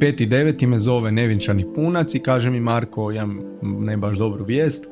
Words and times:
Peti 0.00 0.26
deveti 0.26 0.66
me 0.66 0.78
zove 0.78 1.12
nevinčani 1.12 1.66
punac 1.74 2.14
i 2.14 2.18
kaže 2.18 2.50
mi 2.50 2.60
Marko, 2.60 3.10
ja 3.10 3.26
ne 3.62 3.96
baš 3.96 4.18
dobru 4.18 4.44
vijest, 4.44 4.84
e, 4.84 4.90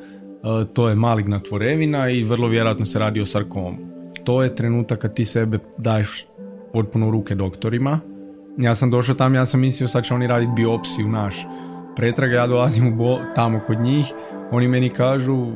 to 0.73 0.89
je 0.89 0.95
maligna 0.95 1.41
tvorevina 1.41 2.09
i 2.09 2.25
vrlo 2.25 2.49
vjerojatno 2.49 2.85
se 2.85 2.99
radi 2.99 3.21
o 3.21 3.27
sarkomu. 3.27 3.77
To 4.25 4.43
je 4.43 4.55
trenutak 4.55 4.99
kad 4.99 5.15
ti 5.15 5.25
sebe 5.25 5.59
daješ 5.79 6.27
potpuno 6.73 7.11
ruke 7.11 7.35
doktorima. 7.35 8.01
Ja 8.59 8.75
sam 8.75 8.91
došao 8.91 9.15
tam, 9.15 9.35
ja 9.35 9.47
sam 9.47 9.61
mislio 9.61 9.89
sad 9.89 10.05
će 10.05 10.15
oni 10.15 10.27
raditi 10.27 10.53
biopsiju 10.57 11.09
naš 11.09 11.47
pretraga, 11.97 12.37
ja 12.37 12.47
dolazim 12.47 12.93
u 12.93 12.97
bo, 12.97 13.19
tamo 13.35 13.61
kod 13.67 13.81
njih, 13.81 14.07
oni 14.51 14.69
meni 14.69 14.91
kažu 14.91 15.47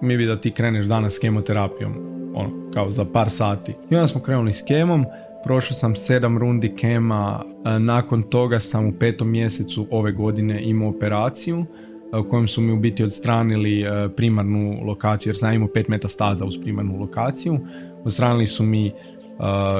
mi 0.00 0.16
bi 0.16 0.26
da 0.26 0.40
ti 0.40 0.50
kreneš 0.50 0.86
danas 0.86 1.14
s 1.14 1.18
kemoterapijom, 1.18 1.94
ono, 2.34 2.70
kao 2.74 2.90
za 2.90 3.04
par 3.04 3.30
sati. 3.30 3.74
I 3.90 3.94
onda 3.94 4.06
smo 4.06 4.20
krenuli 4.20 4.52
s 4.52 4.62
kemom, 4.68 5.04
prošao 5.44 5.74
sam 5.74 5.94
sedam 5.94 6.38
rundi 6.38 6.74
kema, 6.76 7.44
e, 7.64 7.78
nakon 7.78 8.22
toga 8.22 8.60
sam 8.60 8.86
u 8.86 8.92
petom 8.92 9.30
mjesecu 9.30 9.86
ove 9.90 10.12
godine 10.12 10.62
imao 10.62 10.88
operaciju 10.88 11.64
e, 12.12 12.18
u 12.18 12.28
kojem 12.28 12.48
su 12.48 12.60
mi 12.60 12.72
u 12.72 12.76
biti 12.76 13.04
odstranili 13.04 13.80
e, 13.80 14.08
primarnu 14.16 14.80
lokaciju, 14.84 15.30
jer 15.30 15.36
sam 15.36 15.54
imao 15.54 15.68
pet 15.74 15.88
metastaza 15.88 16.44
uz 16.44 16.58
primarnu 16.62 17.00
lokaciju. 17.00 17.58
Odstranili 18.04 18.46
su 18.46 18.64
mi 18.64 18.92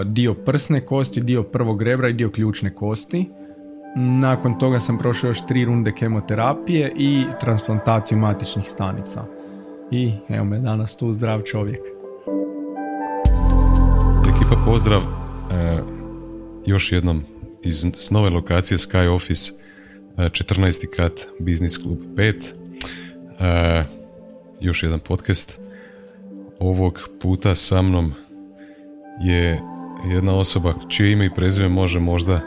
dio 0.07 0.35
prsne 0.35 0.81
kosti, 0.81 1.21
dio 1.21 1.43
prvog 1.43 1.83
rebra 1.83 2.09
i 2.09 2.13
dio 2.13 2.31
ključne 2.31 2.75
kosti. 2.75 3.31
Nakon 3.97 4.59
toga 4.59 4.81
sam 4.81 4.99
prošao 4.99 5.29
još 5.29 5.47
tri 5.47 5.65
runde 5.65 5.93
kemoterapije 5.93 6.93
i 6.97 7.25
transplantaciju 7.41 8.19
matičnih 8.19 8.71
stanica. 8.71 9.25
I 9.91 10.13
evo 10.29 10.45
me 10.45 10.59
danas 10.59 10.97
tu 10.97 11.13
zdrav 11.13 11.43
čovjek. 11.43 11.81
Ekipa 14.37 14.57
pozdrav 14.67 15.30
još 16.67 16.93
jednom 16.93 17.25
iz 17.63 17.87
s 17.95 18.11
nove 18.11 18.31
lokacije 18.31 18.79
Sky 18.79 19.09
Office 19.09 19.53
14. 20.17 20.85
E, 20.85 20.97
kat 20.97 21.13
Business 21.39 21.79
Club 21.83 21.99
5 22.17 22.35
e, 23.41 23.85
još 24.61 24.83
jedan 24.83 25.01
podcast 25.01 25.61
ovog 26.59 27.09
puta 27.21 27.55
sa 27.55 27.83
mnom 27.83 28.13
je 29.21 29.61
jedna 30.11 30.39
osoba 30.39 30.75
čije 30.89 31.13
ime 31.13 31.27
i 31.27 31.35
prezime 31.35 31.69
može 31.69 32.01
možda 32.01 32.41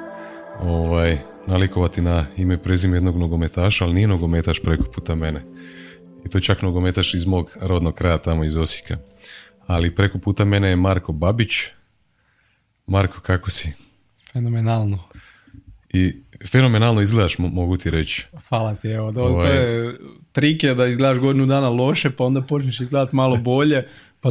ovaj, 0.59 1.17
nalikovati 1.47 2.02
na 2.02 2.25
ime 2.38 2.53
i 2.53 2.58
prezime 2.58 2.97
jednog 2.97 3.17
nogometaša, 3.17 3.86
ali 3.86 3.94
nije 3.94 4.08
nogometaš 4.08 4.61
preko 4.61 4.83
puta 4.83 5.16
mene. 5.16 5.44
I 6.25 6.30
to 6.30 6.38
je 6.38 6.42
čak 6.42 6.61
nogometaš 6.61 7.14
iz 7.14 7.25
mog 7.25 7.58
rodnog 7.61 7.94
kraja 7.95 8.17
tamo 8.17 8.44
iz 8.44 8.58
Osijeka. 8.58 8.97
Ali 9.67 9.95
preko 9.95 10.20
puta 10.20 10.45
mene 10.45 10.70
je 10.70 10.75
Marko 10.75 11.11
Babić. 11.11 11.52
Marko, 12.88 13.22
kako 13.22 13.50
si? 13.50 13.72
Fenomenalno. 14.34 15.00
I 15.94 16.16
fenomenalno 16.52 17.02
izgledaš, 17.02 17.38
mogu 17.38 17.78
ti 17.78 17.89
reći. 17.89 18.26
Hvala 18.50 18.76
ti, 18.76 18.88
evo. 18.88 19.12
To, 19.12 19.23
ovaj... 19.23 19.58
je 19.58 20.00
trik 20.31 20.64
je 20.64 20.76
da 20.76 20.88
izgledaš 20.88 21.17
godinu 21.17 21.45
dana 21.45 21.70
loše, 21.70 22.09
pa 22.09 22.23
onda 22.23 22.42
počneš 22.42 22.80
izgledati 22.80 23.16
malo 23.16 23.38
bolje, 23.38 23.88
pa 24.22 24.30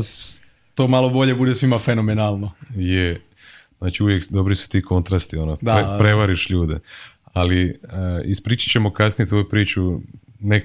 to 0.75 0.89
malo 0.89 1.11
bolje 1.11 1.35
bude 1.35 1.55
svima 1.55 1.79
fenomenalno. 1.79 2.53
Je. 2.77 3.21
Znači 3.79 4.03
uvijek 4.03 4.25
dobri 4.31 4.55
su 4.55 4.69
ti 4.69 4.83
kontrasti, 4.83 5.37
ono, 5.37 5.59
da, 5.61 5.97
prevariš 6.01 6.51
ljude. 6.51 6.79
Ali 7.25 7.71
uh, 7.71 7.91
ispričat 8.25 8.73
ćemo 8.73 8.93
kasnije 8.93 9.29
tvoju 9.29 9.49
priču, 9.49 10.01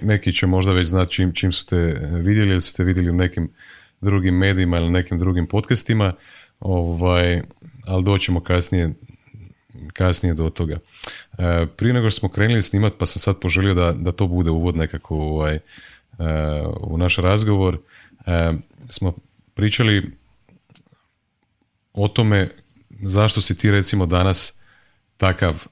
neki 0.01 0.33
će 0.33 0.47
možda 0.47 0.73
već 0.73 0.87
znati 0.87 1.13
čim, 1.13 1.33
čim 1.33 1.51
su 1.51 1.65
te 1.65 1.77
vidjeli 2.11 2.51
ili 2.51 2.61
su 2.61 2.75
te 2.75 2.83
vidjeli 2.83 3.09
u 3.09 3.15
nekim 3.15 3.49
drugim 4.01 4.35
medijima 4.35 4.77
ili 4.77 4.91
nekim 4.91 5.19
drugim 5.19 5.47
podcastima, 5.47 6.13
ovaj, 6.59 7.41
ali 7.87 8.03
doćemo 8.03 8.39
kasnije, 8.43 8.93
kasnije 9.93 10.33
do 10.33 10.49
toga. 10.49 10.77
Uh, 11.31 11.37
prije 11.77 11.93
nego 11.93 12.09
što 12.09 12.19
smo 12.19 12.29
krenuli 12.29 12.61
snimat, 12.61 12.93
pa 12.99 13.05
sam 13.05 13.19
sad 13.19 13.39
poželio 13.39 13.73
da, 13.73 13.91
da 13.91 14.11
to 14.11 14.27
bude 14.27 14.51
uvod 14.51 14.75
nekako 14.75 15.15
ovaj, 15.15 15.55
uh, 15.55 16.17
u 16.81 16.97
naš 16.97 17.17
razgovor, 17.17 17.79
smo 18.89 19.13
pričali 19.53 20.11
o 21.93 22.07
tome 22.07 22.49
zašto 22.89 23.41
si 23.41 23.57
ti 23.57 23.71
recimo 23.71 24.05
danas 24.05 24.53
takav, 25.17 25.65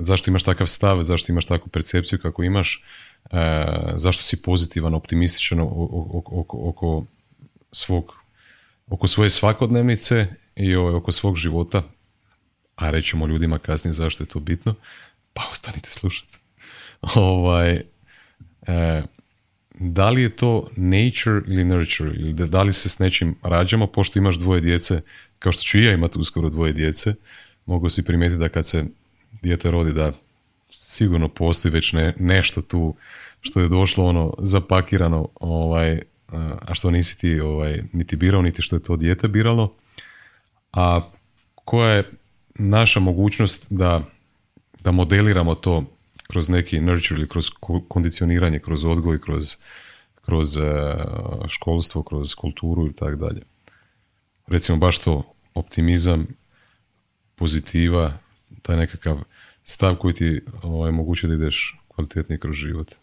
zašto 0.00 0.30
imaš 0.30 0.42
takav 0.42 0.66
stav, 0.66 1.02
zašto 1.02 1.32
imaš 1.32 1.46
takvu 1.46 1.68
percepciju 1.68 2.18
kako 2.18 2.42
imaš, 2.42 2.84
zašto 3.94 4.22
si 4.22 4.42
pozitivan, 4.42 4.94
optimističan 4.94 5.60
oko, 5.60 6.42
oko, 6.50 7.04
svog, 7.72 8.14
oko 8.88 9.06
svoje 9.06 9.30
svakodnevnice 9.30 10.26
i 10.56 10.76
oko 10.76 11.12
svog 11.12 11.36
života, 11.36 11.82
a 12.76 12.90
rećemo 12.90 13.26
ljudima 13.26 13.58
kasnije 13.58 13.92
zašto 13.92 14.22
je 14.22 14.28
to 14.28 14.40
bitno, 14.40 14.74
pa 15.32 15.42
ostanite 15.52 15.90
slušati. 15.90 16.36
ovaj, 17.14 17.82
uh, 18.60 19.04
da 19.74 20.10
li 20.10 20.22
je 20.22 20.36
to 20.36 20.68
nature 20.76 21.40
ili 21.46 21.64
nurture, 21.64 22.10
ili 22.10 22.32
da 22.32 22.62
li 22.62 22.72
se 22.72 22.88
s 22.88 22.98
nečim 22.98 23.36
rađamo, 23.42 23.86
pošto 23.86 24.18
imaš 24.18 24.36
dvoje 24.36 24.60
djece, 24.60 25.00
kao 25.38 25.52
što 25.52 25.62
ću 25.62 25.78
i 25.78 25.84
ja 25.84 25.92
imati 25.92 26.18
uskoro 26.18 26.50
dvoje 26.50 26.72
djece, 26.72 27.14
mogu 27.66 27.90
si 27.90 28.04
primijetiti 28.04 28.38
da 28.38 28.48
kad 28.48 28.66
se 28.66 28.84
dijete 29.42 29.70
rodi 29.70 29.92
da 29.92 30.12
sigurno 30.70 31.28
postoji 31.28 31.72
već 31.72 31.92
ne, 31.92 32.14
nešto 32.18 32.62
tu 32.62 32.94
što 33.40 33.60
je 33.60 33.68
došlo 33.68 34.04
ono 34.04 34.34
zapakirano 34.38 35.28
ovaj, 35.34 36.00
a 36.60 36.74
što 36.74 36.90
nisi 36.90 37.18
ti 37.18 37.40
ovaj, 37.40 37.82
niti 37.92 38.16
birao, 38.16 38.42
niti 38.42 38.62
što 38.62 38.76
je 38.76 38.82
to 38.82 38.96
dijete 38.96 39.28
biralo. 39.28 39.74
A 40.72 41.00
koja 41.54 41.92
je 41.92 42.10
naša 42.54 43.00
mogućnost 43.00 43.66
da, 43.70 44.04
da 44.80 44.90
modeliramo 44.90 45.54
to 45.54 45.84
kroz 46.28 46.48
neki 46.48 46.80
nurture 46.80 47.18
ili 47.20 47.28
kroz 47.28 47.50
kondicioniranje, 47.88 48.58
kroz 48.58 48.84
odgoj, 48.84 49.20
kroz, 49.20 49.56
kroz 50.22 50.56
e, 50.56 50.62
školstvo, 51.48 52.02
kroz 52.02 52.34
kulturu 52.34 52.86
i 52.86 52.92
tako 52.92 53.16
dalje. 53.16 53.42
Recimo 54.46 54.78
baš 54.78 54.98
to, 54.98 55.34
optimizam, 55.54 56.26
pozitiva, 57.34 58.18
taj 58.62 58.76
nekakav 58.76 59.18
stav 59.62 59.96
koji 59.96 60.14
ti 60.14 60.40
ovaj, 60.62 60.92
moguće 60.92 61.26
da 61.26 61.34
ideš 61.34 61.76
kvalitetnije 61.88 62.38
kroz 62.38 62.56
život. 62.56 62.94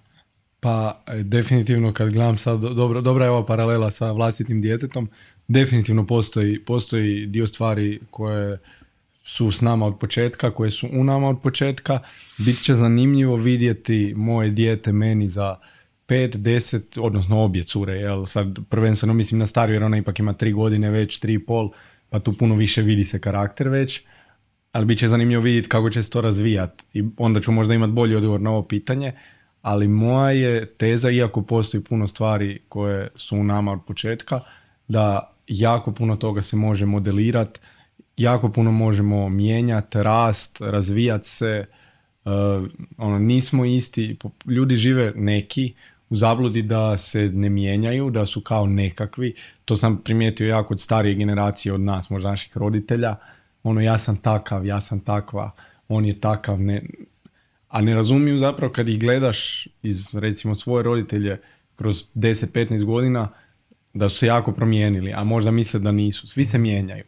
Pa 0.59 1.03
definitivno 1.23 1.93
kad 1.93 2.09
gledam 2.09 2.37
sad, 2.37 2.59
dobro, 2.59 3.01
dobra 3.01 3.25
je 3.25 3.31
ova 3.31 3.45
paralela 3.45 3.91
sa 3.91 4.11
vlastitim 4.11 4.61
djetetom, 4.61 5.09
definitivno 5.47 6.05
postoji, 6.05 6.59
postoji 6.65 7.25
dio 7.25 7.47
stvari 7.47 7.99
koje 8.11 8.57
su 9.23 9.51
s 9.51 9.61
nama 9.61 9.85
od 9.85 9.99
početka, 9.99 10.51
koje 10.51 10.71
su 10.71 10.87
u 10.93 11.03
nama 11.03 11.29
od 11.29 11.41
početka. 11.41 11.99
Bit 12.37 12.63
će 12.63 12.73
zanimljivo 12.73 13.35
vidjeti 13.35 14.13
moje 14.15 14.49
dijete 14.49 14.91
meni 14.91 15.27
za 15.27 15.55
5, 16.07 16.37
10, 16.37 17.01
odnosno 17.01 17.43
obje 17.43 17.63
cure, 17.63 17.93
jel 17.93 18.25
sad 18.25 18.57
prvenstveno 18.69 19.13
mislim 19.13 19.39
na 19.39 19.45
stariju 19.45 19.75
jer 19.75 19.83
ona 19.83 19.97
ipak 19.97 20.19
ima 20.19 20.33
tri 20.33 20.51
godine 20.51 20.89
već, 20.89 21.19
tri 21.19 21.33
i 21.33 21.45
pol, 21.45 21.71
pa 22.09 22.19
tu 22.19 22.33
puno 22.33 22.55
više 22.55 22.81
vidi 22.81 23.03
se 23.03 23.19
karakter 23.19 23.69
već, 23.69 24.01
ali 24.71 24.85
bit 24.85 24.99
će 24.99 25.07
zanimljivo 25.07 25.41
vidjeti 25.41 25.69
kako 25.69 25.89
će 25.89 26.03
se 26.03 26.09
to 26.09 26.21
razvijati 26.21 26.85
i 26.93 27.03
onda 27.17 27.41
ću 27.41 27.51
možda 27.51 27.73
imati 27.73 27.93
bolji 27.93 28.15
odgovor 28.15 28.41
na 28.41 28.49
ovo 28.49 28.63
pitanje, 28.63 29.13
ali 29.61 29.87
moja 29.87 30.31
je 30.31 30.65
teza, 30.65 31.09
iako 31.09 31.41
postoji 31.41 31.83
puno 31.83 32.07
stvari 32.07 32.59
koje 32.69 33.09
su 33.15 33.37
u 33.37 33.43
nama 33.43 33.71
od 33.71 33.79
početka, 33.87 34.39
da 34.87 35.36
jako 35.47 35.91
puno 35.91 36.15
toga 36.15 36.41
se 36.41 36.55
može 36.55 36.85
modelirati 36.85 37.59
jako 38.17 38.49
puno 38.51 38.71
možemo 38.71 39.29
mijenjati, 39.29 40.03
rast, 40.03 40.61
razvijati 40.61 41.29
se, 41.29 41.65
uh, 42.25 42.31
ono, 42.97 43.19
nismo 43.19 43.65
isti, 43.65 44.17
ljudi 44.45 44.75
žive 44.75 45.13
neki 45.15 45.73
u 46.09 46.15
zabludi 46.15 46.61
da 46.61 46.97
se 46.97 47.29
ne 47.33 47.49
mijenjaju, 47.49 48.09
da 48.09 48.25
su 48.25 48.41
kao 48.41 48.65
nekakvi, 48.67 49.33
to 49.65 49.75
sam 49.75 49.97
primijetio 49.97 50.47
jako 50.47 50.73
od 50.73 50.79
starije 50.79 51.15
generacije 51.15 51.73
od 51.73 51.81
nas, 51.81 52.09
možda 52.09 52.29
naših 52.29 52.57
roditelja, 52.57 53.15
ono 53.63 53.81
ja 53.81 53.97
sam 53.97 54.17
takav, 54.17 54.65
ja 54.65 54.81
sam 54.81 54.99
takva, 54.99 55.51
on 55.87 56.05
je 56.05 56.19
takav, 56.19 56.59
ne, 56.61 56.81
a 57.67 57.81
ne 57.81 57.95
razumiju 57.95 58.37
zapravo 58.37 58.73
kad 58.73 58.89
ih 58.89 58.99
gledaš 58.99 59.67
iz 59.83 60.15
recimo 60.15 60.55
svoje 60.55 60.83
roditelje 60.83 61.41
kroz 61.75 62.03
10-15 62.15 62.83
godina 62.83 63.29
da 63.97 64.09
su 64.09 64.17
se 64.17 64.27
jako 64.27 64.51
promijenili, 64.51 65.13
a 65.13 65.23
možda 65.23 65.51
misle 65.51 65.79
da 65.79 65.91
nisu. 65.91 66.27
Svi 66.27 66.43
se 66.43 66.57
mijenjaju. 66.57 67.05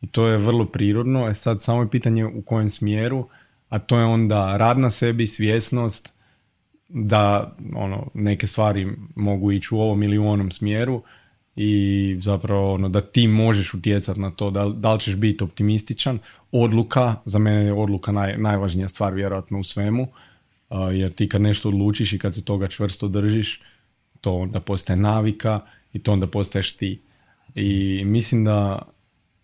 I 0.00 0.06
to 0.06 0.26
je 0.26 0.38
vrlo 0.38 0.66
prirodno, 0.66 1.28
e 1.28 1.34
sad 1.34 1.62
samo 1.62 1.82
je 1.82 1.90
pitanje 1.90 2.26
u 2.26 2.42
kojem 2.42 2.68
smjeru, 2.68 3.28
a 3.68 3.78
to 3.78 3.98
je 3.98 4.04
onda 4.04 4.56
rad 4.56 4.78
na 4.78 4.90
sebi, 4.90 5.26
svjesnost, 5.26 6.14
da 6.88 7.56
ono, 7.74 8.10
neke 8.14 8.46
stvari 8.46 8.88
mogu 9.16 9.52
ići 9.52 9.74
u 9.74 9.80
ovom 9.80 10.02
ili 10.02 10.18
u 10.18 10.28
onom 10.28 10.50
smjeru 10.50 11.02
i 11.56 12.16
zapravo 12.20 12.74
ono, 12.74 12.88
da 12.88 13.00
ti 13.00 13.28
možeš 13.28 13.74
utjecati 13.74 14.20
na 14.20 14.30
to 14.30 14.50
da, 14.50 14.68
da 14.68 14.94
li 14.94 15.00
ćeš 15.00 15.16
biti 15.16 15.44
optimističan. 15.44 16.18
Odluka, 16.52 17.14
za 17.24 17.38
mene 17.38 17.64
je 17.64 17.72
odluka 17.72 18.12
naj, 18.12 18.36
najvažnija 18.38 18.88
stvar 18.88 19.14
vjerojatno 19.14 19.58
u 19.58 19.64
svemu, 19.64 20.08
jer 20.92 21.12
ti 21.12 21.28
kad 21.28 21.42
nešto 21.42 21.68
odlučiš 21.68 22.12
i 22.12 22.18
kad 22.18 22.34
se 22.34 22.44
toga 22.44 22.68
čvrsto 22.68 23.08
držiš, 23.08 23.60
to 24.20 24.34
onda 24.34 24.60
postaje 24.60 24.96
navika 24.96 25.60
i 25.94 26.02
to 26.02 26.12
onda 26.12 26.26
postaješ 26.26 26.72
ti. 26.72 27.00
I 27.54 28.02
mislim 28.04 28.44
da 28.44 28.82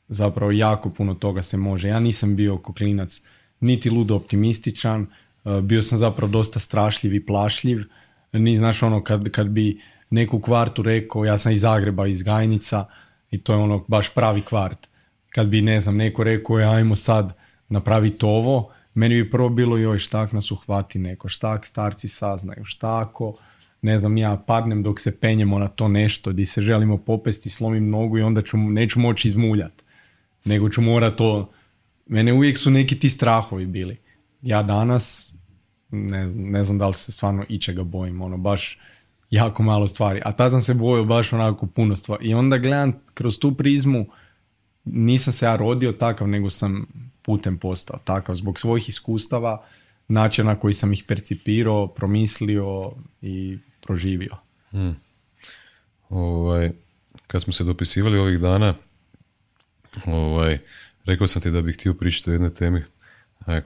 zapravo 0.09 0.53
jako 0.53 0.91
puno 0.91 1.15
toga 1.15 1.43
se 1.43 1.57
može. 1.57 1.89
Ja 1.89 2.01
nisam 2.01 2.37
bio 2.37 2.59
koklinac 2.59 3.23
niti 3.61 3.91
ludo 3.91 4.17
optimističan, 4.17 5.07
e, 5.45 5.61
bio 5.61 5.83
sam 5.83 5.99
zapravo 5.99 6.33
dosta 6.33 6.59
strašljiv 6.59 7.15
i 7.15 7.27
plašljiv. 7.27 7.85
Ni, 8.33 8.57
znaš, 8.57 8.83
ono, 8.83 9.05
kad, 9.05 9.31
kad 9.31 9.49
bi 9.49 9.81
neku 10.11 10.41
kvartu 10.41 10.83
rekao, 10.83 11.25
ja 11.25 11.39
sam 11.39 11.53
iz 11.53 11.61
Zagreba, 11.61 12.07
iz 12.07 12.23
Gajnica, 12.23 12.85
i 13.31 13.39
to 13.39 13.53
je 13.53 13.59
ono 13.59 13.85
baš 13.89 14.15
pravi 14.15 14.43
kvart. 14.43 14.89
Kad 15.31 15.49
bi, 15.49 15.63
ne 15.63 15.81
znam, 15.81 15.97
neko 15.97 16.25
rekao, 16.25 16.61
e, 16.61 16.65
ajmo 16.65 16.97
sad 16.97 17.37
napraviti 17.69 18.25
ovo, 18.27 18.73
meni 18.95 19.23
bi 19.23 19.31
prvo 19.31 19.49
bilo 19.49 19.77
joj 19.77 19.99
štak 19.99 20.33
nas 20.33 20.51
uhvati 20.51 20.99
neko, 20.99 21.29
štak 21.29 21.67
starci 21.67 22.09
saznaju, 22.09 22.65
štako, 22.65 23.35
ne 23.83 23.99
znam, 23.99 24.17
ja 24.17 24.43
padnem 24.47 24.83
dok 24.83 25.01
se 25.01 25.17
penjemo 25.21 25.59
na 25.59 25.69
to 25.69 25.89
nešto 25.89 26.33
di 26.33 26.47
se 26.47 26.63
želimo 26.63 26.97
popesti, 26.97 27.51
slomim 27.51 27.91
nogu 27.91 28.19
i 28.19 28.23
onda 28.23 28.43
ću, 28.43 28.57
neću 28.57 29.01
moći 29.01 29.29
izmuljat. 29.29 29.73
Nego 30.45 30.69
ću 30.69 30.83
morat 30.83 31.17
to... 31.17 31.51
Mene 32.07 32.33
uvijek 32.33 32.59
su 32.59 32.71
neki 32.71 32.99
ti 32.99 33.09
strahovi 33.09 33.67
bili. 33.67 33.97
Ja 34.43 34.63
danas 34.63 35.35
ne, 35.91 36.27
ne 36.27 36.65
znam 36.65 36.79
da 36.79 36.89
li 36.89 36.95
se 36.95 37.13
stvarno 37.13 37.45
ičega 37.49 37.85
bojim, 37.85 38.23
ono 38.23 38.37
baš 38.39 38.79
jako 39.31 39.63
malo 39.63 39.87
stvari. 39.87 40.21
A 40.25 40.33
tad 40.33 40.51
sam 40.51 40.61
se 40.61 40.75
bojio 40.75 41.05
baš 41.05 41.33
onako 41.33 41.67
puno 41.67 41.97
stvari. 41.97 42.27
I 42.29 42.35
onda 42.35 42.59
gledam 42.59 42.93
kroz 43.15 43.39
tu 43.39 43.55
prizmu, 43.55 44.07
nisam 44.85 45.33
se 45.33 45.47
ja 45.47 45.57
rodio 45.57 45.93
takav, 45.93 46.29
nego 46.29 46.51
sam 46.51 46.87
putem 47.23 47.59
postao 47.59 47.99
takav 48.05 48.35
zbog 48.35 48.61
svojih 48.61 48.89
iskustava, 48.89 49.63
načina 50.09 50.57
koji 50.57 50.75
sam 50.75 50.93
ih 50.93 51.05
percipirao, 51.09 51.87
promislio 51.87 52.93
i 53.23 53.59
proživio. 53.81 54.37
Hmm. 54.71 54.97
Ovaj, 56.09 56.71
kad 57.27 57.43
smo 57.43 57.53
se 57.53 57.65
dopisivali 57.65 58.19
ovih 58.19 58.39
dana, 58.39 58.75
ovaj, 60.07 60.59
rekao 61.05 61.27
sam 61.27 61.43
ti 61.43 61.51
da 61.51 61.63
bih 61.63 61.75
htio 61.75 61.95
pričati 61.95 62.31
o 62.31 62.33
jednoj 62.33 62.55
temi 62.55 62.83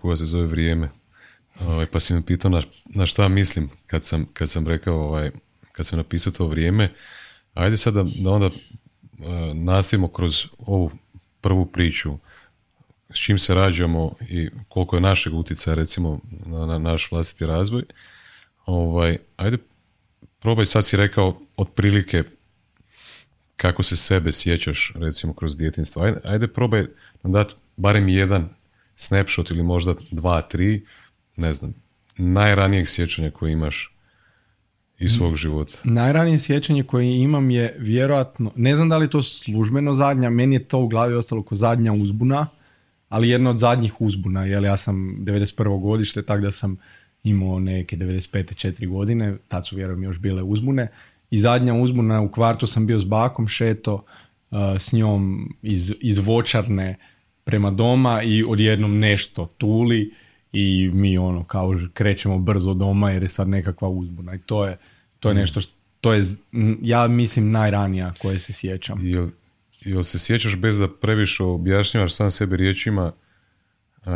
koja 0.01 0.17
se 0.17 0.25
zove 0.25 0.47
vrijeme. 0.47 0.91
Ovaj, 1.61 1.87
pa 1.87 2.01
si 2.01 2.15
me 2.15 2.27
pitao 2.27 2.51
na, 2.51 2.63
na 2.85 3.07
šta 3.07 3.29
mislim 3.29 3.71
kad 3.87 4.05
sam, 4.05 4.27
kad 4.33 4.51
sam 4.51 4.67
rekao, 4.67 4.95
ovaj, 4.95 5.31
kad 5.73 5.87
sam 5.87 5.99
napisao 5.99 6.33
to 6.33 6.47
vrijeme. 6.47 6.93
Ajde 7.55 7.77
sada 7.77 8.03
da, 8.03 8.31
onda 8.31 8.47
uh, 8.47 8.53
nastavimo 9.55 10.09
kroz 10.09 10.47
ovu 10.59 10.91
prvu 11.41 11.67
priču 11.67 12.19
s 13.11 13.19
čim 13.19 13.39
se 13.39 13.55
rađamo 13.55 14.15
i 14.29 14.51
koliko 14.69 14.97
je 14.97 15.01
našeg 15.01 15.35
utjecaja 15.35 15.75
recimo 15.75 16.21
na, 16.47 16.67
na 16.67 16.79
naš 16.79 17.11
vlastiti 17.11 17.47
razvoj. 17.47 17.83
Ovaj, 18.67 19.19
ajde 19.37 19.59
probaj 20.45 20.67
sad 20.67 20.85
si 20.87 20.97
rekao 20.97 21.41
otprilike 21.57 22.23
kako 23.57 23.83
se 23.83 23.97
sebe 23.97 24.33
sjećaš 24.33 24.93
recimo 24.95 25.35
kroz 25.35 25.57
djetinstvo. 25.57 26.03
Ajde, 26.03 26.21
ajde 26.25 26.49
probaj 26.49 26.87
nam 27.23 27.33
dati 27.33 27.55
barem 27.77 28.09
jedan 28.09 28.49
snapshot 28.97 29.51
ili 29.51 29.63
možda 29.63 29.95
dva, 30.11 30.43
tri, 30.43 30.87
ne 31.37 31.53
znam, 31.53 31.75
najranijeg 32.17 32.89
sjećanja 32.89 33.31
koje 33.31 33.53
imaš 33.53 33.97
iz 34.99 35.13
svog 35.13 35.37
života. 35.37 35.79
Najranije 35.85 36.39
sjećanje 36.39 36.83
koje 36.83 37.17
imam 37.17 37.51
je 37.51 37.77
vjerojatno, 37.79 38.53
ne 38.57 38.77
znam 38.77 38.89
da 38.89 38.97
li 38.97 39.11
to 39.11 39.23
službeno 39.23 39.95
zadnja, 39.95 40.31
meni 40.31 40.55
je 40.55 40.65
to 40.65 40.79
u 40.79 40.89
glavi 40.89 41.15
ostalo 41.15 41.43
kao 41.43 41.57
zadnja 41.57 41.93
uzbuna, 41.93 42.47
ali 43.09 43.29
jedna 43.29 43.51
od 43.51 43.59
zadnjih 43.59 44.01
uzbuna, 44.01 44.45
jer 44.45 44.63
ja 44.63 44.77
sam 44.77 45.17
91. 45.21 45.81
godište, 45.81 46.23
tako 46.23 46.41
da 46.41 46.51
sam 46.51 46.77
imao 47.25 47.61
neke 47.61 47.97
95. 47.97 48.55
četiri 48.55 48.87
godine, 48.87 49.37
tad 49.49 49.67
su 49.67 49.77
vjerujem 49.77 50.03
još 50.03 50.19
bile 50.19 50.43
uzbune. 50.43 50.89
I 51.31 51.39
zadnja 51.39 51.75
uzbuna 51.75 52.21
u 52.21 52.29
kvartu 52.29 52.67
sam 52.67 52.87
bio 52.87 52.99
s 52.99 53.05
bakom 53.05 53.49
šeto 53.49 53.95
uh, 53.95 54.59
s 54.79 54.93
njom 54.93 55.49
iz, 55.63 55.95
iz 56.01 56.19
vočarne 56.19 56.99
prema 57.45 57.71
doma 57.71 58.23
i 58.23 58.45
odjednom 58.45 58.99
nešto 58.99 59.47
tuli 59.59 60.13
i 60.53 60.91
mi 60.95 61.19
ono 61.19 61.45
kao 61.45 61.75
krećemo 61.95 62.39
brzo 62.39 62.75
doma 62.75 63.11
jer 63.11 63.23
je 63.23 63.29
sad 63.29 63.49
nekakva 63.49 63.89
uzbuna 63.89 64.35
i 64.35 64.39
to 64.39 64.67
je, 64.67 64.79
to 65.21 65.29
je 65.29 65.35
mm. 65.35 65.39
nešto 65.39 65.61
što, 65.61 65.73
to 66.01 66.13
je 66.13 66.23
ja 66.83 67.09
mislim 67.09 67.51
najranija 67.51 68.13
koje 68.19 68.39
se 68.39 68.53
sjećam. 68.53 68.99
Jel, 69.07 69.29
jel 69.81 70.03
se 70.03 70.19
sjećaš 70.19 70.57
bez 70.57 70.79
da 70.79 70.89
previše 70.89 71.43
objašnjavaš 71.43 72.15
sam 72.15 72.31
sebi 72.31 72.57
riječima 72.57 73.13
uh, 73.99 74.13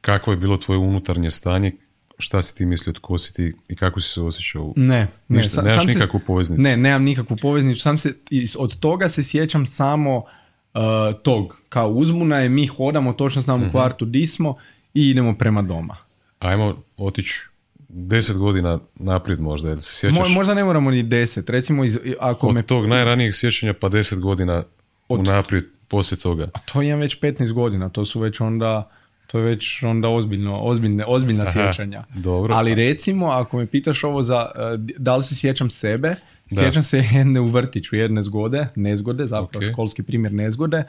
kako 0.00 0.30
je 0.30 0.36
bilo 0.36 0.56
tvoje 0.56 0.78
unutarnje 0.78 1.30
stanje 1.30 1.72
šta 2.18 2.42
si 2.42 2.56
ti 2.56 2.66
mislio, 2.66 2.92
tko 2.92 3.18
si 3.18 3.34
ti 3.34 3.54
i 3.68 3.76
kako 3.76 4.00
si 4.00 4.10
se 4.10 4.20
osjećao? 4.20 4.72
Ne, 4.76 5.08
ne. 5.28 5.36
Ništa, 5.36 5.50
sam, 5.50 5.64
nemaš 5.64 5.86
nikakvu 5.86 6.20
poveznicu? 6.26 6.62
Ne, 6.62 6.76
nemam 6.76 7.02
nikakvu 7.02 7.36
poveznicu. 7.36 7.80
Sam 7.80 7.98
se, 7.98 8.14
od 8.58 8.76
toga 8.76 9.08
se 9.08 9.22
sjećam 9.22 9.66
samo 9.66 10.16
uh, 10.18 10.80
tog, 11.22 11.60
kao 11.68 11.88
uzmuna 11.88 12.38
je, 12.38 12.48
mi 12.48 12.66
hodamo, 12.66 13.12
točno 13.12 13.42
znamo 13.42 13.62
u 13.62 13.66
mhm. 13.66 13.70
kvartu 13.70 14.04
di 14.04 14.26
smo 14.26 14.56
i 14.94 15.10
idemo 15.10 15.38
prema 15.38 15.62
doma. 15.62 15.96
Ajmo 16.38 16.82
otići 16.96 17.40
deset 17.88 18.36
godina 18.36 18.78
naprijed 18.94 19.40
možda, 19.40 19.68
jel 19.68 19.78
se 19.78 19.96
sjećaš? 19.96 20.28
Mo, 20.28 20.34
možda 20.34 20.54
ne 20.54 20.64
moramo 20.64 20.90
ni 20.90 21.02
deset, 21.02 21.50
recimo 21.50 21.84
iz, 21.84 21.98
ako 22.20 22.48
od 22.48 22.66
tog 22.66 22.86
najranijeg 22.86 23.34
sjećanja 23.34 23.74
pa 23.80 23.88
deset 23.88 24.20
godina 24.20 24.64
od... 25.08 25.26
naprijed 25.26 25.64
poslije 25.88 26.18
toga. 26.18 26.50
A 26.54 26.58
to 26.58 26.82
imam 26.82 27.00
već 27.00 27.20
15 27.20 27.52
godina, 27.52 27.88
to 27.88 28.04
su 28.04 28.20
već 28.20 28.40
onda 28.40 28.90
to 29.26 29.38
je 29.38 29.44
već 29.44 29.82
onda 29.82 30.08
ozbiljno, 30.08 30.60
ozbiljne, 30.60 31.04
ozbiljna 31.06 31.46
sjećanja. 31.46 32.04
Dobro. 32.14 32.54
Ali 32.54 32.74
recimo, 32.74 33.30
ako 33.30 33.56
me 33.56 33.66
pitaš 33.66 34.04
ovo 34.04 34.22
za, 34.22 34.50
eh, 34.56 34.60
da 34.98 35.16
li 35.16 35.24
se 35.24 35.34
sjećam 35.34 35.70
sebe, 35.70 36.14
da. 36.50 36.62
sjećam 36.62 36.82
se 36.82 37.04
jedne 37.12 37.40
u 37.40 37.46
vrtiću, 37.46 37.96
jedne 37.96 38.22
zgode, 38.22 38.66
nezgode, 38.74 39.26
zapravo 39.26 39.66
školski 39.72 40.02
primjer 40.02 40.32
nezgode. 40.32 40.76
Eh, 40.76 40.84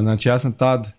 znači 0.00 0.28
ja 0.28 0.38
sam 0.38 0.52
tad, 0.52 0.92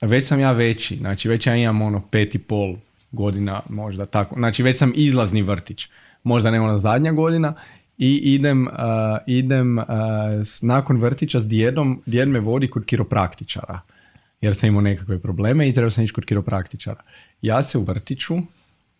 već 0.00 0.26
sam 0.26 0.40
ja 0.40 0.52
veći, 0.52 0.96
znači 0.96 1.28
već 1.28 1.46
ja 1.46 1.56
imam 1.56 1.82
ono 1.82 2.02
pet 2.10 2.34
i 2.34 2.38
pol 2.38 2.76
godina, 3.10 3.60
možda 3.68 4.06
tako. 4.06 4.34
Znači 4.34 4.62
već 4.62 4.76
sam 4.76 4.92
izlazni 4.94 5.42
vrtić, 5.42 5.88
možda 6.22 6.50
ne 6.50 6.60
ona 6.60 6.78
zadnja 6.78 7.12
godina 7.12 7.54
i 7.98 8.16
idem, 8.16 8.66
uh, 8.66 8.72
idem 9.26 9.78
nakon 10.62 10.96
vrtića 10.96 11.40
s 11.40 11.48
djedom, 11.48 12.02
djed 12.06 12.28
me 12.28 12.40
vodi 12.40 12.68
kod 12.68 12.84
kiropraktičara 12.84 13.80
jer 14.40 14.54
sam 14.54 14.68
imao 14.68 14.82
nekakve 14.82 15.18
probleme 15.18 15.68
i 15.68 15.72
trebao 15.72 15.90
sam 15.90 16.04
ići 16.04 16.12
kod 16.12 16.24
kiropraktičara. 16.24 17.02
Ja 17.42 17.62
se 17.62 17.78
u 17.78 17.82
vrtiću 17.82 18.34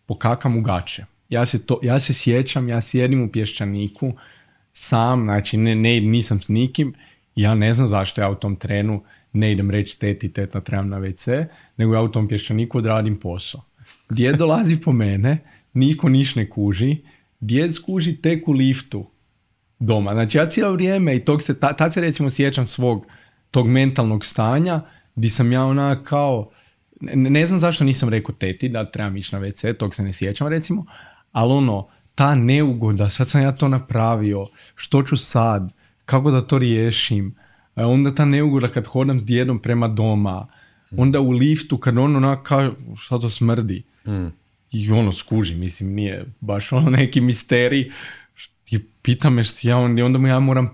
pokakam 0.05 0.57
u 0.57 0.61
gače. 0.61 1.05
Ja 1.29 1.45
se, 1.45 1.65
to, 1.65 1.79
ja 1.83 1.99
se 1.99 2.13
sjećam, 2.13 2.69
ja 2.69 2.81
sjedim 2.81 3.23
u 3.23 3.31
pješčaniku 3.31 4.13
sam, 4.73 5.23
znači 5.23 5.57
ne, 5.57 5.75
ne, 5.75 6.01
nisam 6.01 6.41
s 6.41 6.49
nikim, 6.49 6.93
ja 7.35 7.55
ne 7.55 7.73
znam 7.73 7.87
zašto 7.87 8.21
ja 8.21 8.29
u 8.29 8.35
tom 8.35 8.55
trenu 8.55 9.03
ne 9.33 9.51
idem 9.51 9.71
reći 9.71 9.99
teti, 9.99 10.33
teta, 10.33 10.61
trebam 10.61 10.89
na 10.89 10.99
WC, 10.99 11.45
nego 11.77 11.93
ja 11.93 12.01
u 12.01 12.09
tom 12.09 12.27
pješčaniku 12.27 12.77
odradim 12.77 13.15
posao. 13.15 13.61
Djed 14.09 14.35
dolazi 14.35 14.81
po 14.81 14.91
mene, 14.91 15.37
niko 15.73 16.09
niš 16.09 16.35
ne 16.35 16.49
kuži, 16.49 16.97
djed 17.39 17.75
skuži 17.75 18.15
tek 18.15 18.47
u 18.47 18.51
liftu 18.51 19.05
doma. 19.79 20.13
Znači 20.13 20.37
ja 20.37 20.49
cijelo 20.49 20.73
vrijeme 20.73 21.15
i 21.15 21.25
tog 21.25 21.41
se, 21.41 21.59
tad 21.59 21.93
se 21.93 22.01
recimo 22.01 22.29
sjećam 22.29 22.65
svog 22.65 23.07
tog 23.51 23.67
mentalnog 23.67 24.25
stanja, 24.25 24.81
di 25.15 25.29
sam 25.29 25.51
ja 25.51 25.65
ona 25.65 26.03
kao, 26.03 26.49
ne, 27.01 27.29
ne 27.29 27.45
znam 27.45 27.59
zašto 27.59 27.83
nisam 27.83 28.09
rekao 28.09 28.35
teti 28.35 28.69
da 28.69 28.91
trebam 28.91 29.17
ići 29.17 29.35
na 29.35 29.41
WC, 29.41 29.77
tog 29.77 29.95
se 29.95 30.03
ne 30.03 30.13
sjećam 30.13 30.47
recimo, 30.47 30.85
ali 31.31 31.53
ono, 31.53 31.87
ta 32.15 32.35
neugoda, 32.35 33.09
sad 33.09 33.29
sam 33.29 33.41
ja 33.41 33.51
to 33.51 33.67
napravio, 33.67 34.47
što 34.75 35.03
ću 35.03 35.17
sad, 35.17 35.73
kako 36.05 36.31
da 36.31 36.41
to 36.41 36.57
riješim, 36.57 37.35
e, 37.75 37.83
onda 37.83 38.15
ta 38.15 38.25
neugoda 38.25 38.67
kad 38.67 38.87
hodam 38.87 39.19
s 39.19 39.25
djedom 39.25 39.59
prema 39.59 39.87
doma, 39.87 40.47
onda 40.97 41.19
u 41.19 41.31
liftu 41.31 41.77
kad 41.77 41.97
ono 41.97 42.17
ona 42.17 42.43
kao, 42.43 42.75
šta 42.97 43.19
to 43.19 43.29
smrdi, 43.29 43.83
mm. 44.07 44.27
i 44.71 44.91
ono 44.91 45.11
skuži, 45.11 45.55
mislim, 45.55 45.93
nije 45.93 46.25
baš 46.39 46.71
ono 46.71 46.89
neki 46.89 47.21
misterij, 47.21 47.91
i 48.71 48.79
pita 49.01 49.29
me 49.29 49.43
što 49.43 49.69
ja, 49.69 49.77
onda 49.77 50.17
mu 50.17 50.27
ja 50.27 50.39
moram 50.39 50.73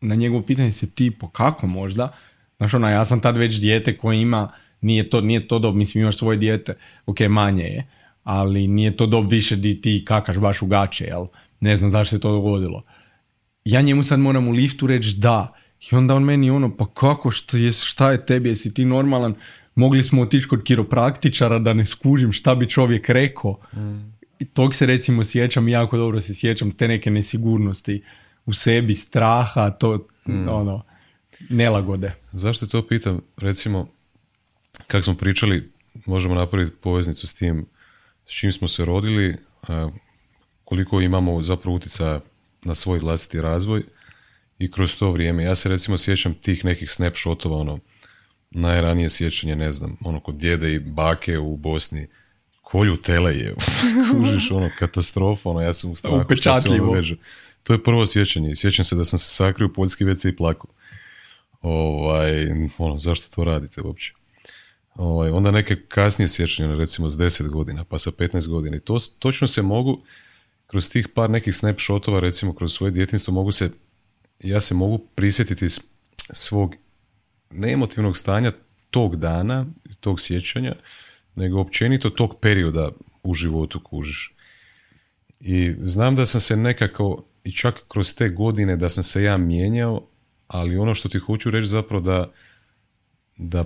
na 0.00 0.14
njegovo 0.14 0.42
pitanje 0.42 0.72
se 0.72 0.90
tipo, 0.90 1.28
kako 1.28 1.66
možda, 1.66 2.12
Znaš 2.60 2.74
ona, 2.74 2.90
ja 2.90 3.04
sam 3.04 3.20
tad 3.20 3.36
već 3.36 3.60
dijete 3.60 3.96
koje 3.96 4.20
ima, 4.20 4.48
nije 4.80 5.10
to, 5.10 5.20
nije 5.20 5.48
to 5.48 5.58
dob, 5.58 5.76
mislim 5.76 6.02
imaš 6.02 6.16
svoje 6.16 6.38
dijete, 6.38 6.74
ok, 7.06 7.20
manje 7.20 7.64
je, 7.64 7.86
ali 8.24 8.68
nije 8.68 8.96
to 8.96 9.06
dob 9.06 9.28
više 9.28 9.56
di 9.56 9.80
ti 9.80 10.04
kakaš 10.06 10.38
baš 10.38 10.62
u 10.62 10.66
gače, 10.66 11.04
jel? 11.04 11.26
Ne 11.60 11.76
znam 11.76 11.90
zašto 11.90 12.16
se 12.16 12.20
to 12.20 12.32
dogodilo. 12.32 12.82
Ja 13.64 13.80
njemu 13.80 14.02
sad 14.02 14.20
moram 14.20 14.48
u 14.48 14.50
liftu 14.50 14.86
reći 14.86 15.14
da. 15.16 15.54
I 15.90 15.94
onda 15.94 16.14
on 16.14 16.24
meni 16.24 16.50
ono, 16.50 16.76
pa 16.76 16.86
kako, 16.86 17.30
šta 17.30 17.58
je, 17.58 17.72
šta 17.72 18.10
je 18.12 18.26
tebi, 18.26 18.48
jesi 18.48 18.74
ti 18.74 18.84
normalan? 18.84 19.34
Mogli 19.74 20.02
smo 20.02 20.22
otići 20.22 20.48
kod 20.48 20.62
kiropraktičara 20.62 21.58
da 21.58 21.72
ne 21.72 21.84
skužim 21.84 22.32
šta 22.32 22.54
bi 22.54 22.68
čovjek 22.68 23.08
rekao. 23.08 23.60
Mm. 23.72 24.12
I 24.38 24.44
tog 24.44 24.74
se 24.74 24.86
recimo 24.86 25.24
sjećam, 25.24 25.68
jako 25.68 25.96
dobro 25.96 26.20
se 26.20 26.34
sjećam, 26.34 26.70
te 26.70 26.88
neke 26.88 27.10
nesigurnosti 27.10 28.02
u 28.46 28.52
sebi, 28.52 28.94
straha, 28.94 29.70
to, 29.70 30.08
mm. 30.28 30.48
ono, 30.48 30.89
nelagode. 31.48 32.12
Zašto 32.32 32.66
to 32.66 32.86
pitam? 32.86 33.20
Recimo, 33.36 33.88
kako 34.86 35.02
smo 35.02 35.14
pričali, 35.14 35.72
možemo 36.06 36.34
napraviti 36.34 36.76
poveznicu 36.76 37.26
s 37.26 37.34
tim 37.34 37.66
s 38.30 38.32
čim 38.32 38.52
smo 38.52 38.68
se 38.68 38.84
rodili, 38.84 39.36
koliko 40.64 41.00
imamo 41.00 41.42
zapravo 41.42 41.76
utjecaja 41.76 42.20
na 42.62 42.74
svoj 42.74 42.98
vlastiti 42.98 43.40
razvoj 43.40 43.82
i 44.58 44.70
kroz 44.70 44.98
to 44.98 45.10
vrijeme. 45.12 45.42
Ja 45.44 45.54
se 45.54 45.68
recimo 45.68 45.98
sjećam 45.98 46.34
tih 46.34 46.64
nekih 46.64 46.90
snapshotova, 46.90 47.56
ono, 47.56 47.78
najranije 48.50 49.10
sjećanje, 49.10 49.56
ne 49.56 49.72
znam, 49.72 49.96
ono 50.04 50.20
kod 50.20 50.34
djede 50.34 50.74
i 50.74 50.78
bake 50.78 51.38
u 51.38 51.56
Bosni, 51.56 52.08
kolju 52.62 52.96
tele 52.96 53.34
je, 53.34 53.54
kužiš, 54.12 54.50
ono, 54.50 54.70
katastrofa, 54.78 55.48
ono, 55.48 55.60
ja 55.60 55.72
sam 55.72 55.90
u 55.90 55.96
strahu, 55.96 56.20
Upečatljivo. 56.24 56.96
To 57.62 57.72
je 57.72 57.82
prvo 57.82 58.06
sjećanje. 58.06 58.56
Sjećam 58.56 58.84
se 58.84 58.96
da 58.96 59.04
sam 59.04 59.18
se 59.18 59.34
sakrio 59.34 59.66
u 59.66 59.72
poljski 59.72 60.04
WC 60.04 60.28
i 60.28 60.36
plakao. 60.36 60.70
Ovaj, 61.60 62.46
ono, 62.78 62.98
zašto 62.98 63.34
to 63.34 63.44
radite 63.44 63.82
uopće? 63.82 64.12
Ovaj, 64.94 65.30
onda 65.30 65.50
neke 65.50 65.76
kasnije 65.88 66.28
sjećanje, 66.28 66.76
recimo 66.76 67.08
s 67.08 67.18
10 67.18 67.48
godina, 67.48 67.84
pa 67.84 67.98
sa 67.98 68.10
15 68.10 68.48
godina. 68.48 68.76
I 68.76 68.80
to, 68.80 68.98
točno 69.18 69.48
se 69.48 69.62
mogu, 69.62 70.02
kroz 70.66 70.90
tih 70.90 71.08
par 71.08 71.30
nekih 71.30 71.54
snapshotova, 71.54 72.20
recimo 72.20 72.54
kroz 72.54 72.72
svoje 72.72 72.90
djetinstvo, 72.90 73.34
mogu 73.34 73.52
se, 73.52 73.70
ja 74.40 74.60
se 74.60 74.74
mogu 74.74 74.98
prisjetiti 75.14 75.66
svog 76.32 76.74
neemotivnog 77.50 78.16
stanja 78.16 78.52
tog 78.90 79.16
dana, 79.16 79.66
tog 80.00 80.20
sjećanja, 80.20 80.76
nego 81.34 81.60
općenito 81.60 82.10
tog 82.10 82.36
perioda 82.40 82.90
u 83.22 83.34
životu 83.34 83.80
kužiš. 83.80 84.34
I 85.40 85.74
znam 85.80 86.16
da 86.16 86.26
sam 86.26 86.40
se 86.40 86.56
nekako, 86.56 87.24
i 87.44 87.52
čak 87.52 87.84
kroz 87.88 88.14
te 88.14 88.28
godine 88.28 88.76
da 88.76 88.88
sam 88.88 89.04
se 89.04 89.22
ja 89.22 89.36
mijenjao, 89.36 90.09
ali 90.50 90.78
ono 90.78 90.94
što 90.94 91.08
ti 91.08 91.18
hoću 91.18 91.50
reći 91.50 91.68
zapravo 91.68 92.02
da, 92.02 92.30
da 93.36 93.64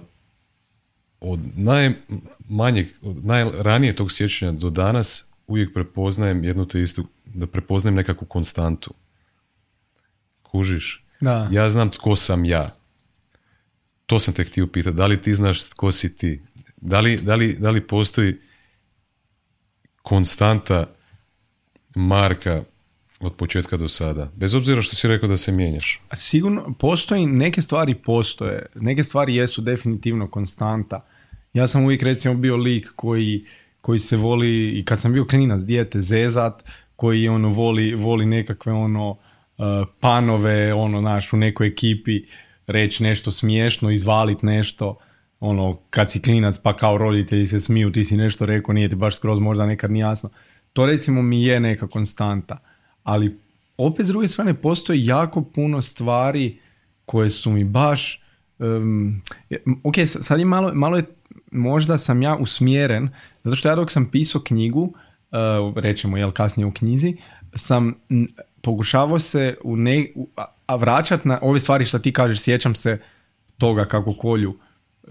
od 1.21 1.41
najmanjeg, 1.57 2.87
od 3.03 3.25
najranije 3.25 3.97
tog 3.97 4.13
sjećanja 4.13 4.53
do 4.53 4.71
danas 4.71 5.25
uvijek 5.47 5.75
prepoznajem 5.75 6.45
jednu 6.45 6.69
te 6.69 6.83
istu, 6.83 7.07
da 7.25 7.47
prepoznajem 7.47 7.95
nekakvu 7.95 8.27
konstantu. 8.27 8.95
Kužiš? 10.43 11.05
Da. 11.21 11.49
Ja 11.53 11.69
znam 11.69 11.91
tko 11.91 12.17
sam 12.17 12.45
ja. 12.45 12.69
To 14.07 14.19
sam 14.19 14.35
te 14.35 14.45
htio 14.45 14.67
pitati. 14.67 14.97
Da 14.97 15.07
li 15.07 15.23
ti 15.23 15.35
znaš 15.35 15.69
tko 15.69 15.93
si 15.93 16.17
ti? 16.17 16.43
Da 16.77 17.01
li, 17.01 17.17
da 17.17 17.35
li, 17.35 17.57
da 17.59 17.71
li 17.71 17.87
postoji 17.87 18.41
konstanta 20.03 20.87
marka 21.95 22.65
od 23.27 23.35
početka 23.35 23.77
do 23.77 23.89
sada? 23.89 24.31
Bez 24.37 24.55
obzira 24.55 24.83
što 24.83 24.97
si 24.97 25.09
rekao 25.09 25.29
da 25.29 25.37
se 25.37 25.53
mijenjaš. 25.53 26.03
Sigurno, 26.13 26.75
postoji, 26.79 27.27
neke 27.27 27.63
stvari 27.63 27.95
postoje. 27.95 28.67
Neke 28.75 29.03
stvari 29.03 29.37
jesu 29.37 29.63
definitivno 29.63 30.31
konstanta. 30.31 31.07
Ja 31.55 31.67
sam 31.67 31.85
uvijek 31.85 32.03
recimo 32.03 32.35
bio 32.35 32.57
lik 32.57 32.93
koji, 32.97 33.45
koji 33.81 33.99
se 33.99 34.17
voli, 34.17 34.79
i 34.79 34.85
kad 34.85 35.01
sam 35.01 35.13
bio 35.13 35.25
klinac, 35.25 35.63
dijete, 35.63 36.01
zezat, 36.01 36.65
koji 36.97 37.29
ono 37.29 37.49
voli, 37.49 37.95
voli 37.95 38.27
nekakve 38.27 38.73
ono 38.73 39.11
uh, 39.11 39.17
panove, 40.01 40.75
ono 40.75 41.01
naš 41.01 41.33
u 41.33 41.37
nekoj 41.37 41.67
ekipi 41.67 42.23
reći 42.67 43.03
nešto 43.03 43.31
smiješno, 43.31 43.91
izvalit 43.91 44.43
nešto, 44.43 44.99
ono 45.41 45.77
kad 45.91 46.11
si 46.11 46.23
klinac 46.23 46.59
pa 46.63 46.77
kao 46.77 46.99
roditelji 46.99 47.47
se 47.47 47.61
smiju, 47.61 47.93
ti 47.93 48.05
si 48.05 48.17
nešto 48.17 48.47
rekao, 48.47 48.73
nije 48.73 48.89
ti 48.89 48.95
baš 48.95 49.17
skroz 49.17 49.39
možda 49.39 49.67
nekad 49.67 49.91
ni 49.91 49.99
jasno. 49.99 50.31
To 50.73 50.87
recimo 50.87 51.23
mi 51.23 51.45
je 51.45 51.61
neka 51.61 51.87
konstanta. 51.87 52.59
Ali 53.05 53.39
opet 53.77 54.07
s 54.07 54.09
druge 54.09 54.29
strane 54.29 54.55
postoji 54.55 55.07
jako 55.07 55.43
puno 55.43 55.83
stvari 55.83 56.59
koje 57.05 57.31
su 57.31 57.51
mi 57.51 57.65
baš 57.65 58.25
um, 58.59 59.23
ok, 59.83 59.95
sad 60.07 60.39
je 60.39 60.45
malo, 60.45 60.75
malo 60.75 60.97
je 60.97 61.05
možda 61.53 61.99
sam 61.99 62.23
ja 62.23 62.37
usmjeren, 62.37 63.09
zato 63.45 63.57
što 63.57 63.69
ja 63.69 63.75
dok 63.75 63.91
sam 63.91 64.11
pisao 64.11 64.41
knjigu, 64.41 64.83
uh, 64.83 65.77
rećemo 65.77 66.17
jel 66.17 66.31
kasnije 66.31 66.67
u 66.67 66.73
knjizi, 66.73 67.17
sam 67.55 67.95
pokušavao 68.63 69.19
se 69.19 69.57
u 69.65 69.77
ne, 69.77 70.13
a 70.67 70.77
vraćat 70.77 71.25
na 71.25 71.39
ove 71.43 71.61
stvari 71.61 71.85
što 71.85 71.99
ti 71.99 72.13
kažeš, 72.13 72.41
sjećam 72.41 72.75
se 72.75 72.99
toga 73.59 73.85
kako 73.85 74.15
kolju, 74.15 74.59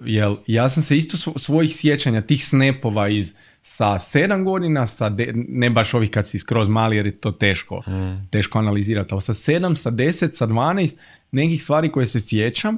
jel 0.06 0.38
ja 0.48 0.70
sam 0.70 0.84
se 0.84 0.98
isto 0.98 1.18
svojih 1.40 1.76
sjećanja, 1.76 2.22
tih 2.22 2.46
snepova 2.46 3.10
iz 3.10 3.34
sa 3.66 4.00
sedam 4.00 4.46
godina, 4.46 4.88
sa 4.88 5.12
ne 5.36 5.70
baš 5.70 5.94
ovih 5.94 6.12
kad 6.12 6.28
si 6.28 6.40
skroz 6.40 6.70
mali 6.70 6.96
jer 6.96 7.06
je 7.06 7.18
to 7.18 7.32
teško, 7.32 7.82
mm. 7.88 8.28
teško 8.30 8.60
analizirati, 8.60 9.14
ali 9.14 9.22
sa 9.22 9.34
sedam, 9.34 9.76
sa 9.76 9.90
deset, 9.90 10.36
sa 10.36 10.46
dvanaest, 10.46 11.02
nekih 11.32 11.64
stvari 11.64 11.92
koje 11.92 12.08
se 12.08 12.20
sjećam 12.20 12.78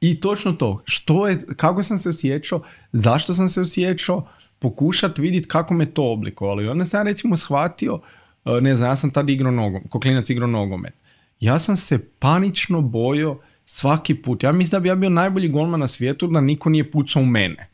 i 0.00 0.20
točno 0.20 0.52
to, 0.52 0.82
što 0.84 1.28
je, 1.28 1.38
kako 1.56 1.82
sam 1.82 1.98
se 1.98 2.08
osjećao, 2.08 2.62
zašto 2.92 3.32
sam 3.32 3.48
se 3.48 3.60
osjećao, 3.60 4.28
pokušati 4.58 5.22
vidjeti 5.22 5.48
kako 5.48 5.74
me 5.74 5.86
to 5.86 6.12
oblikovalo. 6.12 6.62
I 6.62 6.68
onda 6.68 6.84
sam 6.84 7.06
recimo 7.06 7.36
shvatio, 7.36 8.00
e, 8.44 8.60
ne 8.60 8.74
znam, 8.74 8.90
ja 8.90 8.96
sam 8.96 9.10
tad 9.10 9.30
igrao 9.30 9.52
nogom, 9.52 9.88
ko 9.88 10.00
klinac 10.00 10.30
igrao 10.30 10.48
nogomet. 10.48 10.94
Ja 11.40 11.58
sam 11.58 11.76
se 11.76 11.98
panično 12.18 12.80
bojao 12.80 13.40
svaki 13.66 14.14
put. 14.14 14.42
Ja 14.42 14.52
mislim 14.52 14.70
da 14.70 14.80
bi 14.80 14.88
ja 14.88 14.94
bio 14.94 15.10
najbolji 15.10 15.48
golman 15.48 15.80
na 15.80 15.88
svijetu 15.88 16.26
da 16.26 16.40
niko 16.40 16.70
nije 16.70 16.90
pucao 16.90 17.22
u 17.22 17.26
mene. 17.26 17.68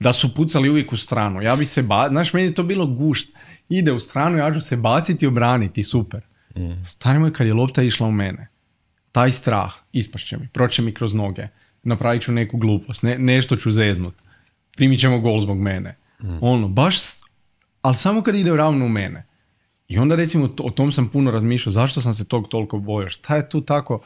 Da 0.00 0.12
su 0.12 0.34
pucali 0.34 0.70
uvijek 0.70 0.92
u 0.92 0.96
stranu. 0.96 1.42
Ja 1.42 1.56
bi 1.56 1.64
se 1.64 1.82
ba... 1.82 2.08
Znaš, 2.08 2.32
meni 2.32 2.46
je 2.46 2.54
to 2.54 2.62
bilo 2.62 2.86
gušt. 2.86 3.28
Ide 3.68 3.92
u 3.92 3.98
stranu, 3.98 4.38
ja 4.38 4.54
ću 4.54 4.60
se 4.60 4.76
baciti 4.76 5.24
i 5.24 5.28
obraniti, 5.28 5.82
super. 5.82 6.20
Mm. 6.56 6.84
Stani 6.84 7.32
kad 7.32 7.46
je 7.46 7.54
lopta 7.54 7.82
išla 7.82 8.06
u 8.06 8.12
mene 8.12 8.54
taj 9.14 9.32
strah 9.32 9.74
ispašće 9.92 10.36
mi, 10.36 10.48
proće 10.48 10.82
mi 10.82 10.94
kroz 10.94 11.14
noge, 11.14 11.48
napravit 11.82 12.22
ću 12.22 12.32
neku 12.32 12.58
glupost, 12.58 13.02
ne, 13.02 13.18
nešto 13.18 13.56
ću 13.56 13.70
zeznut, 13.70 14.14
primit 14.76 15.00
ćemo 15.00 15.18
gol 15.20 15.40
zbog 15.40 15.58
mene. 15.58 15.96
Mm. 16.22 16.38
Ono, 16.40 16.68
baš, 16.68 16.96
ali 17.82 17.94
samo 17.94 18.22
kad 18.22 18.34
ide 18.34 18.50
ravno 18.50 18.86
u 18.86 18.88
mene. 18.88 19.26
I 19.88 19.98
onda 19.98 20.16
recimo 20.16 20.48
o 20.58 20.70
tom 20.70 20.92
sam 20.92 21.08
puno 21.08 21.30
razmišljao, 21.30 21.72
zašto 21.72 22.00
sam 22.00 22.14
se 22.14 22.24
tog 22.28 22.48
toliko 22.48 22.78
bojao, 22.78 23.08
šta 23.08 23.36
je 23.36 23.48
tu 23.48 23.60
tako, 23.60 24.00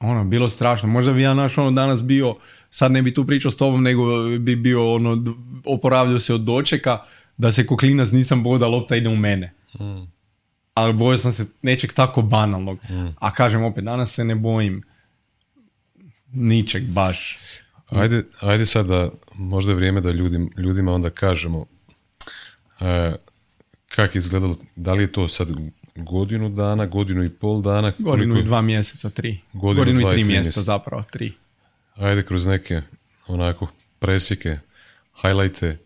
ono, 0.00 0.24
bilo 0.24 0.48
strašno. 0.48 0.88
Možda 0.88 1.12
bi 1.12 1.22
ja 1.22 1.34
naš 1.34 1.58
ono 1.58 1.70
danas 1.70 2.02
bio, 2.02 2.36
sad 2.70 2.92
ne 2.92 3.02
bi 3.02 3.14
tu 3.14 3.26
pričao 3.26 3.50
s 3.50 3.56
tobom, 3.56 3.82
nego 3.82 4.02
bi 4.38 4.56
bio 4.56 4.94
ono, 4.94 5.34
oporavljao 5.64 6.18
se 6.18 6.34
od 6.34 6.40
dočeka, 6.40 6.98
da 7.36 7.52
se 7.52 7.66
koklinac 7.66 8.12
nisam 8.12 8.42
bojao 8.42 8.58
da 8.58 8.66
lopta 8.66 8.96
ide 8.96 9.08
u 9.08 9.16
mene. 9.16 9.52
Mm 9.80 10.20
ali 10.74 10.92
bojao 10.92 11.16
sam 11.16 11.32
se 11.32 11.46
nečeg 11.62 11.92
tako 11.92 12.22
banalnog. 12.22 12.78
Mm. 12.90 13.06
A 13.18 13.30
kažem 13.30 13.64
opet, 13.64 13.84
danas 13.84 14.14
se 14.14 14.24
ne 14.24 14.34
bojim 14.34 14.82
ničeg 16.32 16.84
baš. 16.84 17.38
Ajde, 17.88 18.24
ajde 18.40 18.66
sad 18.66 18.86
da, 18.86 19.10
možda 19.34 19.72
je 19.72 19.76
vrijeme 19.76 20.00
da 20.00 20.10
ljudim, 20.10 20.50
ljudima 20.56 20.92
onda 20.92 21.10
kažemo 21.10 21.66
e, 22.80 23.14
kak 23.88 24.14
je 24.14 24.18
izgledalo, 24.18 24.56
da 24.76 24.92
li 24.92 25.02
je 25.02 25.12
to 25.12 25.28
sad 25.28 25.50
godinu 25.96 26.48
dana, 26.48 26.86
godinu 26.86 27.24
i 27.24 27.28
pol 27.28 27.62
dana? 27.62 27.92
Godinu 27.98 28.38
i 28.38 28.42
dva 28.42 28.62
mjeseca, 28.62 29.10
tri. 29.10 29.40
Godinu, 29.52 30.00
i 30.00 30.12
tri 30.12 30.24
mjeseca 30.24 30.60
zapravo, 30.60 31.02
tri. 31.10 31.32
Ajde 31.96 32.22
kroz 32.22 32.46
neke 32.46 32.82
onako 33.26 33.68
presjeke, 33.98 34.58
highlighte, 35.22 35.78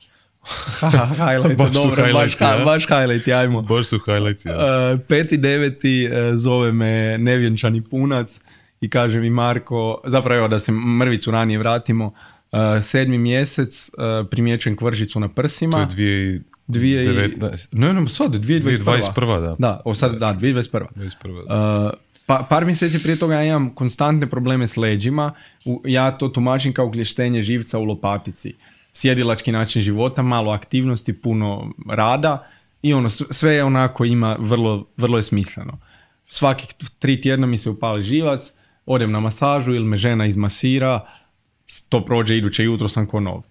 highlight, 1.16 1.58
baš 1.62 1.70
dobro, 1.70 2.12
baš, 2.12 2.40
ja? 2.40 2.62
baš 2.64 2.87
highlight, 2.87 3.28
ajmo. 3.28 3.62
Baš 3.62 3.87
su 3.87 3.99
highlight, 4.06 4.46
ja. 4.46 4.56
Uh, 4.56 5.00
peti 5.08 5.37
deveti 5.37 6.08
uh, 6.08 6.37
zove 6.37 6.73
me 6.73 7.18
nevjenčani 7.18 7.82
punac 7.82 8.40
i 8.80 8.90
kaže 8.90 9.20
mi 9.20 9.30
Marko, 9.30 10.00
zapravo 10.04 10.38
evo 10.38 10.49
da 10.49 10.58
se 10.58 10.73
mrvicu 10.73 11.30
ranije 11.30 11.58
vratimo, 11.58 12.06
uh, 12.06 12.58
sedmi 12.82 13.18
mjesec 13.18 13.90
primjećujem 14.30 14.76
kvržicu 14.76 15.20
na 15.20 15.28
prsima. 15.28 15.76
To 15.76 15.80
je 15.80 15.87
dvije 15.87 16.42
Dvije 16.66 17.04
Ne, 17.73 17.94
ne, 17.94 18.09
sad, 18.09 18.35
2021. 18.35 18.62
2021, 18.62 19.40
da. 19.40 19.56
Da, 19.59 19.80
o 19.85 19.94
sad, 19.94 20.18
da, 20.18 20.35
2021. 20.40 20.87
2021 20.94 21.49
da. 21.49 21.85
Uh, 21.87 21.92
pa, 22.26 22.47
par 22.49 22.64
mjeseci 22.64 23.02
prije 23.02 23.18
toga 23.18 23.35
ja 23.35 23.44
imam 23.44 23.75
konstantne 23.75 24.30
probleme 24.30 24.66
s 24.66 24.76
leđima. 24.76 25.33
ja 25.85 26.18
to 26.18 26.28
tumačim 26.28 26.73
kao 26.73 26.90
klještenje 26.90 27.42
živca 27.42 27.78
u 27.78 27.85
lopatici 27.85 28.54
sjedilački 28.94 29.52
način 29.52 29.83
života, 29.83 30.23
malo 30.23 30.52
aktivnosti, 30.52 31.21
puno 31.21 31.73
rada 31.90 32.47
i 32.83 32.94
ono 32.94 33.09
sve 33.11 33.54
je 33.54 33.64
onako 33.64 34.04
ima 34.04 34.37
vrlo, 34.40 34.87
vrlo 34.97 35.16
je 35.18 35.23
smisleno. 35.23 35.78
Svakih 36.25 36.68
tri 36.99 37.21
tjedna 37.21 37.47
mi 37.47 37.59
se 37.59 37.71
upali 37.71 38.02
živac, 38.02 38.52
odem 38.87 39.12
na 39.12 39.21
masažu 39.21 39.75
ili 39.75 39.85
me 39.85 39.97
žena 39.97 40.26
izmasira, 40.26 41.06
to 41.88 42.04
prođe 42.04 42.37
iduće 42.37 42.64
jutro 42.64 42.88
sam 42.88 43.06
ko 43.06 43.21
nov. 43.21 43.42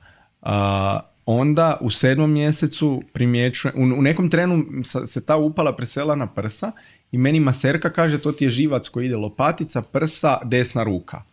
Onda 1.25 1.77
u 1.82 1.89
sedmom 1.89 2.32
mjesecu 2.32 3.03
primjećujem, 3.13 3.75
u, 3.77 4.00
u 4.00 4.01
nekom 4.01 4.30
trenu 4.30 4.65
se 5.06 5.25
ta 5.25 5.36
upala 5.36 5.75
presela 5.75 6.15
na 6.15 6.27
prsa 6.27 6.72
i 7.12 7.18
meni 7.18 7.39
maserka 7.39 7.94
kaže 7.94 8.18
to 8.18 8.32
ti 8.32 8.46
je 8.46 8.51
živac 8.51 8.89
koji 8.89 9.06
ide 9.06 9.15
lopatica, 9.15 9.82
prsa, 9.82 10.38
desna 10.44 10.84
ruka. 10.84 11.24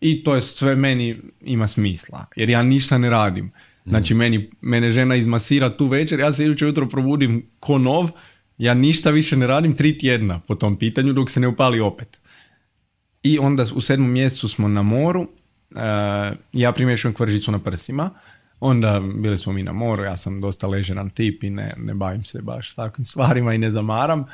I 0.00 0.24
to 0.24 0.34
je 0.34 0.40
sve 0.40 0.76
meni 0.76 1.20
ima 1.40 1.68
smisla, 1.68 2.26
jer 2.36 2.50
ja 2.50 2.62
ništa 2.62 2.98
ne 2.98 3.10
radim. 3.10 3.52
Znači, 3.84 4.14
meni, 4.14 4.50
mene 4.60 4.90
žena 4.90 5.14
izmasira 5.14 5.76
tu 5.76 5.86
večer, 5.86 6.20
ja 6.20 6.32
se 6.32 6.44
iduće 6.44 6.64
jutro 6.64 6.88
probudim 6.88 7.46
ko 7.60 7.78
nov, 7.78 8.10
ja 8.58 8.74
ništa 8.74 9.10
više 9.10 9.36
ne 9.36 9.46
radim 9.46 9.76
tri 9.76 9.98
tjedna 9.98 10.40
po 10.40 10.54
tom 10.54 10.76
pitanju 10.78 11.12
dok 11.12 11.30
se 11.30 11.40
ne 11.40 11.48
upali 11.48 11.80
opet. 11.80 12.20
I 13.22 13.38
onda 13.38 13.64
u 13.74 13.80
sedmom 13.80 14.10
mjesecu 14.10 14.48
smo 14.48 14.68
na 14.68 14.82
moru, 14.82 15.20
uh, 15.20 15.28
ja 16.52 16.72
primješujem 16.72 17.14
kvržicu 17.14 17.52
na 17.52 17.58
prsima, 17.58 18.10
onda 18.60 19.02
bili 19.14 19.38
smo 19.38 19.52
mi 19.52 19.62
na 19.62 19.72
moru, 19.72 20.02
ja 20.02 20.16
sam 20.16 20.40
dosta 20.40 20.66
ležeran 20.66 21.10
tip 21.10 21.44
i 21.44 21.50
ne, 21.50 21.74
ne 21.76 21.94
bavim 21.94 22.24
se 22.24 22.42
baš 22.42 22.74
takvim 22.74 23.04
stvarima 23.04 23.54
i 23.54 23.58
ne 23.58 23.70
zamaram. 23.70 24.24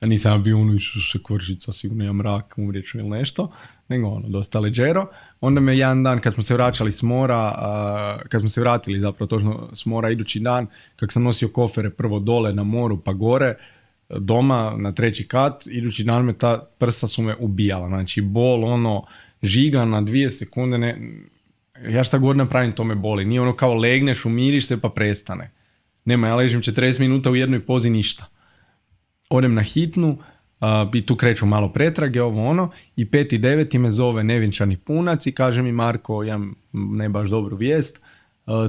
nisam 0.00 0.42
bio 0.42 0.60
ono 0.60 0.78
se 1.12 1.18
kvržica, 1.26 1.72
sigurno 1.72 2.04
imam 2.04 2.20
rak, 2.20 2.54
umrijeću 2.56 2.98
ili 2.98 3.08
nešto, 3.08 3.52
nego 3.88 4.08
ono, 4.08 4.28
dosta 4.28 4.60
leđero. 4.60 5.06
Onda 5.40 5.60
me 5.60 5.78
jedan 5.78 6.02
dan, 6.02 6.20
kad 6.20 6.34
smo 6.34 6.42
se 6.42 6.54
vraćali 6.54 6.92
s 6.92 7.02
mora, 7.02 7.54
kad 8.28 8.40
smo 8.40 8.48
se 8.48 8.60
vratili 8.60 9.00
zapravo 9.00 9.26
točno 9.26 9.68
s 9.72 9.86
mora 9.86 10.10
idući 10.10 10.40
dan, 10.40 10.66
kad 10.96 11.12
sam 11.12 11.22
nosio 11.22 11.48
kofere 11.48 11.90
prvo 11.90 12.18
dole 12.18 12.52
na 12.52 12.64
moru 12.64 13.00
pa 13.00 13.12
gore, 13.12 13.54
doma 14.08 14.74
na 14.76 14.92
treći 14.92 15.28
kat, 15.28 15.66
idući 15.70 16.04
dan 16.04 16.24
me 16.24 16.32
ta 16.32 16.68
prsa 16.78 17.06
su 17.06 17.22
me 17.22 17.36
ubijala, 17.38 17.88
znači 17.88 18.20
bol 18.20 18.64
ono, 18.64 19.04
žiga 19.42 19.84
na 19.84 20.00
dvije 20.00 20.30
sekunde, 20.30 20.78
ne, 20.78 20.98
ja 21.88 22.04
šta 22.04 22.18
god 22.18 22.36
napravim 22.36 22.72
to 22.72 22.84
me 22.84 22.94
boli, 22.94 23.24
nije 23.24 23.40
ono 23.40 23.52
kao 23.52 23.74
legneš, 23.74 24.24
umiriš 24.24 24.66
se 24.66 24.80
pa 24.80 24.88
prestane. 24.88 25.50
Nema, 26.04 26.26
ja 26.28 26.34
ležim 26.34 26.62
40 26.62 27.00
minuta 27.00 27.30
u 27.30 27.36
jednoj 27.36 27.66
pozi 27.66 27.90
ništa. 27.90 28.26
Odem 29.30 29.54
na 29.54 29.62
hitnu, 29.62 30.18
i 30.94 31.06
tu 31.06 31.16
kreću 31.16 31.46
malo 31.46 31.72
pretrage, 31.72 32.22
ovo 32.22 32.46
ono, 32.46 32.70
i 32.96 33.10
peti 33.10 33.38
deveti 33.38 33.78
me 33.78 33.90
zove 33.90 34.24
nevinčani 34.24 34.76
punac 34.76 35.26
i 35.26 35.32
kaže 35.32 35.62
mi 35.62 35.72
Marko, 35.72 36.22
ja 36.22 36.40
ne 36.72 37.08
baš 37.08 37.28
dobru 37.28 37.56
vijest, 37.56 38.00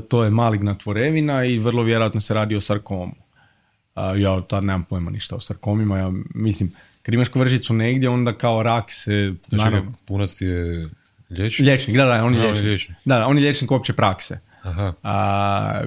to 0.09 0.23
je 0.23 0.29
maligna 0.29 0.77
tvorevina 0.77 1.45
i 1.45 1.59
vrlo 1.59 1.83
vjerojatno 1.83 2.21
se 2.21 2.33
radi 2.33 2.55
o 2.55 2.61
sarkomu. 2.61 3.15
Ja 4.17 4.41
tad 4.41 4.63
nemam 4.63 4.83
pojma 4.83 5.11
ništa 5.11 5.35
o 5.35 5.39
sarkomima, 5.39 5.97
ja 5.97 6.11
mislim, 6.35 6.71
kad 7.01 7.13
imaš 7.13 7.29
kvržicu 7.29 7.73
negdje, 7.73 8.09
onda 8.09 8.37
kao 8.37 8.63
rak 8.63 8.91
se... 8.91 9.33
Znači, 9.49 9.63
naravno, 9.63 9.93
punac 10.05 10.35
ti 10.35 10.45
je 10.45 10.89
liječnik? 11.29 11.65
Liječnik, 11.65 11.97
da, 11.97 12.05
da, 12.05 12.23
on 12.23 12.33
je 12.33 12.51
liječnik. 12.51 12.97
Da, 13.05 13.27
on 13.27 13.37
je 13.37 13.41
liječnik 13.41 13.71
opće 13.71 13.93
prakse. 13.93 14.39
Aha. 14.63 14.93
A, 15.03 15.83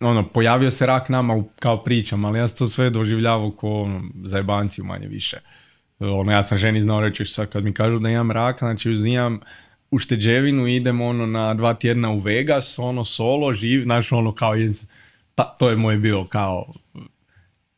ono, 0.00 0.28
pojavio 0.28 0.70
se 0.70 0.86
rak 0.86 1.08
nama 1.08 1.44
kao 1.58 1.84
pričam, 1.84 2.24
ali 2.24 2.38
ja 2.38 2.48
sam 2.48 2.58
to 2.58 2.66
sve 2.66 2.90
doživljavao 2.90 3.50
ko 3.50 3.68
ono, 3.68 4.02
zajebanciju 4.24 4.84
manje 4.84 5.06
više. 5.06 5.40
Ono, 5.98 6.32
ja 6.32 6.42
sam 6.42 6.58
ženi 6.58 6.82
znao 6.82 7.00
reći 7.00 7.24
sad 7.24 7.48
kad 7.48 7.64
mi 7.64 7.72
kažu 7.72 7.98
da 7.98 8.08
imam 8.08 8.30
rak, 8.30 8.58
znači 8.58 8.90
uzimam 8.90 9.40
ušteđevinu, 9.90 10.66
idem 10.66 11.00
ono 11.00 11.26
na 11.26 11.54
dva 11.54 11.74
tjedna 11.74 12.10
u 12.10 12.18
Vegas, 12.18 12.78
ono 12.78 13.04
solo, 13.04 13.52
živ, 13.52 13.82
znači 13.82 14.14
ono 14.14 14.32
kao 14.32 14.56
iz, 14.56 14.86
to 15.58 15.70
je 15.70 15.76
moj 15.76 15.96
bio 15.96 16.26
kao 16.26 16.72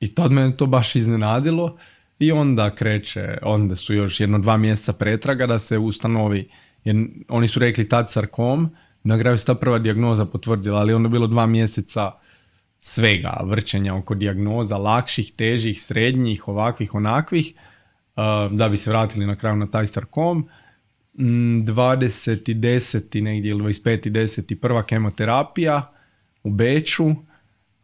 i 0.01 0.15
tad 0.15 0.33
me 0.33 0.57
to 0.57 0.67
baš 0.67 0.97
iznenadilo 0.97 1.77
i 2.19 2.33
onda 2.33 2.75
kreće, 2.75 3.39
onda 3.43 3.77
su 3.77 3.95
još 3.95 4.21
jedno 4.21 4.39
dva 4.39 4.57
mjeseca 4.57 4.93
pretraga 4.93 5.47
da 5.47 5.59
se 5.59 5.79
ustanovi, 5.79 6.49
jer 6.85 6.97
oni 7.29 7.49
su 7.49 7.61
rekli 7.61 7.89
tad 7.89 8.11
sarkom, 8.11 8.71
na 9.05 9.19
kraju 9.19 9.39
se 9.39 9.47
ta 9.47 9.55
prva 9.55 9.79
dijagnoza 9.79 10.27
potvrdila, 10.27 10.81
ali 10.81 10.95
onda 10.95 11.09
bilo 11.09 11.27
dva 11.27 11.47
mjeseca 11.47 12.13
svega, 12.79 13.41
vrćenja 13.45 13.95
oko 13.95 14.15
dijagnoza, 14.15 14.77
lakših, 14.77 15.33
težih, 15.37 15.83
srednjih, 15.83 16.49
ovakvih, 16.49 16.95
onakvih, 16.95 17.55
uh, 18.17 18.53
da 18.53 18.69
bi 18.69 18.77
se 18.77 18.91
vratili 18.91 19.27
na 19.27 19.37
kraju 19.37 19.57
na 19.57 19.67
taj 19.67 19.87
sarkom. 19.87 20.49
20.10. 21.15 23.21
Mm, 23.21 23.25
negdje 23.25 23.51
ili 23.51 23.63
25.10. 23.63 24.55
prva 24.55 24.83
kemoterapija 24.83 25.93
u 26.43 26.51
Beču. 26.51 27.11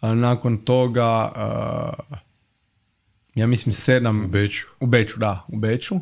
nakon 0.01 0.57
toga, 0.57 1.33
uh, 1.37 1.93
ja 3.35 3.47
mislim 3.47 3.73
sedam... 3.73 4.25
U 4.25 4.29
Beču? 4.29 4.67
U 4.81 4.87
Beču, 4.87 5.19
da, 5.19 5.45
u 5.49 5.57
Beču. 5.57 6.01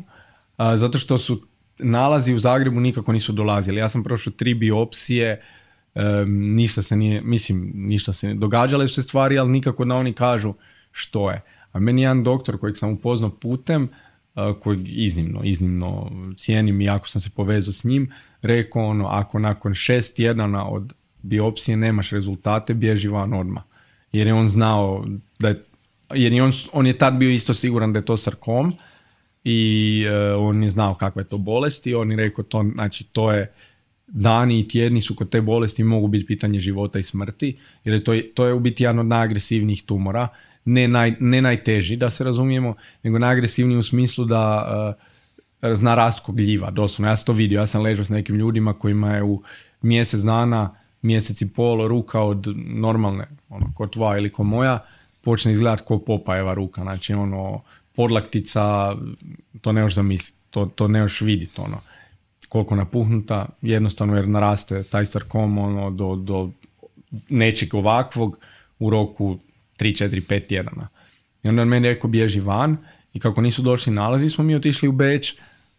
zato 0.75 0.97
što 0.97 1.17
su 1.17 1.47
nalazi 1.79 2.33
u 2.33 2.39
Zagrebu 2.39 2.79
nikako 2.79 3.11
nisu 3.13 3.33
dolazili. 3.33 3.79
Ja 3.79 3.89
sam 3.89 4.03
prošao 4.03 4.33
tri 4.33 4.53
biopsije, 4.53 5.41
ništa 6.27 6.81
se 6.81 6.95
nije, 6.95 7.21
mislim, 7.21 7.71
ništa 7.75 8.13
se 8.13 8.27
ne 8.27 8.33
događale 8.33 8.87
su 8.87 9.01
stvari, 9.01 9.37
ali 9.37 9.51
nikako 9.51 9.85
da 9.85 9.95
oni 9.95 10.13
kažu 10.13 10.53
što 10.91 11.31
je. 11.31 11.41
A 11.71 11.79
meni 11.79 12.01
jedan 12.01 12.23
doktor 12.23 12.59
kojeg 12.59 12.77
sam 12.77 12.93
upoznao 12.93 13.29
putem, 13.29 13.83
uh, 13.83 14.59
kojeg 14.59 14.79
iznimno, 14.85 15.41
iznimno 15.43 16.11
cijenim 16.37 16.81
i 16.81 16.85
jako 16.85 17.07
sam 17.07 17.21
se 17.21 17.29
povezao 17.35 17.73
s 17.73 17.83
njim, 17.83 18.11
rekao 18.41 18.85
ono, 18.85 19.07
ako 19.07 19.39
nakon 19.39 19.73
šest 19.73 20.15
tjedana 20.15 20.69
od 20.69 20.93
biopsije 21.21 21.77
nemaš 21.77 22.09
rezultate, 22.09 22.73
bježi 22.73 23.07
van 23.07 23.33
odmah. 23.33 23.63
Jer 24.11 24.27
je 24.27 24.33
on 24.33 24.47
znao 24.47 25.05
da 25.39 25.47
je, 25.47 25.63
jer 26.13 26.33
je 26.33 26.43
on, 26.43 26.51
on 26.73 26.87
je 26.87 26.97
tad 26.97 27.13
bio 27.13 27.29
isto 27.29 27.53
siguran 27.53 27.93
da 27.93 27.99
je 27.99 28.05
to 28.05 28.17
sarkom, 28.17 28.73
i 29.49 30.05
uh, 30.07 30.43
on 30.43 30.63
je 30.63 30.69
znao 30.69 30.95
kakve 30.95 31.21
je 31.21 31.27
to 31.27 31.37
bolesti, 31.37 31.95
on 31.95 32.11
je 32.11 32.17
rekao 32.17 32.43
to, 32.43 32.65
znači 32.73 33.03
to 33.03 33.31
je 33.31 33.53
dani 34.07 34.59
i 34.59 34.67
tjedni 34.67 35.01
su 35.01 35.15
kod 35.15 35.29
te 35.29 35.41
bolesti 35.41 35.83
mogu 35.83 36.07
biti 36.07 36.25
pitanje 36.25 36.59
života 36.59 36.99
i 36.99 37.03
smrti, 37.03 37.57
jer 37.83 37.95
je 37.95 38.03
to, 38.03 38.13
to 38.33 38.45
je 38.45 38.53
u 38.53 38.59
biti 38.59 38.83
jedan 38.83 38.99
od 38.99 39.05
najagresivnijih 39.05 39.83
tumora, 39.83 40.27
ne, 40.65 40.87
naj, 40.87 41.15
ne 41.19 41.41
najteži 41.41 41.95
da 41.95 42.09
se 42.09 42.23
razumijemo, 42.23 42.75
nego 43.03 43.19
najagresivniji 43.19 43.77
u 43.77 43.83
smislu 43.83 44.25
da 44.25 44.67
uh, 45.61 45.73
zna 45.75 45.95
rast 45.95 46.21
gljiva, 46.27 46.71
doslovno, 46.71 47.11
ja 47.11 47.17
sam 47.17 47.25
to 47.25 47.33
vidio, 47.33 47.59
ja 47.59 47.67
sam 47.67 47.81
ležao 47.81 48.05
s 48.05 48.09
nekim 48.09 48.35
ljudima 48.35 48.73
kojima 48.73 49.13
je 49.13 49.23
u 49.23 49.41
mjesec 49.81 50.19
dana, 50.19 50.75
mjesec 51.01 51.41
i 51.41 51.53
pol 51.53 51.87
ruka 51.87 52.21
od 52.21 52.47
normalne, 52.57 53.27
ono, 53.49 53.73
ko 53.75 53.87
tva 53.87 54.17
ili 54.17 54.29
ko 54.29 54.43
moja, 54.43 54.79
počne 55.21 55.51
izgledati 55.51 55.83
ko 55.85 55.99
Popajeva 55.99 56.53
ruka, 56.53 56.81
znači 56.81 57.13
ono, 57.13 57.61
podlaktica, 57.97 58.95
to 59.61 59.71
ne 59.71 59.81
još 59.81 59.93
zamisliti, 59.93 60.37
to, 60.49 60.65
to 60.65 60.87
ne 60.87 60.99
još 60.99 61.21
vidjeti, 61.21 61.61
ono, 61.61 61.81
koliko 62.49 62.75
napuhnuta, 62.75 63.47
jednostavno 63.61 64.15
jer 64.15 64.27
naraste 64.27 64.83
taj 64.83 65.05
sarkom, 65.05 65.57
ono, 65.57 65.89
do, 65.91 66.15
do 66.15 66.49
nečeg 67.29 67.73
ovakvog 67.73 68.37
u 68.79 68.89
roku 68.89 69.37
3, 69.79 70.03
4, 70.03 70.21
5 70.29 70.47
tjedana. 70.47 70.87
I 71.43 71.49
onda 71.49 71.61
on 71.61 71.67
meni 71.67 71.87
rekao 71.87 72.09
bježi 72.09 72.39
van 72.39 72.77
i 73.13 73.19
kako 73.19 73.41
nisu 73.41 73.61
došli 73.61 73.93
nalazi 73.93 74.29
smo 74.29 74.43
mi 74.43 74.55
otišli 74.55 74.89
u 74.89 74.91
Beč 74.91 75.33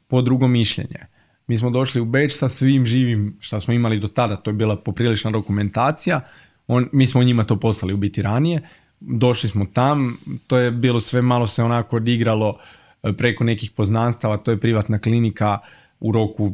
po 0.06 0.22
drugo 0.22 0.48
mišljenje. 0.48 1.06
Mi 1.46 1.56
smo 1.56 1.70
došli 1.70 2.00
u 2.00 2.04
Beč 2.04 2.32
sa 2.32 2.48
svim 2.48 2.86
živim 2.86 3.36
što 3.40 3.60
smo 3.60 3.74
imali 3.74 4.00
do 4.00 4.08
tada, 4.08 4.36
to 4.36 4.50
je 4.50 4.54
bila 4.54 4.76
poprilična 4.76 5.30
dokumentacija, 5.30 6.20
on, 6.66 6.88
mi 6.92 7.06
smo 7.06 7.22
njima 7.22 7.44
to 7.44 7.56
poslali 7.60 7.94
u 7.94 7.96
biti 7.96 8.22
ranije, 8.22 8.62
došli 9.00 9.48
smo 9.48 9.66
tam, 9.72 10.16
to 10.46 10.58
je 10.58 10.70
bilo 10.70 11.00
sve 11.00 11.22
malo 11.22 11.46
se 11.46 11.62
onako 11.62 11.96
odigralo 11.96 12.58
e, 13.02 13.12
preko 13.12 13.44
nekih 13.44 13.70
poznanstava, 13.70 14.36
to 14.36 14.50
je 14.50 14.60
privatna 14.60 14.98
klinika 14.98 15.58
u 16.00 16.12
roku 16.12 16.52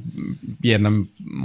jedna 0.60 0.92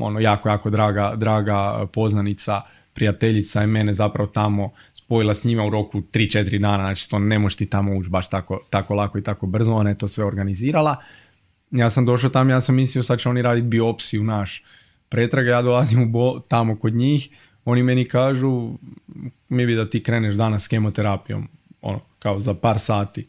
ono 0.01 0.19
jako, 0.19 0.49
jako 0.49 0.69
draga, 0.69 1.13
draga 1.15 1.87
poznanica, 1.93 2.61
prijateljica 2.93 3.63
i 3.63 3.67
mene 3.67 3.93
zapravo 3.93 4.29
tamo 4.29 4.71
spojila 4.93 5.33
s 5.33 5.43
njima 5.43 5.65
u 5.65 5.69
roku 5.69 6.01
3-4 6.01 6.59
dana, 6.59 6.83
znači 6.83 7.09
to 7.09 7.19
ne 7.19 7.39
možeš 7.39 7.55
ti 7.55 7.65
tamo 7.65 7.97
ući 7.97 8.09
baš 8.09 8.29
tako, 8.29 8.59
tako 8.69 8.95
lako 8.95 9.17
i 9.17 9.23
tako 9.23 9.47
brzo, 9.47 9.73
ona 9.73 9.89
je 9.89 9.97
to 9.97 10.07
sve 10.07 10.25
organizirala. 10.25 10.95
Ja 11.71 11.89
sam 11.89 12.05
došao 12.05 12.29
tamo, 12.29 12.51
ja 12.51 12.61
sam 12.61 12.75
mislio 12.75 13.03
sad 13.03 13.19
će 13.19 13.29
oni 13.29 13.41
raditi 13.41 13.67
biopsiju 13.67 14.23
naš 14.23 14.63
pretraga, 15.09 15.51
ja 15.51 15.61
dolazim 15.61 16.03
u 16.03 16.05
bo, 16.05 16.39
tamo 16.39 16.75
kod 16.75 16.93
njih, 16.93 17.29
oni 17.69 17.83
meni 17.83 18.05
kažu 18.05 18.71
mi 19.49 19.65
bi 19.65 19.75
da 19.75 19.89
ti 19.89 20.03
kreneš 20.03 20.35
danas 20.35 20.63
s 20.63 20.67
kemoterapijom, 20.67 21.47
ono, 21.81 21.99
kao 22.19 22.39
za 22.39 22.53
par 22.53 22.79
sati. 22.79 23.27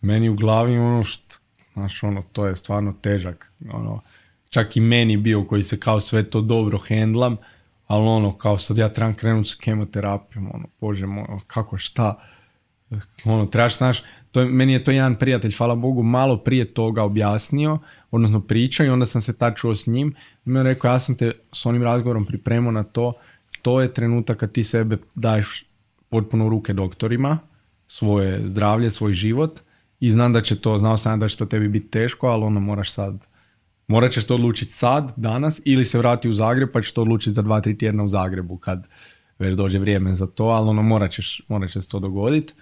Meni 0.00 0.28
u 0.28 0.34
glavi 0.34 0.78
ono 0.78 1.04
što, 1.04 1.36
znaš, 1.72 2.02
ono, 2.02 2.22
to 2.32 2.46
je 2.46 2.56
stvarno 2.56 2.92
težak, 2.92 3.52
ono, 3.72 4.00
čak 4.50 4.76
i 4.76 4.80
meni 4.80 5.16
bio 5.16 5.44
koji 5.44 5.62
se 5.62 5.80
kao 5.80 6.00
sve 6.00 6.22
to 6.30 6.40
dobro 6.40 6.78
hendlam, 6.78 7.36
ali 7.86 8.06
ono, 8.06 8.32
kao 8.38 8.58
sad 8.58 8.78
ja 8.78 8.88
trebam 8.88 9.14
krenuti 9.14 9.48
s 9.48 9.54
kemoterapijom, 9.54 10.50
ono, 10.54 10.64
bože 10.80 11.06
moj, 11.06 11.24
kako, 11.46 11.78
šta, 11.78 12.18
ono, 13.24 13.46
trebaš, 13.46 13.78
znaš, 13.78 14.02
to 14.30 14.40
je, 14.40 14.46
meni 14.46 14.72
je 14.72 14.84
to 14.84 14.90
jedan 14.90 15.14
prijatelj, 15.14 15.52
hvala 15.58 15.74
Bogu, 15.74 16.02
malo 16.02 16.36
prije 16.36 16.64
toga 16.64 17.02
objasnio, 17.02 17.78
odnosno 18.10 18.40
pričao 18.40 18.86
i 18.86 18.88
onda 18.88 19.06
sam 19.06 19.22
se 19.22 19.32
tad 19.38 19.56
čuo 19.56 19.74
s 19.74 19.86
njim 19.86 20.14
i 20.46 20.50
mi 20.50 20.58
je 20.58 20.62
rekao, 20.62 20.90
ja 20.90 20.98
sam 20.98 21.16
te 21.16 21.32
s 21.52 21.66
onim 21.66 21.82
razgovorom 21.82 22.26
pripremao 22.26 22.72
na 22.72 22.82
to 22.82 23.12
to 23.64 23.80
je 23.80 23.92
trenutak 23.92 24.36
kad 24.36 24.52
ti 24.52 24.62
sebe 24.62 24.96
daješ 25.14 25.64
potpuno 26.08 26.48
ruke 26.48 26.72
doktorima, 26.72 27.38
svoje 27.88 28.48
zdravlje, 28.48 28.90
svoj 28.90 29.12
život 29.12 29.60
i 30.00 30.10
znam 30.10 30.32
da 30.32 30.40
će 30.40 30.60
to, 30.60 30.78
znao 30.78 30.96
sam 30.96 31.20
da 31.20 31.28
će 31.28 31.36
to 31.36 31.46
tebi 31.46 31.68
biti 31.68 31.88
teško, 31.88 32.26
ali 32.26 32.44
ono 32.44 32.60
moraš 32.60 32.92
sad, 32.92 33.26
morat 33.86 34.12
ćeš 34.12 34.24
to 34.24 34.34
odlučiti 34.34 34.72
sad, 34.72 35.12
danas 35.16 35.62
ili 35.64 35.84
se 35.84 35.98
vrati 35.98 36.28
u 36.28 36.34
Zagreb 36.34 36.68
pa 36.72 36.82
ćeš 36.82 36.92
to 36.92 37.02
odlučiti 37.02 37.32
za 37.32 37.42
dva, 37.42 37.60
tri 37.60 37.78
tjedna 37.78 38.02
u 38.02 38.08
Zagrebu 38.08 38.56
kad 38.56 38.86
već 39.38 39.56
dođe 39.56 39.78
vrijeme 39.78 40.14
za 40.14 40.26
to, 40.26 40.44
ali 40.44 40.68
ono 40.68 40.82
morat 40.82 41.10
ćeš, 41.10 41.42
morat 41.48 41.70
će 41.70 41.82
se 41.82 41.88
to 41.88 41.98
dogoditi. 41.98 42.54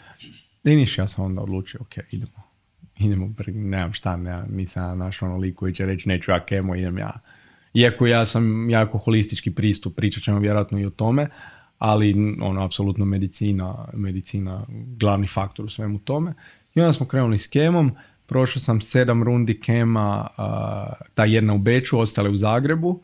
I 0.65 0.77
niš, 0.77 0.99
ja 0.99 1.07
sam 1.07 1.25
onda 1.25 1.43
odlučio, 1.43 1.81
ok, 1.81 1.97
idemo, 2.11 2.43
idemo, 2.99 3.35
nemam 3.47 3.93
šta, 3.93 4.17
nemam, 4.17 4.47
nisam 4.51 4.99
našao 4.99 5.29
ono 5.29 5.39
lik 5.39 5.57
koji 5.57 5.75
će 5.75 5.87
reći 5.87 6.09
neću 6.09 6.31
ja 6.31 6.45
kemo, 6.45 6.75
idem 6.77 6.99
ja 6.99 7.21
iako 7.75 8.07
ja 8.07 8.25
sam 8.25 8.71
jako 8.71 8.99
holistički 8.99 9.51
pristup, 9.51 9.97
pričat 9.97 10.23
ćemo 10.23 10.39
vjerojatno 10.39 10.79
i 10.79 10.87
o 10.87 10.91
tome, 10.91 11.29
ali 11.79 12.37
ono, 12.41 12.65
apsolutno 12.65 13.05
medicina, 13.05 13.89
medicina 13.95 14.67
glavni 15.01 15.27
faktor 15.27 15.65
u 15.65 15.69
svemu 15.69 15.99
tome. 15.99 16.35
I 16.75 16.81
onda 16.81 16.93
smo 16.93 17.07
krenuli 17.07 17.39
s 17.39 17.47
kemom, 17.47 17.93
prošao 18.27 18.61
sam 18.61 18.81
sedam 18.81 19.23
rundi 19.23 19.61
kema, 19.61 20.29
ta 21.15 21.25
jedna 21.25 21.55
u 21.55 21.59
Beču, 21.59 21.99
ostale 21.99 22.31
u 22.31 22.37
Zagrebu. 22.37 23.03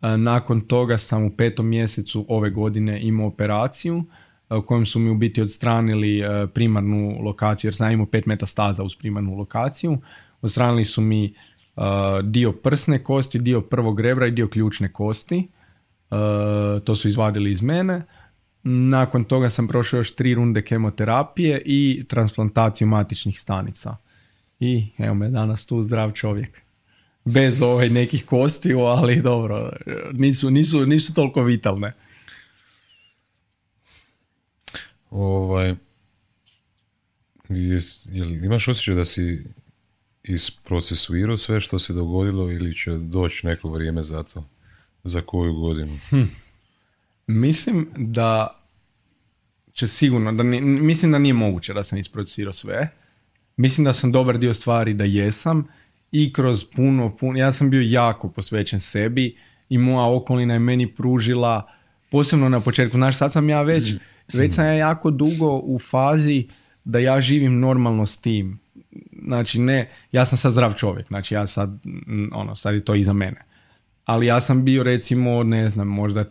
nakon 0.00 0.60
toga 0.60 0.98
sam 0.98 1.24
u 1.24 1.30
petom 1.30 1.68
mjesecu 1.68 2.26
ove 2.28 2.50
godine 2.50 3.02
imao 3.02 3.26
operaciju 3.26 4.04
u 4.50 4.62
kojem 4.62 4.86
su 4.86 4.98
mi 4.98 5.10
u 5.10 5.14
biti 5.14 5.42
odstranili 5.42 6.22
primarnu 6.54 7.18
lokaciju, 7.22 7.68
jer 7.68 7.74
sam 7.74 7.92
imao 7.92 8.06
pet 8.06 8.26
metastaza 8.26 8.82
uz 8.82 8.96
primarnu 8.96 9.36
lokaciju. 9.36 9.98
Odstranili 10.42 10.84
su 10.84 11.00
mi 11.00 11.34
dio 12.22 12.52
prsne 12.52 13.04
kosti, 13.04 13.38
dio 13.38 13.60
prvog 13.60 14.00
rebra 14.00 14.26
i 14.26 14.30
dio 14.30 14.48
ključne 14.48 14.92
kosti. 14.92 15.48
To 16.84 16.96
su 16.96 17.08
izvadili 17.08 17.52
iz 17.52 17.62
mene. 17.62 18.02
Nakon 18.62 19.24
toga 19.24 19.50
sam 19.50 19.68
prošao 19.68 19.98
još 19.98 20.14
tri 20.14 20.34
runde 20.34 20.62
kemoterapije 20.62 21.62
i 21.64 22.04
transplantaciju 22.08 22.88
matičnih 22.88 23.40
stanica. 23.40 23.96
I 24.60 24.86
evo 24.98 25.14
me 25.14 25.28
danas 25.28 25.66
tu 25.66 25.82
zdrav 25.82 26.12
čovjek. 26.12 26.62
Bez 27.24 27.62
ovaj 27.62 27.88
nekih 27.88 28.26
kostiju, 28.26 28.80
ali 28.80 29.22
dobro, 29.22 29.70
nisu, 30.12 30.50
nisu, 30.50 30.86
nisu 30.86 31.14
toliko 31.14 31.42
vitalne. 31.42 31.92
Ovaj, 35.10 35.74
jel 37.48 38.44
imaš 38.44 38.68
osjećaj 38.68 38.94
da 38.94 39.04
si 39.04 39.44
isprocesuirao 40.28 41.36
sve 41.38 41.60
što 41.60 41.78
se 41.78 41.92
dogodilo 41.92 42.50
ili 42.50 42.74
će 42.74 42.90
doći 42.90 43.46
neko 43.46 43.68
vrijeme 43.68 44.02
za 44.02 44.22
to? 44.22 44.44
Za 45.04 45.20
koju 45.20 45.54
godinu? 45.54 45.98
Hm. 46.10 46.22
Mislim 47.26 47.88
da 47.96 48.60
će 49.72 49.88
sigurno, 49.88 50.32
da 50.32 50.42
mislim 50.62 51.12
da 51.12 51.18
nije 51.18 51.34
moguće 51.34 51.74
da 51.74 51.84
sam 51.84 51.98
isproducirao 51.98 52.52
sve. 52.52 52.88
Mislim 53.56 53.84
da 53.84 53.92
sam 53.92 54.12
dobar 54.12 54.38
dio 54.38 54.54
stvari 54.54 54.94
da 54.94 55.04
jesam 55.04 55.68
i 56.12 56.32
kroz 56.32 56.64
puno, 56.64 57.16
puno, 57.16 57.38
ja 57.38 57.52
sam 57.52 57.70
bio 57.70 57.80
jako 57.80 58.28
posvećen 58.28 58.80
sebi 58.80 59.36
i 59.68 59.78
moja 59.78 60.06
okolina 60.06 60.54
je 60.54 60.58
meni 60.58 60.94
pružila, 60.94 61.68
posebno 62.10 62.48
na 62.48 62.60
početku, 62.60 62.96
znaš, 62.96 63.16
sad 63.16 63.32
sam 63.32 63.48
ja 63.48 63.62
već, 63.62 63.94
već 64.32 64.54
sam 64.54 64.66
ja 64.66 64.72
jako 64.72 65.10
dugo 65.10 65.56
u 65.56 65.78
fazi 65.78 66.46
da 66.84 66.98
ja 66.98 67.20
živim 67.20 67.60
normalno 67.60 68.06
s 68.06 68.20
tim. 68.20 68.60
Znači 69.24 69.60
ne, 69.60 69.90
ja 70.12 70.24
sam 70.24 70.38
sad 70.38 70.52
zdrav 70.52 70.74
čovjek, 70.74 71.08
znači 71.08 71.34
ja 71.34 71.46
sad, 71.46 71.70
ono, 72.32 72.54
sad 72.54 72.74
je 72.74 72.84
to 72.84 72.94
iza 72.94 73.12
mene 73.12 73.48
ali 74.08 74.26
ja 74.26 74.40
sam 74.40 74.64
bio 74.64 74.82
recimo, 74.82 75.42
ne 75.42 75.68
znam, 75.68 75.88
možda, 75.88 76.24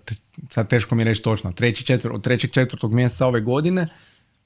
sad 0.50 0.70
teško 0.70 0.96
mi 0.96 1.02
je 1.02 1.06
reći 1.06 1.22
točno, 1.22 1.52
treći 1.52 1.86
četvr, 1.86 2.12
od 2.12 2.24
trećeg 2.24 2.52
četvrtog 2.52 2.94
mjeseca 2.94 3.28
ove 3.28 3.42
godine, 3.42 3.88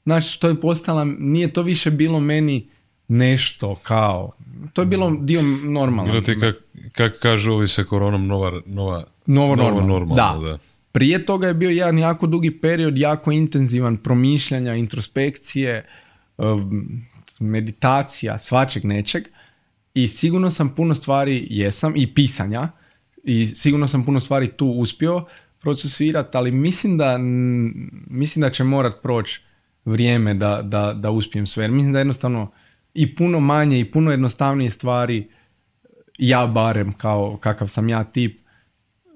znaš, 0.04 0.38
to 0.38 0.48
je 0.48 0.62
postala, 0.62 1.06
nije 1.06 1.54
to 1.54 1.62
više 1.62 1.92
bilo 1.92 2.20
meni 2.20 2.70
nešto 3.08 3.76
kao, 3.76 4.32
to 4.74 4.82
je 4.82 4.86
bilo 4.86 5.18
dio 5.20 5.42
normalno. 5.64 6.12
Bilo 6.12 6.22
ti 6.22 6.40
kak, 6.40 6.56
kak 6.92 7.20
kažu 7.20 7.52
ovi 7.52 7.68
se 7.68 7.84
koronom 7.84 8.28
nova, 8.28 8.62
nova, 8.66 9.06
novo, 9.26 9.56
normalno. 9.56 10.16
da. 10.16 10.40
da. 10.42 10.58
Prije 10.92 11.26
toga 11.26 11.48
je 11.48 11.54
bio 11.54 11.70
jedan 11.70 12.00
jako 12.00 12.28
dugi 12.28 12.52
period, 12.52 12.98
jako 12.98 13.32
intenzivan 13.32 13.98
promišljanja, 13.98 14.76
introspekcije, 14.76 15.86
um, 16.38 17.06
meditacija, 17.42 18.38
svačeg 18.38 18.86
nečeg 18.86 19.24
i 19.94 20.08
sigurno 20.08 20.50
sam 20.50 20.76
puno 20.76 20.96
stvari 20.96 21.48
jesam 21.50 21.94
i 21.96 22.14
pisanja 22.14 22.70
i 23.24 23.46
sigurno 23.46 23.88
sam 23.88 24.06
puno 24.06 24.20
stvari 24.20 24.52
tu 24.52 24.68
uspio 24.68 25.26
procesirati, 25.60 26.38
ali 26.38 26.52
mislim 26.52 26.98
da, 26.98 27.18
mislim 28.08 28.42
da 28.42 28.50
će 28.50 28.64
morat 28.64 29.02
proći 29.02 29.42
vrijeme 29.86 30.34
da, 30.34 30.62
da, 30.62 30.94
da 30.94 31.12
uspijem 31.12 31.48
sve. 31.48 31.68
mislim 31.68 31.94
da 31.94 32.00
jednostavno 32.00 32.52
i 32.94 33.16
puno 33.16 33.40
manje 33.40 33.80
i 33.80 33.92
puno 33.92 34.12
jednostavnije 34.12 34.70
stvari 34.70 35.30
ja 36.18 36.48
barem 36.48 36.94
kao 36.94 37.38
kakav 37.38 37.68
sam 37.68 37.90
ja 37.90 38.04
tip 38.04 38.42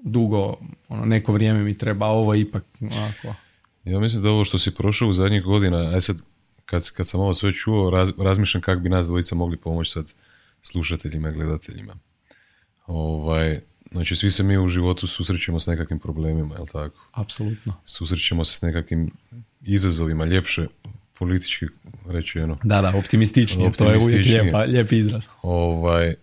dugo, 0.02 0.56
ono, 0.88 1.04
neko 1.04 1.32
vrijeme 1.32 1.62
mi 1.62 1.78
treba, 1.78 2.06
ovo 2.06 2.34
ipak 2.34 2.64
ovako. 2.80 3.38
Ja 3.84 4.00
mislim 4.00 4.22
da 4.22 4.30
ovo 4.30 4.44
što 4.44 4.58
si 4.58 4.74
prošao 4.74 5.08
u 5.08 5.12
zadnjih 5.12 5.42
godina, 5.42 5.76
aj 5.78 6.00
sad 6.00 6.16
kad, 6.66 6.90
kad 6.90 7.08
sam 7.08 7.20
ovo 7.20 7.34
sve 7.34 7.52
čuo, 7.52 7.90
raz, 7.90 8.12
razmišljam 8.18 8.62
kako 8.62 8.80
bi 8.80 8.88
nas 8.88 9.06
dvojica 9.06 9.34
mogli 9.34 9.56
pomoći 9.56 9.90
sad 9.90 10.14
slušateljima 10.62 11.28
i 11.28 11.32
gledateljima. 11.32 11.96
Ovaj, 12.86 13.60
Znači, 13.92 14.16
svi 14.16 14.30
se 14.30 14.42
mi 14.42 14.58
u 14.58 14.68
životu 14.68 15.06
susrećemo 15.06 15.60
s 15.60 15.66
nekakvim 15.66 15.98
problemima, 15.98 16.54
jel 16.54 16.66
tako? 16.66 17.08
Apsolutno. 17.12 17.74
Susrećemo 17.84 18.44
se 18.44 18.58
s 18.58 18.62
nekakvim 18.62 19.10
izazovima, 19.60 20.24
ljepše 20.24 20.66
politički 21.18 21.66
rečeno. 22.06 22.58
Da, 22.62 22.82
da, 22.82 22.92
optimističnije, 22.98 23.72
to 23.72 23.90
je 23.90 23.98
uvijek 24.02 24.26
lijepa, 24.26 24.58
lijep 24.58 24.92
izraz. 24.92 25.28
Ovaj, 25.42 26.14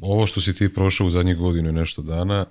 ovo 0.00 0.26
što 0.26 0.40
si 0.40 0.54
ti 0.54 0.74
prošao 0.74 1.06
u 1.06 1.10
zadnjih 1.10 1.36
godinu 1.36 1.68
i 1.68 1.72
nešto 1.72 2.02
dana 2.02 2.46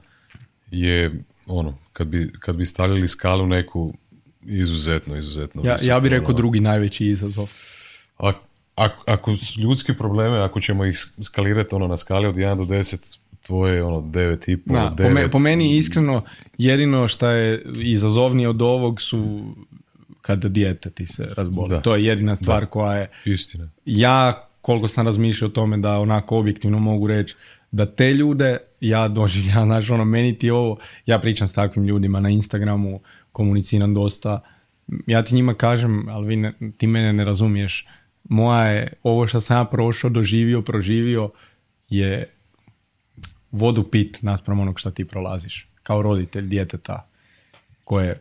je 0.71 1.23
ono, 1.45 1.77
kad 1.93 2.07
bi, 2.07 2.31
kad 2.39 2.55
bi 2.55 2.65
stavili 2.65 3.07
skalu 3.07 3.47
neku 3.47 3.93
izuzetno, 4.49 5.17
izuzetno. 5.17 5.61
Ja, 5.65 5.75
ja 5.81 5.99
bih 5.99 6.11
rekao 6.11 6.33
drugi 6.33 6.59
najveći 6.59 7.05
izazov. 7.05 7.49
A, 8.17 8.31
ako, 8.75 9.03
ako 9.07 9.35
ljudske 9.57 9.93
probleme, 9.93 10.37
ako 10.37 10.61
ćemo 10.61 10.85
ih 10.85 10.97
skalirati 11.21 11.75
ono 11.75 11.87
na 11.87 11.97
skali 11.97 12.27
od 12.27 12.35
1 12.35 12.57
do 12.57 12.63
10, 12.63 13.17
tvoje 13.41 13.83
ono 13.83 14.01
9 14.01 14.51
i 14.51 14.57
po, 14.57 14.73
da, 14.73 14.95
po, 14.97 15.09
me, 15.09 15.31
po, 15.31 15.39
meni 15.39 15.77
iskreno 15.77 16.23
jedino 16.57 17.07
što 17.07 17.29
je 17.29 17.63
izazovnije 17.75 18.49
od 18.49 18.61
ovog 18.61 19.01
su 19.01 19.53
kada 20.21 20.49
dijete 20.49 20.89
ti 20.89 21.05
se 21.05 21.27
razboli. 21.37 21.81
To 21.83 21.95
je 21.95 22.05
jedina 22.05 22.35
stvar 22.35 22.65
koja 22.65 22.95
je... 22.95 23.09
Istina. 23.25 23.69
Ja 23.85 24.47
koliko 24.61 24.87
sam 24.87 25.05
razmišljao 25.05 25.47
o 25.47 25.51
tome 25.51 25.77
da 25.77 25.99
onako 25.99 26.37
objektivno 26.37 26.79
mogu 26.79 27.07
reći 27.07 27.35
da 27.71 27.85
te 27.85 28.13
ljude 28.13 28.57
ja 28.81 29.07
doživljam, 29.07 29.65
znaš 29.69 29.89
ono, 29.89 30.05
meni 30.05 30.37
ti 30.37 30.49
ovo, 30.49 30.77
ja 31.05 31.19
pričam 31.19 31.47
s 31.47 31.53
takvim 31.53 31.85
ljudima 31.85 32.19
na 32.19 32.29
Instagramu, 32.29 33.01
komuniciram 33.39 33.93
dosta, 33.93 34.41
ja 35.07 35.23
ti 35.23 35.35
njima 35.35 35.53
kažem, 35.53 36.09
ali 36.09 36.27
vi 36.27 36.35
ne, 36.35 36.53
ti 36.77 36.87
mene 36.87 37.13
ne 37.13 37.25
razumiješ, 37.25 37.87
moja 38.23 38.65
je, 38.65 38.93
ovo 39.03 39.27
što 39.27 39.41
sam 39.41 39.57
ja 39.57 39.65
prošao, 39.65 40.09
doživio, 40.09 40.61
proživio, 40.61 41.29
je 41.89 42.33
vodu 43.51 43.83
pit 43.83 44.21
naspram 44.21 44.59
onog 44.59 44.79
što 44.79 44.91
ti 44.91 45.05
prolaziš 45.05 45.67
kao 45.83 46.01
roditelj 46.01 46.47
djeteta 46.47 47.07
koje 47.83 48.19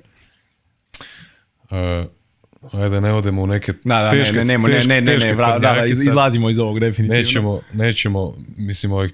uh, 1.70 2.80
ajde 2.82 3.00
ne 3.00 3.12
odemo 3.12 3.42
u 3.42 3.46
neke 3.46 3.72
da, 3.84 4.02
da, 4.02 4.10
teške, 4.10 4.36
ne, 4.36 4.44
ne, 4.44 4.58
ne, 4.58 4.80
ne, 4.86 5.00
ne, 5.00 5.18
ne, 5.18 5.34
da, 5.34 5.58
da, 5.60 5.84
izlazimo 5.86 6.50
iz 6.50 6.58
ovog 6.58 6.80
definitivno. 6.80 7.20
Nećemo, 7.20 7.60
nećemo, 7.74 8.34
mislim, 8.56 8.92
ovih, 8.92 9.12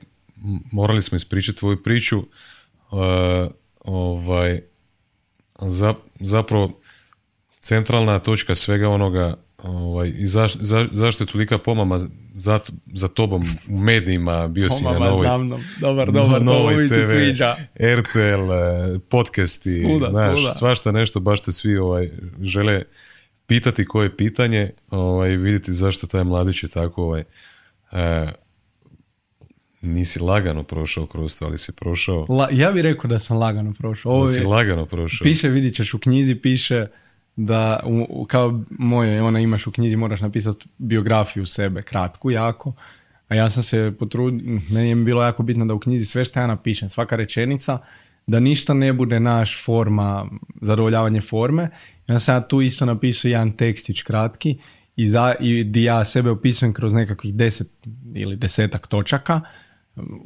morali 0.72 1.02
smo 1.02 1.16
ispričati 1.16 1.58
tvoju 1.58 1.82
priču, 1.82 2.18
uh, 2.18 2.26
ovaj, 3.80 4.60
za, 5.70 5.94
zapravo 6.20 6.80
centralna 7.58 8.18
točka 8.18 8.54
svega 8.54 8.88
onoga 8.88 9.36
Ovaj, 9.64 10.12
I 10.18 10.26
zaš, 10.26 10.56
za, 10.60 10.86
zašto 10.92 11.24
je 11.24 11.28
tolika 11.28 11.58
pomama 11.58 12.00
za, 12.34 12.60
za 12.92 13.08
tobom 13.08 13.42
u 13.68 13.78
medijima, 13.78 14.48
bio 14.48 14.70
si 14.70 14.84
na 14.84 14.98
novoj... 14.98 15.26
za 15.26 15.38
mnom, 15.38 15.60
dobar, 15.80 16.12
dobar, 16.12 16.42
novoj 16.42 16.88
TV, 16.88 16.94
se 16.94 17.04
sviđa. 17.04 17.54
RTL, 17.80 18.52
eh, 18.52 18.98
podcasti, 19.08 19.74
svuda, 19.74 20.10
znaš, 20.12 20.38
svuda. 20.38 20.52
svašta 20.54 20.92
nešto, 20.92 21.20
baš 21.20 21.40
te 21.40 21.52
svi 21.52 21.76
ovaj, 21.76 22.10
žele 22.42 22.82
pitati 23.46 23.84
koje 23.84 24.16
pitanje 24.16 24.70
ovaj, 24.90 25.36
vidjeti 25.36 25.72
zašto 25.72 26.06
taj 26.06 26.24
mladić 26.24 26.62
je 26.62 26.68
tako 26.68 27.02
ovaj, 27.02 27.24
eh, 27.92 28.32
nisi 29.84 30.18
lagano 30.22 30.62
prošao 30.62 31.06
kroz 31.06 31.38
to, 31.38 31.44
ali 31.44 31.58
si 31.58 31.72
prošao... 31.72 32.26
La, 32.28 32.48
ja 32.52 32.72
bih 32.72 32.82
rekao 32.82 33.08
da 33.08 33.18
sam 33.18 33.38
lagano 33.38 33.72
prošao. 33.78 34.12
Ovo 34.12 34.26
da 34.26 34.32
si 34.32 34.44
lagano 34.44 34.86
prošao. 34.86 35.24
Piše, 35.24 35.48
vidit 35.48 35.74
ćeš 35.74 35.94
u 35.94 35.98
knjizi, 35.98 36.34
piše 36.34 36.86
da 37.36 37.80
u, 37.84 38.24
kao 38.24 38.60
moje, 38.70 39.22
ona 39.22 39.40
imaš 39.40 39.66
u 39.66 39.72
knjizi, 39.72 39.96
moraš 39.96 40.20
napisati 40.20 40.66
biografiju 40.78 41.46
sebe, 41.46 41.82
kratku, 41.82 42.30
jako. 42.30 42.72
A 43.28 43.34
ja 43.34 43.50
sam 43.50 43.62
se 43.62 43.92
potrudio, 43.98 44.60
meni 44.70 44.88
je 44.88 44.96
bilo 44.96 45.22
jako 45.22 45.42
bitno 45.42 45.66
da 45.66 45.74
u 45.74 45.78
knjizi 45.78 46.04
sve 46.04 46.24
što 46.24 46.40
ja 46.40 46.46
napišem, 46.46 46.88
svaka 46.88 47.16
rečenica, 47.16 47.78
da 48.26 48.40
ništa 48.40 48.74
ne 48.74 48.92
bude 48.92 49.20
naš 49.20 49.64
forma, 49.64 50.26
zadovoljavanje 50.60 51.20
forme. 51.20 51.70
Ja 52.08 52.18
sam 52.18 52.34
ja 52.34 52.48
tu 52.48 52.62
isto 52.62 52.86
napisao 52.86 53.28
jedan 53.28 53.50
tekstić 53.50 54.02
kratki 54.02 54.58
i, 54.96 55.08
za, 55.08 55.34
i 55.40 55.64
di 55.64 55.82
ja 55.82 56.04
sebe 56.04 56.30
opisujem 56.30 56.72
kroz 56.72 56.94
nekakvih 56.94 57.34
deset 57.34 57.68
ili 58.14 58.36
desetak 58.36 58.86
točaka. 58.86 59.40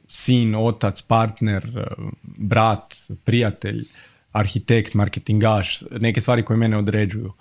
Sin, 0.09 0.55
otac, 0.55 1.03
partner, 1.03 1.89
brat, 2.23 2.95
prijatelj, 3.25 3.85
arhitekt, 4.33 4.95
marketingaš, 4.95 5.83
neke 5.91 6.21
stvari 6.21 6.43
koje 6.43 6.57
mene 6.57 6.79
određuju. 6.79 7.33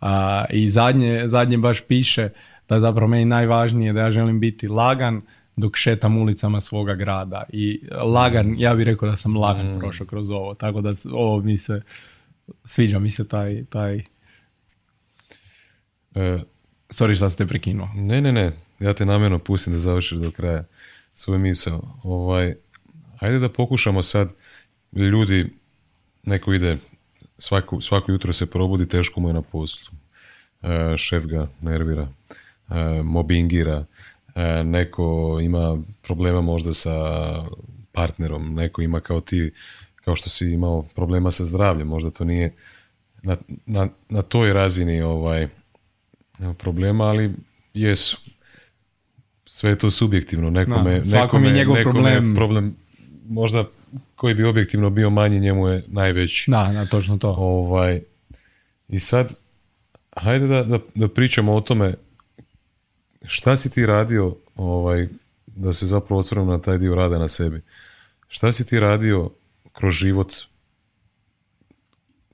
A, 0.00 0.44
I 0.50 0.68
zadnje, 0.68 1.28
zadnje 1.28 1.58
baš 1.58 1.80
piše 1.80 2.28
da 2.68 2.80
zapravo 2.80 3.08
meni 3.08 3.24
najvažnije 3.24 3.92
da 3.92 4.00
ja 4.00 4.10
želim 4.10 4.40
biti 4.40 4.68
lagan 4.68 5.22
dok 5.56 5.76
šetam 5.76 6.16
ulicama 6.16 6.60
svoga 6.60 6.94
grada. 6.94 7.42
I 7.52 7.80
lagan, 8.04 8.54
ja 8.58 8.74
bih 8.74 8.86
rekao 8.86 9.08
da 9.08 9.16
sam 9.16 9.36
lagan 9.36 9.76
mm. 9.76 9.78
prošao 9.78 10.06
kroz 10.06 10.30
ovo, 10.30 10.54
tako 10.54 10.80
da 10.80 10.92
ovo 11.12 11.40
mi 11.40 11.58
se, 11.58 11.82
sviđa 12.64 12.98
mi 12.98 13.10
se 13.10 13.28
taj, 13.28 13.64
taj... 13.64 14.02
E, 16.14 16.38
Sorry 16.88 17.16
što 17.16 17.30
ste 17.30 17.46
prekinuo. 17.46 17.88
Ne, 17.94 18.20
ne, 18.20 18.32
ne, 18.32 18.52
ja 18.80 18.92
te 18.92 19.06
namjerno 19.06 19.38
pustim 19.38 19.72
da 19.72 19.78
završiš 19.78 20.18
do 20.18 20.30
kraja 20.30 20.64
svoje 21.14 21.38
misao. 21.38 21.98
Ovaj, 22.02 22.54
ajde 23.18 23.38
da 23.38 23.48
pokušamo 23.48 24.02
sad 24.02 24.34
ljudi 24.92 25.46
neko 26.22 26.52
ide 26.52 26.78
svako, 27.38 27.80
svako 27.80 28.12
jutro 28.12 28.32
se 28.32 28.50
probudi, 28.50 28.88
teško 28.88 29.20
mu 29.20 29.28
je 29.28 29.34
na 29.34 29.42
poslu. 29.42 29.96
E, 30.62 30.96
šef 30.96 31.24
ga 31.24 31.48
nervira, 31.60 32.08
e, 32.70 33.02
mobingira, 33.02 33.84
e, 34.34 34.64
neko 34.64 35.38
ima 35.42 35.78
problema 36.02 36.40
možda 36.40 36.74
sa 36.74 36.94
partnerom, 37.92 38.54
neko 38.54 38.82
ima 38.82 39.00
kao 39.00 39.20
ti, 39.20 39.52
kao 40.04 40.16
što 40.16 40.30
si 40.30 40.50
imao 40.50 40.82
problema 40.94 41.30
sa 41.30 41.44
zdravljem, 41.44 41.88
možda 41.88 42.10
to 42.10 42.24
nije 42.24 42.54
na, 43.22 43.36
na, 43.66 43.88
na 44.08 44.22
toj 44.22 44.52
razini 44.52 45.02
ovaj 45.02 45.48
problema, 46.58 47.04
ali 47.04 47.32
jesu. 47.74 48.18
Sve 49.54 49.70
je 49.70 49.78
to 49.78 49.90
subjektivno. 49.90 50.50
Nekome, 50.50 50.98
no, 50.98 51.18
nekome, 51.20 51.48
je 51.48 51.54
njegov 51.54 51.76
problem. 51.82 52.34
problem 52.34 52.76
možda 53.28 53.64
koji 54.14 54.34
bi 54.34 54.44
objektivno 54.44 54.90
bio 54.90 55.10
manji, 55.10 55.40
njemu 55.40 55.68
je 55.68 55.84
najveći. 55.86 56.50
Da, 56.50 56.70
da, 56.72 56.86
točno 56.86 57.18
to. 57.18 57.30
Ovaj, 57.30 58.02
I 58.88 58.98
sad, 58.98 59.34
hajde 60.16 60.46
da, 60.46 60.62
da, 60.62 60.78
da 60.94 61.08
pričamo 61.08 61.54
o 61.54 61.60
tome 61.60 61.94
šta 63.24 63.56
si 63.56 63.70
ti 63.70 63.86
radio, 63.86 64.36
ovaj, 64.56 65.08
da 65.46 65.72
se 65.72 65.86
zapravo 65.86 66.18
osvrnem 66.18 66.46
na 66.46 66.60
taj 66.60 66.78
dio 66.78 66.94
rada 66.94 67.18
na 67.18 67.28
sebi. 67.28 67.62
Šta 68.28 68.52
si 68.52 68.66
ti 68.66 68.80
radio 68.80 69.30
kroz 69.72 69.94
život 69.94 70.32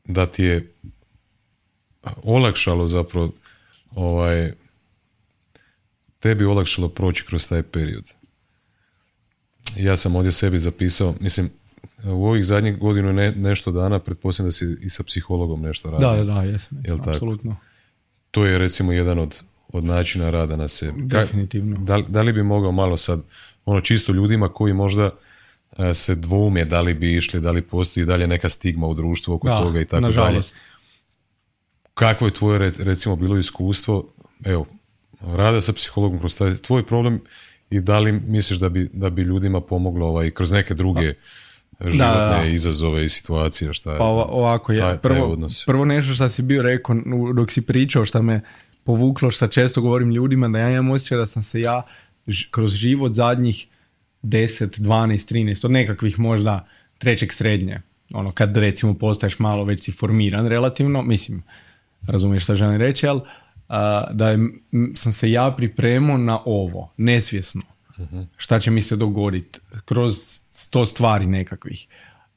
da 0.05 0.27
ti 0.27 0.45
je 0.45 0.73
olakšalo 2.23 2.87
zapravo 2.87 3.33
ovaj, 3.95 4.53
tebi 6.19 6.45
olakšalo 6.45 6.89
proći 6.89 7.25
kroz 7.25 7.49
taj 7.49 7.63
period. 7.63 8.15
Ja 9.77 9.97
sam 9.97 10.17
ovdje 10.17 10.33
sebi 10.33 10.59
zapisao, 10.59 11.15
mislim, 11.21 11.51
u 12.05 12.27
ovih 12.27 12.45
zadnjih 12.45 12.79
godinu 12.79 13.13
ne, 13.13 13.33
nešto 13.33 13.73
dana, 13.73 13.99
pretpostavljam 13.99 14.49
da 14.49 14.53
si 14.53 14.77
i 14.81 14.91
sa 14.91 15.03
psihologom 15.03 15.63
nešto 15.63 15.91
radio. 15.91 16.09
Da, 16.09 16.17
da, 16.17 16.35
da, 16.35 16.43
jesam, 16.43 16.79
jesam 16.85 17.09
apsolutno. 17.09 17.57
To 18.31 18.45
je 18.45 18.59
recimo 18.59 18.93
jedan 18.93 19.19
od, 19.19 19.43
od 19.69 19.85
načina 19.85 20.31
rada 20.31 20.57
na 20.57 20.69
sebi. 20.69 21.03
Definitivno. 21.03 21.79
Da, 21.79 22.03
da 22.09 22.23
li 22.23 22.33
bi 22.33 22.43
mogao 22.43 22.73
malo 22.73 22.97
sad, 22.97 23.23
ono 23.65 23.81
čisto 23.81 24.13
ljudima 24.13 24.49
koji 24.49 24.75
možda 24.75 25.11
e, 25.79 25.95
se 25.95 26.15
dvoume 26.15 26.65
da 26.65 26.81
li 26.81 26.95
bi 26.95 27.17
išli, 27.17 27.41
da 27.41 27.51
li 27.51 27.63
postoji 27.63 28.07
dalje 28.07 28.27
neka 28.27 28.49
stigma 28.49 28.87
u 28.87 28.95
društvu 28.95 29.35
oko 29.35 29.49
toga 29.49 29.81
i 29.81 29.85
tako 29.85 30.01
nažalost. 30.01 30.55
dalje. 30.55 30.65
Kakvo 31.95 32.27
je 32.27 32.33
tvoje 32.33 32.73
recimo 32.79 33.17
bilo 33.17 33.39
iskustvo, 33.39 34.13
evo, 34.45 34.67
rada 35.21 35.61
sa 35.61 35.73
psihologom 35.73 36.19
kroz 36.19 36.39
taj 36.39 36.55
tvoj 36.55 36.87
problem 36.87 37.21
i 37.71 37.81
da 37.81 37.99
li 37.99 38.13
misliš 38.13 38.59
da 38.59 38.69
bi, 38.69 38.91
da 38.93 39.11
bi 39.11 39.23
ljudima 39.23 39.61
pomoglo 39.61 40.07
ovaj, 40.07 40.31
kroz 40.31 40.53
neke 40.53 40.75
druge 40.75 41.15
životne 41.81 42.53
izazove 42.53 43.05
i 43.05 43.09
situacije 43.09 43.73
šta 43.73 43.93
je 43.93 43.99
pa, 43.99 44.05
ovako 44.05 44.73
je. 44.73 44.99
Prvo, 45.03 45.49
prvo 45.67 45.85
nešto 45.85 46.15
što 46.15 46.29
si 46.29 46.43
bio 46.43 46.63
rekao 46.63 46.97
dok 47.35 47.51
si 47.51 47.63
pričao 47.63 48.05
što 48.05 48.23
me 48.23 48.41
povuklo 48.85 49.31
što 49.31 49.47
često 49.47 49.81
govorim 49.81 50.11
ljudima 50.11 50.49
da 50.49 50.59
ja 50.59 50.71
imam 50.71 50.91
osjećaj 50.91 51.19
da 51.19 51.27
sam 51.27 51.43
se 51.43 51.61
ja 51.61 51.83
kroz 52.51 52.73
život 52.73 53.15
zadnjih 53.15 53.67
10, 54.23 54.81
12, 54.81 55.35
13 55.35 55.65
od 55.65 55.71
nekakvih 55.71 56.19
možda 56.19 56.67
trećeg 56.99 57.33
srednje 57.33 57.81
ono 58.11 58.33
kad 58.33 58.57
recimo 58.57 58.95
postaješ 58.95 59.39
malo 59.39 59.65
već 59.65 59.83
si 59.83 59.93
formiran 59.93 60.47
relativno 60.47 61.03
mislim 61.03 61.43
razumiješ 62.07 62.45
šta 62.45 62.55
želim 62.55 62.77
reći 62.77 63.07
ali 63.07 63.21
da 64.11 64.31
je, 64.31 64.39
sam 64.95 65.13
se 65.13 65.31
ja 65.31 65.55
pripremao 65.57 66.19
na 66.19 66.41
ovo, 66.45 66.93
nesvjesno. 66.97 67.63
uh 67.99 68.25
Šta 68.37 68.61
će 68.61 68.71
mi 68.71 68.81
se 68.81 68.97
dogoditi 68.97 69.61
kroz 69.85 70.15
sto 70.51 70.87
stvari 70.87 71.27
nekakvih. 71.27 71.87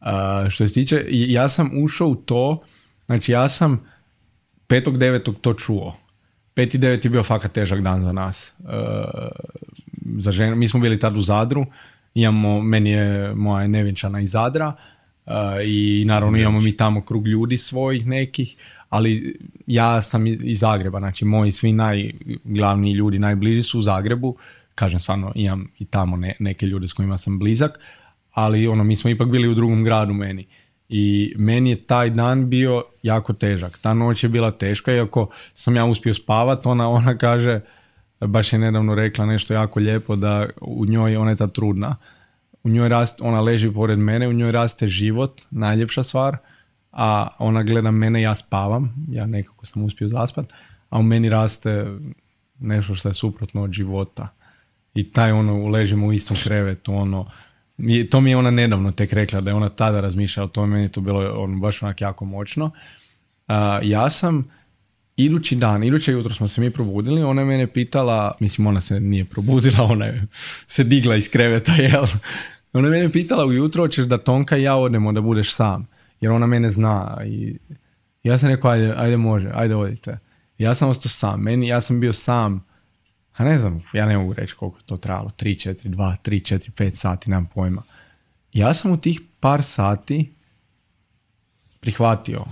Uh, 0.02 0.50
što 0.50 0.67
se 0.67 0.74
tiče, 0.74 1.06
ja 1.10 1.50
sam 1.50 1.84
ušao 1.84 2.08
u 2.08 2.15
to, 2.15 2.63
znači 3.06 3.32
ja 3.32 3.50
sam 3.50 3.86
5.9. 4.67 5.34
to 5.41 5.54
čuo. 5.54 5.96
5.9. 6.56 7.06
je 7.06 7.10
bio 7.10 7.24
fakat 7.24 7.52
težak 7.52 7.82
dan 7.82 8.04
za 8.04 8.12
nas. 8.12 8.56
Uh, 8.60 8.70
za 10.17 10.32
ženu. 10.32 10.56
Mi 10.56 10.67
smo 10.67 10.80
bili 10.80 11.00
tad 11.00 11.17
u 11.17 11.22
Zadru, 11.22 11.65
imamo, 12.13 12.62
meni 12.62 12.89
je 12.89 13.36
moja 13.36 13.67
nevjenčana 13.67 14.22
iz 14.22 14.32
Zadra 14.32 14.74
i 15.65 16.04
naravno 16.08 16.38
imamo 16.38 16.60
mi 16.60 16.78
tamo 16.78 17.02
krug 17.02 17.28
ljudi 17.28 17.58
svojih 17.58 18.08
nekih, 18.08 18.56
ali 18.91 19.39
ja 19.67 20.01
sam 20.01 20.27
iz 20.27 20.60
Zagreba, 20.60 20.99
znači 20.99 21.25
moji 21.25 21.51
svi 21.51 21.71
najglavniji 21.73 22.93
ljudi, 22.93 23.19
najbliži 23.19 23.63
su 23.63 23.80
u 23.80 23.82
Zagrebu, 23.82 24.36
kažem 24.75 24.99
stvarno 24.99 25.32
imam 25.36 25.67
i 25.80 25.86
tamo 25.86 26.17
neke 26.39 26.65
ljude 26.65 26.88
s 26.88 26.93
kojima 26.93 27.17
sam 27.17 27.39
blizak, 27.39 27.80
ali 28.32 28.67
ono, 28.67 28.84
mi 28.84 28.95
smo 28.95 29.10
ipak 29.10 29.27
bili 29.27 29.47
u 29.47 29.54
drugom 29.54 29.84
gradu 29.84 30.13
meni. 30.13 30.47
I 30.89 31.34
meni 31.38 31.69
je 31.69 31.75
taj 31.75 32.10
dan 32.10 32.49
bio 32.49 32.84
jako 33.04 33.34
težak. 33.34 33.77
Ta 33.77 33.93
noć 33.93 34.23
je 34.23 34.30
bila 34.30 34.51
teška, 34.51 34.93
iako 34.93 35.30
sam 35.54 35.75
ja 35.75 35.86
uspio 35.86 36.13
spavat, 36.13 36.65
ona, 36.65 36.89
ona 36.89 37.17
kaže, 37.17 37.62
baš 38.19 38.54
je 38.54 38.60
nedavno 38.60 38.95
rekla 38.95 39.25
nešto 39.25 39.54
jako 39.54 39.80
lijepo, 39.80 40.15
da 40.15 40.49
u 40.62 40.86
njoj 40.86 41.15
ona 41.15 41.32
je 41.32 41.38
ta 41.38 41.47
trudna. 41.47 41.95
U 42.63 42.69
njoj 42.69 42.89
raste, 42.89 43.23
ona 43.23 43.41
leži 43.41 43.71
pored 43.71 43.99
mene, 43.99 44.27
u 44.27 44.34
njoj 44.34 44.51
raste 44.51 44.88
život, 44.88 45.41
najljepša 45.51 46.04
stvar 46.04 46.38
a 46.91 47.27
ona 47.39 47.63
gleda 47.63 47.91
mene, 47.91 48.21
ja 48.21 48.36
spavam, 48.36 49.06
ja 49.10 49.25
nekako 49.25 49.65
sam 49.65 49.84
uspio 49.84 50.08
zaspat, 50.08 50.45
a 50.89 50.99
u 50.99 51.04
meni 51.04 51.30
raste 51.30 51.86
nešto 52.60 52.95
što 52.95 53.10
je 53.10 53.13
suprotno 53.13 53.63
od 53.63 53.71
života. 53.71 54.27
I 54.93 55.12
taj 55.12 55.32
ono, 55.32 55.67
ležimo 55.67 56.08
u 56.08 56.13
istom 56.13 56.38
krevetu, 56.43 56.93
ono, 56.93 57.27
to 58.10 58.21
mi 58.21 58.30
je 58.30 58.38
ona 58.38 58.51
nedavno 58.51 58.91
tek 58.91 59.13
rekla, 59.13 59.41
da 59.41 59.49
je 59.49 59.56
ona 59.56 59.69
tada 59.69 60.01
razmišljala 60.01 60.45
o 60.45 60.49
tome, 60.49 60.67
meni 60.67 60.84
je 60.84 60.91
to 60.91 61.01
bilo 61.01 61.43
ono, 61.43 61.60
baš 61.60 61.84
onak 61.84 62.01
jako 62.01 62.25
moćno. 62.25 62.71
ja 63.84 64.10
sam 64.10 64.51
idući 65.15 65.56
dan, 65.56 65.84
iduće 65.84 66.12
jutro 66.12 66.34
smo 66.34 66.47
se 66.47 66.62
mi 66.62 66.71
probudili, 66.71 67.23
ona 67.23 67.41
je 67.41 67.45
mene 67.45 67.67
pitala, 67.67 68.38
mislim 68.39 68.67
ona 68.67 68.82
se 68.82 68.99
nije 68.99 69.25
probudila, 69.25 69.84
ona 69.84 70.06
je 70.06 70.27
se 70.67 70.84
digla 70.84 71.15
iz 71.15 71.30
kreveta, 71.30 71.71
jel? 71.71 72.06
Ona 72.73 72.88
je 72.88 72.91
mene 72.91 73.12
pitala 73.12 73.45
ujutro, 73.45 73.84
hoćeš 73.84 74.06
da 74.06 74.17
Tonka 74.17 74.58
i 74.58 74.63
ja 74.63 74.75
odemo 74.75 75.12
da 75.12 75.21
budeš 75.21 75.54
sam 75.54 75.88
jer 76.22 76.32
ona 76.32 76.46
mene 76.46 76.70
zna 76.70 77.18
i 77.26 77.58
ja 78.24 78.38
sam 78.38 78.50
rekao 78.50 78.72
ajde, 78.72 78.94
ajde 78.98 79.18
može, 79.18 79.52
ajde 79.54 79.76
odite. 79.76 80.18
Ja 80.58 80.76
sam 80.76 80.90
ostao 80.90 81.10
sam, 81.10 81.42
meni, 81.42 81.68
ja 81.68 81.82
sam 81.82 82.00
bio 82.00 82.14
sam, 82.14 82.66
a 83.34 83.44
ne 83.44 83.60
znam, 83.60 83.84
ja 83.94 84.06
ne 84.06 84.18
mogu 84.18 84.34
reći 84.34 84.56
koliko 84.56 84.82
to 84.82 84.98
trajalo, 84.98 85.30
3, 85.40 85.70
4, 85.70 85.90
2, 85.90 86.16
3, 86.24 86.56
4, 86.56 86.72
5 86.72 86.96
sati, 86.96 87.30
nemam 87.30 87.50
pojma. 87.54 87.84
Ja 88.54 88.74
sam 88.74 88.92
u 88.92 88.98
tih 88.98 89.22
par 89.40 89.64
sati 89.64 90.34
prihvatio 91.80 92.46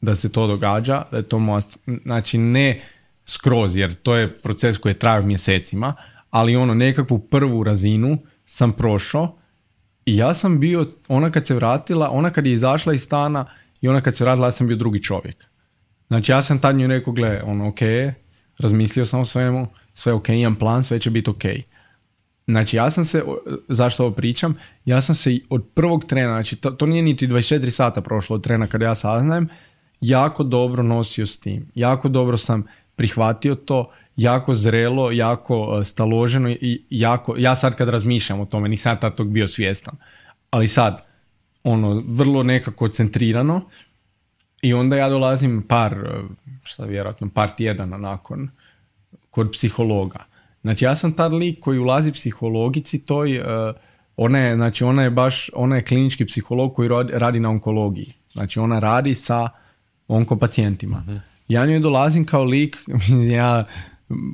da 0.00 0.14
se 0.14 0.32
to 0.32 0.46
događa, 0.46 1.04
da 1.10 1.16
je 1.16 1.22
to 1.22 1.38
most, 1.38 1.78
znači 2.04 2.38
ne 2.38 2.82
skroz, 3.26 3.76
jer 3.76 3.94
to 3.94 4.16
je 4.16 4.34
proces 4.38 4.78
koji 4.78 4.90
je 4.90 4.98
trajao 4.98 5.22
mjesecima, 5.22 5.94
ali 6.30 6.56
ono 6.56 6.74
nekakvu 6.74 7.18
prvu 7.18 7.64
razinu 7.64 8.18
sam 8.44 8.72
prošao 8.72 9.39
ja 10.06 10.34
sam 10.34 10.60
bio, 10.60 10.86
ona 11.08 11.30
kad 11.30 11.46
se 11.46 11.54
vratila, 11.54 12.10
ona 12.10 12.30
kad 12.30 12.46
je 12.46 12.52
izašla 12.52 12.94
iz 12.94 13.02
stana 13.02 13.46
i 13.80 13.88
ona 13.88 14.00
kad 14.00 14.16
se 14.16 14.24
vratila, 14.24 14.46
ja 14.46 14.50
sam 14.50 14.66
bio 14.66 14.76
drugi 14.76 15.02
čovjek. 15.02 15.44
Znači 16.08 16.32
ja 16.32 16.42
sam 16.42 16.58
tad 16.58 16.76
nju 16.76 16.86
rekao, 16.86 17.12
gle, 17.12 17.42
ono, 17.42 17.68
ok, 17.68 17.80
razmislio 18.58 19.06
sam 19.06 19.20
o 19.20 19.24
svemu, 19.24 19.68
sve 19.94 20.12
ok, 20.12 20.28
imam 20.28 20.54
plan, 20.54 20.82
sve 20.82 21.00
će 21.00 21.10
biti 21.10 21.30
ok. 21.30 21.42
Znači 22.46 22.76
ja 22.76 22.90
sam 22.90 23.04
se, 23.04 23.24
zašto 23.68 24.04
ovo 24.04 24.14
pričam, 24.14 24.56
ja 24.84 25.00
sam 25.00 25.14
se 25.14 25.38
od 25.50 25.64
prvog 25.74 26.04
trena, 26.04 26.32
znači 26.32 26.56
to, 26.56 26.70
to 26.70 26.86
nije 26.86 27.02
niti 27.02 27.28
24 27.28 27.70
sata 27.70 28.00
prošlo 28.00 28.36
od 28.36 28.42
trena 28.42 28.66
kada 28.66 28.84
ja 28.84 28.94
saznajem, 28.94 29.48
jako 30.00 30.44
dobro 30.44 30.82
nosio 30.82 31.26
s 31.26 31.40
tim. 31.40 31.70
Jako 31.74 32.08
dobro 32.08 32.36
sam 32.36 32.66
prihvatio 32.96 33.54
to 33.54 33.92
jako 34.22 34.54
zrelo, 34.54 35.10
jako 35.10 35.78
e, 35.80 35.84
staloženo 35.84 36.50
i 36.50 36.84
jako, 36.90 37.34
ja 37.38 37.54
sad 37.54 37.74
kad 37.74 37.88
razmišljam 37.88 38.40
o 38.40 38.46
tome, 38.46 38.68
nisam 38.68 38.96
tad 39.00 39.14
tog 39.14 39.28
bio 39.28 39.48
svjestan, 39.48 39.94
ali 40.50 40.68
sad, 40.68 41.04
ono, 41.64 42.02
vrlo 42.06 42.42
nekako 42.42 42.88
centrirano 42.88 43.60
i 44.62 44.74
onda 44.74 44.96
ja 44.96 45.08
dolazim 45.08 45.62
par, 45.68 45.92
e, 45.92 46.22
šta 46.64 46.84
vjerojatno, 46.84 47.28
par 47.34 47.50
tjedana 47.50 47.98
nakon 47.98 48.48
kod 49.30 49.50
psihologa. 49.52 50.18
Znači 50.62 50.84
ja 50.84 50.94
sam 50.94 51.12
tad 51.12 51.34
lik 51.34 51.60
koji 51.60 51.78
ulazi 51.78 52.12
psihologici 52.12 53.06
toj, 53.06 53.40
uh, 53.40 53.46
ona 54.16 54.38
je, 54.38 54.54
znači 54.56 54.84
ona 54.84 55.02
je 55.02 55.10
baš, 55.10 55.50
ona 55.54 55.76
je 55.76 55.84
klinički 55.84 56.26
psiholog 56.26 56.74
koji 56.74 56.88
radi 57.12 57.40
na 57.40 57.50
onkologiji. 57.50 58.12
Znači 58.32 58.58
ona 58.58 58.78
radi 58.78 59.14
sa 59.14 59.48
onkopacijentima. 60.08 61.04
uh 61.08 61.30
Ja 61.50 61.66
njoj 61.66 61.80
dolazim 61.80 62.26
kao 62.26 62.44
lik, 62.44 62.76
ja 63.38 63.64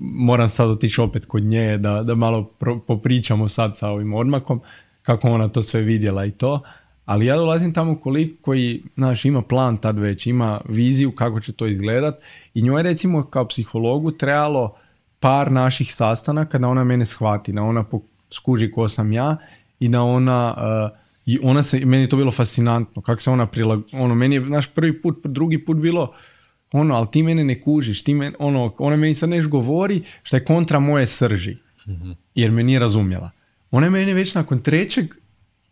moram 0.01 0.49
sad 0.49 0.71
otići 0.71 1.01
opet 1.01 1.27
kod 1.27 1.43
nje 1.43 1.79
da, 1.79 2.03
da 2.03 2.15
malo 2.15 2.51
popričamo 2.87 3.49
sad 3.49 3.77
sa 3.77 3.89
ovim 3.89 4.15
odmakom 4.15 4.61
kako 5.03 5.29
ona 5.29 5.49
to 5.49 5.63
sve 5.63 5.81
vidjela 5.81 6.25
i 6.25 6.31
to. 6.31 6.61
Ali 7.05 7.27
ja 7.27 7.37
dolazim 7.37 7.73
tamo 7.73 8.01
koliko 8.01 8.43
koji, 8.43 8.83
znaš, 8.95 9.25
ima 9.25 9.43
plan 9.43 9.77
tad 9.77 9.99
već, 9.99 10.27
ima 10.27 10.61
viziju 10.69 11.13
kako 11.13 11.41
će 11.41 11.53
to 11.53 11.67
izgledat 11.67 12.15
i 12.55 12.63
njoj 12.63 12.83
recimo 12.83 13.27
kao 13.27 13.49
psihologu 13.49 14.11
trebalo 14.11 14.75
par 15.21 15.53
naših 15.53 15.95
sastanaka 15.95 16.59
da 16.59 16.69
ona 16.69 16.85
mene 16.85 17.07
shvati, 17.07 17.53
da 17.53 17.63
ona 17.63 17.85
skuži 18.33 18.71
ko 18.71 18.89
sam 18.89 19.13
ja 19.13 19.37
i 19.81 19.89
da 19.89 20.03
ona 20.03 20.55
uh, 20.93 21.07
ona 21.43 21.63
se, 21.63 21.81
meni 21.85 22.03
je 22.03 22.09
to 22.09 22.17
bilo 22.17 22.31
fascinantno, 22.31 23.03
kako 23.03 23.23
se 23.23 23.31
ona 23.31 23.47
prilag... 23.47 23.81
Ono, 23.93 24.15
meni 24.15 24.35
je 24.35 24.41
naš 24.41 24.75
prvi 24.75 25.03
put, 25.03 25.19
drugi 25.25 25.65
put 25.65 25.77
bilo, 25.77 26.13
ono, 26.81 26.95
ali 26.95 27.07
ti 27.13 27.23
mene 27.23 27.45
ne 27.45 27.61
kužiš, 27.61 28.03
ti 28.03 28.15
men, 28.15 28.35
ono, 28.39 28.75
ona 28.79 28.97
meni 28.97 29.15
sad 29.15 29.29
nešto 29.29 29.49
govori 29.49 30.03
što 30.23 30.37
je 30.37 30.45
kontra 30.45 30.79
moje 30.81 31.07
srži, 31.07 31.57
mhm. 31.89 32.11
jer 32.35 32.51
me 32.51 32.63
nije 32.63 32.79
razumjela. 32.79 33.31
Ona 33.71 33.87
je 33.87 33.91
meni 33.91 34.15
već 34.15 34.35
nakon 34.35 34.59
trećeg 34.59 35.15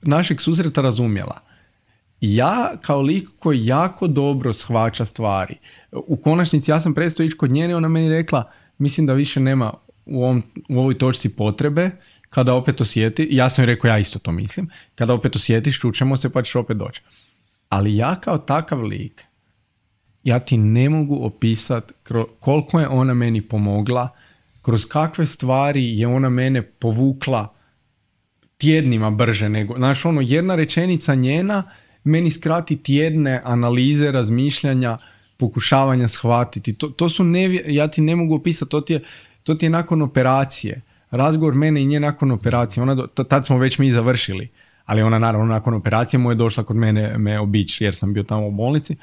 našeg 0.03 0.41
susreta 0.41 0.83
razumjela. 0.83 1.41
Ja 2.21 2.73
kao 2.81 3.03
lik 3.03 3.29
koji 3.39 3.67
jako 3.67 4.07
dobro 4.07 4.53
shvaća 4.53 5.05
stvari. 5.05 5.59
U 5.93 6.17
konačnici 6.17 6.71
ja 6.71 6.81
sam 6.81 6.95
prestao 6.95 7.25
ići 7.25 7.37
kod 7.37 7.51
njene, 7.51 7.77
ona 7.77 7.89
meni 7.89 8.09
rekla, 8.09 8.51
mislim 8.79 9.07
da 9.07 9.13
više 9.13 9.41
nema 9.41 9.75
u, 10.07 10.23
ovom, 10.25 10.43
u 10.69 10.79
ovoj 10.79 10.99
točci 10.99 11.37
potrebe, 11.37 11.91
kada 12.29 12.55
opet 12.55 12.81
osjeti, 12.81 13.29
ja 13.31 13.49
sam 13.51 13.65
rekao 13.65 13.89
ja 13.89 13.99
isto 13.99 14.19
to 14.19 14.33
mislim, 14.33 14.71
kada 14.95 15.15
opet 15.15 15.37
osjetiš, 15.37 15.81
čućemo 15.81 16.17
se 16.17 16.33
pa 16.33 16.43
ćeš 16.43 16.57
opet 16.57 16.77
doći. 16.77 17.03
Ali 17.69 17.97
ja 17.97 18.15
kao 18.15 18.39
takav 18.39 18.83
lik, 18.83 19.25
ja 20.25 20.39
ti 20.39 20.57
ne 20.57 20.89
mogu 20.91 21.19
opisati 21.25 21.93
koliko 22.41 22.81
je 22.81 22.89
ona 22.89 23.15
meni 23.15 23.43
pomogla, 23.43 24.09
kroz 24.63 24.85
kakve 24.85 25.27
stvari 25.27 25.99
je 25.99 26.07
ona 26.07 26.29
mene 26.29 26.63
povukla 26.63 27.55
tjednima 28.57 29.11
brže 29.11 29.49
nego, 29.49 29.77
znaš 29.77 30.05
ono, 30.05 30.21
jedna 30.21 30.57
rečenica 30.57 31.15
njena 31.15 31.63
meni 32.05 32.31
skrati 32.31 32.77
tjedne 32.77 33.41
analize, 33.45 34.11
razmišljanja, 34.11 34.99
pokušavanja 35.37 36.09
shvatiti. 36.09 36.73
To, 36.73 36.89
to 36.89 37.09
su 37.09 37.25
ne, 37.25 37.61
ja 37.67 37.89
ti 37.89 38.01
ne 38.01 38.17
mogu 38.17 38.35
opisati, 38.35 38.71
to 38.71 38.81
ti 38.81 38.93
je, 38.93 39.03
to 39.43 39.55
ti 39.55 39.67
je 39.67 39.71
nakon 39.71 40.03
operacije. 40.03 40.81
Razgovor 41.11 41.55
mene 41.55 41.83
i 41.83 41.87
nje 41.87 42.01
nakon 42.01 42.31
operacije, 42.31 42.83
ona, 42.83 43.07
tad 43.07 43.47
smo 43.47 43.59
već 43.59 43.79
mi 43.79 43.93
završili, 43.93 44.49
ali 44.85 45.03
ona 45.03 45.19
naravno 45.19 45.47
nakon 45.47 45.75
operacije 45.75 46.21
mu 46.21 46.31
je 46.31 46.35
došla 46.35 46.65
kod 46.65 46.77
mene 46.77 47.19
me 47.19 47.39
obići 47.39 47.85
jer 47.85 47.95
sam 47.95 48.15
bio 48.15 48.23
tamo 48.23 48.47
u 48.47 48.51
bolnici. 48.51 48.97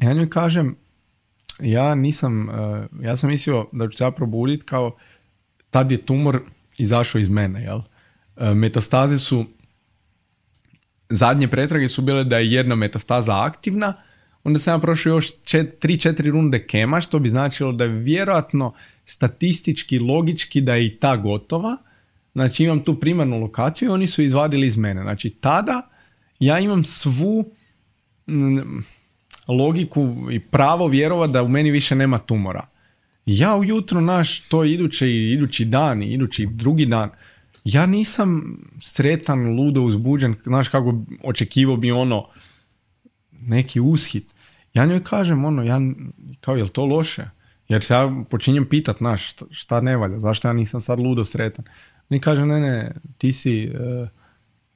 Ja 0.00 0.12
njoj 0.12 0.30
kažem, 0.30 0.76
ja 1.60 1.94
nisam, 1.94 2.50
eh, 2.50 2.88
ja 3.02 3.16
sam 3.16 3.30
mislio 3.30 3.66
da 3.72 3.88
ću 3.88 3.96
se 3.96 4.04
ja 4.04 4.10
probuditi 4.10 4.64
kao 4.64 4.96
tad 5.70 5.90
je 5.90 6.06
tumor 6.06 6.40
izašao 6.78 7.18
iz 7.18 7.30
mene, 7.30 7.62
jel? 7.62 7.80
Eh, 8.36 8.54
metastaze 8.54 9.18
su, 9.18 9.44
zadnje 11.08 11.48
pretrage 11.48 11.88
su 11.88 12.02
bile 12.02 12.24
da 12.24 12.38
je 12.38 12.52
jedna 12.52 12.74
metastaza 12.74 13.44
aktivna, 13.44 13.94
onda 14.44 14.58
sam 14.58 14.74
ja 14.74 14.78
prošao 14.78 15.10
još 15.10 15.30
3-4 15.44 16.30
runde 16.30 16.66
kema, 16.66 17.00
što 17.00 17.18
bi 17.18 17.28
značilo 17.28 17.72
da 17.72 17.84
je 17.84 17.90
vjerojatno 17.90 18.74
statistički, 19.04 19.98
logički 19.98 20.60
da 20.60 20.74
je 20.74 20.86
i 20.86 20.98
ta 20.98 21.16
gotova. 21.16 21.76
Znači 22.32 22.64
imam 22.64 22.84
tu 22.84 23.00
primarnu 23.00 23.40
lokaciju 23.40 23.88
i 23.88 23.92
oni 23.92 24.06
su 24.06 24.22
izvadili 24.22 24.66
iz 24.66 24.76
mene. 24.76 25.02
Znači 25.02 25.30
tada 25.30 25.88
ja 26.38 26.58
imam 26.58 26.84
svu 26.84 27.52
logiku 29.48 30.14
i 30.30 30.40
pravo 30.40 30.86
vjerovat 30.86 31.30
da 31.30 31.42
u 31.42 31.48
meni 31.48 31.70
više 31.70 31.94
nema 31.94 32.18
tumora. 32.18 32.66
Ja 33.26 33.56
ujutro 33.56 34.00
naš 34.00 34.40
to 34.40 34.64
iduće 34.64 35.08
i 35.08 35.32
idući 35.32 35.64
dan 35.64 36.02
i 36.02 36.12
idući 36.12 36.46
drugi 36.46 36.86
dan 36.86 37.10
ja 37.64 37.86
nisam 37.86 38.58
sretan, 38.80 39.56
ludo 39.56 39.82
uzbuđen, 39.82 40.34
znaš 40.44 40.68
kako 40.68 40.94
očekivao 41.22 41.76
bi 41.76 41.92
ono 41.92 42.28
neki 43.32 43.80
ushit. 43.80 44.26
Ja 44.74 44.86
njoj 44.86 45.04
kažem 45.04 45.44
ono, 45.44 45.62
ja, 45.62 45.80
kao 46.40 46.56
je 46.56 46.68
to 46.68 46.86
loše? 46.86 47.24
Jer 47.68 47.84
se 47.84 47.94
ja 47.94 48.24
počinjem 48.30 48.66
pitat, 48.66 48.96
znaš, 48.96 49.34
šta 49.50 49.80
ne 49.80 49.96
valja, 49.96 50.18
zašto 50.18 50.48
ja 50.48 50.52
nisam 50.52 50.80
sad 50.80 50.98
ludo 50.98 51.24
sretan? 51.24 51.64
Oni 52.10 52.20
kaže, 52.20 52.46
ne, 52.46 52.60
ne, 52.60 52.94
ti 53.18 53.32
si, 53.32 53.64
e, 53.64 54.08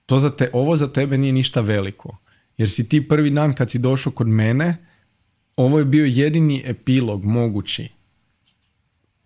to 0.06 0.18
za 0.18 0.36
te, 0.36 0.50
ovo 0.52 0.76
za 0.76 0.92
tebe 0.92 1.18
nije 1.18 1.32
ništa 1.32 1.60
veliko. 1.60 2.16
Jer 2.58 2.70
si 2.70 2.88
ti 2.88 3.08
prvi 3.08 3.30
dan 3.30 3.52
kad 3.52 3.70
si 3.70 3.78
došao 3.78 4.12
kod 4.12 4.28
mene, 4.28 4.76
ovo 5.56 5.78
je 5.78 5.84
bio 5.84 6.04
jedini 6.04 6.62
epilog 6.66 7.24
mogući 7.24 7.88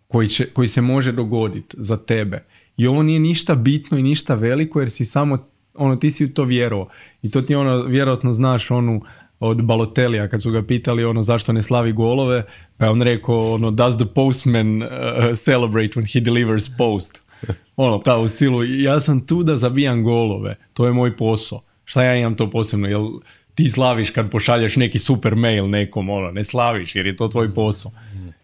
koji, 0.09 0.29
će, 0.29 0.47
koji 0.47 0.69
se 0.69 0.81
može 0.81 1.13
dogoditi 1.13 1.77
za 1.79 1.97
tebe. 1.97 2.45
I 2.77 2.87
ovo 2.87 3.03
nije 3.03 3.21
ništa 3.21 3.55
bitno 3.55 3.99
i 3.99 4.03
ništa 4.03 4.35
veliko 4.35 4.81
jer 4.81 4.91
si 4.91 5.05
samo, 5.05 5.49
ono, 5.75 5.97
ti 5.97 6.11
si 6.11 6.25
u 6.25 6.35
to 6.35 6.45
vjerovao. 6.45 6.89
I 7.23 7.31
to 7.31 7.43
ti 7.43 7.55
ono, 7.55 7.83
vjerojatno 7.83 8.33
znaš 8.33 8.71
onu 8.71 9.03
od 9.41 9.63
Balotelija 9.63 10.29
kad 10.29 10.43
su 10.43 10.51
ga 10.51 10.63
pitali 10.63 11.05
ono 11.05 11.23
zašto 11.23 11.53
ne 11.53 11.63
slavi 11.63 11.93
golove, 11.93 12.45
pa 12.77 12.85
je 12.85 12.91
on 12.91 13.03
rekao 13.03 13.55
ono 13.55 13.71
does 13.71 13.97
the 13.97 14.07
postman 14.15 14.83
uh, 14.83 14.89
celebrate 15.35 15.89
when 15.89 16.13
he 16.13 16.21
delivers 16.21 16.69
post. 16.79 17.23
Ono, 17.77 17.99
ta 17.99 18.19
u 18.19 18.29
stilu, 18.29 18.65
ja 18.65 19.01
sam 19.01 19.27
tu 19.27 19.43
da 19.43 19.57
zabijam 19.57 20.03
golove, 20.03 20.57
to 20.73 20.87
je 20.87 20.93
moj 20.93 21.17
posao. 21.17 21.63
Šta 21.87 22.03
ja 22.03 22.17
imam 22.17 22.37
to 22.37 22.51
posebno, 22.51 22.89
jel 22.89 23.09
ti 23.55 23.69
slaviš 23.69 24.11
kad 24.11 24.31
pošalješ 24.31 24.77
neki 24.77 24.99
super 24.99 25.35
mail 25.35 25.69
nekom, 25.69 26.11
ono, 26.11 26.31
ne 26.31 26.45
slaviš 26.45 26.95
jer 26.95 27.07
je 27.07 27.17
to 27.17 27.29
tvoj 27.29 27.55
posao. 27.55 27.93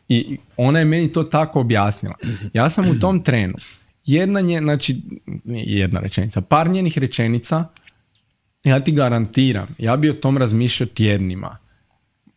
I 0.08 0.38
ona 0.56 0.78
je 0.78 0.84
meni 0.84 1.12
to 1.12 1.22
tako 1.22 1.60
objasnila. 1.60 2.14
Ja 2.52 2.68
sam 2.68 2.90
u 2.90 3.00
tom 3.00 3.22
trenu 3.22 3.54
jedna 4.04 4.40
nje, 4.40 4.58
znači, 4.58 5.00
jedna 5.44 6.00
rečenica, 6.00 6.40
par 6.40 6.70
njenih 6.70 6.98
rečenica, 6.98 7.64
ja 8.64 8.80
ti 8.80 8.92
garantiram, 8.92 9.68
ja 9.78 9.96
bi 9.96 10.10
o 10.10 10.14
tom 10.14 10.38
razmišljao 10.38 10.86
tjednima, 10.86 11.56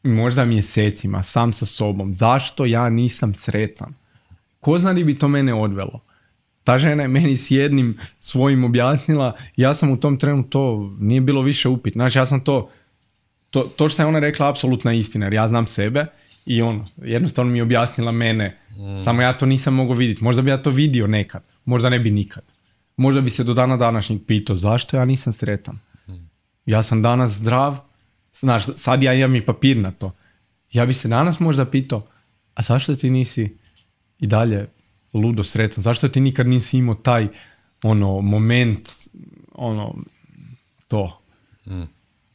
možda 0.04 0.46
mjesecima, 0.46 1.24
sam 1.24 1.54
sa 1.54 1.66
sobom. 1.66 2.16
Zašto 2.16 2.66
ja 2.66 2.90
nisam 2.90 3.34
sretan? 3.34 3.94
Ko 4.60 4.78
zna 4.78 4.92
li 4.92 5.04
bi 5.04 5.18
to 5.18 5.28
mene 5.28 5.54
odvelo? 5.54 6.00
Ta 6.66 6.78
žena 6.78 7.04
je 7.04 7.08
meni 7.08 7.36
s 7.36 7.52
jednim 7.52 7.98
svojim 8.20 8.64
objasnila, 8.64 9.36
ja 9.56 9.74
sam 9.74 9.92
u 9.92 9.98
tom 9.98 10.18
trenu 10.18 10.44
to, 10.44 10.96
nije 11.00 11.22
bilo 11.22 11.42
više 11.42 11.70
upit. 11.70 11.94
Znači, 11.94 12.18
ja 12.18 12.26
sam 12.26 12.40
to, 12.40 12.70
to, 13.52 13.64
to 13.78 13.90
što 13.90 14.02
je 14.02 14.06
ona 14.06 14.20
rekla, 14.20 14.50
apsolutna 14.50 14.94
istina, 14.94 15.26
jer 15.26 15.34
ja 15.34 15.48
znam 15.48 15.68
sebe 15.68 16.06
i 16.46 16.62
ono, 16.62 16.86
jednostavno 16.98 17.52
mi 17.52 17.60
je 17.60 17.64
objasnila 17.64 18.12
mene, 18.12 18.58
mm. 18.70 18.98
samo 18.98 19.22
ja 19.22 19.38
to 19.38 19.46
nisam 19.46 19.74
mogao 19.74 19.96
vidjeti. 19.96 20.24
Možda 20.24 20.42
bi 20.42 20.50
ja 20.50 20.58
to 20.58 20.70
vidio 20.70 21.08
nekad 21.08 21.44
možda 21.66 21.90
ne 21.90 22.00
bi 22.00 22.12
nikad. 22.12 22.44
Možda 22.98 23.22
bi 23.22 23.30
se 23.30 23.44
do 23.44 23.54
dana 23.54 23.78
današnjeg 23.78 24.22
pitao 24.28 24.56
zašto 24.56 24.98
ja 24.98 25.06
nisam 25.06 25.34
sretan. 25.34 25.80
Ja 26.66 26.82
sam 26.82 27.02
danas 27.02 27.32
zdrav, 27.32 27.78
znaš, 28.34 28.64
sad 28.76 29.04
ja 29.04 29.14
imam 29.14 29.36
i 29.36 29.46
papir 29.46 29.78
na 29.78 29.92
to. 29.92 30.12
Ja 30.72 30.86
bi 30.86 30.94
se 30.94 31.08
danas 31.08 31.40
možda 31.40 31.66
pitao, 31.66 32.08
a 32.54 32.62
zašto 32.62 32.96
ti 32.96 33.10
nisi 33.10 33.58
i 34.20 34.28
dalje 34.28 34.68
ludo 35.20 35.44
sretan? 35.44 35.84
Zašto 35.84 36.08
ti 36.08 36.22
nikad 36.22 36.48
nisi 36.48 36.78
imao 36.78 36.96
taj 36.96 37.28
ono 37.84 38.22
moment, 38.22 38.90
ono, 39.52 39.96
to. 40.88 41.22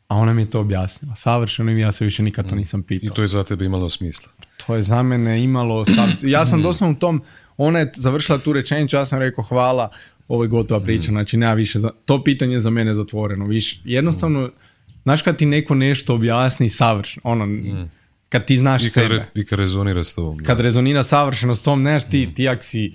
A 0.09 0.17
ona 0.17 0.33
mi 0.33 0.43
je 0.43 0.51
to 0.51 0.61
objasnila. 0.61 1.15
Savršeno 1.15 1.73
i 1.73 1.81
ja 1.81 1.93
se 1.93 2.05
više 2.05 2.23
nikad 2.23 2.49
to 2.49 2.55
nisam 2.55 2.83
pitao. 2.83 3.07
I 3.07 3.11
to 3.15 3.23
je 3.23 3.29
za 3.29 3.45
tebe 3.45 3.65
imalo 3.65 3.89
smisla. 3.89 4.33
To 4.67 4.75
je 4.75 4.83
za 4.83 5.03
mene 5.03 5.45
imalo... 5.45 5.85
Ja 6.23 6.47
sam 6.47 6.63
doslovno 6.63 6.97
u 6.97 6.99
tom 6.99 7.23
ona 7.63 7.79
je 7.79 7.93
završila 7.95 8.39
tu 8.39 8.53
rečenicu, 8.53 8.97
ja 8.97 9.05
sam 9.05 9.19
rekao 9.19 9.45
hvala, 9.45 9.91
ovo 10.29 10.45
je 10.45 10.49
gotova 10.49 10.81
priča, 10.81 11.11
mm. 11.11 11.15
znači 11.15 11.37
nema 11.37 11.55
više, 11.55 11.79
to 12.05 12.25
pitanje 12.25 12.55
je 12.55 12.61
za 12.61 12.71
mene 12.71 12.95
zatvoreno, 12.95 13.47
više, 13.47 13.81
jednostavno, 13.85 14.47
mm. 14.47 14.51
znaš 15.03 15.23
kad 15.23 15.37
ti 15.37 15.47
neko 15.47 15.75
nešto 15.75 16.15
objasni 16.15 16.69
savršeno, 16.69 17.23
ono, 17.25 17.47
mm. 17.47 17.91
Kad 18.31 18.47
ti 18.47 18.57
znaš 18.57 18.83
I 18.83 18.85
kad 18.85 18.93
sebe. 18.93 19.27
I 19.35 19.45
kad 19.47 19.59
rezonira 19.59 20.05
s 20.05 20.15
tobom. 20.15 20.39
Kad 20.39 20.61
rezonira 20.61 21.03
savršeno 21.03 21.55
s 21.55 21.63
tom, 21.63 21.83
znaš 21.83 22.05
ti, 22.05 22.35
ti 22.35 22.43
jak 22.43 22.65
si 22.65 22.95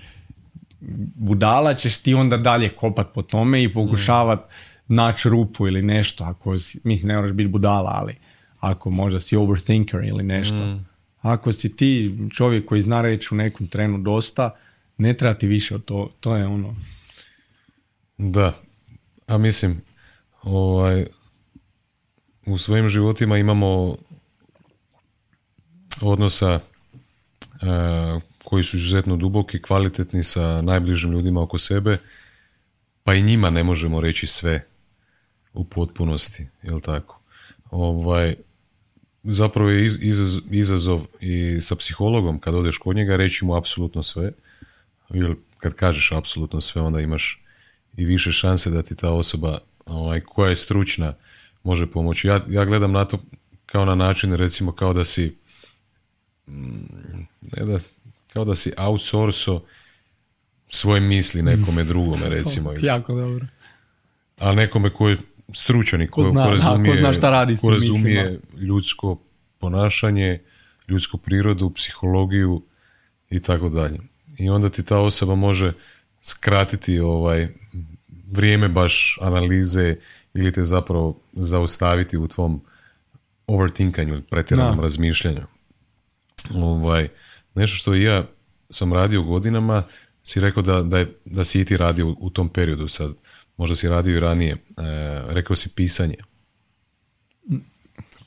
budala, 1.16 1.74
ćeš 1.74 1.98
ti 1.98 2.14
onda 2.14 2.38
dalje 2.38 2.70
kopat 2.70 3.08
po 3.14 3.22
tome 3.22 3.64
i 3.64 3.72
pokušavat 3.72 4.40
naći 4.88 5.30
rupu 5.30 5.68
ili 5.68 5.82
nešto, 5.82 6.24
ako 6.24 6.60
si, 6.60 6.80
mislim, 6.84 7.08
ne 7.08 7.16
moraš 7.16 7.32
biti 7.32 7.50
budala, 7.50 7.92
ali 7.94 8.16
ako 8.60 8.90
možda 8.90 9.20
si 9.20 9.36
overthinker 9.36 10.04
ili 10.04 10.24
nešto. 10.24 10.80
Ako 11.22 11.52
si 11.52 11.76
ti 11.76 12.18
čovjek 12.34 12.66
koji 12.66 12.82
zna 12.82 13.02
reći 13.02 13.28
u 13.32 13.38
nekom 13.38 13.68
trenu 13.68 13.98
dosta, 13.98 14.56
ne 14.98 15.14
treba 15.14 15.34
ti 15.34 15.48
više 15.48 15.76
od 15.76 15.86
to. 15.86 16.12
To 16.20 16.36
je 16.36 16.46
ono... 16.46 16.76
Da. 18.18 18.54
A 19.28 19.38
mislim, 19.38 19.82
ovaj, 20.44 21.06
u 22.46 22.58
svojim 22.58 22.90
životima 22.90 23.38
imamo 23.38 23.98
odnosa 26.02 26.56
uh, 26.56 28.22
koji 28.44 28.64
su 28.64 28.78
izuzetno 28.78 29.16
duboki, 29.16 29.62
kvalitetni 29.62 30.24
sa 30.24 30.62
najbližim 30.62 31.12
ljudima 31.12 31.42
oko 31.42 31.58
sebe, 31.58 31.98
pa 33.04 33.14
i 33.14 33.22
njima 33.22 33.50
ne 33.50 33.64
možemo 33.64 34.02
reći 34.02 34.28
sve 34.28 34.68
u 35.54 35.64
potpunosti, 35.64 36.48
jel 36.64 36.80
tako? 36.80 37.20
Ovaj, 37.72 38.36
zapravo 39.24 39.70
je 39.70 39.88
izazov 40.52 41.02
i 41.22 41.62
sa 41.62 41.76
psihologom 41.76 42.40
kad 42.40 42.56
odeš 42.56 42.78
kod 42.78 42.96
njega 42.96 43.16
reći 43.16 43.46
mu 43.46 43.56
apsolutno 43.56 44.04
sve, 44.04 44.32
jer 45.10 45.36
kad 45.58 45.74
kažeš 45.74 46.12
apsolutno 46.12 46.62
sve 46.62 46.82
onda 46.82 47.02
imaš 47.02 47.42
i 47.98 48.06
više 48.06 48.32
šanse 48.32 48.70
da 48.70 48.84
ti 48.84 48.96
ta 48.96 49.10
osoba 49.10 49.58
ovaj, 49.86 50.22
koja 50.22 50.50
je 50.50 50.56
stručna 50.56 51.14
može 51.64 51.88
pomoći. 51.88 52.28
Ja, 52.28 52.46
ja 52.50 52.66
gledam 52.66 52.92
na 52.92 53.06
to 53.06 53.20
kao 53.66 53.86
na 53.86 53.96
način 53.96 54.34
recimo 54.34 54.72
kao 54.72 54.94
da 54.94 55.06
si 55.06 55.36
ne 57.42 57.66
da, 57.66 57.78
kao 58.34 58.46
da 58.46 58.56
si 58.56 58.72
outsourco 58.78 59.62
svoje 60.70 61.02
misli 61.02 61.42
nekome 61.42 61.84
drugome 61.92 62.30
recimo. 62.30 62.72
jako 62.82 63.16
dobro. 63.16 63.46
A 64.38 64.52
nekome 64.54 64.90
koji 64.90 65.18
stručan 65.54 66.08
ko, 66.08 66.24
ko, 66.24 66.30
zna, 66.30 66.48
razumije, 66.48 66.94
ko 66.94 67.00
zna 67.00 67.14
šta 67.14 67.30
radi 67.30 67.56
ko 67.62 67.70
razumije 67.70 68.40
ljudsko 68.58 69.22
ponašanje, 69.60 70.42
ljudsku 70.88 71.18
prirodu, 71.18 71.70
psihologiju 71.70 72.62
i 73.30 73.40
tako 73.40 73.70
dalje. 73.70 74.00
I 74.38 74.50
onda 74.50 74.70
ti 74.70 74.84
ta 74.84 75.00
osoba 75.00 75.36
može 75.36 75.74
skratiti 76.22 77.00
ovaj 77.00 77.48
vrijeme 78.32 78.70
baš 78.70 79.18
analize 79.22 79.96
ili 80.34 80.52
te 80.52 80.64
zapravo 80.64 81.20
zaustaviti 81.34 82.18
u 82.18 82.28
tvom 82.28 82.62
overthinkanju, 83.48 84.22
pretjeranom 84.30 84.80
razmišljanju. 84.80 85.42
Ovaj, 86.54 87.08
nešto 87.56 87.78
što 87.78 87.96
i 87.96 88.04
ja 88.04 88.26
sam 88.70 88.94
radio 88.94 89.24
godinama, 89.24 89.84
si 90.24 90.40
rekao 90.40 90.64
da, 90.64 90.84
da, 90.84 90.98
je, 90.98 91.14
da 91.26 91.44
si 91.44 91.62
i 91.62 91.66
ti 91.66 91.78
radio 91.78 92.16
u, 92.20 92.30
tom 92.30 92.50
periodu 92.50 92.88
sad, 92.88 93.14
možda 93.58 93.76
si 93.76 93.90
radio 93.90 94.18
i 94.18 94.20
ranije, 94.20 94.52
e, 94.52 94.58
rekao 95.28 95.56
si 95.56 95.70
pisanje. 95.76 96.16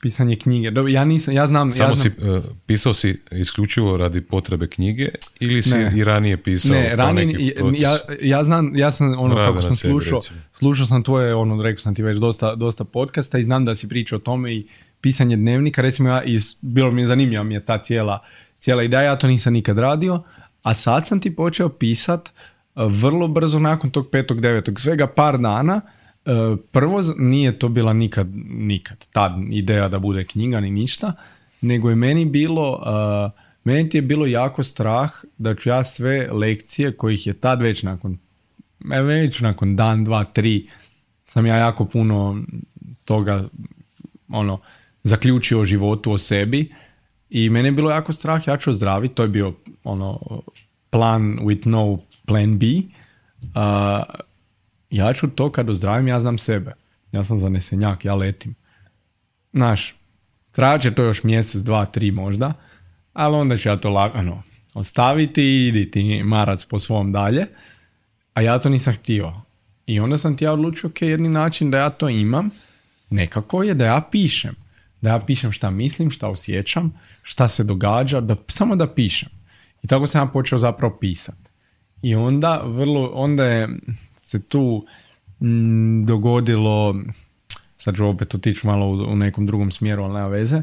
Pisanje 0.01 0.35
knjige. 0.35 0.71
Dobro, 0.71 0.91
ja 0.91 1.05
nisam, 1.05 1.33
ja 1.33 1.47
znam... 1.47 1.71
Samo 1.71 1.89
ja 1.89 1.95
znam... 1.95 2.11
si, 2.11 2.27
uh, 2.27 2.43
pisao 2.65 2.93
si 2.93 3.21
isključivo 3.31 3.97
radi 3.97 4.21
potrebe 4.21 4.67
knjige 4.67 5.09
ili 5.39 5.61
si 5.61 5.75
i 5.95 6.03
ranije 6.03 6.43
pisao? 6.43 6.75
Ne, 6.75 6.95
ranije, 6.95 7.55
ja, 7.77 7.97
ja 8.21 8.43
znam, 8.43 8.75
ja 8.75 8.91
sam 8.91 9.19
ono 9.19 9.35
kako 9.35 9.61
sam 9.61 9.73
slušao, 9.73 10.19
slušao 10.53 10.85
sam 10.85 11.03
tvoje, 11.03 11.35
ono, 11.35 11.63
rekao 11.63 11.81
sam 11.81 11.95
ti 11.95 12.03
već 12.03 12.17
dosta, 12.17 12.55
dosta 12.55 12.83
podcasta 12.83 13.39
i 13.39 13.43
znam 13.43 13.65
da 13.65 13.75
si 13.75 13.89
pričao 13.89 14.15
o 14.15 14.19
tome 14.19 14.53
i 14.55 14.67
pisanje 15.01 15.35
dnevnika, 15.35 15.81
recimo 15.81 16.09
ja, 16.09 16.23
iz, 16.23 16.55
bilo 16.61 16.91
mi 16.91 17.01
je 17.01 17.07
zanimljiva 17.07 17.43
mi 17.43 17.53
je 17.53 17.65
ta 17.65 17.77
cijela, 17.77 18.19
cijela 18.59 18.83
ideja, 18.83 19.01
ja 19.01 19.15
to 19.15 19.27
nisam 19.27 19.53
nikad 19.53 19.77
radio, 19.77 20.23
a 20.63 20.73
sad 20.73 21.07
sam 21.07 21.19
ti 21.19 21.35
počeo 21.35 21.69
pisat 21.69 22.29
uh, 22.29 22.83
vrlo 22.91 23.27
brzo 23.27 23.59
nakon 23.59 23.89
tog 23.89 24.09
petog 24.11 24.41
devetog, 24.41 24.79
svega 24.79 25.07
par 25.07 25.37
dana, 25.37 25.81
E, 26.25 26.55
prvo, 26.71 27.01
nije 27.17 27.59
to 27.59 27.69
bila 27.69 27.93
nikad, 27.93 28.27
nikad 28.45 29.07
ta 29.13 29.39
ideja 29.51 29.87
da 29.87 29.99
bude 29.99 30.23
knjiga 30.23 30.59
ni 30.59 30.71
ništa, 30.71 31.13
nego 31.61 31.89
je 31.89 31.95
meni 31.95 32.25
bilo, 32.25 32.83
e, 32.85 33.41
meni 33.63 33.89
ti 33.89 33.97
je 33.97 34.01
bilo 34.01 34.25
jako 34.25 34.63
strah 34.63 35.11
da 35.37 35.55
ću 35.55 35.69
ja 35.69 35.83
sve 35.83 36.29
lekcije 36.31 36.91
kojih 36.91 37.27
je 37.27 37.33
tad 37.33 37.61
već 37.61 37.83
nakon, 37.83 38.17
e, 38.93 39.01
već 39.01 39.39
nakon 39.39 39.75
dan, 39.75 40.03
dva, 40.03 40.23
tri, 40.23 40.69
sam 41.25 41.45
ja 41.45 41.55
jako 41.55 41.85
puno 41.85 42.43
toga 43.05 43.43
ono, 44.29 44.59
zaključio 45.03 45.59
o 45.59 45.65
životu, 45.65 46.11
o 46.11 46.17
sebi 46.17 46.71
i 47.29 47.49
meni 47.49 47.67
je 47.67 47.71
bilo 47.71 47.91
jako 47.91 48.13
strah, 48.13 48.47
ja 48.47 48.57
ću 48.57 48.69
ozdraviti, 48.69 49.15
to 49.15 49.23
je 49.23 49.29
bio 49.29 49.53
ono 49.83 50.41
plan 50.89 51.39
with 51.41 51.67
no 51.67 51.97
plan 52.25 52.59
B. 52.59 52.65
Uh, 53.41 54.03
ja 54.89 55.13
ću 55.13 55.27
to 55.27 55.51
kad 55.51 55.69
ozdravim, 55.69 56.07
ja 56.07 56.19
znam 56.19 56.37
sebe. 56.37 56.73
Ja 57.11 57.23
sam 57.23 57.37
zanesenjak, 57.37 58.05
ja 58.05 58.15
letim. 58.15 58.55
Znaš, 59.53 59.95
trajat 60.51 60.81
će 60.81 60.95
to 60.95 61.03
još 61.03 61.23
mjesec, 61.23 61.61
dva, 61.61 61.85
tri 61.85 62.11
možda, 62.11 62.53
ali 63.13 63.35
onda 63.35 63.57
ću 63.57 63.69
ja 63.69 63.77
to 63.77 63.89
lagano 63.89 64.43
ostaviti 64.73 65.43
i 65.43 65.67
idi 65.67 65.91
ti 65.91 66.23
marac 66.23 66.65
po 66.65 66.79
svom 66.79 67.11
dalje. 67.11 67.45
A 68.33 68.41
ja 68.41 68.59
to 68.59 68.69
nisam 68.69 68.93
htio. 68.93 69.41
I 69.85 69.99
onda 69.99 70.17
sam 70.17 70.37
ti 70.37 70.45
ja 70.45 70.53
odlučio, 70.53 70.89
ok, 70.89 71.01
jedni 71.01 71.29
način 71.29 71.71
da 71.71 71.77
ja 71.77 71.89
to 71.89 72.09
imam, 72.09 72.49
nekako 73.09 73.63
je 73.63 73.73
da 73.73 73.85
ja 73.85 74.01
pišem. 74.11 74.55
Da 75.01 75.09
ja 75.09 75.19
pišem 75.19 75.51
šta 75.51 75.69
mislim, 75.69 76.11
šta 76.11 76.27
osjećam, 76.27 76.93
šta 77.23 77.47
se 77.47 77.63
događa, 77.63 78.21
da, 78.21 78.35
samo 78.47 78.75
da 78.75 78.87
pišem. 78.93 79.29
I 79.83 79.87
tako 79.87 80.07
sam 80.07 80.27
ja 80.27 80.31
počeo 80.31 80.59
zapravo 80.59 80.97
pisat. 81.01 81.37
I 82.01 82.15
onda, 82.15 82.61
vrlo, 82.65 83.11
onda 83.13 83.45
je 83.45 83.69
se 84.19 84.41
tu 84.41 84.85
mm, 85.39 86.05
dogodilo, 86.05 86.95
sad 87.77 87.95
ću 87.95 88.07
opet 88.07 88.35
otići 88.35 88.67
malo 88.67 88.87
u, 88.87 89.15
nekom 89.15 89.45
drugom 89.45 89.71
smjeru, 89.71 90.03
ali 90.03 90.13
nema 90.13 90.27
veze, 90.27 90.61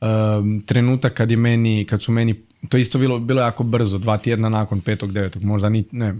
um, 0.00 0.60
trenutak 0.66 1.14
kad 1.14 1.30
je 1.30 1.36
meni, 1.36 1.84
kad 1.84 2.02
su 2.02 2.12
meni, 2.12 2.34
to 2.68 2.76
isto 2.76 2.98
bilo, 2.98 3.18
bilo 3.18 3.42
jako 3.42 3.62
brzo, 3.62 3.98
dva 3.98 4.18
tjedna 4.18 4.48
nakon 4.48 4.80
petog, 4.80 5.12
devetog, 5.12 5.42
možda 5.44 5.68
ni, 5.68 5.84
ne, 5.92 6.14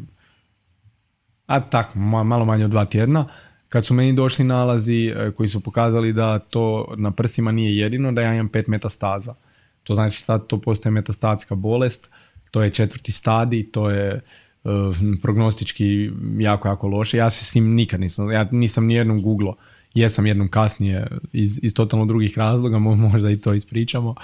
a 1.46 1.60
tako, 1.60 1.98
malo 1.98 2.44
manje 2.44 2.64
od 2.64 2.70
dva 2.70 2.84
tjedna, 2.84 3.26
kad 3.68 3.86
su 3.86 3.94
meni 3.94 4.12
došli 4.12 4.44
nalazi 4.44 5.06
e, 5.06 5.30
koji 5.30 5.48
su 5.48 5.60
pokazali 5.60 6.12
da 6.12 6.38
to 6.38 6.94
na 6.96 7.10
prsima 7.10 7.52
nije 7.52 7.76
jedino, 7.76 8.12
da 8.12 8.20
ja 8.20 8.34
imam 8.34 8.48
pet 8.48 8.66
metastaza. 8.66 9.34
To 9.82 9.94
znači 9.94 10.24
da 10.26 10.38
to 10.38 10.60
postaje 10.60 10.92
metastatska 10.92 11.54
bolest, 11.54 12.10
to 12.50 12.62
je 12.62 12.70
četvrti 12.70 13.12
stadij, 13.12 13.70
to 13.72 13.90
je 13.90 14.22
Eh, 14.66 15.18
prognostički 15.22 16.10
jako, 16.38 16.68
jako 16.68 16.88
loše. 16.88 17.16
Ja 17.16 17.30
se 17.30 17.44
s 17.44 17.54
njim 17.54 17.74
nikad 17.74 18.00
nisam, 18.00 18.30
ja 18.30 18.48
nisam 18.50 18.86
nijednom 18.86 19.22
googlo, 19.22 19.56
jesam 19.94 20.26
jednom 20.26 20.48
kasnije 20.48 21.06
iz, 21.32 21.60
iz 21.62 21.74
totalno 21.74 22.06
drugih 22.06 22.38
razloga, 22.38 22.78
možda 22.78 23.30
i 23.30 23.36
to 23.36 23.54
ispričamo, 23.54 24.14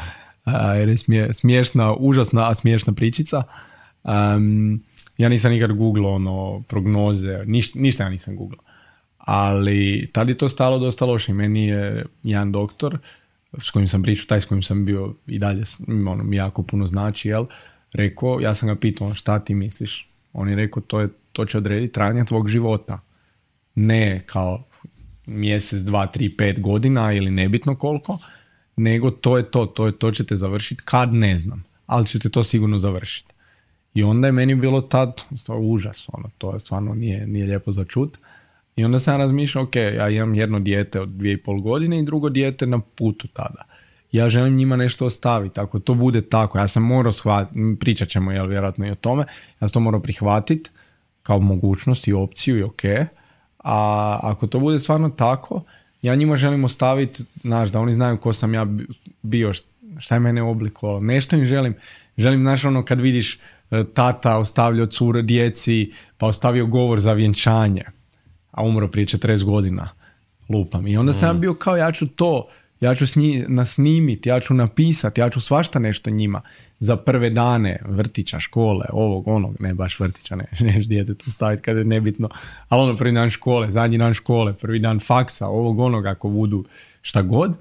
jer 0.78 0.88
je 0.88 0.96
smije, 0.96 1.32
smiješna, 1.32 1.94
užasna, 1.94 2.48
a 2.48 2.54
smiješna 2.54 2.92
pričica. 2.92 3.42
Um, 4.04 4.82
ja 5.18 5.28
nisam 5.28 5.52
nikad 5.52 5.72
googlo 5.72 6.14
ono, 6.14 6.62
prognoze, 6.68 7.44
ništa 7.74 8.04
ja 8.04 8.08
nisam 8.10 8.36
googlo. 8.36 8.58
Ali 9.26 10.10
tad 10.12 10.28
je 10.28 10.38
to 10.38 10.48
stalo 10.48 10.78
dosta 10.78 11.04
loše. 11.04 11.32
Meni 11.32 11.66
je 11.66 12.06
jedan 12.22 12.52
doktor 12.52 12.98
s 13.58 13.70
kojim 13.70 13.88
sam 13.88 14.02
pričao, 14.02 14.26
taj 14.26 14.40
s 14.40 14.44
kojim 14.44 14.62
sam 14.62 14.84
bio 14.84 15.14
i 15.26 15.38
dalje, 15.38 15.62
ono, 15.88 16.24
mi 16.24 16.36
jako 16.36 16.62
puno 16.62 16.86
znači, 16.86 17.28
jel, 17.28 17.46
rekao, 17.94 18.40
ja 18.40 18.54
sam 18.54 18.68
ga 18.68 18.76
pitao, 18.76 19.14
šta 19.14 19.38
ti 19.38 19.54
misliš? 19.54 20.08
On 20.32 20.48
je 20.48 20.56
rekao 20.56 20.82
to, 20.82 21.00
je, 21.00 21.08
to 21.32 21.44
će 21.44 21.58
odrediti 21.58 21.92
trajanje 21.92 22.24
tvog 22.24 22.48
života. 22.48 23.00
Ne 23.74 24.20
kao 24.26 24.64
mjesec, 25.26 25.80
dva, 25.80 26.06
tri, 26.06 26.36
pet 26.36 26.60
godina 26.60 27.12
ili 27.12 27.30
nebitno 27.30 27.74
koliko, 27.74 28.18
nego 28.76 29.10
to 29.10 29.36
je 29.36 29.50
to, 29.50 29.66
to, 29.66 29.86
je, 29.86 29.98
to 29.98 30.10
ćete 30.10 30.36
završiti 30.36 30.82
kad 30.84 31.14
ne 31.14 31.38
znam, 31.38 31.64
ali 31.86 32.06
ćete 32.06 32.28
to 32.28 32.42
sigurno 32.42 32.78
završiti. 32.78 33.34
I 33.94 34.02
onda 34.02 34.28
je 34.28 34.32
meni 34.32 34.54
bilo 34.54 34.80
tad, 34.80 35.22
je 35.30 35.54
užas, 35.54 36.08
ono, 36.08 36.30
to 36.38 36.52
je 36.52 36.60
stvarno 36.60 36.94
nije, 36.94 37.26
nije 37.26 37.46
lijepo 37.46 37.72
za 37.72 37.84
čut. 37.84 38.18
I 38.76 38.84
onda 38.84 38.98
sam 38.98 39.20
razmišljao, 39.20 39.64
ok, 39.64 39.76
ja 39.76 40.08
imam 40.08 40.34
jedno 40.34 40.60
dijete 40.60 41.00
od 41.00 41.08
dvije 41.08 41.32
i 41.32 41.42
pol 41.42 41.60
godine 41.60 41.98
i 41.98 42.04
drugo 42.04 42.28
dijete 42.28 42.66
na 42.66 42.80
putu 42.96 43.28
tada 43.28 43.64
ja 44.12 44.28
želim 44.28 44.56
njima 44.56 44.76
nešto 44.76 45.06
ostaviti. 45.06 45.60
Ako 45.60 45.78
to 45.78 45.94
bude 45.94 46.22
tako, 46.22 46.58
ja 46.58 46.68
sam 46.68 46.82
morao 46.82 47.12
shvatiti, 47.12 47.76
pričat 47.80 48.08
ćemo 48.08 48.32
jel, 48.32 48.46
vjerojatno 48.46 48.86
i 48.86 48.90
o 48.90 48.94
tome, 48.94 49.22
ja 49.60 49.68
sam 49.68 49.72
to 49.72 49.80
morao 49.80 50.00
prihvatiti 50.00 50.70
kao 51.22 51.38
mogućnost 51.38 52.08
i 52.08 52.12
opciju 52.12 52.58
i 52.58 52.62
ok. 52.62 52.82
A 53.58 54.18
ako 54.22 54.46
to 54.46 54.58
bude 54.58 54.80
stvarno 54.80 55.10
tako, 55.10 55.62
ja 56.02 56.14
njima 56.14 56.36
želim 56.36 56.64
ostaviti, 56.64 57.24
znaš, 57.42 57.70
da 57.70 57.80
oni 57.80 57.94
znaju 57.94 58.18
ko 58.18 58.32
sam 58.32 58.54
ja 58.54 58.66
bio, 59.22 59.52
šta 59.98 60.14
je 60.14 60.20
mene 60.20 60.42
oblikovalo, 60.42 61.00
nešto 61.00 61.36
im 61.36 61.44
želim, 61.44 61.74
želim, 62.18 62.40
znaš, 62.40 62.64
ono 62.64 62.84
kad 62.84 63.00
vidiš 63.00 63.38
e, 63.70 63.84
tata 63.94 64.38
ostavljao 64.38 64.86
cure 64.86 65.22
djeci, 65.22 65.92
pa 66.18 66.26
ostavio 66.26 66.66
govor 66.66 67.00
za 67.00 67.12
vjenčanje, 67.12 67.84
a 68.52 68.64
umro 68.64 68.88
prije 68.88 69.06
40 69.06 69.44
godina, 69.44 69.88
lupam. 70.48 70.86
I 70.86 70.96
onda 70.96 71.12
sam 71.12 71.36
mm. 71.36 71.40
bio 71.40 71.54
kao 71.54 71.76
ja 71.76 71.92
ću 71.92 72.08
to, 72.08 72.48
ja 72.80 72.94
ću 72.94 73.04
nasnimiti, 73.48 74.28
ja 74.28 74.40
ću 74.40 74.54
napisati, 74.54 75.20
ja 75.20 75.30
ću 75.30 75.40
svašta 75.40 75.78
nešto 75.78 76.10
njima 76.10 76.40
za 76.80 76.96
prve 76.96 77.30
dane 77.30 77.80
vrtića, 77.84 78.40
škole, 78.40 78.86
ovog, 78.92 79.28
onog, 79.28 79.56
ne 79.60 79.74
baš 79.74 80.00
vrtića, 80.00 80.36
ne, 80.36 80.44
neš 80.66 80.86
dijete 80.86 81.14
tu 81.14 81.30
staviti 81.30 81.62
kad 81.62 81.76
je 81.76 81.84
nebitno, 81.84 82.28
ali 82.68 82.82
ono 82.82 82.96
prvi 82.96 83.12
dan 83.12 83.30
škole, 83.30 83.70
zadnji 83.70 83.98
dan 83.98 84.14
škole, 84.14 84.52
prvi 84.52 84.78
dan 84.78 85.00
faksa, 85.00 85.46
ovog, 85.46 85.78
onog, 85.78 86.06
ako 86.06 86.28
budu 86.28 86.64
šta 87.02 87.22
god. 87.22 87.56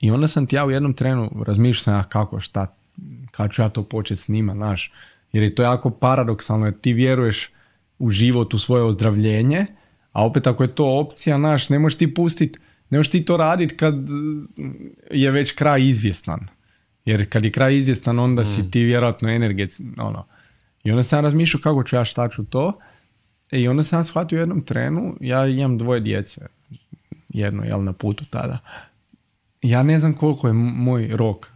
I 0.00 0.10
onda 0.10 0.28
sam 0.28 0.46
ti 0.46 0.56
ja 0.56 0.64
u 0.64 0.70
jednom 0.70 0.92
trenu 0.92 1.30
razmišljao 1.46 1.82
sam 1.82 1.94
ja 1.94 2.02
kako, 2.02 2.40
šta, 2.40 2.74
kad 3.30 3.52
ću 3.52 3.62
ja 3.62 3.68
to 3.68 3.82
početi 3.82 4.20
s 4.20 4.28
njima, 4.28 4.54
znaš, 4.54 4.92
jer 5.32 5.42
je 5.42 5.54
to 5.54 5.62
jako 5.62 5.90
paradoksalno, 5.90 6.66
jer 6.66 6.80
ti 6.80 6.92
vjeruješ 6.92 7.50
u 7.98 8.10
život, 8.10 8.54
u 8.54 8.58
svoje 8.58 8.82
ozdravljenje, 8.82 9.66
a 10.14 10.26
opet 10.26 10.46
ako 10.46 10.62
je 10.62 10.74
to 10.74 10.98
opcija, 10.98 11.36
znaš, 11.36 11.68
ne 11.68 11.78
možeš 11.78 11.98
ti 11.98 12.14
pustiti 12.14 12.58
ne 12.90 12.98
možeš 12.98 13.10
ti 13.10 13.24
to 13.24 13.36
raditi 13.36 13.76
kad 13.76 13.94
je 15.10 15.30
već 15.30 15.52
kraj 15.52 15.82
izvjestan. 15.82 16.48
Jer 17.04 17.30
kad 17.30 17.44
je 17.44 17.52
kraj 17.52 17.76
izvjestan, 17.76 18.18
onda 18.18 18.44
si 18.44 18.62
mm. 18.62 18.70
ti 18.70 18.82
vjerojatno 18.82 19.28
energetski, 19.28 19.84
ono. 19.96 20.26
I 20.84 20.90
onda 20.90 21.02
sam 21.02 21.24
razmišljao 21.24 21.60
kako 21.60 21.84
ću 21.84 21.96
ja 21.96 22.04
šta 22.04 22.28
ću 22.28 22.44
to. 22.44 22.78
E, 23.50 23.60
I 23.60 23.68
onda 23.68 23.82
sam 23.82 24.04
shvatio 24.04 24.36
u 24.36 24.40
jednom 24.40 24.60
trenu, 24.60 25.16
ja 25.20 25.46
imam 25.46 25.78
dvoje 25.78 26.00
djece. 26.00 26.46
Jedno, 27.28 27.64
jel, 27.64 27.84
na 27.84 27.92
putu 27.92 28.24
tada. 28.30 28.58
Ja 29.62 29.82
ne 29.82 29.98
znam 29.98 30.14
koliko 30.14 30.46
je 30.46 30.52
moj 30.52 31.08
rok, 31.12 31.50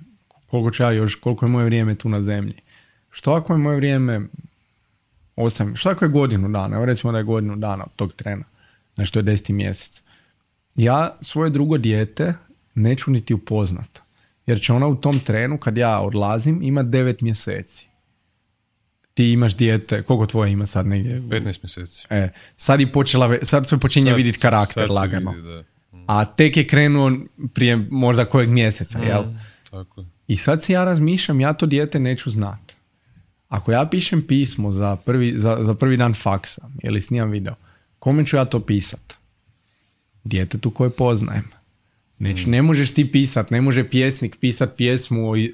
koliko 0.46 0.70
ću 0.70 0.82
ja 0.82 0.90
još, 0.92 1.14
koliko 1.14 1.46
je 1.46 1.50
moje 1.50 1.64
vrijeme 1.64 1.94
tu 1.94 2.08
na 2.08 2.22
zemlji. 2.22 2.54
Što 3.10 3.32
ako 3.32 3.52
je 3.52 3.58
moje 3.58 3.76
vrijeme 3.76 4.20
osam, 5.38 5.76
što 5.76 5.88
ako 5.88 6.04
je 6.04 6.08
godinu 6.08 6.48
dana, 6.48 6.76
evo 6.76 6.84
recimo 6.84 7.12
da 7.12 7.18
je 7.18 7.24
godinu 7.24 7.56
dana 7.56 7.84
od 7.84 7.92
tog 7.96 8.12
trena, 8.12 8.44
znači 8.94 9.12
to 9.12 9.18
je 9.18 9.22
deseti 9.22 9.52
mjesec 9.52 10.02
ja 10.78 11.16
svoje 11.20 11.50
drugo 11.50 11.78
dijete 11.78 12.34
neću 12.74 13.10
niti 13.10 13.34
upoznat. 13.34 14.02
Jer 14.46 14.60
će 14.60 14.72
ona 14.72 14.86
u 14.86 14.96
tom 14.96 15.20
trenu, 15.20 15.58
kad 15.58 15.76
ja 15.76 16.00
odlazim, 16.00 16.62
ima 16.62 16.82
devet 16.82 17.20
mjeseci. 17.20 17.88
Ti 19.14 19.32
imaš 19.32 19.56
dijete, 19.56 20.02
koliko 20.02 20.26
tvoje 20.26 20.52
ima 20.52 20.66
sad 20.66 20.86
negdje? 20.86 21.20
15 21.20 21.42
mjeseci. 21.62 22.06
E, 22.10 22.28
sad, 22.56 22.80
i 22.80 22.92
počela, 22.92 23.36
sad 23.42 23.66
sve 23.66 23.78
počinje 23.78 24.14
vidjeti 24.14 24.38
karakter 24.38 24.90
lagano. 24.90 25.34
A 26.06 26.24
tek 26.24 26.56
je 26.56 26.66
krenuo 26.66 27.12
prije 27.54 27.76
možda 27.90 28.24
kojeg 28.24 28.50
mjeseca, 28.50 28.98
jel? 28.98 29.22
Mm, 29.22 29.38
tako. 29.70 30.04
I 30.26 30.36
sad 30.36 30.62
si 30.62 30.72
ja 30.72 30.84
razmišljam, 30.84 31.40
ja 31.40 31.52
to 31.52 31.66
dijete 31.66 32.00
neću 32.00 32.30
znat. 32.30 32.76
Ako 33.48 33.72
ja 33.72 33.86
pišem 33.90 34.22
pismo 34.26 34.72
za 34.72 34.96
prvi, 34.96 35.38
za, 35.38 35.58
za 35.60 35.74
prvi 35.74 35.96
dan 35.96 36.14
faksa 36.14 36.68
ili 36.82 37.00
snimam 37.00 37.30
video, 37.30 37.54
kome 37.98 38.26
ću 38.26 38.36
ja 38.36 38.44
to 38.44 38.60
pisat? 38.60 39.14
Djetetu 40.24 40.70
koje 40.70 40.90
poznajem. 40.90 41.44
Neć, 42.18 42.46
mm. 42.46 42.50
Ne 42.50 42.62
možeš 42.62 42.94
ti 42.94 43.12
pisat, 43.12 43.50
ne 43.50 43.60
može 43.60 43.88
pjesnik 43.88 44.36
pisat 44.40 44.76
pjesmu 44.76 45.30
o 45.30 45.36
e, 45.36 45.50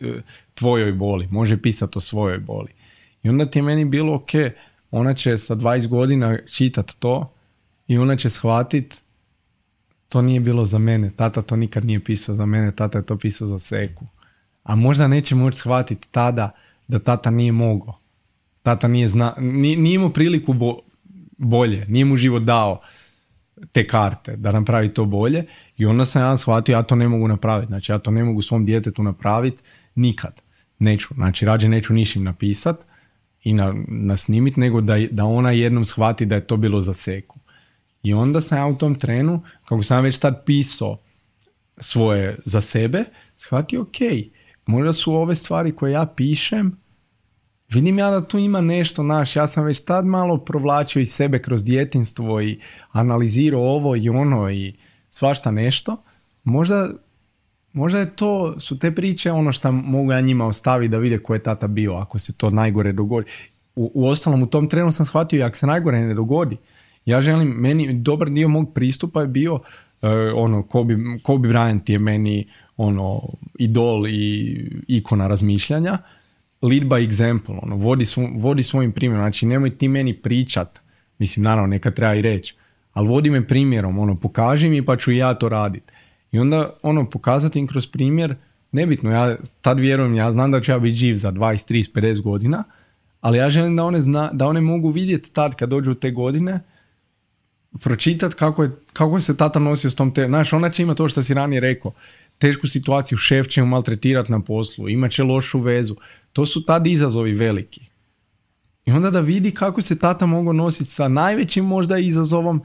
tvojoj 0.55 0.92
boli, 0.92 1.28
može 1.30 1.57
pisat 1.62 1.97
o 1.97 2.01
svojoj 2.01 2.38
boli. 2.38 2.72
I 3.22 3.28
onda 3.28 3.51
ti 3.51 3.59
je 3.59 3.62
meni 3.62 3.84
bilo 3.84 4.14
ok, 4.14 4.30
ona 4.90 5.14
će 5.14 5.38
sa 5.38 5.57
20 5.57 5.86
godina 5.86 6.38
čitat 6.47 6.92
to 6.99 7.34
i 7.86 7.99
ona 7.99 8.16
će 8.16 8.30
shvatit 8.30 9.03
to 10.09 10.22
nije 10.22 10.40
bilo 10.40 10.66
za 10.66 10.78
mene, 10.78 11.11
tata 11.16 11.42
to 11.42 11.57
nikad 11.57 11.84
nije 11.84 12.05
pisao 12.05 12.34
za 12.34 12.47
mene, 12.47 12.72
tata 12.72 12.99
je 12.99 13.07
to 13.07 13.18
pisao 13.18 13.49
za 13.49 13.59
seku. 13.59 14.07
A 14.62 14.76
možda 14.76 15.09
neće 15.09 15.34
moći 15.34 15.59
shvatiti 15.59 16.09
tada 16.11 16.51
da 16.89 16.99
tata 16.99 17.30
nije 17.30 17.53
mogao. 17.53 17.99
Tata 18.62 18.89
nije, 18.89 19.09
zna, 19.09 19.35
nije, 19.39 19.76
nije 19.76 19.95
imao 19.95 20.11
priliku 20.11 20.55
bolje, 21.39 21.87
nije 21.89 22.05
mu 22.05 22.16
život 22.16 22.43
dao 22.43 22.80
te 23.72 23.87
karte 23.87 24.37
da 24.37 24.53
napravi 24.53 24.95
to 24.95 25.05
bolje 25.05 25.45
i 25.76 25.87
onda 25.87 26.05
sam 26.05 26.22
ja 26.22 26.37
shvatio 26.37 26.72
ja 26.72 26.82
to 26.82 26.95
ne 26.95 27.09
mogu 27.09 27.28
napraviti, 27.28 27.66
znači 27.66 27.93
ja 27.93 27.99
to 27.99 28.11
ne 28.11 28.24
mogu 28.24 28.43
svom 28.43 28.66
djetetu 28.66 29.03
napraviti 29.03 29.62
nikad. 29.95 30.43
Neću, 30.78 31.14
znači 31.14 31.45
rađe 31.45 31.68
neću 31.68 31.93
nišim 31.93 32.24
napisat 32.24 32.76
i 33.43 33.53
na, 33.53 33.74
nasnimit 33.89 34.57
nego 34.57 34.80
da, 34.80 34.95
da 35.11 35.24
ona 35.24 35.51
jednom 35.51 35.85
shvati 35.85 36.26
da 36.26 36.35
je 36.35 36.47
to 36.47 36.57
bilo 36.57 36.80
za 36.80 36.95
seku. 36.95 37.39
I 38.03 38.14
onda 38.14 38.41
sam 38.41 38.59
ja 38.59 38.66
u 38.66 38.78
tom 38.78 38.95
trenu, 38.95 39.43
kako 39.64 39.82
sam 39.82 40.03
već 40.03 40.18
tad 40.18 40.45
pisao 40.47 40.99
svoje 41.78 42.39
za 42.45 42.61
sebe, 42.61 43.05
shvatio 43.37 43.82
ok, 43.82 43.99
možda 44.66 44.92
su 44.92 45.14
ove 45.14 45.34
stvari 45.34 45.72
koje 45.72 45.92
ja 45.92 46.06
pišem, 46.16 46.76
vidim 47.68 47.98
ja 47.98 48.10
da 48.10 48.28
tu 48.28 48.38
ima 48.38 48.60
nešto 48.60 49.02
naš, 49.02 49.36
ja 49.36 49.46
sam 49.46 49.64
već 49.64 49.80
tad 49.80 50.06
malo 50.06 50.38
provlačio 50.38 51.00
iz 51.00 51.12
sebe 51.12 51.38
kroz 51.38 51.64
djetinstvo 51.64 52.40
i 52.40 52.58
analizirao 52.92 53.62
ovo 53.62 53.96
i 53.96 54.08
ono 54.08 54.50
i 54.50 54.74
svašta 55.08 55.50
nešto, 55.50 56.02
možda, 56.44 56.90
možda 57.72 57.98
je 57.98 58.16
to, 58.16 58.60
su 58.60 58.78
te 58.78 58.94
priče 58.94 59.32
ono 59.32 59.52
što 59.52 59.72
mogu 59.72 60.12
ja 60.12 60.20
njima 60.20 60.46
ostaviti 60.46 60.90
da 60.90 60.98
vide 60.98 61.18
ko 61.18 61.34
je 61.34 61.42
tata 61.42 61.66
bio 61.66 61.94
ako 61.94 62.18
se 62.18 62.32
to 62.36 62.50
najgore 62.50 62.92
dogodi. 62.92 63.30
U, 63.76 63.90
u 63.94 64.08
ostalom 64.08 64.42
u 64.42 64.46
tom 64.46 64.68
trenu 64.68 64.92
sam 64.92 65.06
shvatio 65.06 65.38
i 65.38 65.42
ako 65.42 65.56
se 65.56 65.66
najgore 65.66 66.00
ne 66.00 66.14
dogodi, 66.14 66.56
ja 67.04 67.20
želim, 67.20 67.48
meni 67.48 67.92
dobar 67.92 68.30
dio 68.30 68.48
mog 68.48 68.74
pristupa 68.74 69.20
je 69.20 69.26
bio 69.26 69.54
uh, 69.54 69.60
ono, 70.34 70.62
Kobe, 70.62 70.96
Kobe 71.22 71.48
Bryant 71.48 71.90
je 71.90 71.98
meni 71.98 72.48
ono, 72.76 73.20
idol 73.58 74.08
i 74.08 74.56
ikona 74.88 75.26
razmišljanja, 75.26 75.98
lead 76.62 76.82
by 76.82 77.08
example, 77.08 77.58
ono, 77.62 77.76
vodi, 77.76 78.04
vodi 78.36 78.62
svojim 78.62 78.92
primjerom, 78.92 79.24
znači 79.24 79.46
nemoj 79.46 79.78
ti 79.78 79.88
meni 79.88 80.14
pričat, 80.14 80.80
mislim 81.18 81.44
naravno 81.44 81.66
neka 81.66 81.90
treba 81.90 82.14
i 82.14 82.22
reći, 82.22 82.54
ali 82.92 83.08
vodi 83.08 83.30
me 83.30 83.46
primjerom, 83.46 83.98
ono, 83.98 84.16
pokaži 84.16 84.68
mi 84.68 84.84
pa 84.84 84.96
ću 84.96 85.12
i 85.12 85.16
ja 85.16 85.34
to 85.34 85.48
raditi. 85.48 85.92
I 86.32 86.38
onda, 86.38 86.70
ono, 86.82 87.10
pokazati 87.10 87.58
im 87.58 87.66
kroz 87.66 87.86
primjer, 87.86 88.36
nebitno, 88.72 89.10
ja 89.10 89.36
tad 89.60 89.78
vjerujem, 89.78 90.14
ja 90.14 90.32
znam 90.32 90.50
da 90.50 90.60
ću 90.60 90.72
ja 90.72 90.78
biti 90.78 90.96
živ 90.96 91.16
za 91.16 91.32
20, 91.32 91.74
30, 91.74 91.92
50 91.92 92.22
godina, 92.22 92.64
ali 93.20 93.38
ja 93.38 93.50
želim 93.50 93.76
da 93.76 93.84
one, 93.84 94.00
zna, 94.00 94.30
da 94.32 94.46
one 94.46 94.60
mogu 94.60 94.88
vidjeti 94.90 95.32
tad 95.32 95.54
kad 95.54 95.68
dođu 95.68 95.90
u 95.90 95.94
te 95.94 96.10
godine, 96.10 96.60
pročitat 97.82 98.34
kako 98.34 98.62
je, 98.62 98.70
kako 98.92 99.20
se 99.20 99.36
tata 99.36 99.58
nosio 99.58 99.90
s 99.90 99.94
tom 99.94 100.14
te, 100.14 100.26
znaš, 100.26 100.52
ona 100.52 100.70
će 100.70 100.82
imati 100.82 100.98
to 100.98 101.08
što 101.08 101.22
si 101.22 101.34
ranije 101.34 101.60
rekao, 101.60 101.92
tešku 102.45 102.68
situaciju, 102.68 103.18
šef 103.18 103.49
će 103.49 103.62
mu 103.62 103.66
maltretirati 103.66 104.32
na 104.32 104.40
poslu, 104.40 104.88
imat 104.88 105.11
će 105.11 105.22
lošu 105.22 105.61
vezu, 105.61 105.97
to 106.32 106.47
su 106.47 106.64
tad 106.64 106.86
izazovi 106.86 107.32
veliki. 107.32 107.80
I 108.86 108.92
onda 108.92 109.11
da 109.11 109.20
vidi 109.20 109.51
kako 109.51 109.82
se 109.82 109.99
tata 109.99 110.26
mogu 110.26 110.53
nositi 110.53 110.90
sa 110.90 111.09
najvećim 111.09 111.64
možda 111.64 111.99
izazovom, 111.99 112.62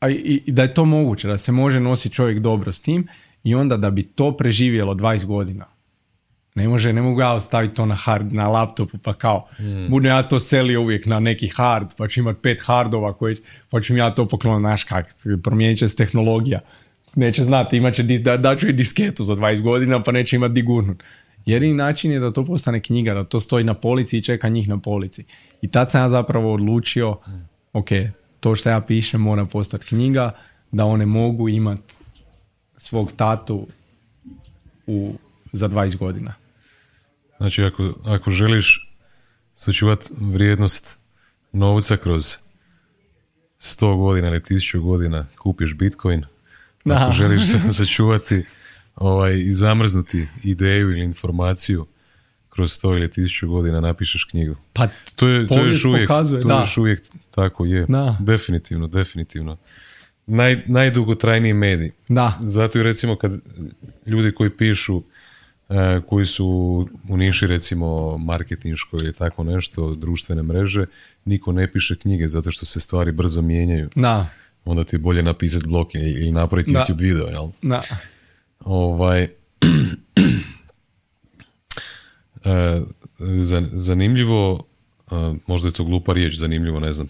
a 0.00 0.10
i, 0.10 0.42
i 0.46 0.52
da 0.52 0.62
je 0.62 0.74
to 0.74 0.84
moguće, 0.84 1.28
da 1.28 1.38
se 1.38 1.52
može 1.52 1.80
nositi 1.80 2.14
čovjek 2.14 2.38
dobro 2.38 2.72
s 2.72 2.80
tim 2.80 3.06
i 3.44 3.54
onda 3.54 3.76
da 3.76 3.90
bi 3.90 4.02
to 4.02 4.36
preživjelo 4.36 4.94
20 4.94 5.24
godina. 5.24 5.66
Ne 6.54 6.68
može, 6.68 6.92
ne 6.92 7.02
mogu 7.02 7.20
ja 7.20 7.32
ostaviti 7.32 7.74
to 7.74 7.86
na 7.86 7.94
hard, 7.94 8.32
na 8.32 8.48
laptopu, 8.48 8.98
pa 8.98 9.14
kao, 9.14 9.46
mm. 9.60 9.90
bude 9.90 10.08
ja 10.08 10.22
to 10.22 10.38
selio 10.38 10.80
uvijek 10.80 11.06
na 11.06 11.20
neki 11.20 11.48
hard, 11.48 11.94
pa 11.98 12.08
ću 12.08 12.20
imat 12.20 12.36
pet 12.42 12.62
hardova, 12.66 13.12
koji, 13.12 13.36
pa 13.70 13.80
ću 13.80 13.96
ja 13.96 14.10
to 14.14 14.28
pokloniti, 14.28 14.62
znaš 14.62 14.84
kak, 14.84 15.06
promijenit 15.42 15.78
će 15.78 15.88
se 15.88 15.96
tehnologija. 15.96 16.60
Neće 17.16 17.44
znati, 17.44 17.76
imat 17.76 17.94
će, 17.94 18.02
da, 18.02 18.36
da 18.36 18.56
ću 18.56 18.68
i 18.68 18.72
disketu 18.72 19.24
za 19.24 19.36
20 19.36 19.60
godina, 19.60 20.02
pa 20.02 20.12
neće 20.12 20.36
imati 20.36 20.54
digurnut. 20.54 21.02
Jedini 21.46 21.74
način 21.74 22.12
je 22.12 22.20
da 22.20 22.32
to 22.32 22.44
postane 22.44 22.80
knjiga, 22.80 23.14
da 23.14 23.24
to 23.24 23.40
stoji 23.40 23.64
na 23.64 23.74
polici 23.74 24.18
i 24.18 24.22
čeka 24.22 24.48
njih 24.48 24.68
na 24.68 24.78
polici. 24.78 25.24
I 25.62 25.70
tad 25.70 25.90
sam 25.90 26.00
ja 26.00 26.08
zapravo 26.08 26.54
odlučio, 26.54 27.18
ok, 27.72 27.88
to 28.40 28.54
što 28.54 28.68
ja 28.68 28.80
pišem 28.80 29.20
mora 29.20 29.44
postati 29.44 29.86
knjiga, 29.86 30.30
da 30.72 30.84
one 30.84 31.06
mogu 31.06 31.48
imat 31.48 31.80
svog 32.76 33.12
tatu 33.16 33.66
u, 34.86 35.14
za 35.52 35.68
20 35.68 35.96
godina. 35.96 36.34
Znači, 37.36 37.64
ako, 37.64 37.94
ako 38.04 38.30
želiš 38.30 38.92
sačuvati 39.54 40.06
vrijednost 40.20 40.98
novca 41.52 41.96
kroz 41.96 42.36
100 43.60 43.96
godina 43.96 44.28
ili 44.28 44.40
1000 44.40 44.80
godina, 44.80 45.26
kupiš 45.38 45.74
Bitcoin. 45.74 46.24
Da. 46.84 46.94
Ako 46.94 47.12
želiš 47.12 47.42
sačuvati 47.78 48.44
ovaj, 48.96 49.38
i 49.38 49.52
zamrznuti 49.52 50.26
ideju 50.44 50.90
ili 50.90 51.00
informaciju 51.00 51.86
kroz 52.48 52.70
100 52.70 52.96
ili 52.96 53.08
1000 53.08 53.46
godina 53.46 53.80
napišeš 53.80 54.24
knjigu. 54.24 54.54
Pa 54.72 54.88
to 55.16 55.28
je, 55.28 55.48
to 55.48 55.60
je 55.60 55.68
još 55.68 55.84
uvijek, 55.84 56.08
pokazuje, 56.08 56.40
to 56.40 56.50
je 56.50 56.60
još 56.60 56.76
uvijek 56.76 57.02
tako 57.30 57.64
je. 57.64 57.86
Da. 57.88 58.16
Definitivno, 58.20 58.86
definitivno. 58.86 59.56
Naj, 60.26 60.62
najdugotrajniji 60.66 61.54
medij. 61.54 61.90
Da. 62.08 62.38
Zato 62.40 62.78
i 62.78 62.82
recimo 62.82 63.16
kad 63.16 63.32
ljudi 64.06 64.32
koji 64.32 64.50
pišu 64.50 65.02
E, 65.72 66.00
koji 66.06 66.26
su 66.26 66.46
u 67.08 67.16
niši 67.16 67.46
recimo 67.46 68.18
marketinškoj 68.18 69.00
ili 69.00 69.12
tako 69.12 69.44
nešto, 69.44 69.94
društvene 69.94 70.42
mreže, 70.42 70.86
niko 71.24 71.52
ne 71.52 71.72
piše 71.72 71.96
knjige 71.96 72.28
zato 72.28 72.50
što 72.50 72.66
se 72.66 72.80
stvari 72.80 73.12
brzo 73.12 73.42
mijenjaju. 73.42 73.90
Da. 73.94 74.26
Onda 74.64 74.84
ti 74.84 74.96
je 74.96 75.00
bolje 75.00 75.22
napisati 75.22 75.66
blog 75.66 75.94
ili 75.94 76.32
napraviti 76.32 76.72
YouTube 76.72 77.00
video, 77.00 77.26
jel? 77.26 77.48
Da. 77.62 77.80
Ovaj, 78.60 79.22
e, 82.44 82.82
zanimljivo, 83.72 84.64
e, 85.10 85.14
možda 85.46 85.68
je 85.68 85.72
to 85.72 85.84
glupa 85.84 86.12
riječ, 86.12 86.34
zanimljivo, 86.34 86.80
ne 86.80 86.92
znam, 86.92 87.08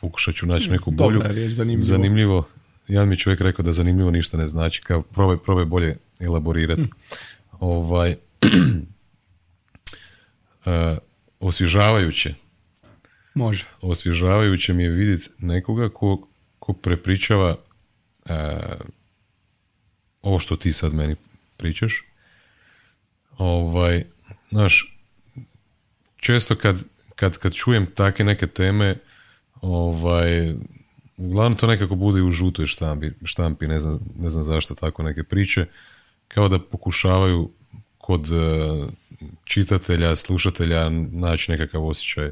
pokušat 0.00 0.34
ću 0.34 0.46
naći 0.46 0.70
neku 0.70 0.90
bolju. 0.90 1.22
riječ, 1.24 1.52
zanimljivo. 1.52 1.84
zanimljivo. 1.84 2.48
Jedan 2.88 3.08
mi 3.08 3.16
čovjek 3.16 3.40
rekao 3.40 3.62
da 3.62 3.72
zanimljivo 3.72 4.10
ništa 4.10 4.36
ne 4.36 4.46
znači, 4.46 4.82
kao 4.82 5.02
probaj, 5.02 5.36
probaj 5.36 5.64
bolje 5.64 5.96
elaborirati. 6.20 6.82
Hm 6.82 6.88
ovaj, 7.60 8.16
uh, 10.66 10.98
osvježavajuće. 11.48 12.34
Može. 13.34 13.64
Osvježavajuće 13.80 14.72
mi 14.72 14.82
je 14.82 14.90
vidjeti 14.90 15.30
nekoga 15.38 15.88
ko, 15.88 16.28
ko 16.66 16.72
prepričava 16.72 17.56
uh, 18.24 18.32
ovo 20.22 20.38
što 20.38 20.56
ti 20.56 20.72
sad 20.72 20.94
meni 20.94 21.16
pričaš. 21.56 22.04
Ovaj, 23.38 24.04
znaš, 24.50 24.98
često 26.16 26.54
kad, 26.54 26.84
kad, 27.16 27.38
kad 27.38 27.54
čujem 27.54 27.86
takve 27.86 28.24
neke 28.24 28.46
teme, 28.46 28.96
ovaj, 29.60 30.54
uglavnom 31.16 31.58
to 31.58 31.66
nekako 31.66 31.94
bude 31.94 32.22
u 32.22 32.30
žutoj 32.30 32.66
štampi, 32.66 33.10
štampi 33.24 33.66
ne, 33.66 33.80
znam, 33.80 34.00
ne 34.18 34.30
znam 34.30 34.44
zašto 34.44 34.74
tako 34.74 35.02
neke 35.02 35.22
priče 35.22 35.66
kao 36.28 36.48
da 36.48 36.58
pokušavaju 36.58 37.50
kod 37.98 38.26
e, 38.32 38.36
čitatelja, 39.44 40.16
slušatelja 40.16 40.88
naći 41.10 41.50
nekakav 41.50 41.86
osjećaj 41.86 42.30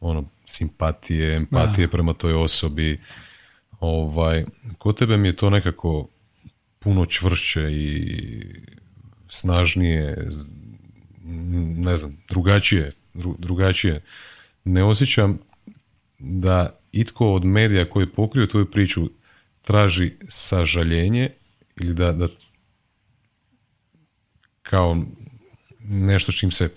ono, 0.00 0.24
simpatije, 0.46 1.36
empatije 1.36 1.88
prema 1.88 2.14
toj 2.14 2.34
osobi. 2.34 3.00
Ovaj, 3.84 4.44
kod 4.78 4.98
tebe 4.98 5.16
mi 5.16 5.28
je 5.28 5.36
to 5.36 5.50
nekako 5.50 6.08
puno 6.78 7.06
čvršće 7.06 7.72
i 7.72 8.16
snažnije, 9.28 10.28
ne 11.76 11.96
znam, 11.96 12.16
drugačije, 12.28 12.92
drugačije. 13.38 14.02
Ne 14.64 14.84
osjećam 14.84 15.38
da 16.18 16.78
itko 16.92 17.32
od 17.32 17.44
medija 17.44 17.90
koji 17.90 18.06
pokriju 18.06 18.46
tvoju 18.46 18.70
priču 18.70 19.10
traži 19.62 20.12
sažaljenje 20.28 21.30
ili 21.76 21.94
da, 21.94 22.12
da 22.12 22.28
kao 24.62 25.04
nešto 25.80 26.32
čim 26.32 26.50
se 26.50 26.70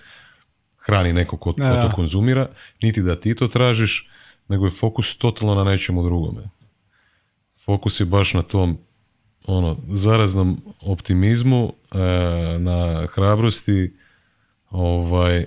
hrani 0.78 1.14
neko 1.14 1.38
ko, 1.38 1.54
to 1.54 1.92
konzumira, 1.96 2.50
niti 2.82 3.02
da 3.02 3.20
ti 3.20 3.36
to 3.36 3.48
tražiš, 3.48 4.10
nego 4.48 4.66
je 4.66 4.72
fokus 4.72 5.18
totalno 5.18 5.56
na 5.56 5.64
nečemu 5.64 6.04
drugome. 6.04 6.57
Fokus 7.68 8.00
je 8.00 8.06
baš 8.06 8.34
na 8.34 8.42
tom 8.42 8.78
ono, 9.48 9.78
zaraznom 9.88 10.62
optimizmu, 10.82 11.74
e, 11.92 11.98
na 12.60 13.08
hrabrosti, 13.08 13.94
ovaj, 14.70 15.46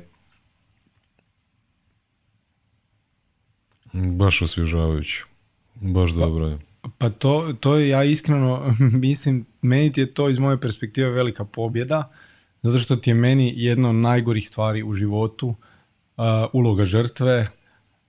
baš 3.93 4.43
osvježavajući. 4.43 5.25
Baš 5.75 6.11
pa, 6.15 6.21
dobro 6.21 6.47
je. 6.47 6.59
Pa 6.99 7.11
to, 7.11 7.55
to 7.61 7.77
je, 7.77 7.89
ja 7.89 8.05
iskreno 8.05 8.75
mislim, 9.09 9.47
meni 9.63 9.93
ti 9.93 10.01
je 10.01 10.15
to 10.15 10.29
iz 10.29 10.39
moje 10.39 10.61
perspektive 10.61 11.11
velika 11.11 11.45
pobjeda, 11.45 12.13
zato 12.63 12.79
što 12.79 12.97
ti 12.97 13.11
je 13.11 13.15
meni 13.15 13.53
jedna 13.57 13.89
od 13.89 13.95
najgorih 13.95 14.49
stvari 14.49 14.83
u 14.83 14.95
životu 14.95 15.49
uh, 15.49 16.25
uloga 16.53 16.85
žrtve, 16.85 17.47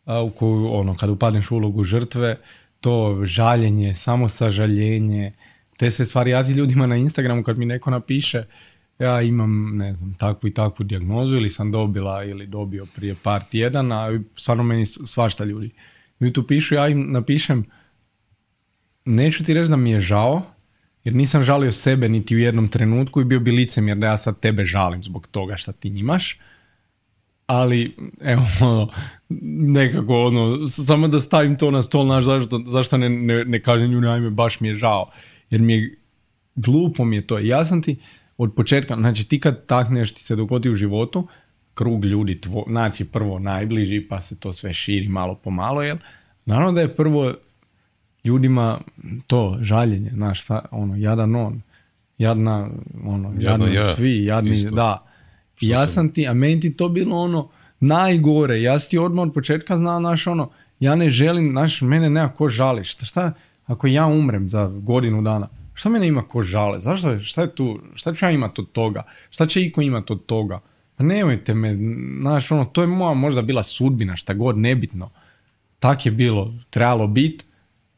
uh, 0.05 0.31
u 0.31 0.31
koju, 0.31 0.73
ono, 0.73 0.95
kad 0.95 1.09
upadneš 1.09 1.51
u 1.51 1.55
ulogu 1.55 1.83
žrtve, 1.83 2.37
to 2.81 3.21
žaljenje, 3.23 3.95
samo 3.95 4.29
sažaljenje, 4.29 5.33
te 5.77 5.91
sve 5.91 6.05
stvari. 6.05 6.31
Ja 6.31 6.43
ti 6.43 6.51
ljudima 6.51 6.87
na 6.87 6.95
Instagramu 6.95 7.43
kad 7.43 7.57
mi 7.57 7.65
neko 7.65 7.91
napiše 7.91 8.45
ja 9.01 9.21
imam, 9.21 9.77
ne 9.77 9.95
znam, 9.95 10.13
takvu 10.13 10.47
i 10.47 10.53
takvu 10.53 10.83
dijagnozu 10.83 11.35
ili 11.35 11.49
sam 11.49 11.71
dobila 11.71 12.23
ili 12.23 12.47
dobio 12.47 12.85
prije 12.95 13.15
par 13.23 13.41
tjedana, 13.51 14.19
stvarno 14.35 14.63
meni 14.63 14.85
svašta 14.85 15.43
ljudi. 15.43 15.69
Mi 16.19 16.33
tu 16.33 16.47
pišu, 16.47 16.75
ja 16.75 16.87
im 16.87 17.11
napišem, 17.11 17.65
neću 19.05 19.43
ti 19.43 19.53
reći 19.53 19.69
da 19.69 19.75
mi 19.75 19.91
je 19.91 19.99
žao, 19.99 20.41
jer 21.03 21.15
nisam 21.15 21.43
žalio 21.43 21.71
sebe 21.71 22.09
niti 22.09 22.35
u 22.35 22.39
jednom 22.39 22.67
trenutku 22.67 23.21
i 23.21 23.25
bio 23.25 23.39
bi 23.39 23.51
licemjer 23.51 23.97
da 23.97 24.07
ja 24.07 24.17
sad 24.17 24.39
tebe 24.39 24.65
žalim 24.65 25.03
zbog 25.03 25.27
toga 25.31 25.55
što 25.55 25.71
ti 25.71 25.87
imaš. 25.87 26.39
Ali, 27.51 27.95
evo, 28.21 28.43
ono, 28.61 28.87
nekako, 29.73 30.23
ono, 30.25 30.67
samo 30.67 31.07
da 31.07 31.21
stavim 31.21 31.57
to 31.57 31.71
na 31.71 31.81
stol, 31.83 32.07
naš, 32.07 32.25
zašto, 32.25 32.61
zašto 32.65 32.97
ne, 32.97 33.09
ne, 33.09 33.45
ne 33.45 33.61
kažem 33.61 33.91
nju, 33.91 34.01
najme, 34.01 34.29
baš 34.29 34.59
mi 34.59 34.67
je 34.67 34.75
žao. 34.75 35.09
Jer 35.49 35.61
mi 35.61 35.73
je, 35.73 35.97
glupo 36.55 37.05
mi 37.05 37.15
je 37.15 37.27
to. 37.27 37.39
Ja 37.39 37.65
sam 37.65 37.81
ti, 37.81 37.97
od 38.37 38.55
početka, 38.55 38.95
znači 38.95 39.23
ti 39.23 39.39
kad 39.39 39.65
takneš 39.65 40.11
ti 40.11 40.23
se 40.23 40.35
dogodi 40.35 40.69
u 40.69 40.75
životu, 40.75 41.27
krug 41.73 42.05
ljudi, 42.05 42.41
tvo, 42.41 42.65
znači 42.67 43.05
prvo 43.05 43.39
najbliži 43.39 44.01
pa 44.09 44.21
se 44.21 44.39
to 44.39 44.53
sve 44.53 44.73
širi 44.73 45.07
malo 45.07 45.35
po 45.35 45.49
malo, 45.49 45.81
jel? 45.83 45.97
Naravno 46.45 46.71
da 46.71 46.81
je 46.81 46.95
prvo 46.95 47.33
ljudima 48.23 48.79
to 49.27 49.57
žaljenje, 49.61 50.09
znaš, 50.09 50.41
ono, 50.71 50.95
jadan 50.95 51.35
on, 51.35 51.61
jadna, 52.17 52.69
ono, 53.05 53.33
jadno 53.39 53.67
ja, 53.67 53.81
svi, 53.81 54.25
jadni, 54.25 54.51
isto. 54.51 54.75
da. 54.75 55.10
Ja 55.61 55.87
sam 55.87 56.09
ti, 56.09 56.27
a 56.27 56.33
meni 56.33 56.59
ti 56.59 56.73
to 56.73 56.89
bilo 56.89 57.17
ono, 57.17 57.49
najgore, 57.79 58.61
ja 58.61 58.79
ti 58.79 58.97
odmah 58.97 59.27
od 59.27 59.33
početka 59.33 59.77
znam, 59.77 60.01
znaš, 60.01 60.27
ono, 60.27 60.49
ja 60.79 60.95
ne 60.95 61.09
želim, 61.09 61.45
znaš, 61.51 61.81
mene 61.81 62.09
nema 62.09 62.29
ko 62.29 62.49
žališ, 62.49 62.91
šta, 62.91 63.05
šta 63.05 63.33
ako 63.65 63.87
ja 63.87 64.05
umrem 64.05 64.49
za 64.49 64.67
godinu 64.67 65.21
dana, 65.21 65.49
šta 65.73 65.89
mene 65.89 66.07
ima 66.07 66.21
ko 66.21 66.41
žale, 66.41 66.79
zašto, 66.79 67.19
šta 67.19 67.41
je 67.41 67.55
tu, 67.55 67.79
šta 67.93 68.13
ću 68.13 68.25
ja 68.25 68.31
imati 68.31 68.61
od 68.61 68.71
toga, 68.71 69.03
šta 69.29 69.47
će 69.47 69.61
iko 69.61 69.81
imati 69.81 70.13
od 70.13 70.25
toga, 70.25 70.59
pa 70.95 71.03
nemojte 71.03 71.53
me, 71.53 71.77
znaš, 72.21 72.51
ono, 72.51 72.65
to 72.65 72.81
je 72.81 72.87
moja 72.87 73.13
možda 73.13 73.41
bila 73.41 73.63
sudbina, 73.63 74.15
šta 74.15 74.33
god, 74.33 74.57
nebitno, 74.57 75.09
tak 75.79 76.05
je 76.05 76.11
bilo, 76.11 76.53
trebalo 76.69 77.07
biti, 77.07 77.45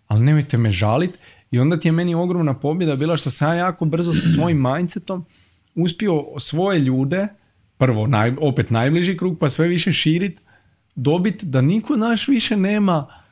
ali 0.07 0.23
nemojte 0.23 0.57
me 0.57 0.71
žalit. 0.71 1.17
I 1.51 1.59
onda 1.59 1.79
ti 1.79 1.87
je 1.87 1.91
meni 1.91 2.15
ogromna 2.15 2.53
pobjeda 2.53 2.95
bila 2.95 3.17
što 3.17 3.31
sam 3.31 3.47
ja 3.47 3.53
jako 3.53 3.85
brzo 3.85 4.13
sa 4.13 4.27
svojim 4.27 4.61
mindsetom 4.61 5.25
uspio 5.75 6.23
svoje 6.39 6.79
ljude, 6.79 7.27
prvo 7.77 8.07
naj, 8.07 8.33
opet 8.39 8.69
najbliži 8.69 9.17
krug, 9.17 9.39
pa 9.39 9.49
sve 9.49 9.67
više 9.67 9.93
širit, 9.93 10.39
dobit 10.95 11.43
da 11.43 11.61
niko 11.61 11.95
naš 11.95 12.27
više 12.27 12.57
nema 12.57 13.23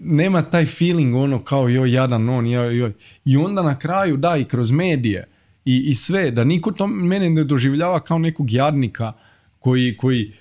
nema 0.00 0.42
taj 0.42 0.66
feeling 0.66 1.14
ono 1.14 1.44
kao 1.44 1.68
joj 1.68 1.92
jadan 1.92 2.28
on 2.28 2.46
joj, 2.46 2.78
joj. 2.78 2.92
i 3.24 3.36
onda 3.36 3.62
na 3.62 3.78
kraju 3.78 4.16
da 4.16 4.36
i 4.36 4.44
kroz 4.44 4.70
medije 4.70 5.26
i, 5.64 5.84
i 5.86 5.94
sve 5.94 6.30
da 6.30 6.44
niko 6.44 6.72
to 6.72 6.86
mene 6.86 7.30
ne 7.30 7.44
doživljava 7.44 8.00
kao 8.00 8.18
nekog 8.18 8.50
jadnika 8.50 9.12
koji, 9.58 9.96
koji 9.96 10.32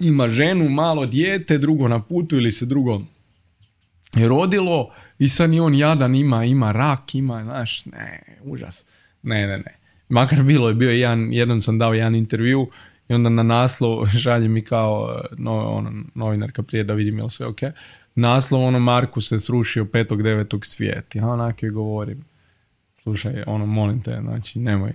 ima 0.00 0.28
ženu, 0.28 0.68
malo 0.68 1.06
dijete, 1.06 1.58
drugo 1.58 1.88
na 1.88 2.02
putu 2.02 2.36
ili 2.36 2.52
se 2.52 2.66
drugo 2.66 3.02
rodilo 4.16 4.90
i 5.18 5.28
sad 5.28 5.50
ni 5.50 5.60
on 5.60 5.74
jadan 5.74 6.14
ima, 6.14 6.44
ima 6.44 6.72
rak, 6.72 7.14
ima, 7.14 7.42
znaš, 7.42 7.84
ne, 7.84 8.22
užas. 8.42 8.84
Ne, 9.22 9.46
ne, 9.46 9.58
ne. 9.58 9.79
Makar 10.10 10.42
bilo 10.42 10.68
je 10.68 10.74
bio 10.74 10.90
jedan, 10.90 11.32
jednom 11.32 11.62
sam 11.62 11.78
dao 11.78 11.94
jedan 11.94 12.14
intervju 12.14 12.70
i 13.08 13.14
onda 13.14 13.28
na 13.30 13.42
naslov 13.42 14.06
šalje 14.22 14.48
mi 14.48 14.64
kao 14.64 15.22
no, 15.38 15.70
ono, 15.70 15.92
novinarka 16.14 16.62
prije 16.62 16.84
da 16.84 16.94
vidim 16.94 17.18
je 17.18 17.30
sve 17.30 17.46
ok. 17.46 17.60
Naslov 18.14 18.64
ono 18.64 18.78
Marku 18.78 19.20
se 19.20 19.38
srušio 19.38 19.84
5.9. 19.84 20.64
svijet. 20.64 21.14
Ja 21.14 21.28
onako 21.28 21.66
joj 21.66 21.72
govorim. 21.72 22.24
Slušaj, 22.94 23.42
ono, 23.46 23.66
molim 23.66 24.02
te, 24.02 24.18
znači, 24.22 24.58
nemoj, 24.58 24.92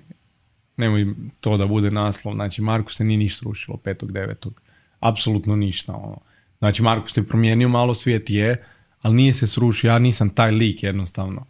nemoj 0.77 1.07
to 1.41 1.57
da 1.57 1.65
bude 1.65 1.91
naslov. 1.91 2.33
Znači, 2.33 2.61
Marku 2.61 2.93
se 2.93 3.03
nije 3.03 3.17
ništa 3.17 3.39
srušilo 3.39 3.77
5.9. 3.77 4.51
Apsolutno 4.99 5.55
ništa. 5.55 5.93
Ono. 5.93 6.17
Znači, 6.59 6.83
Marku 6.83 7.09
se 7.09 7.27
promijenio 7.27 7.69
malo, 7.69 7.95
svijet 7.95 8.29
je, 8.29 8.63
ali 9.01 9.15
nije 9.15 9.33
se 9.33 9.47
srušio, 9.47 9.87
ja 9.87 9.99
nisam 9.99 10.29
taj 10.29 10.51
lik 10.51 10.83
jednostavno. 10.83 11.45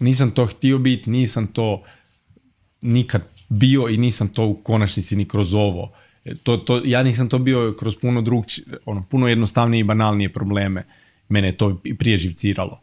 Nisam 0.00 0.30
to 0.30 0.46
htio 0.46 0.78
biti, 0.78 1.10
nisam 1.10 1.46
to 1.46 1.82
nikad 2.80 3.22
bio 3.48 3.88
i 3.88 3.96
nisam 3.96 4.28
to 4.28 4.46
u 4.46 4.54
konačnici 4.54 5.16
ni 5.16 5.24
kroz 5.24 5.54
ovo. 5.54 5.92
E, 6.24 6.34
to, 6.34 6.56
to, 6.56 6.82
ja 6.84 7.02
nisam 7.02 7.28
to 7.28 7.38
bio 7.38 7.74
kroz 7.78 7.96
puno 8.00 8.22
drug, 8.22 8.44
ono, 8.86 9.02
puno 9.02 9.28
jednostavnije 9.28 9.80
i 9.80 9.84
banalnije 9.84 10.32
probleme. 10.32 10.84
Mene 11.28 11.48
je 11.48 11.56
to 11.56 11.80
prije 11.98 12.18
živciralo. 12.18 12.80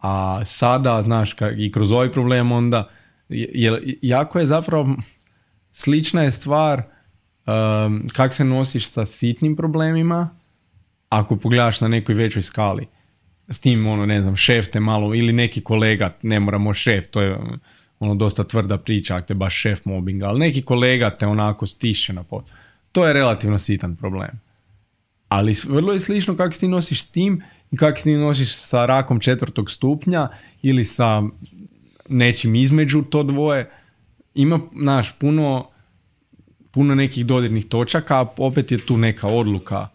A 0.00 0.44
sada, 0.44 1.02
znaš, 1.02 1.34
i 1.56 1.72
kroz 1.72 1.92
ovaj 1.92 2.12
problem 2.12 2.52
onda, 2.52 2.88
je, 3.28 3.96
jako 4.02 4.38
je 4.38 4.46
zapravo, 4.46 4.96
slična 5.72 6.22
je 6.22 6.30
stvar 6.30 6.82
um, 7.46 8.08
kak 8.12 8.34
se 8.34 8.44
nosiš 8.44 8.86
sa 8.86 9.06
sitnim 9.06 9.56
problemima, 9.56 10.28
ako 11.08 11.36
pogledaš 11.36 11.80
na 11.80 11.88
nekoj 11.88 12.14
većoj 12.14 12.42
skali, 12.42 12.86
s 13.48 13.60
tim, 13.60 13.86
ono, 13.86 14.06
ne 14.06 14.22
znam, 14.22 14.36
šef 14.36 14.70
te 14.70 14.80
malo, 14.80 15.14
ili 15.14 15.32
neki 15.32 15.60
kolega, 15.60 16.16
ne 16.22 16.40
moramo 16.40 16.74
šef, 16.74 17.06
to 17.10 17.22
je 17.22 17.38
ono 18.00 18.14
dosta 18.14 18.44
tvrda 18.44 18.78
priča, 18.78 19.16
ako 19.16 19.26
te 19.26 19.34
baš 19.34 19.60
šef 19.60 19.84
mobbinga, 19.84 20.26
ali 20.26 20.38
neki 20.38 20.62
kolega 20.62 21.10
te 21.10 21.26
onako 21.26 21.66
stiše 21.66 22.12
na 22.12 22.22
pot. 22.22 22.44
To 22.92 23.06
je 23.06 23.12
relativno 23.12 23.58
sitan 23.58 23.96
problem. 23.96 24.40
Ali 25.28 25.56
vrlo 25.68 25.92
je 25.92 26.00
slično 26.00 26.36
kako 26.36 26.52
se 26.52 26.60
ti 26.60 26.68
nosiš 26.68 27.02
s 27.02 27.10
tim 27.10 27.42
i 27.70 27.76
kako 27.76 27.98
se 27.98 28.04
ti 28.04 28.16
nosiš 28.16 28.54
sa 28.54 28.86
rakom 28.86 29.20
četvrtog 29.20 29.70
stupnja 29.70 30.28
ili 30.62 30.84
sa 30.84 31.22
nečim 32.08 32.54
između 32.54 33.02
to 33.02 33.22
dvoje. 33.22 33.70
Ima, 34.34 34.60
naš, 34.72 35.12
puno, 35.18 35.68
puno 36.70 36.94
nekih 36.94 37.26
dodirnih 37.26 37.66
točaka, 37.66 38.20
a 38.20 38.26
opet 38.36 38.72
je 38.72 38.86
tu 38.86 38.96
neka 38.96 39.28
odluka 39.28 39.88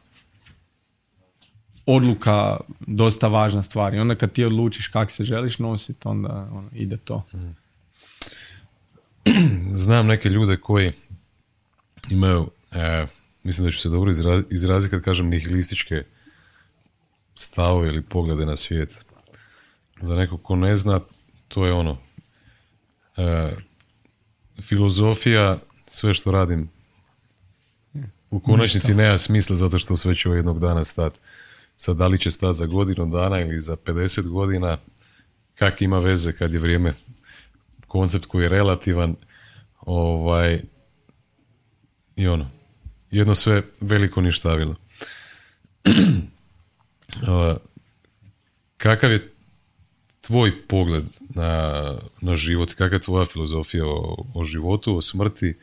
odluka 1.86 2.58
dosta 2.80 3.28
važna 3.28 3.62
stvar 3.62 3.94
i 3.94 4.00
onda 4.00 4.16
kad 4.16 4.32
ti 4.32 4.46
odlučiš 4.46 4.88
kako 4.88 5.12
se 5.12 5.24
želiš 5.24 5.60
nositi, 5.60 6.08
onda 6.08 6.50
ono, 6.52 6.70
ide 6.74 6.98
to. 6.98 7.24
Znam 9.84 10.08
neke 10.08 10.30
ljude 10.30 10.58
koji 10.58 10.92
imaju, 12.10 12.52
e, 12.72 13.08
mislim 13.44 13.66
da 13.66 13.72
ću 13.72 13.80
se 13.80 13.90
dobro 13.90 14.12
izraziti 14.50 14.92
kad 14.92 15.02
kažem 15.02 15.30
nihilističke 15.30 16.04
stavove 17.36 17.88
ili 17.88 18.02
poglede 18.02 18.46
na 18.46 18.56
svijet. 18.56 19.06
Za 20.02 20.16
neko 20.16 20.38
ko 20.38 20.56
ne 20.56 20.76
zna, 20.76 21.00
to 21.48 21.66
je 21.66 21.74
ono, 21.74 21.98
e, 23.18 23.52
filozofija, 24.62 25.60
sve 25.86 26.14
što 26.14 26.32
radim 26.32 26.70
u 28.32 28.40
konačnici 28.40 28.94
nema 28.94 29.18
smisla 29.18 29.56
zato 29.56 29.80
što 29.80 29.98
sve 29.98 30.16
će 30.16 30.30
jednog 30.30 30.60
dana 30.60 30.84
stati. 30.84 31.20
Sad, 31.76 31.98
da 31.98 32.08
li 32.08 32.20
će 32.20 32.32
stati 32.32 32.58
za 32.58 32.66
godinu 32.66 33.06
dana 33.06 33.40
ili 33.40 33.62
za 33.62 33.76
50 33.76 34.28
godina, 34.28 34.78
kak 35.56 35.82
ima 35.82 36.00
veze 36.00 36.34
kad 36.34 36.54
je 36.54 36.60
vrijeme 36.60 36.94
koncept 37.92 38.26
koji 38.26 38.44
je 38.44 38.50
relativan 38.50 39.16
ovaj 39.82 40.62
i 42.16 42.28
ono 42.28 42.50
jedno 43.12 43.36
sve 43.36 43.64
veliko 43.82 44.22
ništavilo. 44.22 44.76
Kakav 48.78 49.12
je 49.12 49.34
tvoj 50.22 50.68
pogled 50.68 51.04
na, 51.30 51.82
na 52.22 52.36
život? 52.36 52.74
Kakav 52.74 52.94
je 52.94 53.00
tvoja 53.00 53.26
filozofija 53.26 53.86
o, 53.86 54.26
o 54.34 54.44
životu, 54.44 54.98
o 54.98 55.02
smrti? 55.02 55.58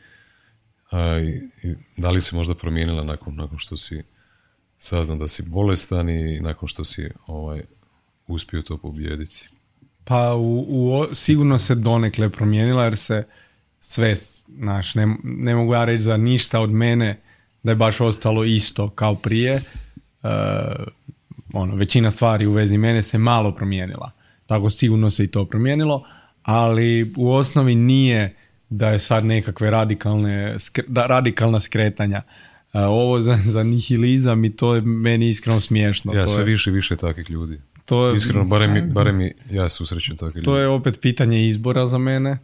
A, 0.91 1.19
i, 1.19 1.49
i, 1.67 1.75
da 1.97 2.09
li 2.09 2.21
se 2.21 2.35
možda 2.35 2.55
promijenila 2.55 3.03
nakon, 3.03 3.35
nakon 3.35 3.57
što 3.57 3.77
si 3.77 4.03
saznam 4.77 5.19
da 5.19 5.27
si 5.27 5.43
bolestan 5.43 6.09
i 6.09 6.39
nakon 6.39 6.67
što 6.67 6.83
si 6.85 7.09
ovaj, 7.27 7.61
uspio 8.27 8.61
to 8.61 8.77
pobijediti? 8.77 9.49
Pa 10.09 10.33
u, 10.35 10.65
u, 10.69 11.07
sigurno 11.13 11.57
se 11.57 11.75
donekle 11.75 12.29
promijenila 12.29 12.83
jer 12.83 12.97
se 12.97 13.23
sve, 13.79 14.15
znaš, 14.57 14.95
ne, 14.95 15.15
ne 15.23 15.55
mogu 15.55 15.73
ja 15.73 15.85
reći 15.85 16.03
za 16.03 16.17
ništa 16.17 16.59
od 16.59 16.69
mene 16.69 17.19
da 17.63 17.71
je 17.71 17.75
baš 17.75 18.01
ostalo 18.01 18.43
isto 18.43 18.89
kao 18.89 19.15
prije. 19.15 19.61
Uh, 20.23 20.29
ono, 21.53 21.75
većina 21.75 22.11
stvari 22.11 22.45
u 22.45 22.51
vezi 22.51 22.77
mene 22.77 23.01
se 23.01 23.17
malo 23.17 23.55
promijenila. 23.55 24.11
tako 24.45 24.69
sigurno 24.69 25.09
se 25.09 25.23
i 25.23 25.27
to 25.27 25.45
promijenilo, 25.45 26.03
ali 26.43 27.13
u 27.17 27.31
osnovi 27.31 27.75
nije 27.75 28.35
da 28.69 28.89
je 28.89 28.99
sad 28.99 29.25
nekakve 29.25 29.69
radikalne, 29.69 30.55
radikalna 30.87 31.59
skretanja. 31.59 32.21
E, 32.73 32.79
ovo 32.79 33.19
za, 33.19 33.37
za 33.45 33.63
nihilizam 33.63 34.45
i 34.45 34.55
to 34.55 34.75
je 34.75 34.81
meni 34.81 35.29
iskreno 35.29 35.59
smiješno. 35.59 36.13
Ja, 36.13 36.23
to 36.23 36.27
sve 36.27 36.41
je, 36.41 36.45
više 36.45 36.71
više 36.71 36.95
takvih 36.95 37.29
ljudi. 37.29 37.61
To 37.89 38.07
je, 38.07 38.15
iskreno, 38.15 38.45
barem, 38.45 38.89
barem 38.93 39.31
ja 39.51 39.69
susrećem 39.69 40.15
ljudi. 40.21 40.43
To 40.43 40.57
je 40.57 40.67
opet 40.67 40.99
pitanje 41.01 41.47
izbora 41.47 41.87
za 41.87 41.97
mene, 41.97 42.37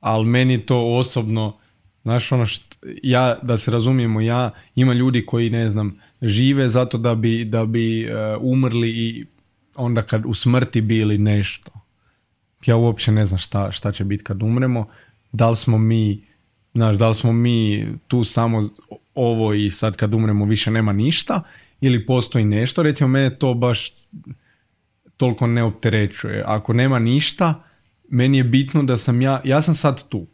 ali 0.00 0.26
meni 0.26 0.58
to 0.58 0.96
osobno, 0.96 1.56
znaš 2.02 2.32
ono 2.32 2.46
što, 2.46 2.76
ja, 3.02 3.38
da 3.42 3.56
se 3.56 3.70
razumijemo, 3.70 4.20
ja, 4.20 4.50
ima 4.74 4.92
ljudi 4.92 5.26
koji, 5.26 5.50
ne 5.50 5.70
znam, 5.70 5.98
žive 6.22 6.68
zato 6.68 6.98
da 6.98 7.14
bi, 7.14 7.44
da 7.44 7.66
bi 7.66 8.04
uh, 8.04 8.10
umrli 8.40 8.90
i 8.90 9.26
onda 9.74 10.02
kad 10.02 10.26
u 10.26 10.34
smrti 10.34 10.80
bili 10.80 11.18
nešto. 11.18 11.70
Ja 12.66 12.76
uopće 12.76 13.12
ne 13.12 13.26
znam 13.26 13.38
šta, 13.38 13.72
šta 13.72 13.92
će 13.92 14.04
biti 14.04 14.24
kad 14.24 14.42
umremo. 14.42 14.88
Da 15.32 15.50
li 15.50 15.56
smo 15.56 15.78
mi, 15.78 16.24
znaš, 16.74 16.96
da 16.96 17.08
li 17.08 17.14
smo 17.14 17.32
mi 17.32 17.88
tu 18.08 18.24
samo 18.24 18.68
ovo 19.14 19.54
i 19.54 19.70
sad 19.70 19.96
kad 19.96 20.14
umremo 20.14 20.44
više 20.44 20.70
nema 20.70 20.92
ništa 20.92 21.42
ili 21.80 22.06
postoji 22.06 22.44
nešto. 22.44 22.82
Recimo, 22.82 23.08
mene 23.08 23.38
to 23.38 23.54
baš 23.54 23.92
toliko 25.20 25.46
ne 25.46 25.62
opterećuje. 25.62 26.44
Ako 26.46 26.72
nema 26.72 26.98
ništa, 26.98 27.62
meni 28.08 28.38
je 28.38 28.44
bitno 28.44 28.82
da 28.82 28.96
sam 28.96 29.22
ja, 29.22 29.40
ja 29.44 29.62
sam 29.62 29.74
sad 29.74 30.08
tu. 30.08 30.26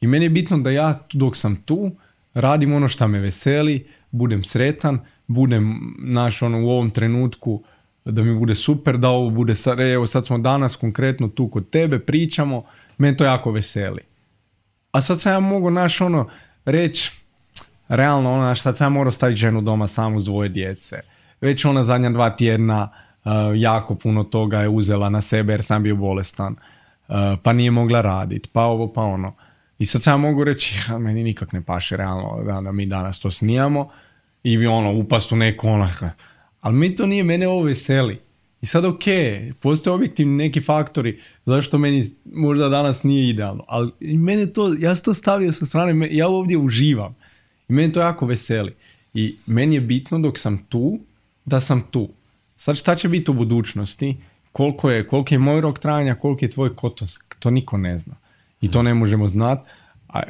I 0.00 0.06
meni 0.06 0.24
je 0.24 0.30
bitno 0.30 0.58
da 0.58 0.70
ja 0.70 1.06
dok 1.12 1.36
sam 1.36 1.56
tu 1.56 1.90
radim 2.34 2.72
ono 2.74 2.88
što 2.88 3.08
me 3.08 3.18
veseli, 3.18 3.86
budem 4.10 4.44
sretan, 4.44 5.00
budem 5.26 5.94
naš 5.98 6.42
ono 6.42 6.62
u 6.62 6.70
ovom 6.70 6.90
trenutku 6.90 7.62
da 8.04 8.22
mi 8.22 8.38
bude 8.38 8.54
super, 8.54 8.98
da 8.98 9.08
ovo 9.08 9.30
bude 9.30 9.54
sad, 9.54 9.80
evo 9.80 10.06
sad 10.06 10.26
smo 10.26 10.38
danas 10.38 10.76
konkretno 10.76 11.28
tu 11.28 11.48
kod 11.48 11.70
tebe, 11.70 11.98
pričamo, 11.98 12.64
meni 12.98 13.16
to 13.16 13.24
jako 13.24 13.50
veseli. 13.50 14.02
A 14.92 15.00
sad 15.00 15.20
sam 15.20 15.32
ja 15.32 15.40
mogu 15.40 15.70
naš 15.70 16.00
ono 16.00 16.28
reći, 16.64 17.12
realno 17.88 18.32
ono, 18.32 18.54
sad 18.54 18.76
sam 18.76 18.84
ja 18.84 18.98
morao 18.98 19.10
staviti 19.10 19.40
ženu 19.40 19.60
doma 19.60 19.86
samu 19.86 20.16
uz 20.16 20.24
dvoje 20.24 20.48
djece. 20.48 21.00
Već 21.40 21.64
ona 21.64 21.84
zadnja 21.84 22.10
dva 22.10 22.36
tjedna 22.36 22.90
jako 23.56 23.94
puno 23.94 24.24
toga 24.24 24.60
je 24.60 24.68
uzela 24.68 25.08
na 25.08 25.20
sebe 25.20 25.52
jer 25.52 25.62
sam 25.62 25.82
bio 25.82 25.96
bolestan. 25.96 26.56
Pa 27.42 27.52
nije 27.52 27.70
mogla 27.70 28.00
raditi, 28.00 28.48
pa 28.52 28.62
ovo, 28.62 28.92
pa 28.92 29.02
ono. 29.02 29.34
I 29.78 29.86
sad 29.86 30.02
sam 30.02 30.20
mogu 30.20 30.44
reći, 30.44 30.78
ja, 30.88 30.98
meni 30.98 31.22
nikak 31.22 31.52
ne 31.52 31.62
paše 31.62 31.96
realno 31.96 32.42
da, 32.44 32.60
da 32.60 32.72
mi 32.72 32.86
danas 32.86 33.18
to 33.18 33.30
snijamo 33.30 33.90
i 34.42 34.66
ono, 34.66 34.92
upast 34.92 35.32
u 35.32 35.36
neko 35.36 35.68
ono, 35.68 35.88
ali 36.60 36.76
mi 36.76 36.94
to 36.94 37.06
nije, 37.06 37.24
mene 37.24 37.48
ovo 37.48 37.62
veseli. 37.62 38.20
I 38.62 38.66
sad 38.66 38.84
ok, 38.84 39.02
postoje 39.62 39.94
objektivni 39.94 40.36
neki 40.36 40.60
faktori 40.60 41.20
zašto 41.46 41.78
meni 41.78 42.04
možda 42.24 42.68
danas 42.68 43.02
nije 43.02 43.28
idealno, 43.28 43.64
ali 43.68 43.92
mene 44.00 44.46
to, 44.46 44.76
ja 44.78 44.94
sam 44.94 45.04
to 45.04 45.14
stavio 45.14 45.52
sa 45.52 45.66
strane, 45.66 46.08
ja 46.10 46.28
ovdje 46.28 46.56
uživam 46.56 47.14
i 47.68 47.72
meni 47.72 47.92
to 47.92 48.00
jako 48.00 48.26
veseli. 48.26 48.74
I 49.14 49.34
meni 49.46 49.74
je 49.74 49.80
bitno 49.80 50.18
dok 50.18 50.38
sam 50.38 50.58
tu, 50.58 50.98
da 51.44 51.60
sam 51.60 51.82
tu. 51.90 52.08
Sad 52.60 52.76
šta 52.76 52.94
će 52.94 53.08
biti 53.08 53.30
u 53.30 53.34
budućnosti, 53.34 54.16
koliko 54.52 54.90
je, 54.90 55.06
koliko 55.06 55.34
je 55.34 55.38
moj 55.38 55.60
rok 55.60 55.78
trajanja, 55.78 56.14
koliko 56.14 56.44
je 56.44 56.50
tvoj 56.50 56.76
kotos, 56.76 57.18
to 57.38 57.50
niko 57.50 57.78
ne 57.78 57.98
zna. 57.98 58.14
I 58.60 58.70
to 58.70 58.82
ne 58.82 58.94
možemo 58.94 59.28
znati 59.28 59.70
a, 60.08 60.22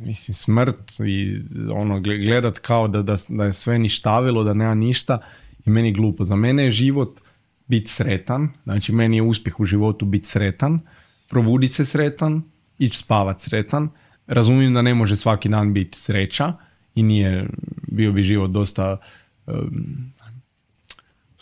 mislim, 0.00 0.34
smrt 0.34 1.00
i 1.06 1.38
ono, 1.72 2.00
gledat 2.00 2.58
kao 2.58 2.88
da, 2.88 3.02
da, 3.02 3.16
da 3.28 3.44
je 3.44 3.52
sve 3.52 3.78
ništavilo, 3.78 4.44
da 4.44 4.54
nema 4.54 4.74
ništa 4.74 5.18
i 5.66 5.70
meni 5.70 5.92
glupo. 5.92 6.24
Za 6.24 6.36
mene 6.36 6.64
je 6.64 6.70
život 6.70 7.20
biti 7.66 7.90
sretan, 7.90 8.48
znači 8.64 8.92
meni 8.92 9.16
je 9.16 9.22
uspjeh 9.22 9.60
u 9.60 9.64
životu 9.64 10.04
biti 10.04 10.28
sretan, 10.28 10.80
probuditi 11.28 11.72
se 11.72 11.84
sretan, 11.84 12.42
ići 12.78 12.98
spavat 12.98 13.40
sretan. 13.40 13.88
Razumijem 14.26 14.74
da 14.74 14.82
ne 14.82 14.94
može 14.94 15.16
svaki 15.16 15.48
dan 15.48 15.72
biti 15.72 15.98
sreća 15.98 16.52
i 16.94 17.02
nije, 17.02 17.46
bio 17.88 18.12
bi 18.12 18.22
život 18.22 18.50
dosta 18.50 18.96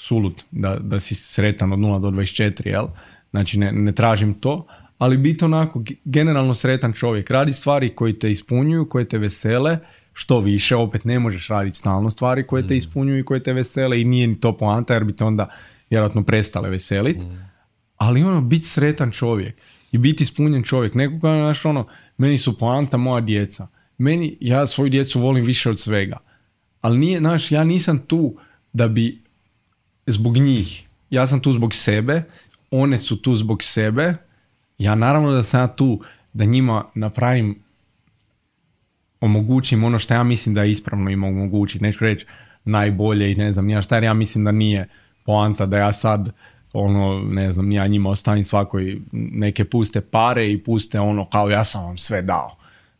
sulut 0.02 0.44
da, 0.50 0.76
da 0.78 1.00
si 1.00 1.14
sretan 1.14 1.72
od 1.72 1.78
0 1.78 2.00
do 2.00 2.10
24, 2.10 2.66
jel? 2.66 2.86
Znači 3.30 3.58
ne, 3.58 3.72
ne 3.72 3.92
tražim 3.92 4.34
to, 4.34 4.66
ali 4.98 5.18
biti 5.18 5.44
onako 5.44 5.82
generalno 6.04 6.54
sretan 6.54 6.92
čovjek. 6.92 7.30
Radi 7.30 7.52
stvari 7.52 7.94
koji 7.94 8.18
te 8.18 8.30
ispunjuju, 8.30 8.88
koje 8.88 9.08
te 9.08 9.18
vesele, 9.18 9.78
što 10.12 10.40
više, 10.40 10.76
opet 10.76 11.04
ne 11.04 11.18
možeš 11.18 11.48
raditi 11.48 11.78
stalno 11.78 12.10
stvari 12.10 12.46
koje 12.46 12.66
te 12.66 12.74
mm. 12.74 12.76
ispunjuju 12.76 13.18
i 13.18 13.24
koje 13.24 13.42
te 13.42 13.52
vesele 13.52 14.00
i 14.00 14.04
nije 14.04 14.26
ni 14.26 14.40
to 14.40 14.56
poanta 14.56 14.94
jer 14.94 15.04
bi 15.04 15.16
te 15.16 15.24
onda 15.24 15.48
vjerojatno 15.90 16.22
prestale 16.22 16.70
veseliti. 16.70 17.20
Mm. 17.20 17.50
Ali 17.96 18.22
ono, 18.22 18.40
biti 18.40 18.66
sretan 18.66 19.10
čovjek 19.10 19.60
i 19.92 19.98
biti 19.98 20.22
ispunjen 20.22 20.62
čovjek. 20.62 20.94
Nekoga, 20.94 21.34
znaš, 21.34 21.64
ono, 21.64 21.86
meni 22.16 22.38
su 22.38 22.58
poanta 22.58 22.96
moja 22.96 23.20
djeca. 23.20 23.68
Meni, 23.98 24.36
ja 24.40 24.66
svoju 24.66 24.90
djecu 24.90 25.20
volim 25.20 25.44
više 25.44 25.70
od 25.70 25.80
svega. 25.80 26.16
Ali 26.80 26.98
nije, 26.98 27.18
znaš, 27.18 27.52
ja 27.52 27.64
nisam 27.64 27.98
tu 27.98 28.36
da 28.72 28.88
bi 28.88 29.21
zbog 30.06 30.36
njih. 30.36 30.88
Ja 31.10 31.26
sam 31.26 31.40
tu 31.40 31.52
zbog 31.52 31.74
sebe, 31.74 32.22
one 32.70 32.98
su 32.98 33.22
tu 33.22 33.34
zbog 33.34 33.62
sebe 33.62 34.14
ja 34.78 34.94
naravno 34.94 35.30
da 35.30 35.42
sam 35.42 35.60
ja 35.60 35.66
tu 35.66 36.00
da 36.32 36.44
njima 36.44 36.84
napravim 36.94 37.62
omogućim 39.20 39.84
ono 39.84 39.98
što 39.98 40.14
ja 40.14 40.22
mislim 40.22 40.54
da 40.54 40.62
je 40.62 40.70
ispravno 40.70 41.10
im 41.10 41.24
omogućiti. 41.24 41.84
Neću 41.84 42.04
reći 42.04 42.26
najbolje 42.64 43.32
i 43.32 43.34
ne 43.34 43.52
znam 43.52 43.70
ja 43.70 43.82
šta 43.82 43.96
jer 43.96 44.04
ja 44.04 44.14
mislim 44.14 44.44
da 44.44 44.52
nije 44.52 44.88
poanta 45.24 45.66
da 45.66 45.78
ja 45.78 45.92
sad 45.92 46.32
ono, 46.72 47.20
ne 47.20 47.52
znam, 47.52 47.72
ja 47.72 47.86
njima 47.86 48.10
ostavim 48.10 48.44
svakoj 48.44 49.00
neke 49.12 49.64
puste 49.64 50.00
pare 50.00 50.52
i 50.52 50.62
puste 50.62 51.00
ono 51.00 51.24
kao 51.24 51.50
ja 51.50 51.64
sam 51.64 51.84
vam 51.84 51.98
sve 51.98 52.22
dao. 52.22 52.56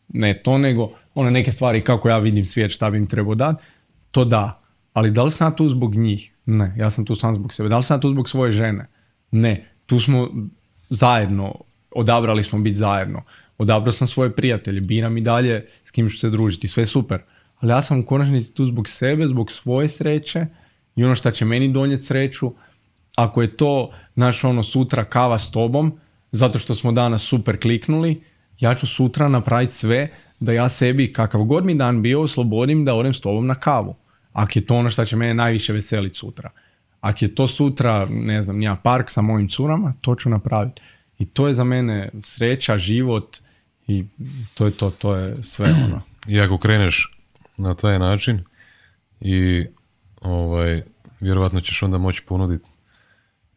Ne 0.08 0.42
to, 0.42 0.58
nego 0.58 0.90
one 1.14 1.30
neke 1.30 1.52
stvari 1.52 1.80
kako 1.80 2.08
ja 2.08 2.18
vidim 2.18 2.44
svijet 2.44 2.72
šta 2.72 2.90
bi 2.90 2.98
im 2.98 3.06
trebao 3.06 3.34
dati, 3.34 3.64
to 4.10 4.24
da. 4.24 4.61
Ali 4.92 5.10
da 5.10 5.22
li 5.22 5.30
sam 5.30 5.56
tu 5.56 5.68
zbog 5.68 5.94
njih? 5.94 6.32
Ne, 6.46 6.74
ja 6.78 6.90
sam 6.90 7.04
tu 7.04 7.14
sam 7.14 7.34
zbog 7.34 7.54
sebe. 7.54 7.68
Da 7.68 7.76
li 7.76 7.82
sam 7.82 8.00
tu 8.00 8.10
zbog 8.10 8.28
svoje 8.28 8.52
žene? 8.52 8.86
Ne, 9.30 9.64
tu 9.86 10.00
smo 10.00 10.28
zajedno 10.88 11.54
odabrali 11.94 12.42
smo 12.42 12.58
biti 12.58 12.76
zajedno. 12.76 13.22
Odabrao 13.58 13.92
sam 13.92 14.06
svoje 14.06 14.32
prijatelje, 14.32 14.80
biram 14.80 15.16
i 15.16 15.20
dalje 15.20 15.66
s 15.84 15.90
kim 15.90 16.08
ću 16.08 16.18
se 16.18 16.30
družiti, 16.30 16.68
sve 16.68 16.86
super. 16.86 17.20
Ali 17.60 17.72
ja 17.72 17.82
sam 17.82 18.00
u 18.00 18.06
konačnici 18.06 18.54
tu 18.54 18.66
zbog 18.66 18.88
sebe, 18.88 19.26
zbog 19.26 19.52
svoje 19.52 19.88
sreće 19.88 20.46
i 20.96 21.04
ono 21.04 21.14
što 21.14 21.30
će 21.30 21.44
meni 21.44 21.72
donijeti 21.72 22.02
sreću. 22.02 22.52
Ako 23.16 23.42
je 23.42 23.56
to, 23.56 23.90
naš 24.14 24.44
ono, 24.44 24.62
sutra 24.62 25.04
kava 25.04 25.38
s 25.38 25.50
tobom, 25.50 25.98
zato 26.32 26.58
što 26.58 26.74
smo 26.74 26.92
danas 26.92 27.22
super 27.22 27.60
kliknuli, 27.60 28.22
ja 28.60 28.74
ću 28.74 28.86
sutra 28.86 29.28
napraviti 29.28 29.72
sve 29.72 30.08
da 30.40 30.52
ja 30.52 30.68
sebi, 30.68 31.12
kakav 31.12 31.44
god 31.44 31.64
mi 31.64 31.74
dan 31.74 32.02
bio, 32.02 32.22
oslobodim 32.22 32.84
da 32.84 32.94
odem 32.94 33.14
s 33.14 33.20
tobom 33.20 33.46
na 33.46 33.54
kavu. 33.54 33.94
Ako 34.32 34.52
je 34.54 34.66
to 34.66 34.76
ono 34.76 34.90
što 34.90 35.04
će 35.04 35.16
mene 35.16 35.34
najviše 35.34 35.72
veseliti 35.72 36.18
sutra. 36.18 36.50
Ako 37.00 37.24
je 37.24 37.34
to 37.34 37.48
sutra, 37.48 38.06
ne 38.10 38.42
znam, 38.42 38.62
ja 38.62 38.76
park 38.76 39.10
sa 39.10 39.22
mojim 39.22 39.48
curama, 39.48 39.94
to 40.00 40.14
ću 40.14 40.30
napraviti. 40.30 40.82
I 41.18 41.24
to 41.24 41.48
je 41.48 41.54
za 41.54 41.64
mene 41.64 42.10
sreća, 42.22 42.78
život 42.78 43.36
i 43.86 44.04
to 44.54 44.66
je 44.66 44.70
to, 44.70 44.90
to 44.90 45.14
je 45.14 45.42
sve 45.42 45.66
ono. 45.86 46.02
I 46.28 46.40
ako 46.40 46.58
kreneš 46.58 47.18
na 47.56 47.74
taj 47.74 47.98
način 47.98 48.44
i 49.20 49.66
ovaj, 50.20 50.82
vjerovatno 51.20 51.60
ćeš 51.60 51.82
onda 51.82 51.98
moći 51.98 52.22
ponuditi 52.22 52.64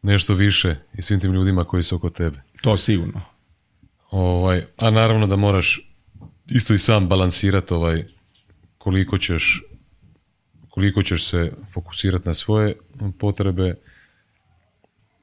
nešto 0.02 0.34
više 0.34 0.76
i 0.94 1.02
svim 1.02 1.20
tim 1.20 1.32
ljudima 1.32 1.64
koji 1.64 1.82
su 1.82 1.96
oko 1.96 2.10
tebe. 2.10 2.42
To 2.60 2.76
sigurno. 2.76 3.20
Ovaj, 4.10 4.64
a 4.76 4.90
naravno 4.90 5.26
da 5.26 5.36
moraš 5.36 5.80
isto 6.46 6.74
i 6.74 6.78
sam 6.78 7.08
balansirati 7.08 7.74
ovaj, 7.74 8.04
koliko 8.78 9.18
ćeš 9.18 9.62
koliko 10.76 11.02
ćeš 11.02 11.26
se 11.26 11.52
fokusirati 11.72 12.28
na 12.28 12.34
svoje 12.34 12.76
potrebe 13.18 13.74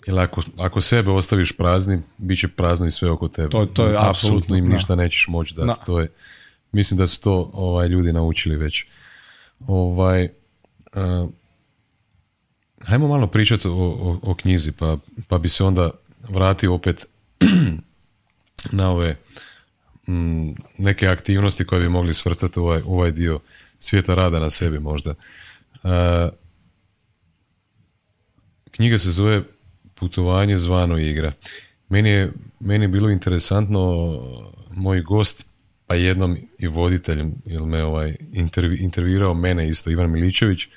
jer 0.07 0.19
ako, 0.19 0.41
ako 0.57 0.81
sebe 0.81 1.11
ostaviš 1.11 1.51
praznim, 1.51 2.03
bit 2.17 2.39
će 2.39 2.47
prazno 2.47 2.87
i 2.87 2.91
sve 2.91 3.09
oko 3.09 3.27
tebe. 3.27 3.49
To, 3.49 3.65
to 3.65 3.87
je 3.87 3.97
apsolutno 3.99 4.55
im 4.55 4.69
ništa 4.69 4.95
nećeš 4.95 5.27
moći 5.27 5.53
dati. 5.55 5.85
To 5.85 5.99
je, 5.99 6.11
mislim 6.71 6.97
da 6.97 7.07
su 7.07 7.21
to 7.21 7.51
ovaj, 7.53 7.87
ljudi 7.87 8.13
naučili 8.13 8.57
već. 8.57 8.85
Ovaj, 9.67 10.29
uh, 10.93 11.29
hajmo 12.81 13.07
malo 13.07 13.27
pričati 13.27 13.67
o, 13.67 13.71
o, 13.71 14.19
o, 14.23 14.35
knjizi, 14.35 14.71
pa, 14.71 14.97
pa 15.27 15.37
bi 15.37 15.49
se 15.49 15.63
onda 15.63 15.91
vratio 16.29 16.73
opet 16.73 17.05
na 18.71 18.91
ove 18.91 19.17
mm, 20.07 20.49
neke 20.77 21.07
aktivnosti 21.07 21.65
koje 21.65 21.81
bi 21.81 21.89
mogli 21.89 22.13
svrstati 22.13 22.59
ovaj, 22.59 22.81
ovaj 22.85 23.11
dio 23.11 23.39
svijeta 23.83 24.15
rada 24.15 24.39
na 24.39 24.49
sebi 24.49 24.79
možda. 24.79 25.13
Uh, 25.83 25.89
knjiga 28.71 28.97
se 28.97 29.11
zove 29.11 29.41
putovanje 29.95 30.57
zvano 30.57 30.97
igra. 30.97 31.31
Meni 31.89 32.09
je, 32.09 32.31
meni 32.59 32.83
je 32.83 32.89
bilo 32.89 33.09
interesantno, 33.09 33.81
moj 34.71 35.01
gost, 35.01 35.45
pa 35.87 35.95
jednom 35.95 36.37
i 36.57 36.67
voditelj, 36.67 37.23
jer 37.45 37.61
me 37.61 37.83
ovaj, 37.83 38.15
intervi, 38.31 38.77
intervirao 38.77 39.33
mene 39.33 39.69
isto, 39.69 39.89
Ivan 39.89 40.11
Miličević, 40.11 40.67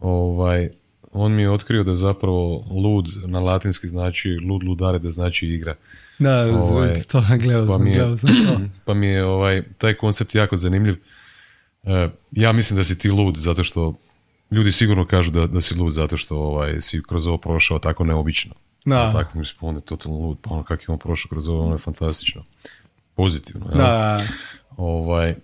ovaj, 0.00 0.70
on 1.12 1.32
mi 1.32 1.42
je 1.42 1.50
otkrio 1.50 1.84
da 1.84 1.94
zapravo 1.94 2.66
lud 2.70 3.08
na 3.26 3.40
latinski 3.40 3.88
znači 3.88 4.30
lud 4.30 4.64
ludare 4.64 4.98
da 4.98 5.10
znači 5.10 5.46
igra. 5.46 5.74
Da, 6.18 6.46
ovaj, 6.46 6.94
to 7.08 7.24
gledao 7.38 7.66
pa 7.66 7.72
sam, 7.72 7.84
mi 7.84 7.90
je, 7.90 8.14
Pa 8.84 8.94
mi 8.94 9.06
je 9.06 9.24
ovaj, 9.24 9.62
taj 9.78 9.94
koncept 9.94 10.34
jako 10.34 10.56
zanimljiv. 10.56 10.96
E, 11.86 12.08
ja 12.32 12.52
mislim 12.52 12.76
da 12.76 12.84
si 12.84 12.98
ti 12.98 13.10
lud 13.10 13.36
zato 13.36 13.64
što 13.64 13.94
ljudi 14.50 14.72
sigurno 14.72 15.06
kažu 15.06 15.30
da, 15.30 15.46
da 15.46 15.60
si 15.60 15.74
lud 15.74 15.92
zato 15.92 16.16
što 16.16 16.36
ovaj, 16.36 16.80
si 16.80 17.02
kroz 17.08 17.26
ovo 17.26 17.38
prošao 17.38 17.78
tako 17.78 18.04
neobično. 18.04 18.54
Da. 18.84 19.12
Tako 19.12 19.38
mi 19.38 19.44
je 19.74 19.80
totalno 19.80 20.18
lud, 20.18 20.38
pa 20.42 20.50
ono 20.50 20.62
kako 20.62 20.82
je 20.82 20.92
on 20.92 20.98
prošao 20.98 21.28
kroz 21.28 21.48
ovo, 21.48 21.64
ono 21.64 21.74
je 21.74 21.78
fantastično. 21.78 22.44
Pozitivno. 23.14 23.66
Da. 23.66 24.20
Ovaj, 24.76 25.34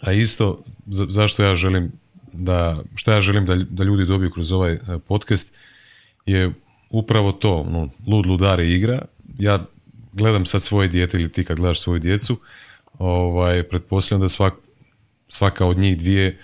a 0.00 0.12
isto, 0.12 0.62
zašto 0.86 1.44
ja 1.44 1.54
želim 1.54 1.92
da, 2.32 2.82
što 2.94 3.12
ja 3.12 3.20
želim 3.20 3.46
da, 3.46 3.54
da 3.54 3.84
ljudi 3.84 4.06
dobiju 4.06 4.30
kroz 4.30 4.52
ovaj 4.52 4.72
e, 4.72 4.78
podcast 5.08 5.52
je 6.26 6.52
upravo 6.90 7.32
to, 7.32 7.64
no, 7.70 7.88
lud 8.06 8.26
ludare 8.26 8.68
igra, 8.68 9.02
ja 9.38 9.66
gledam 10.12 10.46
sad 10.46 10.62
svoje 10.62 10.88
dijete 10.88 11.16
ili 11.16 11.32
ti 11.32 11.44
kad 11.44 11.56
gledaš 11.56 11.80
svoju 11.80 11.98
djecu, 11.98 12.36
ovaj, 12.98 13.62
pretpostavljam 13.62 14.20
da 14.20 14.28
svak, 14.28 14.54
svaka 15.30 15.66
od 15.66 15.78
njih 15.78 15.98
dvije 15.98 16.38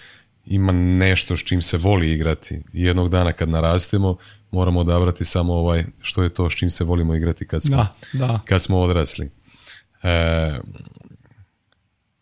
ima 0.47 0.73
nešto 0.73 1.37
s 1.37 1.41
čim 1.41 1.63
se 1.63 1.77
voli 1.77 2.13
igrati. 2.13 2.61
jednog 2.73 3.09
dana 3.09 3.33
kad 3.33 3.49
narastemo, 3.49 4.17
moramo 4.51 4.81
odabrati 4.81 5.25
samo 5.25 5.55
ovaj, 5.55 5.85
što 6.01 6.23
je 6.23 6.35
to 6.35 6.51
s 6.51 6.55
čim 6.55 6.71
se 6.71 6.85
volimo 6.85 7.15
igrati 7.15 7.47
kad 7.47 7.63
smo, 7.63 7.87
da, 8.13 8.41
Kad 8.45 8.63
smo 8.63 8.81
odrasli. 8.81 9.31
E, 10.03 10.59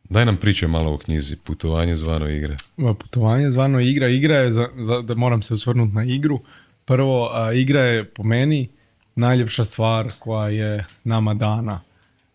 daj 0.04 0.26
nam 0.26 0.36
priče 0.36 0.66
malo 0.66 0.94
o 0.94 0.98
knjizi, 0.98 1.36
putovanje 1.36 1.96
zvano 1.96 2.28
igra. 2.28 2.56
Putovanje 2.76 3.50
zvano 3.50 3.80
igra, 3.80 4.08
igra 4.08 4.36
je, 4.36 4.52
za, 4.52 4.68
za, 4.76 5.02
da 5.02 5.14
moram 5.14 5.42
se 5.42 5.54
osvrnuti 5.54 5.94
na 5.94 6.04
igru. 6.04 6.40
Prvo, 6.84 7.30
a, 7.32 7.52
igra 7.52 7.80
je 7.80 8.04
po 8.04 8.22
meni 8.22 8.68
najljepša 9.14 9.64
stvar 9.64 10.12
koja 10.18 10.48
je 10.48 10.84
nama 11.04 11.34
dana. 11.34 11.80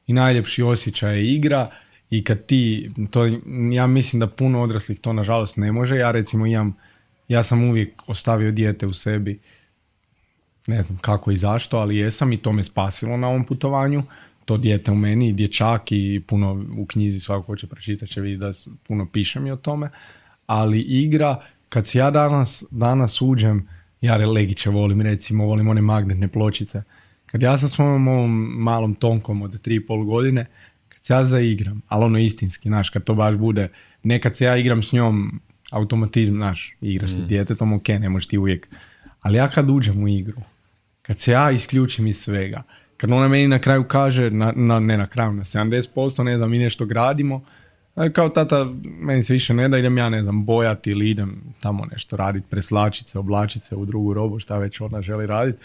I 0.08 0.14
najljepši 0.14 0.64
osjećaj 0.64 1.18
je 1.18 1.34
igra 1.34 1.70
i 2.10 2.24
kad 2.24 2.46
ti, 2.46 2.92
to, 3.12 3.26
ja 3.72 3.88
mislim 3.88 4.20
da 4.20 4.28
puno 4.28 4.62
odraslih 4.62 5.00
to 5.00 5.14
nažalost 5.14 5.58
ne 5.58 5.72
može. 5.72 5.98
Ja 5.98 6.12
recimo 6.12 6.46
imam, 6.46 6.76
ja 7.28 7.44
sam 7.44 7.64
uvijek 7.64 8.02
ostavio 8.08 8.52
dijete 8.52 8.88
u 8.88 8.94
sebi, 8.94 9.40
ne 10.68 10.82
znam 10.82 10.98
kako 10.98 11.32
i 11.32 11.38
zašto, 11.38 11.78
ali 11.78 11.98
jesam 11.98 12.34
i 12.34 12.38
to 12.38 12.52
me 12.52 12.64
spasilo 12.64 13.18
na 13.18 13.28
ovom 13.28 13.44
putovanju. 13.44 14.04
To 14.46 14.58
dijete 14.58 14.92
u 14.92 14.96
meni, 14.96 15.34
dječak 15.34 15.92
i 15.92 16.22
puno 16.28 16.66
u 16.78 16.86
knjizi 16.86 17.20
svako 17.20 17.46
ko 17.46 17.56
će 17.56 17.68
pročitati 17.68 18.12
će 18.12 18.22
vidjeti 18.22 18.40
da 18.40 18.52
puno 18.88 19.08
pišem 19.14 19.48
i 19.48 19.52
o 19.52 19.56
tome. 19.56 19.90
Ali 20.46 20.82
igra, 20.82 21.42
kad 21.70 21.88
se 21.88 22.00
ja 22.00 22.12
danas, 22.12 22.64
danas 22.72 23.22
uđem, 23.22 23.68
ja 24.02 24.18
Legiće 24.18 24.70
volim 24.70 25.02
recimo, 25.02 25.46
volim 25.46 25.68
one 25.68 25.82
magnetne 25.82 26.28
pločice. 26.28 26.84
Kad 27.26 27.42
ja 27.42 27.58
sa 27.58 27.68
svojom 27.68 28.08
ovom 28.08 28.32
malom 28.58 28.96
tonkom 28.96 29.42
od 29.42 29.68
3,5 29.68 30.06
godine, 30.06 30.46
se 31.10 31.14
ja 31.14 31.26
zaigram, 31.26 31.82
ali 31.88 32.06
ono 32.06 32.20
istinski, 32.20 32.70
znaš, 32.70 32.90
kad 32.90 33.04
to 33.04 33.16
baš 33.16 33.36
bude, 33.36 33.68
nekad 34.04 34.36
se 34.36 34.46
ja 34.46 34.58
igram 34.58 34.82
s 34.82 34.92
njom 34.92 35.42
automatizm, 35.72 36.36
znaš, 36.36 36.76
igraš 36.82 37.12
mm. 37.12 37.28
djetetom, 37.28 37.74
ok, 37.74 37.88
ne 37.88 38.10
možeš 38.10 38.28
ti 38.28 38.38
uvijek. 38.38 38.68
Ali 39.22 39.38
ja 39.38 39.48
kad 39.48 39.70
uđem 39.70 40.04
u 40.04 40.08
igru, 40.08 40.42
kad 41.02 41.20
se 41.20 41.32
ja 41.32 41.52
isključim 41.52 42.08
iz 42.08 42.18
svega, 42.18 42.64
kad 42.98 43.12
ona 43.12 43.28
meni 43.28 43.48
na 43.48 43.60
kraju 43.60 43.84
kaže, 43.84 44.30
na, 44.32 44.54
na, 44.56 44.80
ne 44.80 44.98
na 44.98 45.08
kraju, 45.08 45.34
na 45.34 45.44
70%, 45.44 46.24
ne 46.24 46.38
znam, 46.38 46.50
mi 46.50 46.60
nešto 46.60 46.86
gradimo, 46.86 47.44
kao 48.14 48.30
tata, 48.30 48.68
meni 48.84 49.24
se 49.24 49.34
više 49.34 49.54
ne 49.54 49.70
da, 49.70 49.78
idem 49.78 49.98
ja 49.98 50.10
ne 50.10 50.24
znam, 50.24 50.46
bojati 50.46 50.92
ili 50.92 51.10
idem 51.10 51.42
tamo 51.62 51.86
nešto 51.86 52.18
raditi, 52.18 52.48
preslačiti 52.50 53.10
se, 53.10 53.20
oblačiti 53.20 53.66
se 53.66 53.76
u 53.76 53.86
drugu 53.86 54.14
robu, 54.14 54.40
šta 54.40 54.58
već 54.58 54.82
ona 54.82 55.02
želi 55.02 55.28
raditi. 55.28 55.60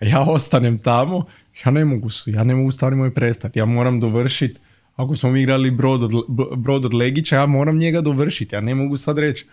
A 0.00 0.04
ja 0.04 0.20
ostanem 0.20 0.78
tamo, 0.78 1.26
ja 1.66 1.70
ne 1.70 1.84
mogu, 1.84 2.08
ja 2.26 2.44
ne 2.44 2.54
mogu 2.54 2.70
stvari 2.70 2.96
moje 2.96 3.14
prestati, 3.14 3.58
ja 3.58 3.64
moram 3.64 4.00
dovršiti, 4.00 4.60
ako 4.98 5.16
smo 5.16 5.30
mi 5.30 5.42
igrali 5.42 5.70
brod 5.70 6.02
od, 6.02 6.12
brod 6.56 6.84
od 6.84 6.94
Legića, 6.94 7.36
ja 7.36 7.46
moram 7.46 7.78
njega 7.78 8.00
dovršiti, 8.00 8.54
ja 8.54 8.60
ne 8.60 8.74
mogu 8.74 8.96
sad 8.96 9.18
reći, 9.18 9.46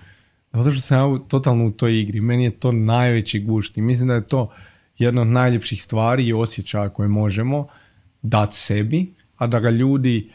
zato 0.54 0.72
što 0.72 0.82
sam 0.82 1.14
ja 1.14 1.20
totalno 1.28 1.66
u 1.66 1.72
toj 1.72 2.00
igri, 2.00 2.22
meni 2.22 2.44
je 2.44 2.52
to 2.52 2.72
najveći 2.72 3.40
gušt 3.40 3.78
i 3.78 3.82
mislim 3.82 4.08
da 4.08 4.14
je 4.14 4.28
to 4.28 4.52
jedna 4.98 5.22
od 5.22 5.28
najljepših 5.28 5.84
stvari 5.84 6.28
i 6.28 6.34
osjećaja 6.34 6.90
koje 6.90 7.08
možemo 7.08 7.68
dati 8.22 8.56
sebi, 8.56 9.14
a 9.38 9.48
da 9.48 9.60
ga 9.60 9.70
ljudi 9.70 10.32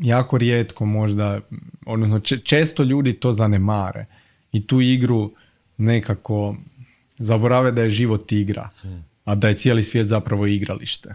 jako 0.00 0.38
rijetko 0.38 0.86
možda, 0.86 1.40
odnosno 1.86 2.20
često 2.20 2.82
ljudi 2.82 3.12
to 3.12 3.32
zanemare 3.32 4.06
i 4.52 4.66
tu 4.66 4.80
igru 4.80 5.32
nekako 5.76 6.56
zaborave 7.18 7.72
da 7.72 7.82
je 7.82 7.90
život 7.90 8.32
igra, 8.32 8.68
a 9.24 9.34
da 9.34 9.48
je 9.48 9.54
cijeli 9.54 9.82
svijet 9.82 10.06
zapravo 10.06 10.46
igralište. 10.46 11.14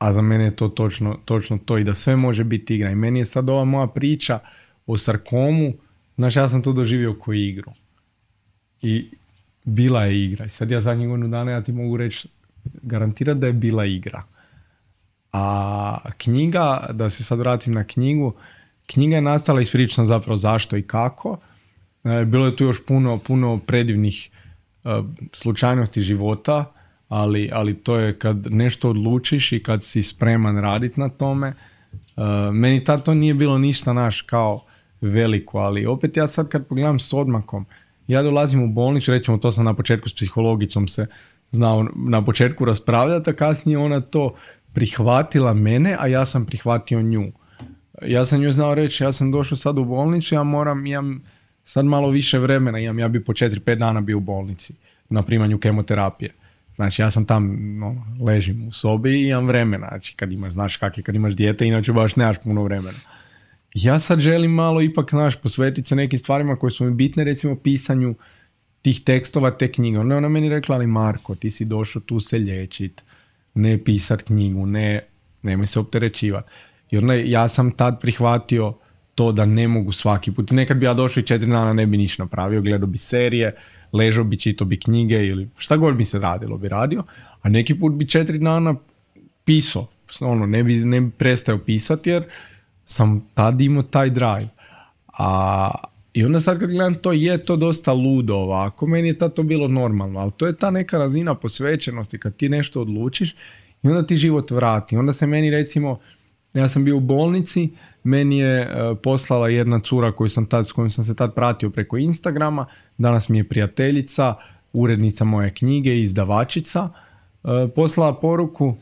A 0.00 0.12
za 0.12 0.22
mene 0.22 0.44
je 0.44 0.56
to 0.56 0.68
točno, 0.68 1.18
točno 1.24 1.58
to 1.64 1.78
i 1.78 1.84
da 1.84 1.94
sve 1.94 2.16
može 2.16 2.44
biti 2.44 2.74
igra. 2.74 2.90
I 2.90 2.94
meni 2.94 3.18
je 3.18 3.24
sad 3.24 3.48
ova 3.48 3.64
moja 3.64 3.86
priča 3.86 4.38
o 4.86 4.96
sarkomu, 4.96 5.72
znaš, 6.16 6.36
ja 6.36 6.48
sam 6.48 6.62
to 6.62 6.72
doživio 6.72 7.18
kao 7.24 7.34
igru. 7.34 7.72
I 8.82 9.10
bila 9.64 10.04
je 10.04 10.24
igra. 10.24 10.44
I 10.44 10.48
sad 10.48 10.70
ja 10.70 10.80
zadnjih 10.80 11.08
godinu 11.08 11.28
dana 11.28 11.50
ja 11.50 11.62
ti 11.62 11.72
mogu 11.72 11.96
reći, 11.96 12.28
garantirati 12.82 13.40
da 13.40 13.46
je 13.46 13.52
bila 13.52 13.84
igra. 13.84 14.22
A 15.32 16.10
knjiga, 16.18 16.86
da 16.92 17.10
se 17.10 17.24
sad 17.24 17.38
vratim 17.38 17.74
na 17.74 17.84
knjigu, 17.84 18.34
knjiga 18.86 19.16
je 19.16 19.22
nastala 19.22 19.60
ispričana 19.60 20.06
zapravo 20.06 20.36
zašto 20.36 20.76
i 20.76 20.82
kako. 20.82 21.38
E, 22.04 22.24
bilo 22.24 22.46
je 22.46 22.56
tu 22.56 22.64
još 22.64 22.86
puno, 22.86 23.18
puno 23.18 23.58
predivnih 23.66 24.30
e, 24.84 24.88
slučajnosti 25.32 26.02
života, 26.02 26.72
ali, 27.10 27.50
ali 27.52 27.74
to 27.74 27.96
je 27.96 28.18
kad 28.18 28.46
nešto 28.50 28.90
odlučiš 28.90 29.52
i 29.52 29.62
kad 29.62 29.84
si 29.84 30.02
spreman 30.02 30.58
raditi 30.58 31.00
na 31.00 31.08
tome. 31.08 31.48
E, 31.48 31.54
meni 32.52 32.84
tad 32.84 33.04
to 33.04 33.14
nije 33.14 33.34
bilo 33.34 33.58
ništa 33.58 33.92
naš 33.92 34.22
kao 34.22 34.64
veliko, 35.00 35.58
ali 35.58 35.86
opet 35.86 36.16
ja 36.16 36.26
sad 36.26 36.48
kad 36.48 36.66
pogledam 36.66 36.98
s 36.98 37.12
odmakom, 37.12 37.66
ja 38.06 38.22
dolazim 38.22 38.62
u 38.62 38.68
bolnicu, 38.68 39.12
recimo 39.12 39.38
to 39.38 39.50
sam 39.50 39.64
na 39.64 39.74
početku 39.74 40.08
s 40.08 40.14
psihologicom 40.14 40.88
se 40.88 41.06
znao 41.50 41.86
na 41.94 42.24
početku 42.24 42.64
raspravljati, 42.64 43.30
a 43.30 43.32
kasnije 43.32 43.78
ona 43.78 44.00
to 44.00 44.34
prihvatila 44.72 45.54
mene, 45.54 45.96
a 45.98 46.06
ja 46.06 46.24
sam 46.24 46.46
prihvatio 46.46 47.02
nju. 47.02 47.32
Ja 48.06 48.24
sam 48.24 48.40
nju 48.40 48.52
znao 48.52 48.74
reći, 48.74 49.04
ja 49.04 49.12
sam 49.12 49.30
došao 49.30 49.56
sad 49.56 49.78
u 49.78 49.84
bolnicu, 49.84 50.34
ja 50.34 50.42
moram, 50.42 50.86
imam 50.86 51.22
sad 51.64 51.84
malo 51.84 52.10
više 52.10 52.38
vremena, 52.38 52.78
imam, 52.78 52.98
ja 52.98 53.08
bi 53.08 53.24
po 53.24 53.32
4-5 53.32 53.74
dana 53.74 54.00
bio 54.00 54.16
u 54.16 54.20
bolnici 54.20 54.74
na 55.08 55.22
primanju 55.22 55.58
kemoterapije. 55.58 56.39
Znači 56.80 57.02
ja 57.02 57.10
sam 57.10 57.24
tam, 57.24 57.56
no, 57.78 58.06
ležim 58.20 58.68
u 58.68 58.72
sobi 58.72 59.10
i 59.10 59.28
imam 59.28 59.46
vremena, 59.46 59.86
znači 59.88 60.14
kad 60.16 60.32
imaš, 60.32 60.52
znaš 60.52 60.76
kak 60.76 60.98
je 60.98 61.04
kad 61.04 61.14
imaš 61.14 61.34
dijete, 61.34 61.66
inače 61.66 61.92
baš 61.92 62.16
nemaš 62.16 62.36
puno 62.44 62.62
vremena. 62.62 62.98
Ja 63.74 63.98
sad 63.98 64.20
želim 64.20 64.50
malo 64.50 64.82
ipak, 64.82 65.12
naš, 65.12 65.36
posvetiti 65.36 65.88
se 65.88 65.96
nekim 65.96 66.18
stvarima 66.18 66.56
koje 66.56 66.70
su 66.70 66.84
mi 66.84 66.90
bitne, 66.90 67.24
recimo 67.24 67.56
pisanju 67.56 68.14
tih 68.82 69.00
tekstova, 69.04 69.50
te 69.50 69.72
knjige. 69.72 69.98
Ona 69.98 70.16
ona 70.16 70.28
meni 70.28 70.48
rekla, 70.48 70.76
ali 70.76 70.86
Marko, 70.86 71.34
ti 71.34 71.50
si 71.50 71.64
došao 71.64 72.02
tu 72.02 72.20
se 72.20 72.38
liječit, 72.38 73.02
ne 73.54 73.84
pisat 73.84 74.22
knjigu, 74.22 74.66
ne, 74.66 75.00
nemoj 75.42 75.66
se 75.66 75.80
opterećivati. 75.80 76.50
I 76.90 76.98
onda 76.98 77.14
ja 77.14 77.48
sam 77.48 77.70
tad 77.70 78.00
prihvatio 78.00 78.74
to 79.14 79.32
da 79.32 79.44
ne 79.44 79.68
mogu 79.68 79.92
svaki 79.92 80.32
put. 80.32 80.50
Nekad 80.50 80.76
bi 80.76 80.86
ja 80.86 80.94
došao 80.94 81.20
i 81.20 81.26
četiri 81.26 81.50
dana 81.50 81.72
ne 81.72 81.86
bi 81.86 81.96
ništa 81.96 82.22
napravio, 82.22 82.62
gledao 82.62 82.86
bi 82.86 82.98
serije, 82.98 83.54
ležao 83.92 84.24
bi, 84.24 84.38
čitao 84.38 84.66
bi 84.66 84.80
knjige 84.80 85.26
ili 85.26 85.48
šta 85.58 85.76
god 85.76 85.96
bi 85.96 86.04
se 86.04 86.18
radilo 86.18 86.56
bi 86.56 86.68
radio, 86.68 87.04
a 87.42 87.48
neki 87.48 87.78
put 87.78 87.92
bi 87.92 88.08
četiri 88.08 88.38
dana 88.38 88.74
pisao. 89.44 89.86
Ono, 90.20 90.46
ne 90.46 90.62
bi, 90.62 90.74
ne 90.74 91.00
bi 91.00 91.10
prestao 91.10 91.58
pisati 91.58 92.10
jer 92.10 92.24
sam 92.84 93.28
tad 93.34 93.60
imao 93.60 93.82
taj 93.82 94.10
drive. 94.10 94.48
A, 95.18 95.70
I 96.12 96.24
onda 96.24 96.40
sad 96.40 96.58
kad 96.58 96.70
gledam 96.70 96.94
to, 96.94 97.12
je 97.12 97.44
to 97.44 97.56
dosta 97.56 97.92
ludo 97.92 98.34
ovako, 98.34 98.86
meni 98.86 99.08
je 99.08 99.18
to 99.18 99.42
bilo 99.42 99.68
normalno, 99.68 100.20
ali 100.20 100.32
to 100.36 100.46
je 100.46 100.56
ta 100.56 100.70
neka 100.70 100.98
razina 100.98 101.34
posvećenosti 101.34 102.18
kad 102.18 102.36
ti 102.36 102.48
nešto 102.48 102.80
odlučiš 102.80 103.34
i 103.82 103.88
onda 103.88 104.06
ti 104.06 104.16
život 104.16 104.50
vrati. 104.50 104.96
Onda 104.96 105.12
se 105.12 105.26
meni 105.26 105.50
recimo, 105.50 105.98
ja 106.54 106.68
sam 106.68 106.84
bio 106.84 106.96
u 106.96 107.00
bolnici, 107.00 107.70
meni 108.04 108.38
je 108.38 108.60
e, 108.60 108.94
poslala 109.02 109.48
jedna 109.48 109.80
cura 109.80 110.12
koju 110.12 110.28
sam 110.28 110.46
tad, 110.46 110.66
s 110.66 110.72
kojom 110.72 110.90
sam 110.90 111.04
se 111.04 111.16
tad 111.16 111.34
pratio 111.34 111.70
preko 111.70 111.96
Instagrama, 111.96 112.66
danas 112.98 113.28
mi 113.28 113.38
je 113.38 113.48
prijateljica, 113.48 114.34
urednica 114.72 115.24
moje 115.24 115.54
knjige, 115.54 116.00
izdavačica, 116.00 116.88
e, 117.44 117.68
poslala 117.74 118.20
poruku, 118.20 118.74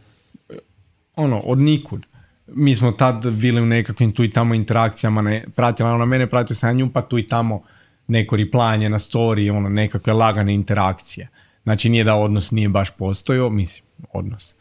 ono, 1.17 1.39
od 1.39 1.59
nikud 1.59 2.07
mi 2.55 2.75
smo 2.75 2.93
tad 2.93 3.31
bili 3.31 3.61
u 3.61 3.67
nekakvim 3.67 4.13
tu 4.13 4.25
i 4.25 4.31
tamo 4.31 4.55
interakcijama, 4.55 5.23
ne, 5.23 5.45
pratila 5.57 5.91
ona 5.91 6.05
mene, 6.05 6.27
pratio 6.27 6.57
sam 6.57 6.77
nju, 6.77 6.91
pa 6.93 7.03
tu 7.03 7.19
i 7.19 7.29
tamo 7.29 7.63
neko 8.07 8.37
riplanje 8.37 8.89
na 8.89 8.99
story, 8.99 9.57
ono, 9.57 9.69
nekakve 9.69 10.13
lagane 10.13 10.55
interakcije. 10.55 11.29
Znači 11.63 11.89
nije 11.89 12.05
da 12.05 12.15
odnos 12.15 12.51
nije 12.51 12.69
baš 12.69 12.91
postojao, 12.91 13.51
mislim, 13.51 13.85
odnos. 14.13 14.55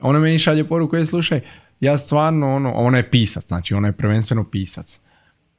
Ona 0.00 0.18
meni 0.18 0.38
šalje 0.38 0.68
poruku, 0.68 0.96
je 0.96 1.06
slušaj, 1.06 1.40
ja 1.80 1.98
stvarno, 1.98 2.54
ono, 2.54 2.72
ona 2.72 2.96
je 2.96 3.10
pisac, 3.10 3.46
znači 3.46 3.74
ona 3.74 3.88
je 3.88 3.92
prvenstveno 3.92 4.44
pisac. 4.44 5.00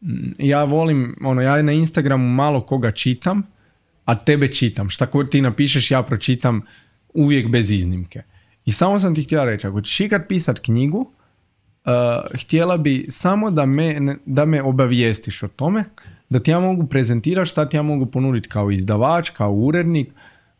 Mm, 0.01 0.31
ja 0.39 0.63
volim, 0.63 1.15
ono, 1.21 1.41
ja 1.41 1.61
na 1.61 1.71
Instagramu 1.71 2.29
malo 2.29 2.61
koga 2.61 2.91
čitam, 2.91 3.43
a 4.05 4.15
tebe 4.15 4.47
čitam. 4.47 4.89
Šta 4.89 5.05
ko 5.05 5.23
ti 5.23 5.41
napišeš, 5.41 5.91
ja 5.91 6.03
pročitam 6.03 6.61
uvijek 7.13 7.49
bez 7.49 7.71
iznimke. 7.71 8.23
I 8.65 8.71
samo 8.71 8.99
sam 8.99 9.15
ti 9.15 9.23
htjela 9.23 9.45
reći, 9.45 9.67
ako 9.67 9.81
ćeš 9.81 9.99
ikad 9.99 10.27
pisat 10.27 10.59
knjigu, 10.59 10.99
uh, 10.99 12.39
htjela 12.41 12.77
bi 12.77 13.05
samo 13.09 13.51
da 13.51 13.65
me, 13.65 14.15
da 14.25 14.45
me 14.45 14.61
obavijestiš 14.61 15.43
o 15.43 15.47
tome, 15.47 15.83
da 16.29 16.39
ti 16.39 16.51
ja 16.51 16.59
mogu 16.59 16.87
prezentirati 16.87 17.49
šta 17.49 17.69
ti 17.69 17.77
ja 17.77 17.81
mogu 17.81 18.05
ponuditi 18.05 18.49
kao 18.49 18.71
izdavač, 18.71 19.29
kao 19.29 19.53
urednik, 19.53 20.09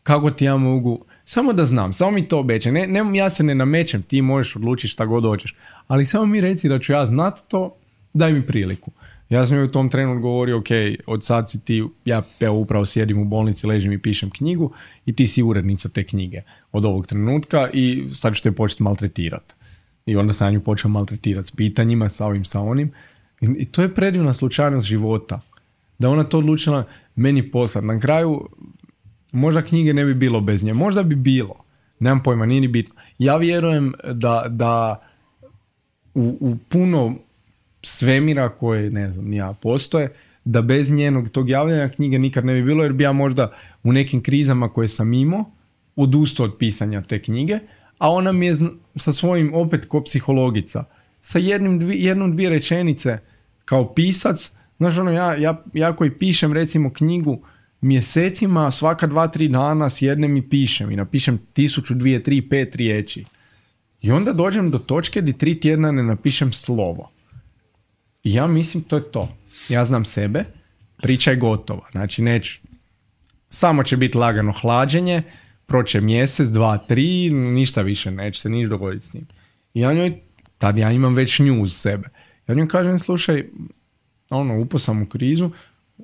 kako 0.03 0.31
ti 0.31 0.45
ja 0.45 0.57
mogu, 0.57 1.05
samo 1.29 1.53
da 1.53 1.65
znam, 1.65 1.93
samo 1.93 2.11
mi 2.11 2.27
to 2.27 2.39
obećaj. 2.39 2.71
Ne, 2.71 2.87
ne, 2.87 3.01
ja 3.17 3.29
se 3.29 3.43
ne 3.43 3.55
namećem, 3.55 4.01
ti 4.01 4.21
možeš 4.21 4.55
odlučiti 4.55 4.91
šta 4.91 5.05
god 5.05 5.23
hoćeš, 5.23 5.55
ali 5.87 6.05
samo 6.05 6.25
mi 6.25 6.41
reci 6.41 6.69
da 6.69 6.79
ću 6.79 6.91
ja 6.91 7.05
znati 7.05 7.41
to, 7.47 7.75
daj 8.13 8.33
mi 8.33 8.47
priliku. 8.47 8.91
Ja 9.29 9.45
sam 9.45 9.57
joj 9.57 9.65
u 9.65 9.71
tom 9.71 9.89
trenu 9.89 10.19
govorio, 10.19 10.57
ok, 10.57 10.67
od 11.05 11.25
sad 11.25 11.51
si 11.51 11.65
ti, 11.65 11.83
ja 12.05 12.23
evo 12.39 12.57
upravo 12.57 12.85
sjedim 12.85 13.21
u 13.21 13.25
bolnici, 13.25 13.67
ležim 13.67 13.91
i 13.91 14.01
pišem 14.01 14.29
knjigu 14.29 14.73
i 15.05 15.15
ti 15.15 15.27
si 15.27 15.43
urednica 15.43 15.89
te 15.89 16.03
knjige 16.03 16.41
od 16.71 16.85
ovog 16.85 17.07
trenutka 17.07 17.69
i 17.73 18.07
sad 18.11 18.35
ću 18.35 18.43
te 18.43 18.51
početi 18.51 18.83
maltretirati. 18.83 19.53
I 20.05 20.15
onda 20.15 20.33
sam 20.33 20.53
nju 20.53 20.61
počeo 20.61 20.89
maltretirati 20.89 21.47
s 21.47 21.51
pitanjima, 21.51 22.09
sa 22.09 22.25
ovim, 22.25 22.45
sa 22.45 22.61
onim. 22.61 22.91
I, 23.41 23.45
i 23.57 23.65
to 23.65 23.81
je 23.81 23.95
predivna 23.95 24.33
slučajnost 24.33 24.87
života. 24.87 25.39
Da 25.99 26.09
ona 26.09 26.23
to 26.23 26.37
odlučila 26.37 26.83
meni 27.15 27.51
poslati. 27.51 27.87
Na 27.87 27.99
kraju, 27.99 28.49
možda 29.33 29.61
knjige 29.61 29.93
ne 29.93 30.05
bi 30.05 30.13
bilo 30.13 30.41
bez 30.41 30.63
nje. 30.63 30.73
Možda 30.73 31.03
bi 31.03 31.15
bilo. 31.15 31.55
Nemam 31.99 32.23
pojma, 32.23 32.45
nije 32.45 32.61
ni 32.61 32.67
bitno. 32.67 32.95
Ja 33.19 33.37
vjerujem 33.37 33.93
da, 34.13 34.45
da 34.49 35.01
u, 36.13 36.37
u 36.39 36.55
puno 36.69 37.15
svemira 37.81 38.49
koje, 38.49 38.91
ne 38.91 39.13
znam, 39.13 39.33
ja 39.33 39.53
postoje, 39.61 40.13
da 40.45 40.61
bez 40.61 40.91
njenog 40.91 41.29
tog 41.29 41.49
javljanja 41.49 41.89
knjige 41.89 42.19
nikad 42.19 42.45
ne 42.45 42.53
bi 42.53 42.63
bilo, 42.63 42.83
jer 42.83 42.93
bi 42.93 43.03
ja 43.03 43.11
možda 43.11 43.51
u 43.83 43.93
nekim 43.93 44.23
krizama 44.23 44.69
koje 44.69 44.87
sam 44.87 45.13
imao 45.13 45.45
odustao 45.95 46.45
od 46.45 46.55
pisanja 46.59 47.01
te 47.01 47.21
knjige, 47.21 47.59
a 47.97 48.11
ona 48.11 48.31
mi 48.31 48.45
je 48.45 48.55
sa 48.95 49.11
svojim, 49.11 49.53
opet 49.53 49.85
ko 49.85 50.03
psihologica, 50.03 50.83
sa 51.21 51.39
jednim, 51.39 51.79
dvi, 51.79 52.03
jednom, 52.03 52.31
dvije 52.31 52.49
rečenice 52.49 53.19
kao 53.65 53.93
pisac, 53.93 54.51
znaš 54.77 54.97
ono, 54.97 55.11
ja, 55.11 55.35
ja, 55.35 55.63
ja 55.73 55.95
koji 55.95 56.11
pišem 56.11 56.53
recimo 56.53 56.93
knjigu 56.93 57.39
mjesecima, 57.81 58.71
svaka 58.71 59.07
dva, 59.07 59.27
tri 59.27 59.47
dana 59.47 59.89
sjednem 59.89 60.37
i 60.37 60.49
pišem 60.49 60.91
i 60.91 60.95
napišem 60.95 61.39
tisuću, 61.53 61.93
dvije, 61.93 62.23
tri, 62.23 62.49
pet 62.49 62.75
riječi. 62.75 63.25
I 64.01 64.11
onda 64.11 64.33
dođem 64.33 64.71
do 64.71 64.77
točke 64.77 65.21
gdje 65.21 65.37
tri 65.37 65.59
tjedna 65.59 65.91
ne 65.91 66.03
napišem 66.03 66.51
slovo 66.51 67.09
ja 68.33 68.47
mislim 68.47 68.83
to 68.83 68.95
je 68.95 69.11
to. 69.11 69.37
Ja 69.69 69.85
znam 69.85 70.05
sebe, 70.05 70.43
priča 71.01 71.31
je 71.31 71.37
gotova. 71.37 71.87
Znači 71.91 72.21
neću, 72.21 72.59
samo 73.49 73.83
će 73.83 73.97
biti 73.97 74.17
lagano 74.17 74.51
hlađenje, 74.51 75.23
proće 75.65 76.01
mjesec, 76.01 76.47
dva, 76.49 76.77
tri, 76.77 77.29
ništa 77.29 77.81
više, 77.81 78.11
neće 78.11 78.41
se 78.41 78.49
niš 78.49 78.69
dogoditi 78.69 79.05
s 79.05 79.13
njim. 79.13 79.27
I 79.73 79.81
ja 79.81 79.93
njoj, 79.93 80.21
tad 80.57 80.77
ja 80.77 80.91
imam 80.91 81.13
već 81.13 81.39
nju 81.39 81.63
uz 81.63 81.73
sebe. 81.73 82.09
Ja 82.47 82.55
njoj 82.55 82.67
kažem, 82.67 82.99
slušaj, 82.99 83.49
ono, 84.29 84.59
upo 84.61 84.79
sam 84.79 85.01
u 85.01 85.05
krizu, 85.05 85.51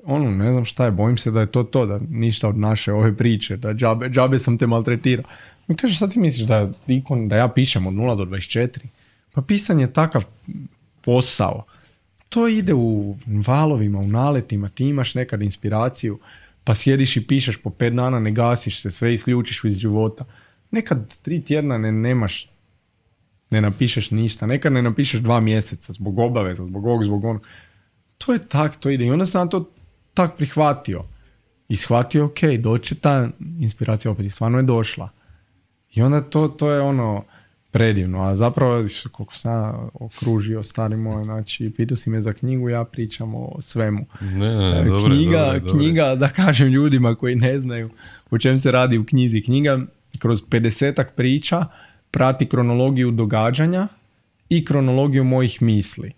ono, 0.03 0.31
ne 0.31 0.51
znam 0.51 0.65
šta 0.65 0.85
je, 0.85 0.91
bojim 0.91 1.17
se 1.17 1.31
da 1.31 1.39
je 1.39 1.51
to 1.51 1.63
to, 1.63 1.85
da 1.85 1.99
ništa 2.09 2.49
od 2.49 2.57
naše 2.57 2.93
ove 2.93 3.17
priče, 3.17 3.57
da 3.57 3.73
džabe, 3.73 4.09
džabe 4.09 4.39
sam 4.39 4.57
te 4.57 4.67
maltretirao. 4.67 5.25
Mi 5.67 5.75
kaže, 5.75 5.95
šta 5.95 6.07
ti 6.07 6.19
misliš, 6.19 6.47
da, 6.47 6.71
da 7.27 7.35
ja 7.35 7.47
pišem 7.47 7.87
od 7.87 7.93
0 7.93 8.17
do 8.17 8.25
24? 8.25 8.79
Pa 9.33 9.41
pisanje 9.41 9.83
je 9.83 9.93
takav 9.93 10.25
posao 11.01 11.63
to 12.33 12.47
ide 12.47 12.73
u 12.73 13.15
valovima, 13.25 13.99
u 13.99 14.07
naletima, 14.07 14.69
ti 14.69 14.85
imaš 14.85 15.15
nekad 15.15 15.41
inspiraciju, 15.41 16.19
pa 16.63 16.75
sjediš 16.75 17.17
i 17.17 17.27
pišeš 17.27 17.57
po 17.57 17.69
pet 17.69 17.93
dana, 17.93 18.19
ne 18.19 18.31
gasiš 18.31 18.81
se, 18.81 18.91
sve 18.91 19.13
isključiš 19.13 19.63
iz 19.63 19.77
života. 19.77 20.25
Nekad 20.71 21.17
tri 21.17 21.41
tjedna 21.41 21.77
ne 21.77 21.91
nemaš, 21.91 22.49
ne 23.51 23.61
napišeš 23.61 24.11
ništa, 24.11 24.47
nekad 24.47 24.73
ne 24.73 24.81
napišeš 24.81 25.21
dva 25.21 25.39
mjeseca 25.39 25.93
zbog 25.93 26.19
obaveza, 26.19 26.65
zbog 26.65 26.85
ovog, 26.85 27.03
zbog 27.03 27.23
onog. 27.23 27.47
To 28.17 28.33
je 28.33 28.39
tak, 28.47 28.75
to 28.75 28.89
ide. 28.89 29.05
I 29.05 29.11
onda 29.11 29.25
sam 29.25 29.49
to 29.49 29.71
tak 30.13 30.37
prihvatio. 30.37 31.03
I 31.67 31.75
shvatio, 31.75 32.25
ok, 32.25 32.39
doće 32.59 32.95
ta 32.95 33.29
inspiracija 33.59 34.11
opet 34.11 34.25
i 34.25 34.29
stvarno 34.29 34.57
je 34.57 34.63
došla. 34.63 35.09
I 35.93 36.01
onda 36.01 36.21
to, 36.21 36.47
to 36.47 36.71
je 36.71 36.81
ono, 36.81 37.23
predivno, 37.73 38.21
a 38.23 38.35
zapravo 38.35 38.83
koliko 39.11 39.33
sam 39.33 39.89
okružio 39.93 40.63
stari 40.63 40.97
moj, 40.97 41.23
znači 41.23 41.73
pitao 41.77 41.97
si 41.97 42.09
me 42.09 42.21
za 42.21 42.33
knjigu, 42.33 42.69
ja 42.69 42.83
pričam 42.83 43.35
o 43.35 43.61
svemu. 43.61 44.05
Ne, 44.21 44.55
ne, 44.55 44.79
e, 44.79 44.85
knjiga, 45.05 45.59
knjiga, 45.71 46.15
da 46.15 46.27
kažem 46.27 46.67
ljudima 46.67 47.15
koji 47.15 47.35
ne 47.35 47.59
znaju 47.59 47.89
o 48.31 48.37
čem 48.37 48.59
se 48.59 48.71
radi 48.71 48.97
u 48.97 49.05
knjizi. 49.05 49.41
Knjiga 49.41 49.79
kroz 50.19 50.43
50 50.43 51.03
priča 51.15 51.65
prati 52.11 52.45
kronologiju 52.45 53.11
događanja 53.11 53.87
i 54.49 54.65
kronologiju 54.65 55.23
mojih 55.23 55.61
misli. 55.61 56.11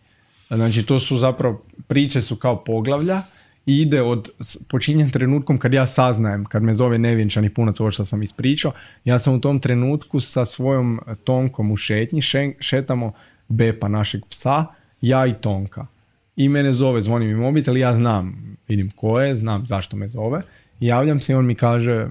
Znači 0.50 0.86
to 0.86 1.00
su 1.00 1.18
zapravo, 1.18 1.66
priče 1.88 2.22
su 2.22 2.36
kao 2.36 2.64
poglavlja 2.64 3.22
i 3.66 3.82
ide 3.82 4.02
od 4.02 4.30
počinjen 4.68 5.10
trenutkom 5.10 5.58
kad 5.58 5.74
ja 5.74 5.86
saznajem, 5.86 6.46
kad 6.46 6.64
me 6.64 6.74
zove 6.74 6.98
nevjenčani 6.98 7.50
punac 7.50 7.80
ovo 7.80 7.92
što 7.92 8.06
sam 8.06 8.24
ispričao, 8.24 8.72
ja 9.06 9.20
sam 9.20 9.34
u 9.34 9.42
tom 9.42 9.60
trenutku 9.60 10.20
sa 10.20 10.46
svojom 10.46 11.00
Tonkom 11.24 11.72
u 11.72 11.78
šetnji, 11.78 12.22
šetamo 12.60 13.12
Bepa 13.48 13.88
našeg 13.88 14.22
psa, 14.30 14.66
ja 15.02 15.26
i 15.26 15.34
Tonka. 15.34 15.88
I 16.36 16.50
mene 16.50 16.74
zove, 16.74 17.02
zvoni 17.02 17.26
mi 17.26 17.36
mobitel, 17.36 17.78
ja 17.78 17.96
znam, 17.96 18.58
vidim 18.68 18.92
ko 18.92 19.20
je, 19.20 19.36
znam 19.36 19.66
zašto 19.66 19.98
me 19.98 20.08
zove. 20.08 20.42
Javljam 20.80 21.20
se 21.20 21.34
i 21.34 21.36
on 21.36 21.46
mi 21.46 21.56
kaže, 21.56 22.08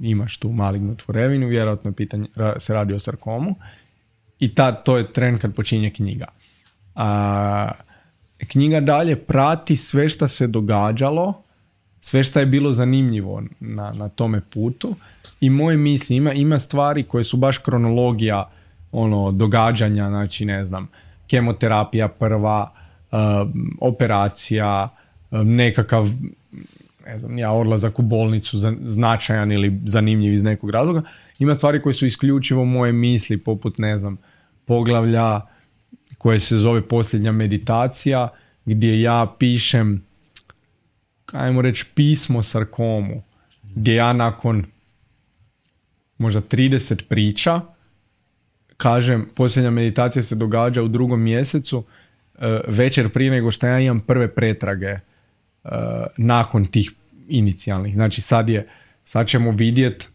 imaš 0.00 0.38
tu 0.38 0.52
malignu 0.52 0.96
tvorevinu, 0.96 1.48
vjerojatno 1.48 1.90
je 1.90 1.94
pitanje, 1.94 2.26
se 2.58 2.74
radi 2.74 2.94
o 2.94 2.98
sarkomu. 2.98 3.54
I 4.38 4.54
tad, 4.54 4.84
to 4.84 4.96
je 4.96 5.12
tren 5.12 5.38
kad 5.38 5.54
počinje 5.54 5.90
knjiga. 5.90 6.26
A, 6.94 7.70
knjiga 8.48 8.80
dalje 8.80 9.16
prati 9.16 9.76
sve 9.76 10.08
što 10.08 10.28
se 10.28 10.46
događalo, 10.46 11.42
sve 12.00 12.22
što 12.22 12.40
je 12.40 12.46
bilo 12.46 12.72
zanimljivo 12.72 13.42
na, 13.60 13.92
na 13.92 14.08
tome 14.08 14.40
putu 14.40 14.94
i 15.40 15.50
moje 15.50 15.76
misli, 15.76 16.16
ima, 16.16 16.32
ima 16.32 16.58
stvari 16.58 17.02
koje 17.02 17.24
su 17.24 17.36
baš 17.36 17.58
kronologija 17.58 18.50
ono 18.92 19.32
događanja, 19.32 20.08
znači 20.08 20.44
ne 20.44 20.64
znam, 20.64 20.88
kemoterapija 21.26 22.08
prva, 22.08 22.72
um, 23.12 23.76
operacija, 23.80 24.88
um, 25.30 25.54
nekakav 25.54 26.08
ne 27.06 27.18
znam, 27.18 27.38
ja 27.38 27.52
odlazak 27.52 27.98
u 27.98 28.02
bolnicu 28.02 28.58
značajan 28.84 29.52
ili 29.52 29.80
zanimljiv 29.84 30.32
iz 30.32 30.42
nekog 30.42 30.70
razloga. 30.70 31.02
Ima 31.38 31.54
stvari 31.54 31.82
koje 31.82 31.92
su 31.92 32.06
isključivo 32.06 32.64
moje 32.64 32.92
misli, 32.92 33.36
poput, 33.38 33.78
ne 33.78 33.98
znam, 33.98 34.16
poglavlja 34.64 35.40
koje 36.22 36.40
se 36.40 36.56
zove 36.56 36.88
posljednja 36.88 37.32
meditacija 37.32 38.28
gdje 38.64 39.00
ja 39.00 39.34
pišem 39.38 40.04
ajmo 41.32 41.62
reći 41.62 41.86
pismo 41.94 42.42
sarkomu 42.42 43.22
gdje 43.62 43.94
ja 43.94 44.12
nakon 44.12 44.64
možda 46.18 46.40
30 46.40 47.04
priča 47.08 47.60
kažem 48.76 49.28
posljednja 49.34 49.70
meditacija 49.70 50.22
se 50.22 50.34
događa 50.34 50.82
u 50.82 50.88
drugom 50.88 51.22
mjesecu 51.22 51.84
e, 52.38 52.60
večer 52.68 53.08
prije 53.08 53.30
nego 53.30 53.50
što 53.50 53.66
ja 53.66 53.80
imam 53.80 54.00
prve 54.00 54.34
pretrage 54.34 54.86
e, 54.86 55.00
nakon 56.16 56.64
tih 56.64 56.90
inicijalnih. 57.28 57.94
Znači 57.94 58.20
sad 58.20 58.48
je, 58.48 58.68
sad 59.04 59.26
ćemo 59.26 59.50
vidjeti 59.50 60.06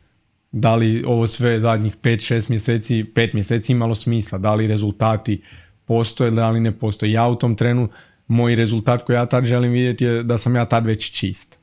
da 0.51 0.75
li 0.75 1.03
ovo 1.07 1.27
sve 1.27 1.59
zadnjih 1.59 1.97
5-6 1.97 2.49
mjeseci, 2.49 3.03
5 3.03 3.33
mjeseci 3.33 3.71
imalo 3.71 3.95
smisla, 3.95 4.37
da 4.37 4.53
li 4.53 4.67
rezultati 4.67 5.41
postoje, 5.87 6.31
da 6.31 6.49
li 6.49 6.59
ne 6.59 6.71
postoje. 6.71 7.11
Ja 7.11 7.27
u 7.27 7.35
tom 7.35 7.55
trenu, 7.55 7.89
moj 8.27 8.55
rezultat 8.55 9.05
koji 9.05 9.15
ja 9.15 9.25
tad 9.25 9.45
želim 9.45 9.71
vidjeti 9.71 10.05
je 10.05 10.23
da 10.23 10.37
sam 10.37 10.55
ja 10.55 10.65
tad 10.65 10.85
već 10.85 11.11
čist. 11.11 11.59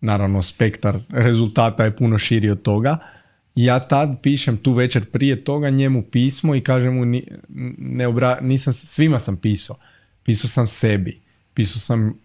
Naravno, 0.00 0.42
spektar 0.42 0.98
rezultata 1.08 1.84
je 1.84 1.96
puno 1.96 2.18
širi 2.18 2.50
od 2.50 2.62
toga. 2.62 2.98
Ja 3.54 3.78
tad 3.78 4.20
pišem 4.22 4.56
tu 4.56 4.72
večer 4.72 5.04
prije 5.04 5.44
toga 5.44 5.70
njemu 5.70 6.02
pismo 6.02 6.54
i 6.54 6.60
kažem 6.60 6.94
mu, 6.94 7.20
ne 7.78 8.06
obra, 8.06 8.38
nisam, 8.40 8.72
svima 8.72 9.18
sam 9.20 9.36
pisao. 9.36 9.76
Pisao 10.22 10.48
sam 10.48 10.66
sebi, 10.66 11.20
pisao 11.54 11.78
sam 11.78 12.18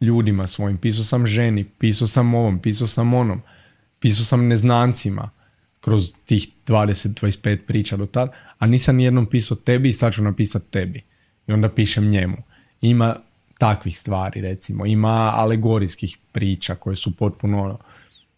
ljudima 0.00 0.46
svojim, 0.46 0.78
pisao 0.78 1.04
sam 1.04 1.26
ženi, 1.26 1.64
pisao 1.64 2.08
sam 2.08 2.34
ovom, 2.34 2.58
pisao 2.58 2.86
sam 2.86 3.14
onom, 3.14 3.42
pisao 4.00 4.24
sam 4.24 4.46
neznancima 4.46 5.30
kroz 5.82 6.12
tih 6.24 6.48
20-25 6.66 7.56
priča 7.66 7.96
do 7.96 8.06
tad, 8.06 8.30
a 8.58 8.66
nisam 8.66 8.96
nijednom 8.96 9.26
pisao 9.26 9.56
tebi 9.56 9.88
i 9.88 9.92
sad 9.92 10.12
ću 10.12 10.22
napisati 10.22 10.70
tebi. 10.70 11.02
I 11.46 11.52
onda 11.52 11.68
pišem 11.68 12.10
njemu. 12.10 12.36
Ima 12.80 13.16
takvih 13.58 13.98
stvari, 13.98 14.40
recimo. 14.40 14.86
Ima 14.86 15.32
alegorijskih 15.34 16.18
priča 16.32 16.74
koje 16.74 16.96
su 16.96 17.16
potpuno... 17.16 17.78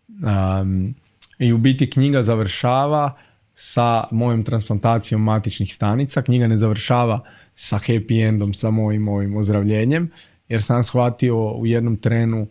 Um, 0.08 0.94
I 1.38 1.52
u 1.52 1.58
biti 1.58 1.90
knjiga 1.90 2.22
završava 2.22 3.16
sa 3.54 4.04
mojom 4.10 4.42
transplantacijom 4.44 5.22
matičnih 5.22 5.74
stanica. 5.74 6.22
Knjiga 6.22 6.46
ne 6.46 6.56
završava 6.56 7.20
sa 7.54 7.78
happy 7.78 8.28
endom, 8.28 8.54
sa 8.54 8.70
mojim, 8.70 9.02
mojim 9.02 9.36
ozdravljenjem, 9.36 10.10
jer 10.48 10.62
sam 10.62 10.82
shvatio 10.82 11.52
u 11.52 11.66
jednom 11.66 11.96
trenu 11.96 12.46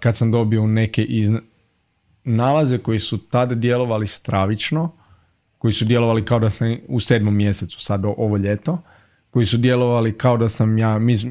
kad 0.00 0.16
sam 0.16 0.30
dobio 0.30 0.66
neke 0.66 1.04
iz... 1.04 1.30
nalaze 2.28 2.78
koji 2.78 2.98
su 2.98 3.18
tada 3.18 3.54
djelovali 3.54 4.06
stravično, 4.06 4.92
koji 5.58 5.72
su 5.72 5.84
djelovali 5.84 6.24
kao 6.24 6.38
da 6.38 6.50
sam 6.50 6.76
u 6.88 7.00
sedmom 7.00 7.36
mjesecu, 7.36 7.80
sad 7.80 8.04
ovo 8.04 8.36
ljeto, 8.36 8.82
koji 9.30 9.46
su 9.46 9.56
djelovali 9.56 10.18
kao 10.18 10.36
da 10.36 10.48
sam 10.48 10.78
ja, 10.78 10.98
mis, 10.98 11.24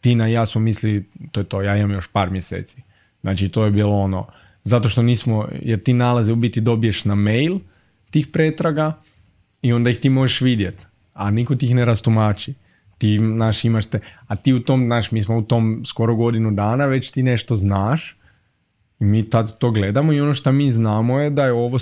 Tina 0.00 0.28
i 0.28 0.32
ja 0.32 0.46
smo 0.46 0.60
mislili, 0.60 1.04
to 1.32 1.40
je 1.40 1.44
to, 1.44 1.62
ja 1.62 1.76
imam 1.76 1.90
još 1.90 2.08
par 2.08 2.30
mjeseci. 2.30 2.82
Znači 3.20 3.48
to 3.48 3.64
je 3.64 3.70
bilo 3.70 3.96
ono, 3.96 4.26
zato 4.64 4.88
što 4.88 5.02
nismo, 5.02 5.48
jer 5.62 5.82
ti 5.82 5.92
nalaze 5.92 6.32
u 6.32 6.36
biti 6.36 6.60
dobiješ 6.60 7.04
na 7.04 7.14
mail 7.14 7.58
tih 8.10 8.26
pretraga 8.26 8.92
i 9.62 9.72
onda 9.72 9.90
ih 9.90 9.96
ti 9.96 10.10
možeš 10.10 10.40
vidjeti, 10.40 10.84
a 11.14 11.30
niko 11.30 11.56
ti 11.56 11.66
ih 11.66 11.74
ne 11.74 11.84
rastumači. 11.84 12.54
Ti, 12.98 13.18
naš, 13.18 13.64
imaš 13.64 13.86
te, 13.86 14.00
a 14.26 14.36
ti 14.36 14.54
u 14.54 14.60
tom, 14.60 14.88
naš, 14.88 15.10
mi 15.10 15.22
smo 15.22 15.36
u 15.36 15.42
tom 15.42 15.82
skoro 15.84 16.14
godinu 16.14 16.50
dana, 16.50 16.86
već 16.86 17.10
ti 17.10 17.22
nešto 17.22 17.56
znaš 17.56 18.16
i 19.00 19.04
mi 19.04 19.30
tad 19.30 19.58
to 19.58 19.70
gledamo 19.70 20.12
i 20.12 20.20
ono 20.20 20.34
što 20.34 20.52
mi 20.52 20.72
znamo 20.72 21.20
je 21.20 21.30
da 21.30 21.44
je 21.44 21.52
ovo, 21.52 21.78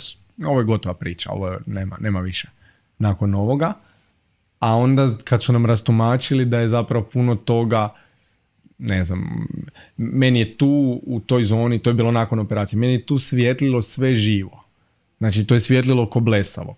ovo 0.47 0.61
je 0.61 0.65
gotova 0.65 0.95
priča, 0.95 1.31
ovo 1.31 1.59
nema, 1.67 1.97
nema 2.01 2.21
više 2.21 2.49
nakon 2.99 3.35
ovoga. 3.35 3.73
A 4.59 4.77
onda 4.77 5.09
kad 5.25 5.43
su 5.43 5.53
nam 5.53 5.67
rastumačili 5.67 6.45
da 6.45 6.59
je 6.59 6.69
zapravo 6.69 7.05
puno 7.05 7.35
toga 7.35 7.95
ne 8.79 9.05
znam, 9.05 9.47
meni 9.97 10.39
je 10.39 10.57
tu 10.57 11.01
u 11.07 11.21
toj 11.21 11.45
zoni, 11.45 11.79
to 11.79 11.91
je 11.91 11.95
bilo 11.95 12.11
nakon 12.11 12.39
operacije, 12.39 12.79
meni 12.79 12.93
je 12.93 13.07
tu 13.07 13.19
svjetlilo 13.19 13.83
sve 13.83 14.15
živo. 14.17 14.65
Znači, 15.19 15.45
to 15.45 15.55
je 15.55 15.61
svjetlilo 15.61 16.11
ko 16.11 16.21
blesavo. 16.21 16.77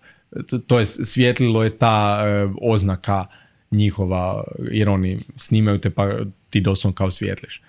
To 0.67 0.79
je 0.79 0.87
svjetlilo 0.87 1.65
je 1.65 1.79
ta 1.79 2.23
e, 2.25 2.49
oznaka 2.63 3.27
njihova, 3.71 4.45
jer 4.71 4.89
oni 4.89 5.19
snimaju 5.37 5.79
te 5.79 5.91
pa 5.91 6.09
ti 6.51 6.61
doslovno 6.61 6.95
kao 6.95 7.11
svjetliš. 7.11 7.63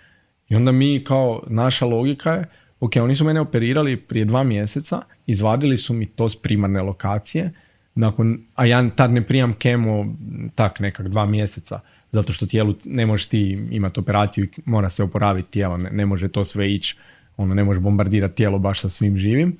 I 0.49 0.55
onda 0.55 0.71
mi 0.71 1.03
kao, 1.03 1.43
naša 1.47 1.85
logika 1.85 2.31
je, 2.31 2.45
ok, 2.79 2.91
oni 3.01 3.15
su 3.15 3.25
mene 3.25 3.39
operirali 3.41 3.97
prije 3.97 4.25
dva 4.25 4.43
mjeseca, 4.43 5.01
izvadili 5.25 5.77
su 5.77 5.93
mi 5.93 6.05
to 6.05 6.29
s 6.29 6.35
primarne 6.35 6.81
lokacije, 6.81 7.51
nakon, 7.95 8.39
a 8.55 8.65
ja 8.65 8.89
tad 8.89 9.11
ne 9.11 9.21
prijam 9.21 9.53
kemo 9.53 10.15
tak 10.55 10.79
nekak 10.79 11.07
dva 11.07 11.25
mjeseca 11.25 11.79
zato 12.11 12.33
što 12.33 12.45
tijelu 12.45 12.75
ne 12.85 13.05
možeš 13.05 13.25
ti 13.25 13.67
imati 13.71 13.99
operaciju, 13.99 14.47
mora 14.65 14.89
se 14.89 15.03
oporaviti 15.03 15.51
tijelo, 15.51 15.77
ne, 15.77 15.89
ne 15.89 16.05
može 16.05 16.27
to 16.27 16.43
sve 16.43 16.73
ići, 16.73 16.97
ono 17.37 17.53
ne 17.53 17.63
može 17.63 17.79
bombardirati 17.79 18.35
tijelo 18.35 18.59
baš 18.59 18.81
sa 18.81 18.89
svim 18.89 19.17
živim. 19.17 19.57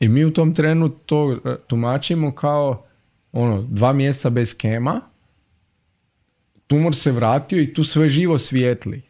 I 0.00 0.08
mi 0.08 0.24
u 0.24 0.32
tom 0.32 0.54
trenu 0.54 0.88
to 0.88 1.32
e, 1.32 1.56
tumačimo 1.66 2.34
kao 2.34 2.86
ono, 3.32 3.62
dva 3.62 3.92
mjeseca 3.92 4.30
bez 4.30 4.56
kema, 4.56 5.00
tumor 6.66 6.94
se 6.94 7.12
vratio 7.12 7.62
i 7.62 7.74
tu 7.74 7.84
sve 7.84 8.08
živo 8.08 8.38
svijetli. 8.38 9.02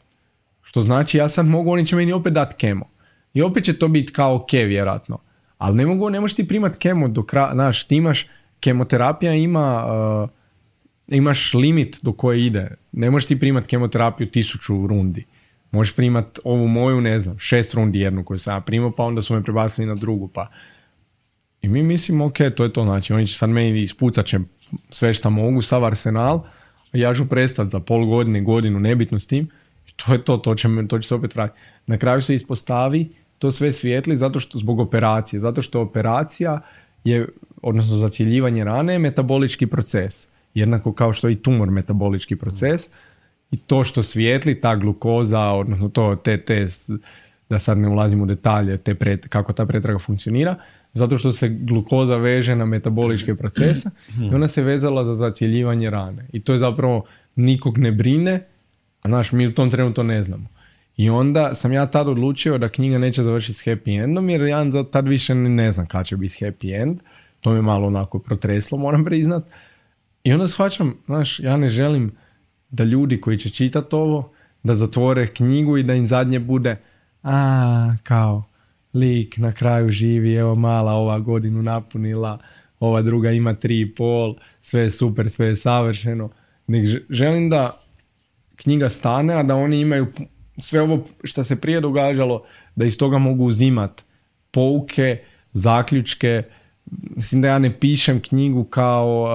Što 0.74 0.80
znači 0.82 1.18
ja 1.18 1.28
sad 1.28 1.46
mogu, 1.46 1.70
oni 1.70 1.86
će 1.86 1.96
meni 1.96 2.12
opet 2.12 2.32
dati 2.32 2.54
kemo. 2.56 2.84
I 3.34 3.42
opet 3.42 3.64
će 3.64 3.78
to 3.78 3.88
biti 3.88 4.12
kao 4.12 4.34
ok, 4.34 4.52
vjerojatno. 4.52 5.18
Ali 5.58 5.76
ne 5.76 5.86
mogu, 5.86 6.10
ne 6.10 6.20
možeš 6.20 6.34
ti 6.34 6.48
primat 6.48 6.76
kemo 6.76 7.08
do 7.08 7.22
kraja, 7.22 7.50
znaš, 7.52 7.84
ti 7.84 7.96
imaš, 7.96 8.26
kemoterapija 8.60 9.34
ima 9.34 9.86
uh, 9.86 10.30
imaš 11.08 11.54
limit 11.54 11.98
do 12.02 12.12
koje 12.12 12.46
ide. 12.46 12.76
Ne 12.92 13.10
možeš 13.10 13.26
ti 13.26 13.40
primat 13.40 13.66
kemoterapiju 13.66 14.30
tisuću 14.30 14.86
rundi. 14.86 15.24
Možeš 15.70 15.94
primat 15.94 16.38
ovu 16.44 16.68
moju, 16.68 17.00
ne 17.00 17.20
znam, 17.20 17.38
šest 17.38 17.74
rundi 17.74 18.00
jednu 18.00 18.24
koju 18.24 18.38
sam 18.38 18.62
primao, 18.62 18.90
pa 18.90 19.04
onda 19.04 19.22
su 19.22 19.34
me 19.34 19.42
prebacili 19.42 19.86
na 19.86 19.94
drugu. 19.94 20.28
Pa. 20.28 20.48
I 21.62 21.68
mi 21.68 21.82
mislimo, 21.82 22.24
ok, 22.24 22.36
to 22.56 22.64
je 22.64 22.72
to. 22.72 22.82
Znači, 22.82 23.12
oni 23.12 23.26
će 23.26 23.38
sad 23.38 23.50
meni 23.50 23.82
ispucat 23.82 24.26
će 24.26 24.38
sve 24.90 25.14
što 25.14 25.30
mogu, 25.30 25.62
sav 25.62 25.84
arsenal, 25.84 26.42
ja 26.92 27.14
ću 27.14 27.28
prestati 27.28 27.70
za 27.70 27.80
pol 27.80 28.06
godine, 28.06 28.40
godinu, 28.40 28.80
nebitno 28.80 29.18
s 29.18 29.26
tim. 29.26 29.48
To 29.96 30.12
je 30.12 30.24
to, 30.24 30.36
to 30.36 30.54
će, 30.54 30.68
to 30.88 30.98
će 30.98 31.08
se 31.08 31.14
opet 31.14 31.34
vratiti. 31.34 31.60
Na 31.86 31.96
kraju 31.96 32.20
se 32.20 32.34
ispostavi 32.34 33.08
to 33.38 33.50
sve 33.50 33.72
svijetli 33.72 34.16
zato 34.16 34.40
što 34.40 34.58
zbog 34.58 34.80
operacije. 34.80 35.40
Zato 35.40 35.62
što 35.62 35.80
operacija 35.80 36.60
je, 37.04 37.28
odnosno 37.62 37.96
zacjeljivanje 37.96 38.64
rane, 38.64 38.98
metabolički 38.98 39.66
proces 39.66 40.28
jednako 40.54 40.92
kao 40.92 41.12
što 41.12 41.28
je 41.28 41.32
i 41.32 41.42
tumor 41.42 41.70
metabolički 41.70 42.36
proces 42.36 42.88
i 43.50 43.56
to 43.56 43.84
što 43.84 44.02
svijetli, 44.02 44.60
ta 44.60 44.76
glukoza, 44.76 45.40
odnosno 45.40 45.88
to, 45.88 46.16
te, 46.16 46.40
te, 46.40 46.66
da 47.50 47.58
sad 47.58 47.78
ne 47.78 47.88
ulazim 47.88 48.22
u 48.22 48.26
detalje, 48.26 48.76
te 48.76 48.94
pret, 48.94 49.28
kako 49.28 49.52
ta 49.52 49.66
pretraga 49.66 49.98
funkcionira, 49.98 50.54
zato 50.92 51.18
što 51.18 51.32
se 51.32 51.48
glukoza 51.48 52.16
veže 52.16 52.56
na 52.56 52.64
metaboličke 52.64 53.34
procese 53.34 53.90
i 54.30 54.34
ona 54.34 54.48
se 54.48 54.62
vezala 54.62 55.04
za 55.04 55.14
zacjeljivanje 55.14 55.90
rane. 55.90 56.26
I 56.32 56.40
to 56.40 56.52
je 56.52 56.58
zapravo 56.58 57.04
nikog 57.36 57.78
ne 57.78 57.92
brine, 57.92 58.40
a 59.04 59.08
znaš, 59.08 59.32
mi 59.32 59.46
u 59.46 59.54
tom 59.54 59.70
trenu 59.70 59.92
to 59.92 60.02
ne 60.02 60.22
znamo. 60.22 60.46
I 60.96 61.10
onda 61.10 61.54
sam 61.54 61.72
ja 61.72 61.86
tad 61.86 62.08
odlučio 62.08 62.58
da 62.58 62.68
knjiga 62.68 62.98
neće 62.98 63.22
završiti 63.22 63.52
s 63.52 63.66
happy 63.66 64.04
endom, 64.04 64.30
jer 64.30 64.42
ja 64.42 64.64
tad 64.92 65.08
više 65.08 65.34
ne 65.34 65.72
znam 65.72 65.86
kada 65.86 66.04
će 66.04 66.16
biti 66.16 66.44
happy 66.44 66.82
end. 66.82 66.98
To 67.40 67.52
me 67.52 67.62
malo 67.62 67.86
onako 67.86 68.18
protreslo, 68.18 68.78
moram 68.78 69.04
priznat. 69.04 69.44
I 70.24 70.32
onda 70.32 70.46
shvaćam, 70.46 70.94
znaš, 71.06 71.40
ja 71.40 71.56
ne 71.56 71.68
želim 71.68 72.12
da 72.70 72.84
ljudi 72.84 73.20
koji 73.20 73.38
će 73.38 73.50
čitati 73.50 73.96
ovo, 73.96 74.32
da 74.62 74.74
zatvore 74.74 75.26
knjigu 75.26 75.78
i 75.78 75.82
da 75.82 75.94
im 75.94 76.06
zadnje 76.06 76.38
bude, 76.38 76.76
a, 77.22 77.94
kao, 78.02 78.44
lik 78.94 79.38
na 79.38 79.52
kraju 79.52 79.90
živi, 79.90 80.34
evo 80.34 80.54
mala 80.54 80.92
ova 80.92 81.18
godinu 81.18 81.62
napunila, 81.62 82.38
ova 82.80 83.02
druga 83.02 83.30
ima 83.30 83.54
tri 83.54 83.80
i 83.80 83.94
pol, 83.94 84.36
sve 84.60 84.80
je 84.80 84.90
super, 84.90 85.30
sve 85.30 85.46
je 85.46 85.56
savršeno. 85.56 86.30
Nek 86.66 87.02
želim 87.10 87.50
da 87.50 87.83
knjiga 88.56 88.88
stane, 88.88 89.34
a 89.34 89.42
da 89.42 89.54
oni 89.54 89.80
imaju 89.80 90.06
sve 90.58 90.80
ovo 90.80 91.04
što 91.24 91.44
se 91.44 91.60
prije 91.60 91.80
događalo, 91.80 92.44
da 92.76 92.84
iz 92.84 92.98
toga 92.98 93.18
mogu 93.18 93.44
uzimat 93.44 94.04
pouke, 94.50 95.18
zaključke. 95.52 96.42
Mislim 97.16 97.42
da 97.42 97.48
ja 97.48 97.58
ne 97.58 97.80
pišem 97.80 98.20
knjigu 98.20 98.64
kao 98.64 99.28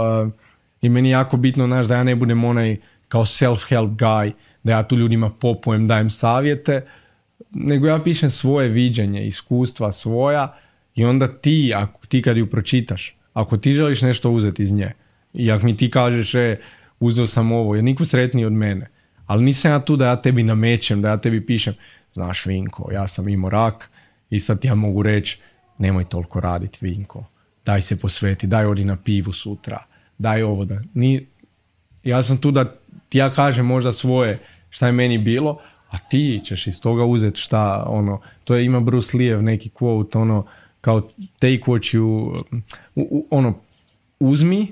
i 0.81 0.89
meni 0.89 1.09
je 1.09 1.11
jako 1.11 1.37
bitno, 1.37 1.67
znaš, 1.67 1.87
da 1.87 1.95
ja 1.95 2.03
ne 2.03 2.15
budem 2.15 2.43
onaj 2.43 2.77
kao 3.07 3.25
self-help 3.25 3.95
guy, 3.95 4.31
da 4.63 4.71
ja 4.71 4.83
tu 4.83 4.95
ljudima 4.95 5.29
popujem, 5.29 5.87
dajem 5.87 6.09
savjete, 6.09 6.85
nego 7.51 7.87
ja 7.87 8.03
pišem 8.03 8.29
svoje 8.29 8.67
viđenje, 8.67 9.27
iskustva 9.27 9.91
svoja 9.91 10.57
i 10.95 11.05
onda 11.05 11.27
ti, 11.27 11.73
ako 11.75 12.05
ti 12.05 12.21
kad 12.21 12.37
ju 12.37 12.49
pročitaš, 12.49 13.15
ako 13.33 13.57
ti 13.57 13.73
želiš 13.73 14.01
nešto 14.01 14.31
uzeti 14.31 14.63
iz 14.63 14.71
nje 14.71 14.91
i 15.33 15.51
ako 15.51 15.65
mi 15.65 15.77
ti 15.77 15.91
kažeš, 15.91 16.35
e, 16.35 16.57
uzeo 16.99 17.27
sam 17.27 17.51
ovo, 17.51 17.75
je 17.75 17.81
niko 17.81 18.05
sretniji 18.05 18.45
od 18.45 18.53
mene, 18.53 18.87
ali 19.29 19.43
nisam 19.43 19.71
ja 19.71 19.79
tu 19.79 19.95
da 19.95 20.07
ja 20.07 20.21
tebi 20.21 20.43
namećem, 20.43 21.01
da 21.01 21.09
ja 21.09 21.17
tebi 21.17 21.45
pišem, 21.45 21.73
znaš 22.13 22.45
Vinko, 22.45 22.89
ja 22.91 23.07
sam 23.07 23.29
imao 23.29 23.49
rak 23.49 23.89
i 24.29 24.39
sad 24.39 24.65
ja 24.65 24.75
mogu 24.75 25.03
reći, 25.03 25.39
nemoj 25.77 26.05
toliko 26.05 26.39
raditi 26.39 26.77
Vinko, 26.81 27.25
daj 27.65 27.81
se 27.81 27.99
posveti, 27.99 28.47
daj 28.47 28.65
odi 28.65 28.83
na 28.83 28.95
pivu 28.95 29.33
sutra, 29.33 29.83
daj 30.17 30.43
ovo 30.43 30.65
da. 30.65 30.81
Ni, 30.93 31.27
ja 32.03 32.23
sam 32.23 32.37
tu 32.37 32.51
da 32.51 32.75
ti 33.09 33.17
ja 33.17 33.29
kažem 33.33 33.65
možda 33.65 33.93
svoje 33.93 34.39
šta 34.69 34.85
je 34.85 34.91
meni 34.91 35.17
bilo, 35.17 35.59
a 35.89 35.97
ti 35.97 36.41
ćeš 36.43 36.67
iz 36.67 36.81
toga 36.81 37.05
uzeti 37.05 37.39
šta, 37.39 37.83
ono, 37.87 38.21
to 38.43 38.55
je 38.55 38.65
ima 38.65 38.79
Bruce 38.79 39.17
Lee 39.17 39.41
neki 39.41 39.69
quote, 39.69 40.17
ono, 40.17 40.45
kao 40.81 41.01
take 41.39 41.63
what 41.67 41.97
you, 41.97 42.41
ono, 43.29 43.59
uzmi, 44.19 44.67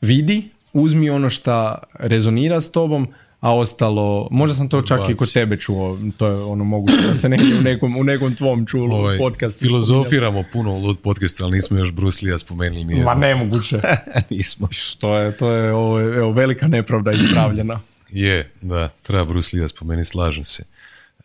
vidi, 0.00 0.48
uzmi 0.72 1.10
ono 1.10 1.30
šta 1.30 1.78
rezonira 1.94 2.60
s 2.60 2.70
tobom, 2.70 3.08
a 3.44 3.54
ostalo, 3.54 4.28
možda 4.30 4.54
sam 4.54 4.68
to 4.68 4.82
čak 4.82 5.00
i 5.10 5.14
kod 5.14 5.32
tebe 5.32 5.56
čuo, 5.56 5.98
to 6.16 6.26
je 6.26 6.34
ono 6.34 6.64
moguće 6.64 6.96
da 7.08 7.14
se 7.14 7.28
negdje 7.28 7.58
u 7.58 7.62
nekom, 7.62 7.96
u 7.96 8.04
nekom 8.04 8.34
tvom 8.34 8.66
čulu 8.66 8.96
ovaj, 8.96 9.18
podcastu. 9.18 9.60
Filozofiramo 9.60 10.44
puno 10.52 10.72
u 10.72 10.78
Lud 10.78 10.98
podcastu, 10.98 11.44
ali 11.44 11.52
nismo 11.56 11.78
još 11.78 11.92
Bruce 11.92 12.26
Lee 12.26 12.38
spomenuli. 12.38 12.84
Nije 12.84 13.04
Ma 13.04 13.14
nemoguće. 13.14 13.80
nismo. 14.30 14.68
To 15.00 15.18
je, 15.18 15.36
to 15.36 15.50
je 15.50 15.72
ovo, 15.72 16.00
evo, 16.00 16.32
velika 16.32 16.68
nepravda 16.68 17.10
ispravljena. 17.10 17.80
je, 18.08 18.50
da, 18.62 18.88
treba 19.02 19.24
Bruce 19.24 19.56
Lee 19.56 19.68
spomenuti, 19.68 20.08
slažem 20.08 20.44
se. 20.44 20.64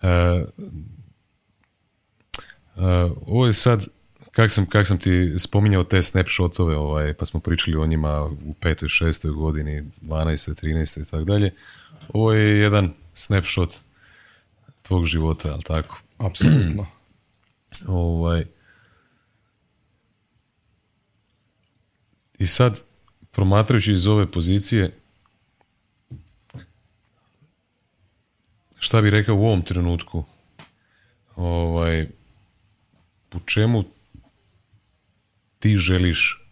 Uh, 0.01 0.09
uh, 2.75 2.83
ovo 3.27 3.47
je 3.47 3.53
sad, 3.53 3.87
kak 4.31 4.51
sam, 4.51 4.65
kak 4.65 4.87
sam 4.87 4.97
ti 4.97 5.33
spominjao 5.37 5.83
te 5.83 6.03
snapshotove, 6.03 6.75
ovaj, 6.75 7.13
pa 7.13 7.25
smo 7.25 7.39
pričali 7.39 7.77
o 7.77 7.85
njima 7.85 8.23
u 8.25 8.53
petoj, 8.53 8.89
šestoj 8.89 9.31
godini, 9.31 9.83
12. 10.01 10.65
13. 10.65 11.01
i 11.01 11.05
tako 11.05 11.23
dalje 11.23 11.51
ovo 12.13 12.33
je 12.33 12.59
jedan 12.59 12.93
snapshot 13.13 13.75
tvog 14.81 15.05
života, 15.05 15.51
ali 15.53 15.63
tako? 15.63 16.01
Apsolutno. 16.17 16.87
ovaj. 17.87 18.45
I 22.39 22.47
sad, 22.47 22.81
promatrajući 23.31 23.93
iz 23.93 24.07
ove 24.07 24.31
pozicije, 24.31 24.99
šta 28.77 29.01
bi 29.01 29.09
rekao 29.09 29.35
u 29.35 29.45
ovom 29.45 29.61
trenutku? 29.61 30.23
Ovaj, 31.35 32.07
po 33.29 33.39
čemu 33.39 33.83
ti 35.59 35.77
želiš 35.77 36.45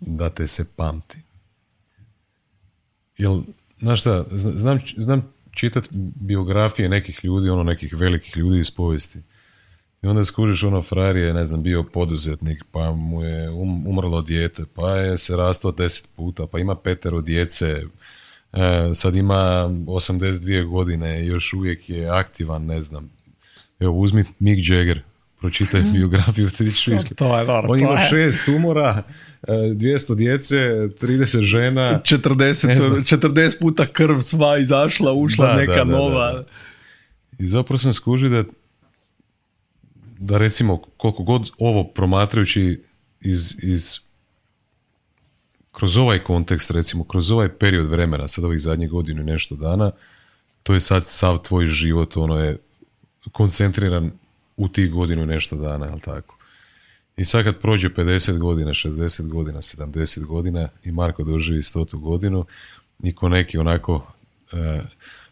da 0.00 0.30
te 0.30 0.46
se 0.46 0.76
pamti? 0.76 1.18
Jel 3.18 3.42
Znaš 3.78 4.00
šta, 4.00 4.24
znam, 4.30 4.78
znam 4.96 5.32
čitat 5.50 5.88
biografije 6.20 6.88
nekih 6.88 7.24
ljudi, 7.24 7.48
ono 7.48 7.62
nekih 7.62 7.94
velikih 7.96 8.36
ljudi 8.36 8.58
iz 8.58 8.70
povijesti. 8.70 9.18
I 10.02 10.06
onda 10.06 10.24
skužiš 10.24 10.64
ono, 10.64 10.82
frajer 10.82 11.16
je, 11.16 11.34
ne 11.34 11.44
znam, 11.44 11.62
bio 11.62 11.82
poduzetnik, 11.82 12.64
pa 12.70 12.92
mu 12.92 13.24
je 13.24 13.50
um, 13.50 13.86
umrlo 13.86 14.22
dijete, 14.22 14.64
pa 14.74 14.90
je 14.90 15.18
se 15.18 15.36
rastao 15.36 15.72
deset 15.72 16.08
puta, 16.16 16.46
pa 16.46 16.58
ima 16.58 16.76
petero 16.76 17.20
djece, 17.20 17.82
e, 18.52 18.90
sad 18.94 19.16
ima 19.16 19.68
82 19.86 20.66
godine, 20.66 21.26
još 21.26 21.52
uvijek 21.52 21.90
je 21.90 22.08
aktivan, 22.08 22.66
ne 22.66 22.80
znam. 22.80 23.10
Evo, 23.80 23.92
uzmi 23.98 24.24
Mick 24.38 24.70
Jagger, 24.70 25.02
pročitaj 25.40 25.82
biografiju, 25.92 26.48
ti 26.50 27.14
to 27.14 27.38
je 27.38 27.46
On 27.48 27.80
ima 27.80 27.98
šest 27.98 28.44
tumora, 28.44 29.02
200 29.42 30.12
e, 30.12 30.16
djece, 30.16 30.56
30 30.56 31.40
žena. 31.40 32.02
40, 32.04 32.66
40 33.18 33.60
puta 33.60 33.86
krv 33.86 34.20
sva 34.20 34.58
izašla, 34.58 35.12
ušla 35.12 35.54
neka 35.54 35.84
nova. 35.84 36.44
I 37.38 37.46
zapravo 37.46 37.78
sam 37.78 37.92
skužio 37.92 38.28
da 38.28 38.44
da 40.18 40.38
recimo 40.38 40.76
koliko 40.76 41.22
god 41.22 41.50
ovo 41.58 41.84
promatrajući 41.84 42.82
iz, 43.20 43.56
iz 43.62 43.98
kroz 45.72 45.96
ovaj 45.96 46.18
kontekst 46.18 46.70
recimo, 46.70 47.04
kroz 47.04 47.30
ovaj 47.30 47.48
period 47.48 47.86
vremena, 47.86 48.28
sad 48.28 48.44
ovih 48.44 48.60
zadnjih 48.60 48.90
godinu 48.90 49.22
i 49.22 49.24
nešto 49.24 49.56
dana, 49.56 49.90
to 50.62 50.74
je 50.74 50.80
sad 50.80 51.04
sav 51.04 51.38
tvoj 51.38 51.66
život, 51.66 52.16
ono 52.16 52.38
je 52.38 52.58
koncentriran 53.32 54.10
u 54.58 54.68
tih 54.68 54.92
godinu 54.92 55.26
nešto 55.26 55.56
dana, 55.56 55.86
jel 55.86 55.98
tako? 56.00 56.36
I 57.16 57.24
sad 57.24 57.44
kad 57.44 57.60
prođe 57.60 57.88
50 57.88 58.38
godina, 58.38 58.70
60 58.70 59.28
godina, 59.28 59.58
70 59.58 60.24
godina 60.24 60.68
i 60.84 60.92
Marko 60.92 61.24
doživi 61.24 61.62
100 61.62 62.00
godinu 62.00 62.44
i 63.02 63.14
ko 63.14 63.28
neki 63.28 63.58
onako 63.58 64.12
e, 64.52 64.82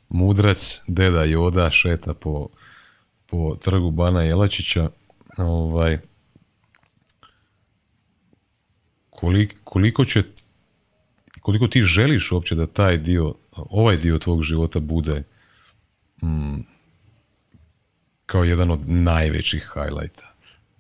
mudrac, 0.09 0.83
deda 0.87 1.25
Joda 1.25 1.71
šeta 1.71 2.15
po 2.15 2.49
po 3.27 3.57
trgu 3.61 3.91
Bana 3.91 4.23
Jelačića, 4.23 4.91
ovaj, 5.37 5.99
koliko, 9.11 9.55
koliko 9.65 10.05
će 10.05 10.23
koliko 11.41 11.69
ti 11.69 11.83
želiš 11.83 12.33
uopće 12.33 12.55
da 12.55 12.67
taj 12.67 12.99
dio, 12.99 13.35
ovaj 13.53 13.97
dio 13.97 14.19
tvog 14.19 14.43
života 14.43 14.81
bude 14.81 15.23
mm, 16.23 16.61
kao 18.27 18.45
jedan 18.45 18.71
od 18.71 18.81
najvećih 18.89 19.73
highlighta? 19.75 20.33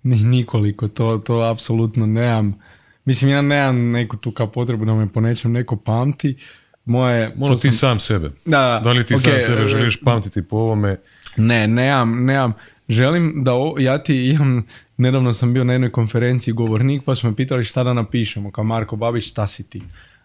Nikoliko, 0.03 0.89
to, 0.89 1.19
to 1.19 1.41
apsolutno 1.41 2.07
nemam. 2.07 2.59
Mislim, 3.05 3.31
ja 3.31 3.43
nemam 3.43 3.91
neku 3.91 4.17
tu 4.17 4.31
kao 4.31 4.47
potrebu 4.47 4.85
da 4.85 4.95
me 4.95 5.09
po 5.13 5.21
nečem 5.21 5.53
neko 5.53 5.77
pamti. 5.77 6.37
Moje, 6.85 7.33
Mono 7.37 7.57
ti 7.57 7.73
sam 7.73 7.99
sebe. 7.99 8.31
Da, 8.45 8.81
da 8.85 8.93
li 8.93 9.07
ti 9.07 9.19
sam 9.19 9.33
sebe 9.41 9.63
e, 9.63 9.67
želiš 9.67 10.01
pamtiti 10.01 10.43
po 10.43 10.57
ovome? 10.57 11.01
Ne, 11.37 11.69
nemam, 11.69 12.25
nemam. 12.25 12.53
Želim 12.89 13.45
da, 13.45 13.53
ja 13.79 13.99
ti 13.99 14.31
imam, 14.31 14.67
nedavno 14.97 15.33
sam 15.33 15.53
bio 15.53 15.65
na 15.65 15.73
jednoj 15.73 15.91
konferenciji 15.91 16.55
govornik 16.55 17.03
pa 17.05 17.15
smo 17.15 17.31
me 17.31 17.37
pitali 17.37 17.65
šta 17.65 17.85
da 17.85 17.93
napišemo, 17.93 18.51
kao 18.51 18.65
Marko 18.65 18.97
Babić, 18.97 19.29
šta 19.29 19.47
si 19.47 19.63
ti? 19.63 19.83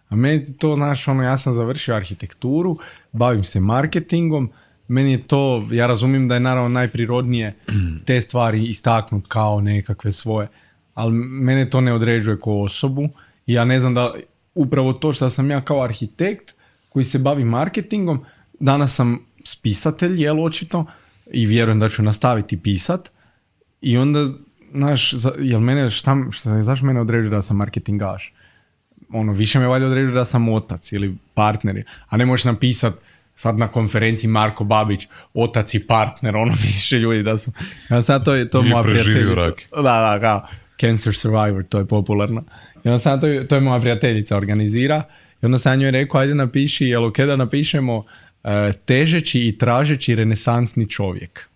A 0.09 0.15
meni 0.15 0.57
to, 0.57 0.75
znaš, 0.75 1.07
ono, 1.07 1.23
ja 1.23 1.37
sam 1.37 1.53
završio 1.53 1.95
arhitekturu, 1.95 2.77
bavim 3.11 3.43
se 3.43 3.59
marketingom, 3.59 4.51
meni 4.91 5.11
je 5.11 5.27
to, 5.27 5.67
ja 5.71 5.87
razumijem 5.87 6.27
da 6.27 6.33
je 6.33 6.39
naravno 6.39 6.69
najprirodnije 6.69 7.53
te 8.05 8.21
stvari 8.21 8.65
istaknut 8.65 9.25
kao 9.27 9.61
nekakve 9.61 10.11
svoje, 10.11 10.47
ali 10.93 11.13
mene 11.13 11.69
to 11.69 11.81
ne 11.81 11.93
određuje 11.93 12.39
kao 12.39 12.61
osobu 12.61 13.09
ja 13.45 13.65
ne 13.65 13.79
znam 13.79 13.93
da 13.93 14.13
upravo 14.55 14.93
to 14.93 15.13
što 15.13 15.29
sam 15.29 15.51
ja 15.51 15.61
kao 15.61 15.83
arhitekt 15.83 16.55
koji 16.89 17.05
se 17.05 17.19
bavi 17.19 17.43
marketingom, 17.45 18.25
danas 18.59 18.95
sam 18.95 19.19
spisatelj, 19.45 20.21
jel 20.23 20.43
očito, 20.43 20.85
i 21.31 21.45
vjerujem 21.45 21.79
da 21.79 21.89
ću 21.89 22.03
nastaviti 22.03 22.57
pisat 22.57 23.11
i 23.81 23.97
onda, 23.97 24.25
znaš, 24.71 25.13
jel 25.39 25.59
mene, 25.59 25.89
šta, 25.89 26.17
šta, 26.31 26.63
zašto 26.63 26.85
mene 26.85 27.01
određuje 27.01 27.29
da 27.29 27.41
sam 27.41 27.57
marketingaš? 27.57 28.33
Ono, 29.13 29.33
više 29.33 29.59
me 29.59 29.67
valjda 29.67 29.87
određuje 29.87 30.13
da 30.13 30.25
sam 30.25 30.49
otac 30.49 30.91
ili 30.91 31.15
partner, 31.33 31.83
a 32.09 32.17
ne 32.17 32.25
možeš 32.25 32.43
napisat 32.43 32.93
sad 33.35 33.57
na 33.57 33.67
konferenciji 33.67 34.29
Marko 34.29 34.63
Babić, 34.63 35.07
otac 35.33 35.73
i 35.73 35.87
partner, 35.87 36.35
ono 36.35 36.53
više 36.63 36.99
ljudi 36.99 37.23
da 37.23 37.37
sam, 37.37 37.53
ja 37.89 38.01
sad 38.01 38.25
to 38.25 38.33
je 38.33 38.49
to 38.49 38.61
moja 38.61 38.83
prijateljica. 38.83 39.51
Da, 39.75 39.81
da, 39.81 40.17
kao 40.21 40.47
cancer 40.79 41.15
survivor, 41.15 41.63
to 41.69 41.77
je 41.79 41.85
popularno. 41.85 42.43
I 42.83 42.87
onda 42.87 42.99
sad 42.99 43.21
to 43.21 43.27
je, 43.27 43.47
to 43.47 43.55
je 43.55 43.61
moja 43.61 43.79
prijateljica 43.79 44.37
organizira 44.37 45.03
i 45.41 45.45
onda 45.45 45.57
sam 45.57 45.79
njoj 45.79 45.91
rekao, 45.91 46.21
ajde 46.21 46.35
napiši, 46.35 46.85
jel 46.85 47.05
ok 47.05 47.17
da 47.17 47.35
napišemo 47.35 48.03
E, 48.43 48.71
težeći 48.85 49.47
i 49.47 49.57
tražeći 49.57 50.15
renesansni 50.15 50.89
čovjek. 50.89 51.49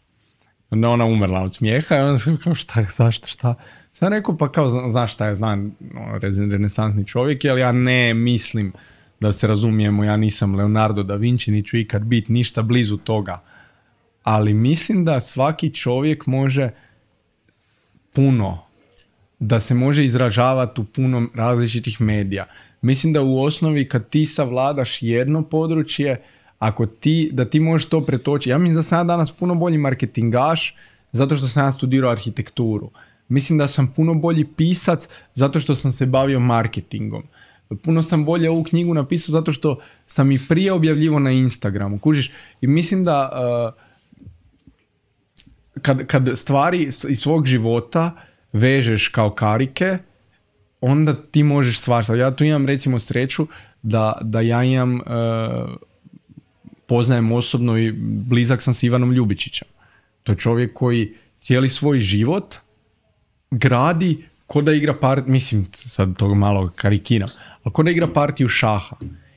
Onda 0.69 0.89
ona 0.89 1.05
umrla 1.05 1.41
od 1.41 1.55
smijeha 1.55 1.95
i 1.95 1.99
onda 1.99 2.17
sam 2.17 2.37
kao 2.37 2.55
šta, 2.55 2.83
zašto, 2.97 3.27
šta? 3.27 3.55
Sam 3.91 4.09
rekao 4.09 4.37
pa 4.37 4.51
kao 4.51 4.89
znaš 4.89 5.13
šta 5.13 5.27
je, 5.27 5.35
znam 5.35 5.75
renesansni 6.51 7.07
čovjek, 7.07 7.45
ali 7.45 7.61
ja 7.61 7.71
ne 7.71 8.13
mislim 8.13 8.73
da 9.19 9.31
se 9.31 9.47
razumijemo, 9.47 10.03
ja 10.03 10.17
nisam 10.17 10.55
Leonardo 10.55 11.03
da 11.03 11.15
Vinci, 11.15 11.51
ni 11.51 11.63
ću 11.63 11.77
ikad 11.77 12.03
biti 12.03 12.33
ništa 12.33 12.61
blizu 12.61 12.97
toga. 12.97 13.41
Ali 14.23 14.53
mislim 14.53 15.05
da 15.05 15.19
svaki 15.19 15.73
čovjek 15.73 16.25
može 16.25 16.69
puno, 18.13 18.59
da 19.39 19.59
se 19.59 19.73
može 19.73 20.05
izražavati 20.05 20.81
u 20.81 20.83
puno 20.83 21.27
različitih 21.35 22.01
medija. 22.01 22.45
Mislim 22.81 23.13
da 23.13 23.21
u 23.21 23.41
osnovi 23.41 23.87
kad 23.89 24.09
ti 24.09 24.25
savladaš 24.25 25.01
jedno 25.01 25.43
područje, 25.43 26.21
ako 26.59 26.85
ti, 26.85 27.29
da 27.33 27.45
ti 27.45 27.59
možeš 27.59 27.89
to 27.89 28.01
pretočiti. 28.01 28.49
Ja 28.49 28.57
mislim 28.57 28.75
da 28.75 28.83
sam 28.83 29.07
danas 29.07 29.31
puno 29.31 29.55
bolji 29.55 29.77
marketingaš 29.77 30.75
zato 31.11 31.35
što 31.35 31.47
sam 31.47 31.65
ja 31.65 31.71
studirao 31.71 32.11
arhitekturu. 32.11 32.91
Mislim 33.27 33.57
da 33.57 33.67
sam 33.67 33.93
puno 33.95 34.13
bolji 34.13 34.45
pisac 34.45 35.09
zato 35.33 35.59
što 35.59 35.75
sam 35.75 35.91
se 35.91 36.05
bavio 36.05 36.39
marketingom. 36.39 37.23
Puno 37.83 38.03
sam 38.03 38.25
bolje 38.25 38.49
ovu 38.49 38.63
knjigu 38.63 38.93
napisao 38.93 39.33
zato 39.33 39.51
što 39.51 39.79
sam 40.05 40.31
i 40.31 40.39
prije 40.47 40.71
objavljivo 40.71 41.19
na 41.19 41.31
Instagramu. 41.31 41.99
Kužiš? 41.99 42.31
I 42.61 42.67
mislim 42.67 43.03
da 43.03 43.31
uh, 43.31 43.81
kad, 45.81 46.05
kad 46.05 46.29
stvari 46.33 46.83
iz 46.83 47.19
svog 47.19 47.45
života 47.45 48.15
vežeš 48.53 49.07
kao 49.07 49.29
karike, 49.29 49.97
onda 50.81 51.13
ti 51.31 51.43
možeš 51.43 51.79
svašta. 51.79 52.15
Ja 52.15 52.35
tu 52.35 52.43
imam 52.43 52.65
recimo 52.65 52.99
sreću 52.99 53.47
da, 53.81 54.17
da 54.21 54.41
ja 54.41 54.63
imam 54.63 54.95
uh, 54.95 55.01
poznajem 56.85 57.31
osobno 57.31 57.77
i 57.77 57.91
blizak 58.01 58.61
sam 58.61 58.73
s 58.73 58.83
Ivanom 58.83 59.11
Ljubičićem. 59.11 59.67
To 60.23 60.31
je 60.31 60.37
čovjek 60.37 60.73
koji 60.73 61.13
cijeli 61.37 61.69
svoj 61.69 61.99
život 61.99 62.55
gradi 63.51 64.23
ko 64.47 64.61
da 64.61 64.73
igra 64.73 64.93
part, 64.93 65.27
mislim 65.27 65.65
sad 65.71 66.17
to 66.17 66.35
malo 66.35 66.71
karikiram, 66.75 67.29
ali 67.63 67.73
ko 67.73 67.83
da 67.83 67.91
igra 67.91 68.07
partiju 68.07 68.47
šaha. 68.47 68.95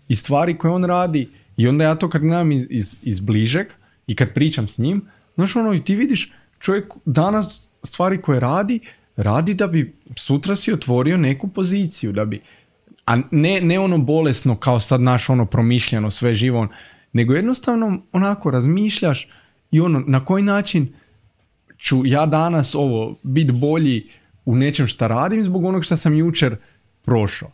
I 0.08 0.16
stvari 0.16 0.58
koje 0.58 0.72
on 0.72 0.84
radi, 0.84 1.28
i 1.56 1.68
onda 1.68 1.84
ja 1.84 1.94
to 1.94 2.08
kad 2.08 2.22
gledam 2.22 2.52
iz, 2.52 2.66
iz, 2.70 2.98
iz 3.02 3.20
bližeg 3.20 3.66
i 4.06 4.16
kad 4.16 4.34
pričam 4.34 4.68
s 4.68 4.78
njim, 4.78 5.02
znaš 5.34 5.56
ono 5.56 5.74
i 5.74 5.84
ti 5.84 5.94
vidiš 5.94 6.32
čovjek 6.58 6.92
danas 7.04 7.68
stvari 7.82 8.22
koje 8.22 8.40
radi, 8.40 8.80
radi 9.16 9.54
da 9.54 9.66
bi 9.66 9.94
sutra 10.16 10.56
si 10.56 10.72
otvorio 10.72 11.16
neku 11.16 11.48
poziciju, 11.48 12.12
da 12.12 12.24
bi, 12.24 12.40
a 13.06 13.16
ne, 13.30 13.60
ne 13.60 13.78
ono 13.78 13.98
bolesno 13.98 14.56
kao 14.56 14.80
sad 14.80 15.00
naš 15.00 15.30
ono 15.30 15.46
promišljeno 15.46 16.10
sve 16.10 16.34
živo, 16.34 16.68
nego 17.12 17.34
jednostavno 17.34 18.02
onako 18.12 18.50
razmišljaš 18.50 19.28
i 19.70 19.80
ono 19.80 20.04
na 20.06 20.24
koji 20.24 20.42
način 20.42 20.92
ću 21.78 22.02
ja 22.06 22.26
danas 22.26 22.74
ovo 22.74 23.18
biti 23.22 23.52
bolji 23.52 24.08
u 24.48 24.56
nečem 24.56 24.86
šta 24.86 25.06
radim 25.06 25.44
zbog 25.44 25.64
onog 25.64 25.84
što 25.84 25.96
sam 25.96 26.14
jučer 26.18 26.56
prošao. 27.04 27.50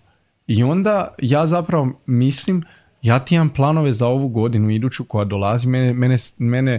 I 0.46 0.62
onda 0.62 1.14
ja 1.22 1.46
zapravo 1.46 2.00
mislim, 2.06 2.62
ja 3.02 3.18
ti 3.18 3.34
imam 3.34 3.50
planove 3.50 3.92
za 3.92 4.06
ovu 4.06 4.28
godinu 4.28 4.70
iduću 4.70 5.04
koja 5.04 5.24
dolazi, 5.24 5.68
mene, 5.68 5.92
mene, 5.92 6.16
mene 6.38 6.78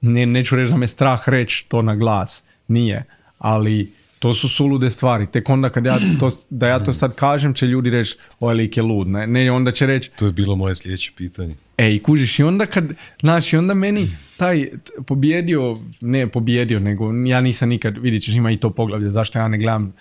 ne, 0.00 0.26
neću 0.26 0.56
reći 0.56 0.70
da 0.72 0.76
me 0.76 0.86
strah 0.86 1.28
reći 1.28 1.66
to 1.68 1.82
na 1.82 1.96
glas, 1.96 2.42
nije, 2.68 3.04
ali 3.38 3.92
to 4.18 4.34
su 4.34 4.48
sulude 4.48 4.90
stvari. 4.90 5.26
Tek 5.26 5.48
onda 5.48 5.70
kad 5.70 5.86
ja 5.86 5.98
to, 6.20 6.28
da 6.50 6.68
ja 6.68 6.78
to 6.78 6.92
sad 6.92 7.14
kažem 7.14 7.54
će 7.54 7.66
ljudi 7.66 7.90
reći 7.90 8.16
ovaj 8.40 8.54
lik 8.54 8.76
je 8.76 8.82
lud. 8.82 9.08
Ne, 9.08 9.26
ne 9.26 9.50
onda 9.50 9.72
će 9.72 9.86
reći... 9.86 10.10
To 10.18 10.26
je 10.26 10.32
bilo 10.32 10.56
moje 10.56 10.74
sljedeće 10.74 11.12
pitanje. 11.16 11.54
E, 11.78 11.94
i 11.94 12.02
kužiš, 12.02 12.38
i 12.38 12.42
onda 12.42 12.66
kad, 12.66 12.84
znaš, 13.20 13.52
i 13.52 13.56
onda 13.56 13.74
meni 13.74 14.08
taj 14.36 14.68
pobjedio, 15.06 15.76
ne 16.00 16.26
pobjedio, 16.26 16.80
nego 16.80 17.12
ja 17.26 17.40
nisam 17.40 17.68
nikad, 17.68 17.98
vidit 17.98 18.22
ćeš, 18.22 18.34
ima 18.34 18.50
i 18.50 18.56
to 18.56 18.70
poglavlje, 18.70 19.10
zašto 19.10 19.38
ja 19.38 19.48
ne 19.48 19.58
gledam 19.58 19.92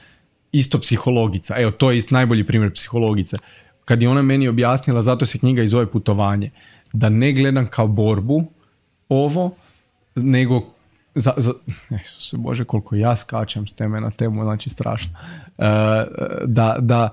isto 0.51 0.79
psihologica. 0.79 1.55
Evo, 1.57 1.71
to 1.71 1.91
je 1.91 1.97
ist 1.97 2.11
najbolji 2.11 2.43
primjer 2.43 2.73
psihologice. 2.73 3.37
Kad 3.85 4.01
je 4.01 4.09
ona 4.09 4.21
meni 4.21 4.47
objasnila, 4.47 5.01
zato 5.01 5.25
se 5.25 5.39
knjiga 5.39 5.63
i 5.63 5.67
zove 5.67 5.91
putovanje, 5.91 6.51
da 6.93 7.09
ne 7.09 7.33
gledam 7.33 7.67
kao 7.67 7.87
borbu 7.87 8.43
ovo, 9.09 9.55
nego 10.15 10.61
za, 11.15 11.33
za, 11.37 11.53
se 12.19 12.37
Bože, 12.37 12.63
koliko 12.63 12.95
ja 12.95 13.15
skačem 13.15 13.67
s 13.67 13.75
teme 13.75 14.01
na 14.01 14.11
temu, 14.11 14.43
znači 14.43 14.69
strašno. 14.69 15.13
Uh, 15.57 15.65
da, 16.45 16.75
da 16.79 17.09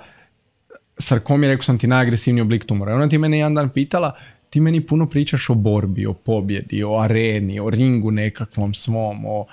sarkom 0.98 1.42
je 1.42 1.48
rekao 1.48 1.62
sam 1.62 1.78
ti 1.78 1.86
najagresivniji 1.86 2.42
oblik 2.42 2.64
tumora. 2.64 2.94
Ona 2.94 3.08
ti 3.08 3.18
mene 3.18 3.38
jedan 3.38 3.54
dan 3.54 3.68
pitala, 3.68 4.14
ti 4.50 4.60
meni 4.60 4.86
puno 4.86 5.06
pričaš 5.08 5.50
o 5.50 5.54
borbi, 5.54 6.06
o 6.06 6.12
pobjedi, 6.12 6.82
o 6.84 6.98
areni, 6.98 7.60
o 7.60 7.70
ringu 7.70 8.10
nekakvom 8.10 8.74
svom, 8.74 9.24
o 9.26 9.46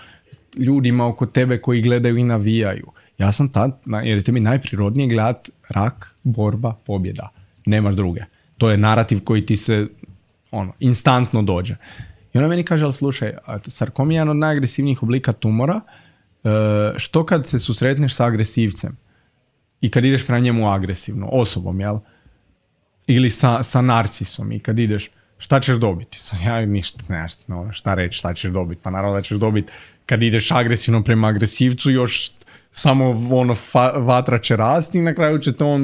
ljudima 0.58 1.08
oko 1.08 1.26
tebe 1.26 1.62
koji 1.62 1.82
gledaju 1.82 2.18
i 2.18 2.24
navijaju. 2.24 2.92
Ja 3.18 3.32
sam 3.32 3.50
tad, 3.50 3.80
jer 4.04 4.18
je 4.18 4.24
te 4.24 4.32
mi 4.32 4.40
najprirodnije 4.40 5.10
gledat 5.10 5.50
rak, 5.70 6.16
borba, 6.24 6.76
pobjeda. 6.86 7.30
Nemaš 7.66 7.96
druge. 7.96 8.22
To 8.58 8.70
je 8.70 8.78
narativ 8.78 9.24
koji 9.24 9.46
ti 9.46 9.56
se 9.56 9.88
ono, 10.52 10.74
instantno 10.80 11.42
dođe. 11.42 11.76
I 12.34 12.38
ona 12.38 12.48
meni 12.48 12.64
kaže, 12.64 12.84
ali 12.84 12.94
slušaj, 12.94 13.34
sarkom 13.68 14.12
je 14.12 14.16
jedan 14.16 14.30
od 14.30 14.38
najagresivnijih 14.38 15.04
oblika 15.04 15.34
tumora, 15.34 15.82
e, 16.44 16.50
što 16.98 17.26
kad 17.26 17.48
se 17.48 17.60
susretneš 17.60 18.16
sa 18.16 18.26
agresivcem 18.26 18.98
i 19.82 19.90
kad 19.92 20.06
ideš 20.06 20.26
prema 20.26 20.40
njemu 20.40 20.70
agresivno, 20.72 21.30
osobom, 21.32 21.80
jel? 21.80 22.00
Ili 23.08 23.30
sa, 23.30 23.64
sa 23.64 23.82
narcisom 23.82 24.52
i 24.52 24.60
kad 24.60 24.80
ideš, 24.80 25.10
šta 25.38 25.60
ćeš 25.60 25.76
dobiti? 25.76 26.20
Sa, 26.20 26.50
ja 26.50 26.66
ništa, 26.66 27.04
ne, 27.10 27.28
no, 27.48 27.72
šta 27.72 27.94
reći, 27.94 28.18
šta 28.18 28.34
ćeš 28.34 28.52
dobiti? 28.52 28.82
Pa 28.84 28.90
naravno 28.90 29.16
da 29.16 29.22
ćeš 29.22 29.38
dobiti 29.38 29.72
kad 30.06 30.24
ideš 30.24 30.52
agresivno 30.52 31.04
prema 31.04 31.28
agresivcu, 31.28 31.92
još 31.92 32.32
samo 32.72 33.28
ono 33.32 33.56
fa, 33.56 33.92
vatra 33.92 34.40
će 34.40 34.56
rasti 34.56 34.98
i 34.98 35.02
na 35.02 35.14
kraju 35.14 35.40
će 35.40 35.54
te 35.54 35.64
on 35.64 35.82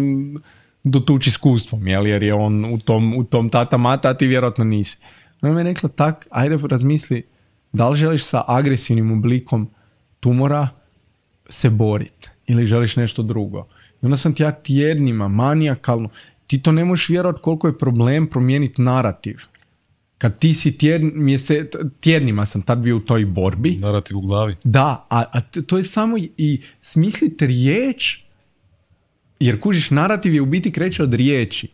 dotući 0.84 1.30
iskustvom, 1.30 1.88
jel? 1.88 2.08
jer 2.08 2.24
je 2.24 2.34
on 2.34 2.66
u 2.66 2.80
tom, 2.80 3.18
u 3.18 3.24
tom 3.24 3.50
tata 3.50 3.78
mata, 3.78 4.10
a 4.10 4.14
ti 4.14 4.28
vjerojatno 4.28 4.64
nisi. 4.64 4.98
Ona 5.42 5.54
mi 5.54 5.60
je 5.60 5.64
rekla 5.64 5.90
tak, 5.90 6.28
ajde 6.30 6.58
razmisli, 6.70 7.28
da 7.74 7.90
li 7.90 7.98
želiš 7.98 8.24
sa 8.24 8.44
agresivnim 8.48 9.12
oblikom 9.12 9.70
tumora 10.20 10.68
se 11.50 11.70
boriti 11.70 12.30
ili 12.48 12.66
želiš 12.66 12.96
nešto 12.96 13.24
drugo. 13.24 13.68
I 14.02 14.06
onda 14.06 14.18
sam 14.18 14.34
ti 14.34 14.44
ja 14.44 14.52
tjednima, 14.52 15.28
manijakalno, 15.28 16.10
ti 16.52 16.62
to 16.62 16.72
ne 16.72 16.86
možeš 16.86 17.10
vjerovati 17.10 17.42
koliko 17.42 17.68
je 17.68 17.78
problem 17.78 18.28
promijeniti 18.28 18.82
narativ. 18.82 19.38
Kad 20.18 20.40
ti 20.40 20.54
si 20.54 20.78
tjedn, 20.78 21.10
mjese, 21.14 21.70
tjednima 22.00 22.46
sam 22.46 22.62
tad 22.62 22.80
bio 22.80 22.98
u 22.98 23.00
toj 23.00 23.26
borbi. 23.26 23.78
Narativ 23.80 24.18
u 24.18 24.22
glavi. 24.22 24.56
Da, 24.64 25.08
a, 25.10 25.24
a 25.32 25.42
to 25.42 25.78
je 25.78 25.84
samo 25.84 26.18
i 26.38 26.62
smisliti 26.82 27.48
riječ, 27.48 28.20
jer 29.40 29.60
kužiš, 29.60 29.90
narativ 29.90 30.34
je 30.34 30.42
u 30.42 30.46
biti 30.46 30.72
kreće 30.72 31.04
od 31.04 31.14
riječi. 31.14 31.68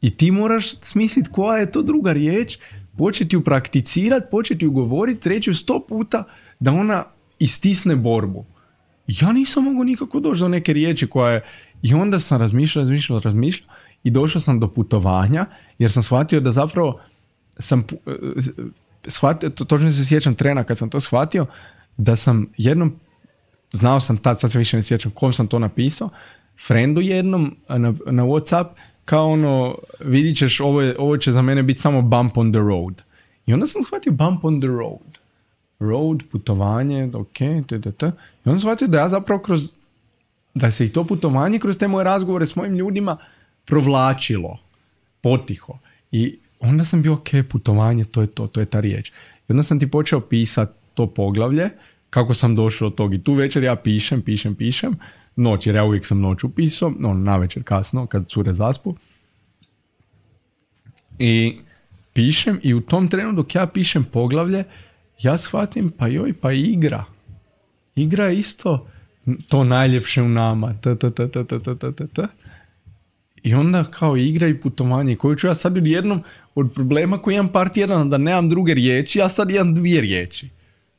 I 0.00 0.10
ti 0.10 0.30
moraš 0.30 0.74
smisliti 0.80 1.30
koja 1.32 1.58
je 1.58 1.72
to 1.72 1.82
druga 1.82 2.12
riječ, 2.12 2.58
početi 2.98 3.36
ju 3.36 3.44
prakticirati, 3.44 4.26
početi 4.30 4.64
ju 4.64 4.70
govoriti, 4.70 5.28
reći 5.28 5.50
ju 5.50 5.54
sto 5.54 5.86
puta 5.88 6.24
da 6.58 6.72
ona 6.72 7.04
istisne 7.38 7.96
borbu. 7.96 8.44
Ja 9.06 9.32
nisam 9.32 9.64
mogao 9.64 9.84
nikako 9.84 10.20
doći 10.20 10.40
do 10.40 10.48
neke 10.48 10.72
riječi 10.72 11.06
koja 11.06 11.32
je... 11.32 11.44
I 11.82 11.94
onda 11.94 12.18
sam 12.18 12.40
razmišljao, 12.40 12.82
razmišljao, 12.82 13.20
razmišljao 13.20 13.68
i 14.04 14.10
došao 14.10 14.40
sam 14.40 14.60
do 14.60 14.68
putovanja 14.68 15.46
jer 15.78 15.92
sam 15.92 16.02
shvatio 16.02 16.40
da 16.40 16.50
zapravo 16.50 17.00
sam 17.58 17.80
e, 17.80 18.12
shvatio, 19.06 19.50
to, 19.50 19.64
točno 19.64 19.90
se 19.90 20.04
sjećam 20.04 20.34
trena 20.34 20.64
kad 20.64 20.78
sam 20.78 20.90
to 20.90 21.00
shvatio, 21.00 21.46
da 21.96 22.16
sam 22.16 22.46
jednom, 22.56 22.96
znao 23.72 24.00
sam 24.00 24.16
tad, 24.16 24.40
sad 24.40 24.52
se 24.52 24.58
više 24.58 24.76
ne 24.76 24.82
sjećam 24.82 25.10
kom 25.10 25.32
sam 25.32 25.46
to 25.46 25.58
napisao, 25.58 26.08
frendu 26.66 27.00
jednom 27.00 27.56
na, 27.68 27.94
na 28.06 28.24
Whatsapp, 28.24 28.66
kao 29.04 29.30
ono, 29.30 29.74
vidit 30.04 30.38
ćeš, 30.38 30.60
ovo, 30.60 30.80
je, 30.80 30.96
ovo 30.98 31.16
će 31.16 31.32
za 31.32 31.42
mene 31.42 31.62
biti 31.62 31.80
samo 31.80 32.02
bump 32.02 32.38
on 32.38 32.52
the 32.52 32.58
road. 32.58 33.02
I 33.46 33.52
onda 33.52 33.66
sam 33.66 33.82
shvatio 33.82 34.12
bump 34.12 34.44
on 34.44 34.60
the 34.60 34.68
road. 34.68 35.18
Road, 35.78 36.22
putovanje, 36.32 37.10
ok, 37.14 37.38
t, 37.66 37.80
t, 37.80 37.92
t. 37.92 38.06
I 38.06 38.48
onda 38.48 38.50
sam 38.50 38.60
shvatio 38.60 38.88
da 38.88 38.98
ja 38.98 39.08
zapravo 39.08 39.42
kroz, 39.42 39.76
da 40.54 40.70
se 40.70 40.86
i 40.86 40.92
to 40.92 41.04
putovanje 41.04 41.58
kroz 41.58 41.78
te 41.78 41.88
moje 41.88 42.04
razgovore 42.04 42.46
s 42.46 42.56
mojim 42.56 42.74
ljudima 42.74 43.16
provlačilo 43.70 44.58
potiho. 45.20 45.78
I 46.12 46.38
onda 46.60 46.84
sam 46.84 47.02
bio, 47.02 47.12
ok, 47.12 47.28
putovanje, 47.48 48.04
to 48.04 48.20
je 48.20 48.26
to, 48.26 48.46
to 48.46 48.60
je 48.60 48.66
ta 48.66 48.80
riječ. 48.80 49.10
I 49.48 49.52
onda 49.52 49.62
sam 49.62 49.80
ti 49.80 49.90
počeo 49.90 50.20
pisati 50.20 50.72
to 50.94 51.06
poglavlje, 51.06 51.70
kako 52.10 52.34
sam 52.34 52.56
došao 52.56 52.90
do 52.90 52.96
tog. 52.96 53.14
I 53.14 53.22
tu 53.24 53.34
večer 53.34 53.62
ja 53.62 53.76
pišem, 53.76 54.22
pišem, 54.22 54.54
pišem, 54.54 54.98
noć, 55.36 55.66
jer 55.66 55.76
ja 55.76 55.84
uvijek 55.84 56.06
sam 56.06 56.20
noć 56.20 56.44
upisao, 56.44 56.92
no, 56.98 57.14
na 57.14 57.36
večer 57.36 57.62
kasno, 57.62 58.06
kad 58.06 58.28
cure 58.28 58.52
zaspu. 58.52 58.94
I 61.18 61.58
pišem 62.12 62.60
i 62.62 62.74
u 62.74 62.80
tom 62.80 63.08
trenu 63.08 63.32
dok 63.32 63.54
ja 63.54 63.66
pišem 63.66 64.04
poglavlje, 64.04 64.64
ja 65.22 65.38
shvatim, 65.38 65.90
pa 65.90 66.08
joj, 66.08 66.32
pa 66.32 66.52
igra. 66.52 67.04
Igra 67.94 68.24
je 68.24 68.38
isto 68.38 68.86
to 69.48 69.64
najljepše 69.64 70.22
u 70.22 70.28
nama. 70.28 70.74
T, 70.74 70.96
t, 70.96 71.10
t, 71.10 71.28
t, 71.28 71.44
t, 71.44 71.58
t, 71.58 71.92
t, 71.92 72.06
t. 72.06 72.26
I 73.42 73.54
onda 73.54 73.84
kao 73.84 74.16
igra 74.16 74.48
i 74.48 74.60
putovanje 74.60 75.16
koju 75.16 75.36
ću 75.36 75.46
ja 75.46 75.54
sad 75.54 75.86
jednom 75.86 76.22
od 76.54 76.72
problema 76.74 77.18
koji 77.18 77.34
imam 77.34 77.48
par 77.48 77.68
tjedana 77.68 78.04
da 78.04 78.18
nemam 78.18 78.48
druge 78.48 78.74
riječi, 78.74 79.18
ja 79.18 79.28
sad 79.28 79.50
imam 79.50 79.74
dvije 79.74 80.00
riječi. 80.00 80.48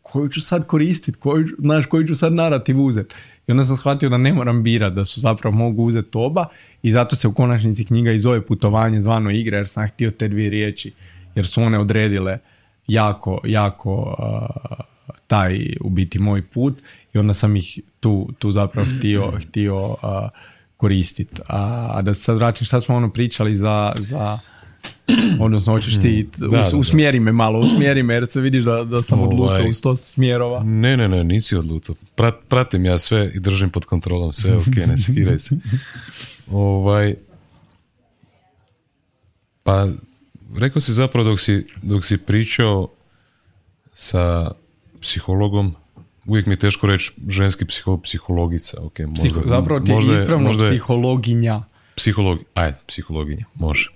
Koju 0.01 0.30
ću 0.30 0.41
sad 0.41 0.68
koristiti, 0.68 1.18
koju, 1.18 1.47
znaš, 1.59 1.85
koju 1.85 2.07
ću 2.07 2.15
sad 2.15 2.34
narativ 2.34 2.81
uzeti. 2.81 3.15
I 3.47 3.51
onda 3.51 3.63
sam 3.63 3.77
shvatio 3.77 4.09
da 4.09 4.18
ne 4.18 4.34
moram 4.34 4.63
birati, 4.63 4.95
da 4.95 5.05
su 5.05 5.19
zapravo 5.19 5.55
mogu 5.55 5.84
uzeti 5.84 6.18
oba 6.18 6.45
i 6.84 6.91
zato 6.91 7.15
se 7.15 7.27
u 7.27 7.34
konačnici 7.34 7.85
knjiga 7.85 8.11
i 8.11 8.19
zove 8.19 8.45
putovanje 8.45 9.01
zvano 9.01 9.31
igra 9.31 9.57
jer 9.57 9.68
sam 9.68 9.88
htio 9.88 10.11
te 10.11 10.27
dvije 10.27 10.49
riječi 10.49 10.91
jer 11.35 11.47
su 11.47 11.63
one 11.63 11.80
odredile 11.80 12.38
jako, 12.88 13.41
jako 13.43 14.15
taj 15.27 15.76
u 15.81 15.89
biti 15.89 16.19
moj 16.19 16.41
put 16.41 16.81
i 17.13 17.18
onda 17.18 17.34
sam 17.34 17.55
ih 17.55 17.80
tu, 17.99 18.30
tu 18.39 18.51
zapravo 18.51 18.88
htio, 18.97 19.31
htio 19.43 19.95
koristiti. 20.82 21.41
A, 21.48 22.02
da 22.02 22.14
se 22.14 22.22
sad 22.22 22.36
vraćam 22.36 22.66
šta 22.66 22.80
smo 22.80 22.95
ono 22.95 23.10
pričali 23.10 23.56
za, 23.58 23.94
za 23.95 24.40
odnosno 25.40 25.74
hoćeš 25.74 26.02
ti 26.02 26.30
mm. 26.38 26.78
usmjeri 26.80 27.20
me 27.20 27.32
malo, 27.32 27.60
usmjeri 27.60 28.03
me 28.03 28.14
jer 28.14 28.28
se 28.28 28.41
vidiš 28.41 28.64
da, 28.64 28.84
da 28.84 28.99
sam 28.99 29.20
ovaj, 29.20 29.34
odlutao 29.34 29.68
u 29.70 29.74
sto 29.74 29.95
smjerova. 29.95 30.64
Ne, 30.64 30.98
ne, 30.98 31.10
ne, 31.10 31.24
nisi 31.24 31.56
odlutao. 31.56 31.95
Prat, 32.16 32.36
pratim 32.48 32.86
ja 32.86 32.98
sve 32.98 33.32
i 33.36 33.40
držim 33.40 33.70
pod 33.70 33.86
kontrolom, 33.86 34.34
sve 34.34 34.58
ok, 34.58 34.76
ne 34.88 34.98
skiraj 34.98 35.40
se. 35.40 35.56
ovaj, 36.52 37.16
pa, 39.64 39.88
rekao 40.58 40.82
si 40.82 40.94
zapravo 40.94 41.30
dok 41.30 41.40
si, 41.40 41.68
dok 41.82 42.06
si 42.06 42.18
pričao 42.18 42.88
sa 43.94 44.52
psihologom, 45.02 45.76
uvijek 46.26 46.45
mi 46.45 46.53
je 46.53 46.57
teško 46.57 46.88
reći 46.88 47.11
ženski 47.27 47.65
psiholog, 47.65 48.02
psihologica. 48.03 48.77
Okay, 48.77 49.07
možda, 49.07 49.27
Psiho, 49.27 49.41
zapravo 49.45 49.80
ti 49.80 49.91
je 49.91 49.98
ispravno 49.98 50.48
možda 50.48 50.64
psihologinja. 50.64 51.64
Psiholog, 51.95 52.39
aj, 52.53 52.73
psihologinja, 52.88 53.45
može. 53.56 53.91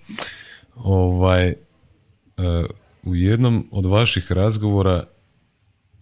Ovaj, 0.75 1.49
uh, 1.49 2.43
u 3.03 3.15
jednom 3.15 3.67
od 3.71 3.85
vaših 3.85 4.31
razgovora, 4.31 5.03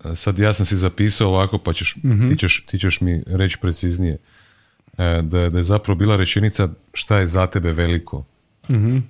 uh, 0.03 0.11
sad 0.15 0.39
ja 0.39 0.53
sam 0.53 0.65
si 0.65 0.75
zapisao 0.77 1.29
ovako, 1.29 1.57
pa 1.57 1.73
ćeš, 1.73 1.95
mm 2.03 2.27
ti, 2.27 2.37
ćeš, 2.37 2.65
ti 2.65 2.79
ćeš 2.79 3.01
mi 3.01 3.23
reći 3.27 3.57
preciznije, 3.61 4.17
uh, 4.91 4.97
da, 5.23 5.49
da 5.49 5.57
je 5.57 5.63
zapravo 5.63 5.97
bila 5.97 6.15
rečenica 6.15 6.69
šta 6.93 7.17
je 7.17 7.25
za 7.25 7.47
tebe 7.47 7.71
veliko. 7.71 8.25
Mm-hmm. 8.69 9.09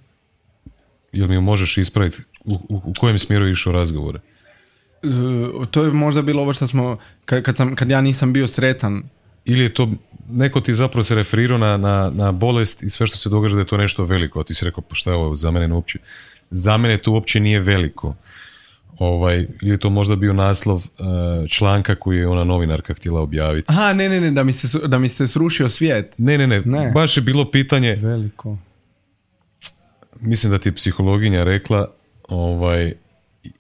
Jel 1.12 1.28
mi 1.28 1.42
možeš 1.42 1.78
ispraviti 1.78 2.18
u, 2.46 2.54
u, 2.54 2.82
u 2.86 2.94
kojem 3.00 3.20
smjeru 3.20 3.46
je 3.46 3.52
išao 3.52 3.74
razgovore? 3.74 4.20
To 5.72 5.84
je 5.84 5.92
možda 5.92 6.22
bilo 6.22 6.42
ovo 6.42 6.54
što 6.54 6.68
smo, 6.68 6.98
kad, 7.26 7.44
kad, 7.44 7.56
sam, 7.56 7.76
kad 7.76 7.90
ja 7.90 8.02
nisam 8.02 8.34
bio 8.34 8.48
sretan. 8.48 9.04
Ili 9.46 9.64
je 9.64 9.74
to, 9.74 9.90
neko 10.30 10.62
ti 10.62 10.74
zapravo 10.74 11.04
se 11.04 11.16
referirao 11.16 11.58
na, 11.58 11.78
na, 11.78 12.12
na 12.14 12.32
bolest 12.32 12.84
i 12.84 12.90
sve 12.90 13.08
što 13.08 13.18
se 13.18 13.30
događa 13.30 13.56
da 13.56 13.62
je 13.62 13.68
to 13.68 13.78
nešto 13.78 14.06
veliko, 14.06 14.40
a 14.40 14.44
ti 14.44 14.54
si 14.54 14.66
rekao 14.66 14.84
pa 14.84 14.96
šta 14.96 15.12
je 15.12 15.16
ovo, 15.16 15.36
za 15.36 15.52
mene 15.52 15.74
uopće, 15.74 16.00
za 16.52 16.78
mene 16.78 16.98
to 16.98 17.12
uopće 17.12 17.40
nije 17.40 17.60
veliko. 17.60 18.16
Ovaj, 19.00 19.48
ili 19.62 19.72
je 19.72 19.78
to 19.78 19.90
možda 19.90 20.16
bio 20.16 20.34
naslov 20.34 20.76
uh, 20.76 20.84
članka 21.50 21.96
koji 21.96 22.18
je 22.18 22.28
ona 22.28 22.44
novinarka 22.44 22.94
htjela 22.94 23.22
objaviti. 23.22 23.72
Aha, 23.72 23.94
ne, 23.94 24.10
ne, 24.10 24.22
ne, 24.22 24.32
da 24.32 24.44
mi 24.44 24.54
se, 24.54 24.88
da 24.88 24.98
mi 24.98 25.10
se 25.10 25.28
srušio 25.28 25.70
svijet. 25.70 26.14
Ne, 26.18 26.38
ne, 26.38 26.48
ne, 26.48 26.62
ne, 26.66 26.92
baš 26.92 27.18
je 27.18 27.24
bilo 27.24 27.52
pitanje... 27.52 27.96
Veliko. 27.96 28.58
Mislim 30.20 30.52
da 30.52 30.58
ti 30.58 30.70
je 30.70 30.76
psihologinja 30.76 31.44
rekla 31.44 31.92
ovaj, 32.28 32.94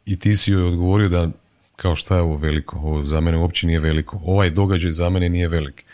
i 0.05 0.19
ti 0.19 0.37
si 0.37 0.51
joj 0.51 0.63
odgovorio 0.63 1.09
da 1.09 1.29
kao 1.75 1.95
šta 1.95 2.15
je 2.15 2.21
ovo 2.21 2.37
veliko, 2.37 2.77
ovo 2.77 3.05
za 3.05 3.19
mene 3.19 3.37
uopće 3.37 3.67
nije 3.67 3.79
veliko, 3.79 4.21
ovaj 4.25 4.49
događaj 4.49 4.91
za 4.91 5.09
mene 5.09 5.29
nije 5.29 5.47
velik. 5.47 5.85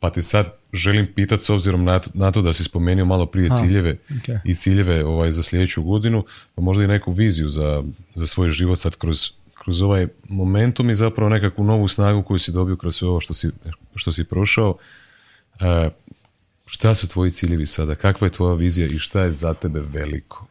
Pa 0.00 0.10
te 0.10 0.22
sad 0.22 0.52
želim 0.72 1.06
pitati 1.14 1.44
s 1.44 1.50
obzirom 1.50 1.84
na 1.84 1.98
to, 1.98 2.10
na 2.14 2.32
to 2.32 2.42
da 2.42 2.52
si 2.52 2.64
spomenuo 2.64 3.06
malo 3.06 3.26
prije 3.26 3.50
ciljeve 3.50 3.96
i 4.44 4.54
ciljeve 4.54 5.04
ovaj, 5.04 5.32
za 5.32 5.42
sljedeću 5.42 5.82
godinu, 5.82 6.24
pa 6.54 6.62
možda 6.62 6.84
i 6.84 6.86
neku 6.86 7.12
viziju 7.12 7.48
za, 7.48 7.82
za 8.14 8.26
svoj 8.26 8.50
život 8.50 8.78
sad 8.78 8.96
kroz, 8.96 9.30
kroz 9.54 9.82
ovaj 9.82 10.06
momentum 10.28 10.90
i 10.90 10.94
zapravo 10.94 11.28
nekakvu 11.28 11.64
novu 11.64 11.88
snagu 11.88 12.22
koju 12.22 12.38
si 12.38 12.52
dobio 12.52 12.76
kroz 12.76 12.96
sve 12.96 13.08
ovo 13.08 13.20
što 13.20 13.34
si, 13.34 13.50
što 13.94 14.12
si 14.12 14.24
prošao. 14.24 14.76
E, 15.60 15.90
šta 16.66 16.94
su 16.94 17.08
tvoji 17.08 17.30
ciljevi 17.30 17.66
sada? 17.66 17.94
Kakva 17.94 18.26
je 18.26 18.32
tvoja 18.32 18.54
vizija 18.54 18.86
i 18.86 18.98
šta 18.98 19.22
je 19.22 19.32
za 19.32 19.54
tebe 19.54 19.80
veliko? 19.80 20.46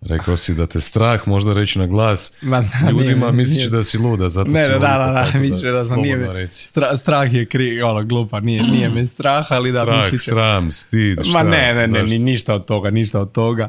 Rekao 0.00 0.36
si 0.36 0.54
da 0.54 0.66
te 0.66 0.80
strah 0.80 1.28
možda 1.28 1.52
reći 1.52 1.78
na 1.78 1.86
glas 1.86 2.32
Ma, 2.42 2.60
da, 2.60 2.90
ljudima 2.90 3.32
misliš 3.32 3.64
da 3.64 3.82
si 3.82 3.98
luda, 3.98 4.28
zato 4.28 4.50
ne, 4.50 4.64
si 4.64 4.70
da, 4.70 4.78
da, 4.78 5.28
da, 5.32 5.38
misliš 5.38 5.72
da 5.72 5.84
sam 5.84 6.00
nije 6.00 6.48
stra, 6.48 6.96
strah 6.96 7.34
je 7.34 7.46
kri, 7.46 7.82
ono, 7.82 8.04
glupa, 8.04 8.40
nije, 8.40 8.62
nije 8.62 8.88
me 8.88 9.06
strah, 9.06 9.46
ali 9.52 9.68
strah, 9.68 9.86
da 9.86 10.02
misliš... 10.02 10.24
sram, 10.24 10.72
stid, 10.72 11.18
Ma 11.32 11.42
ne, 11.42 11.74
ne, 11.74 11.86
ne, 11.86 12.18
ništa 12.18 12.54
od 12.54 12.64
toga, 12.64 12.90
ništa 12.90 13.20
od 13.20 13.32
toga. 13.32 13.68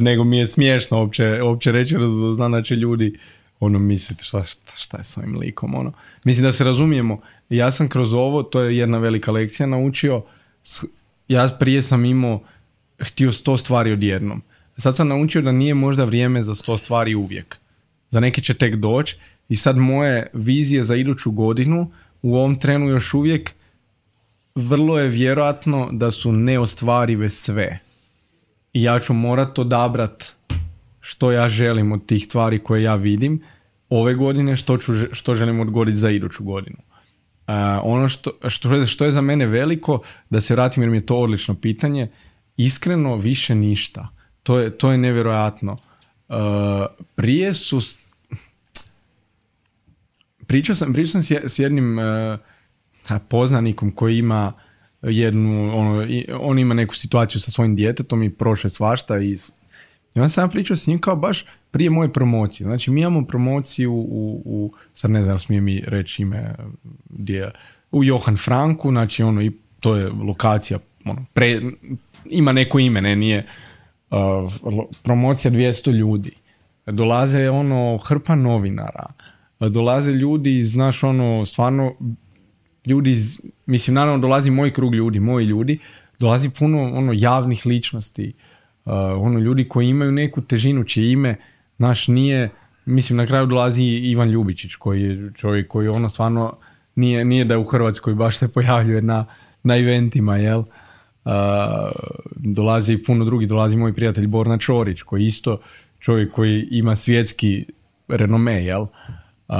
nego 0.00 0.24
mi 0.24 0.38
je 0.38 0.46
smiješno 0.46 0.98
uopće, 0.98 1.42
uopće 1.42 1.72
reći, 1.72 1.96
znam 2.34 2.52
da 2.52 2.62
će 2.62 2.76
ljudi 2.76 3.18
ono 3.60 3.78
misliti 3.78 4.24
šta, 4.24 4.44
šta, 4.76 4.96
je 4.96 5.04
s 5.04 5.16
ovim 5.16 5.38
likom, 5.38 5.74
ono. 5.74 5.92
Mislim 6.24 6.44
da 6.44 6.52
se 6.52 6.64
razumijemo, 6.64 7.20
ja 7.48 7.70
sam 7.70 7.88
kroz 7.88 8.14
ovo, 8.14 8.42
to 8.42 8.60
je 8.60 8.76
jedna 8.76 8.98
velika 8.98 9.32
lekcija 9.32 9.66
naučio, 9.66 10.22
ja 11.28 11.48
prije 11.58 11.82
sam 11.82 12.04
imao, 12.04 12.42
htio 12.98 13.32
sto 13.32 13.58
stvari 13.58 13.92
odjednom. 13.92 14.42
Sad 14.76 14.96
sam 14.96 15.08
naučio 15.08 15.42
da 15.42 15.52
nije 15.52 15.74
možda 15.74 16.04
vrijeme 16.04 16.42
za 16.42 16.54
sto 16.54 16.78
stvari 16.78 17.14
uvijek. 17.14 17.58
Za 18.08 18.20
neke 18.20 18.40
će 18.40 18.54
tek 18.54 18.74
doći 18.74 19.16
i 19.48 19.56
sad 19.56 19.76
moje 19.76 20.30
vizije 20.32 20.84
za 20.84 20.96
iduću 20.96 21.30
godinu 21.30 21.90
u 22.22 22.36
ovom 22.36 22.58
trenu 22.58 22.88
još 22.88 23.14
uvijek 23.14 23.54
vrlo 24.54 24.98
je 24.98 25.08
vjerojatno 25.08 25.88
da 25.92 26.10
su 26.10 26.32
neostvarive 26.32 27.30
sve. 27.30 27.78
I 28.72 28.82
ja 28.82 29.00
ću 29.00 29.14
morat 29.14 29.58
odabrat 29.58 30.32
što 31.00 31.32
ja 31.32 31.48
želim 31.48 31.92
od 31.92 32.06
tih 32.06 32.24
stvari 32.24 32.58
koje 32.58 32.82
ja 32.82 32.94
vidim 32.94 33.42
ove 33.88 34.14
godine, 34.14 34.56
što, 34.56 34.78
ću, 34.78 34.92
što 35.12 35.34
želim 35.34 35.60
odgoditi 35.60 35.98
za 35.98 36.10
iduću 36.10 36.44
godinu. 36.44 36.76
Uh, 36.78 37.54
ono 37.82 38.08
što, 38.08 38.30
što, 38.48 38.86
što 38.86 39.04
je 39.04 39.12
za 39.12 39.20
mene 39.20 39.46
veliko, 39.46 40.00
da 40.30 40.40
se 40.40 40.54
vratim 40.54 40.82
jer 40.82 40.90
mi 40.90 40.96
je 40.96 41.06
to 41.06 41.16
odlično 41.16 41.54
pitanje, 41.54 42.08
iskreno 42.56 43.16
više 43.16 43.54
ništa. 43.54 44.08
To 44.46 44.58
je, 44.58 44.70
to 44.70 44.90
je 44.90 44.98
nevjerojatno. 44.98 45.72
Uh, 46.28 46.36
prije 47.14 47.54
su... 47.54 47.80
Pričao 50.46 50.74
sam, 50.74 50.92
pričao 50.92 51.22
sam 51.22 51.38
s 51.48 51.58
jednim 51.58 51.98
uh, 51.98 53.18
poznanikom 53.28 53.90
koji 53.90 54.18
ima 54.18 54.52
jednu, 55.02 55.78
ono, 55.78 56.06
on 56.40 56.58
ima 56.58 56.74
neku 56.74 56.94
situaciju 56.94 57.40
sa 57.40 57.50
svojim 57.50 57.76
djetetom 57.76 58.22
i 58.22 58.30
prošle 58.30 58.70
svašta 58.70 59.18
i 59.18 59.36
i 60.14 60.18
onda 60.18 60.28
sam 60.28 60.50
pričao 60.50 60.76
s 60.76 60.86
njim 60.86 60.98
kao 60.98 61.16
baš 61.16 61.44
prije 61.70 61.90
moje 61.90 62.12
promocije. 62.12 62.64
Znači 62.64 62.90
mi 62.90 63.00
imamo 63.00 63.26
promociju 63.26 63.92
u, 63.92 64.42
u 64.44 64.72
sad 64.94 65.10
ne 65.10 65.22
znam 65.22 65.38
smije 65.38 65.60
mi 65.60 65.82
reći 65.86 66.22
ime 66.22 66.54
gdje, 67.10 67.50
u 67.92 68.04
Johan 68.04 68.36
Franku, 68.36 68.90
znači 68.90 69.22
ono 69.22 69.42
i 69.42 69.52
to 69.80 69.96
je 69.96 70.08
lokacija, 70.08 70.78
ono, 71.04 71.24
pre, 71.32 71.60
ima 72.30 72.52
neko 72.52 72.78
ime, 72.78 73.00
ne, 73.02 73.16
nije 73.16 73.46
promocija 75.02 75.50
200 75.50 75.92
ljudi. 75.92 76.30
Dolaze 76.86 77.50
ono 77.50 77.98
hrpa 77.98 78.34
novinara, 78.34 79.06
dolaze 79.60 80.12
ljudi, 80.12 80.62
znaš 80.62 81.02
ono, 81.02 81.44
stvarno 81.44 81.94
ljudi 82.86 83.12
iz, 83.12 83.40
mislim 83.66 83.94
naravno 83.94 84.18
dolazi 84.18 84.50
moj 84.50 84.72
krug 84.72 84.94
ljudi, 84.94 85.20
moji 85.20 85.46
ljudi, 85.46 85.78
dolazi 86.18 86.50
puno 86.50 86.82
ono 86.82 87.12
javnih 87.14 87.66
ličnosti, 87.66 88.32
uh, 88.84 88.92
ono 89.18 89.38
ljudi 89.38 89.68
koji 89.68 89.88
imaju 89.88 90.12
neku 90.12 90.42
težinu, 90.42 90.84
čije 90.84 91.12
ime, 91.12 91.36
naš 91.78 92.08
nije, 92.08 92.48
mislim 92.84 93.16
na 93.16 93.26
kraju 93.26 93.46
dolazi 93.46 93.84
Ivan 93.84 94.28
Ljubičić 94.28 94.74
koji 94.74 95.02
je 95.02 95.30
čovjek 95.34 95.68
koji 95.68 95.88
ono 95.88 96.08
stvarno 96.08 96.56
nije, 96.94 97.24
nije 97.24 97.44
da 97.44 97.58
u 97.58 97.64
Hrvatskoj 97.64 98.14
baš 98.14 98.38
se 98.38 98.48
pojavljuje 98.48 99.02
na, 99.02 99.26
na 99.62 99.76
eventima, 99.76 100.36
jel? 100.36 100.62
Dolazi 102.36 102.92
i 102.92 103.02
puno 103.02 103.24
drugi, 103.24 103.46
dolazi 103.46 103.76
moj 103.76 103.94
prijatelj 103.94 104.26
Borna 104.26 104.58
Čorić 104.58 105.02
koji 105.02 105.24
isto 105.24 105.60
čovjek 105.98 106.32
koji 106.32 106.68
ima 106.70 106.96
svjetski 106.96 107.66
renome, 108.08 108.64
jel? 108.64 108.82
Uh, 108.82 109.56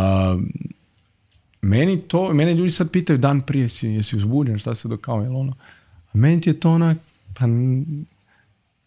meni 1.63 2.01
to, 2.01 2.33
mene 2.33 2.55
ljudi 2.55 2.71
sad 2.71 2.91
pitaju 2.91 3.19
dan 3.19 3.41
prije 3.41 3.69
si, 3.69 3.89
jesi 3.89 4.17
uzbuđen, 4.17 4.59
šta 4.59 4.75
se 4.75 4.89
dokao, 4.89 5.21
jel 5.21 5.37
ono? 5.37 5.53
A 6.13 6.19
meni 6.19 6.41
ti 6.41 6.51
je 6.51 6.61
to 6.61 6.71
onak, 6.71 6.99
pa 7.39 7.47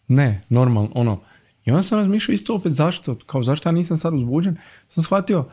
ne, 0.08 0.40
normalno, 0.48 0.90
ono. 0.94 1.20
I 1.64 1.70
onda 1.70 1.82
sam 1.82 1.98
razmišljao 1.98 2.34
isto 2.34 2.54
opet 2.54 2.72
zašto, 2.72 3.18
kao 3.26 3.42
zašto 3.42 3.68
ja 3.68 3.72
nisam 3.72 3.96
sad 3.96 4.14
uzbuđen, 4.14 4.56
sam 4.88 5.02
shvatio, 5.02 5.44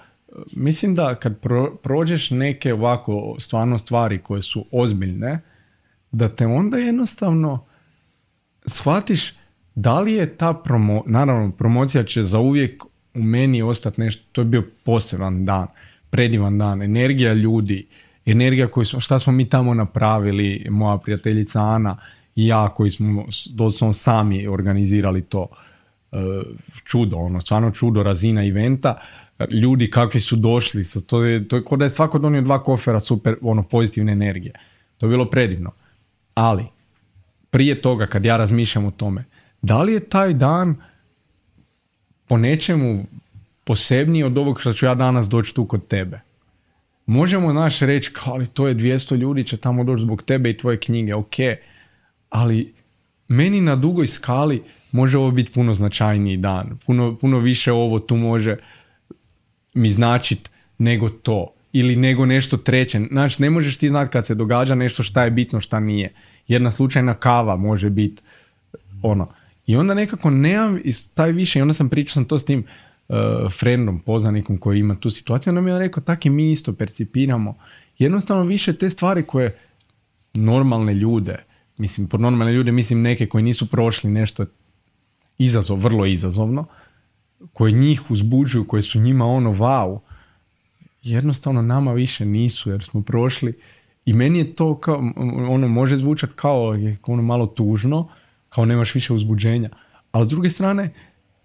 mislim 0.56 0.96
da 0.96 1.16
kad 1.16 1.40
prođeš 1.84 2.32
neke 2.32 2.74
ovako 2.74 3.36
stvarno 3.40 3.78
stvari 3.78 4.18
koje 4.18 4.42
su 4.42 4.66
ozbiljne, 4.72 5.42
da 6.12 6.28
te 6.28 6.46
onda 6.46 6.78
jednostavno 6.78 7.66
shvatiš 8.66 9.34
da 9.76 10.00
li 10.00 10.14
je 10.14 10.38
ta 10.38 10.54
promo, 10.54 11.04
naravno 11.06 11.52
promocija 11.52 12.04
će 12.04 12.24
za 12.24 12.40
uvijek 12.40 12.84
u 13.14 13.24
meni 13.24 13.62
ostati 13.62 14.02
nešto, 14.02 14.24
to 14.32 14.42
je 14.42 14.46
bio 14.46 14.64
poseban 14.86 15.46
dan 15.46 15.68
predivan 16.10 16.58
dan, 16.58 16.82
energija 16.82 17.34
ljudi, 17.34 17.88
energija 18.26 18.68
koju 18.68 18.86
smo, 18.86 19.00
šta 19.00 19.20
smo 19.20 19.34
mi 19.34 19.50
tamo 19.50 19.74
napravili, 19.74 20.68
moja 20.70 20.98
prijateljica 20.98 21.62
Ana 21.62 21.98
i 22.36 22.48
ja 22.48 22.70
koji 22.70 22.92
smo 22.92 23.26
doslovno 23.50 23.94
sami 23.94 24.48
organizirali 24.48 25.22
to 25.22 25.48
e, 26.12 26.18
čudo, 26.84 27.18
ono, 27.18 27.42
stvarno 27.42 27.72
čudo 27.72 28.04
razina 28.04 28.46
eventa, 28.46 28.98
ljudi 29.52 29.90
kakvi 29.90 30.20
su 30.20 30.36
došli, 30.36 30.84
to 31.08 31.24
je, 31.24 31.48
to 31.48 31.56
je 31.56 31.64
kod 31.64 31.80
da 31.80 31.86
je 31.86 31.90
svako 31.90 32.20
donio 32.20 32.42
dva 32.42 32.64
kofera 32.64 33.00
super, 33.00 33.36
ono, 33.42 33.64
pozitivne 33.64 34.12
energije. 34.12 34.54
To 34.98 35.06
je 35.06 35.10
bilo 35.10 35.30
predivno. 35.30 35.72
Ali, 36.38 36.66
prije 37.50 37.82
toga, 37.82 38.06
kad 38.06 38.26
ja 38.26 38.38
razmišljam 38.38 38.86
o 38.86 38.92
tome, 38.92 39.24
da 39.62 39.82
li 39.82 39.94
je 39.94 40.10
taj 40.10 40.34
dan 40.34 40.76
po 42.28 42.38
nečemu 42.38 43.06
posebniji 43.64 44.24
od 44.24 44.38
ovog 44.38 44.62
što 44.62 44.74
ću 44.74 44.86
ja 44.86 44.96
danas 44.96 45.30
doći 45.30 45.56
tu 45.56 45.66
kod 45.66 45.88
tebe. 45.88 46.20
Možemo 47.06 47.54
naš 47.54 47.80
reći, 47.80 48.12
ali 48.26 48.48
to 48.48 48.68
je 48.68 48.76
200 48.76 49.16
ljudi 49.16 49.44
će 49.44 49.58
tamo 49.58 49.84
doći 49.84 50.02
zbog 50.02 50.22
tebe 50.22 50.50
i 50.50 50.58
tvoje 50.58 50.80
knjige, 50.80 51.16
ok, 51.16 51.36
ali 52.30 52.74
meni 53.28 53.62
na 53.62 53.76
dugoj 53.76 54.08
skali 54.08 54.64
može 54.92 55.18
ovo 55.18 55.32
biti 55.32 55.52
puno 55.52 55.74
značajniji 55.74 56.38
dan, 56.38 56.78
puno, 56.86 57.16
puno 57.22 57.40
više 57.40 57.72
ovo 57.72 58.00
tu 58.00 58.16
može 58.16 58.58
mi 59.74 59.90
značit 59.90 60.52
nego 60.78 61.10
to 61.10 61.57
ili 61.80 61.96
nego 61.96 62.26
nešto 62.26 62.58
treće. 62.58 63.00
Znači, 63.12 63.42
ne 63.42 63.50
možeš 63.50 63.78
ti 63.78 63.90
znati 63.90 64.12
kad 64.12 64.26
se 64.26 64.36
događa 64.36 64.76
nešto 64.76 65.04
šta 65.04 65.24
je 65.24 65.32
bitno, 65.32 65.62
šta 65.62 65.80
nije. 65.80 66.14
Jedna 66.48 66.72
slučajna 66.72 67.14
kava 67.14 67.56
može 67.56 67.90
biti 67.90 68.24
ono. 69.02 69.28
I 69.68 69.76
onda 69.76 69.94
nekako 69.94 70.30
nemam 70.30 70.80
taj 71.14 71.32
više, 71.32 71.60
i 71.60 71.62
onda 71.62 71.74
sam 71.74 71.90
pričao 71.90 72.14
sam 72.14 72.26
to 72.26 72.40
s 72.40 72.46
tim, 72.46 72.64
uh, 73.08 73.16
frendom, 73.60 74.00
poznanikom 74.00 74.58
koji 74.58 74.80
ima 74.80 74.96
tu 74.96 75.10
situaciju, 75.10 75.52
onda 75.52 75.62
mi 75.62 75.72
je 75.72 75.80
rekao, 75.80 76.04
tak 76.04 76.26
i 76.26 76.30
mi 76.30 76.52
isto 76.52 76.74
percipiramo. 76.74 77.56
Jednostavno 77.98 78.44
više 78.44 78.74
te 78.74 78.90
stvari 78.90 79.24
koje 79.24 79.56
normalne 80.34 80.94
ljude, 80.94 81.36
mislim, 81.78 82.08
pod 82.08 82.22
normalne 82.22 82.54
ljude 82.54 82.72
mislim 82.72 83.02
neke 83.02 83.26
koji 83.28 83.44
nisu 83.44 83.68
prošli 83.68 84.10
nešto 84.10 84.46
izazov, 85.38 85.78
vrlo 85.78 86.06
izazovno, 86.06 86.66
koje 87.54 87.72
njih 87.72 88.12
uzbuđuju, 88.12 88.68
koje 88.68 88.82
su 88.82 89.00
njima 89.00 89.26
ono 89.26 89.54
wow, 89.54 90.00
jednostavno 91.12 91.62
nama 91.62 91.94
više 91.94 92.26
nisu 92.26 92.72
jer 92.72 92.84
smo 92.84 93.02
prošli 93.02 93.60
i 94.06 94.14
meni 94.14 94.40
je 94.40 94.56
to 94.56 94.80
kao, 94.80 95.12
ono 95.50 95.68
može 95.68 95.98
zvučati 95.98 96.34
kao 96.36 96.74
ono 97.08 97.22
malo 97.22 97.48
tužno, 97.48 98.10
kao 98.50 98.66
nemaš 98.66 98.96
više 98.96 99.14
uzbuđenja, 99.14 99.70
ali 100.12 100.26
s 100.26 100.30
druge 100.30 100.50
strane 100.50 100.94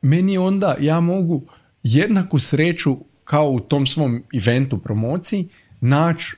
meni 0.03 0.39
onda 0.39 0.77
ja 0.81 1.01
mogu 1.01 1.43
jednaku 1.83 2.39
sreću 2.39 2.97
kao 3.25 3.51
u 3.51 3.61
tom 3.61 3.87
svom 3.87 4.23
eventu 4.35 4.79
promociji 4.79 5.49
naći 5.81 6.37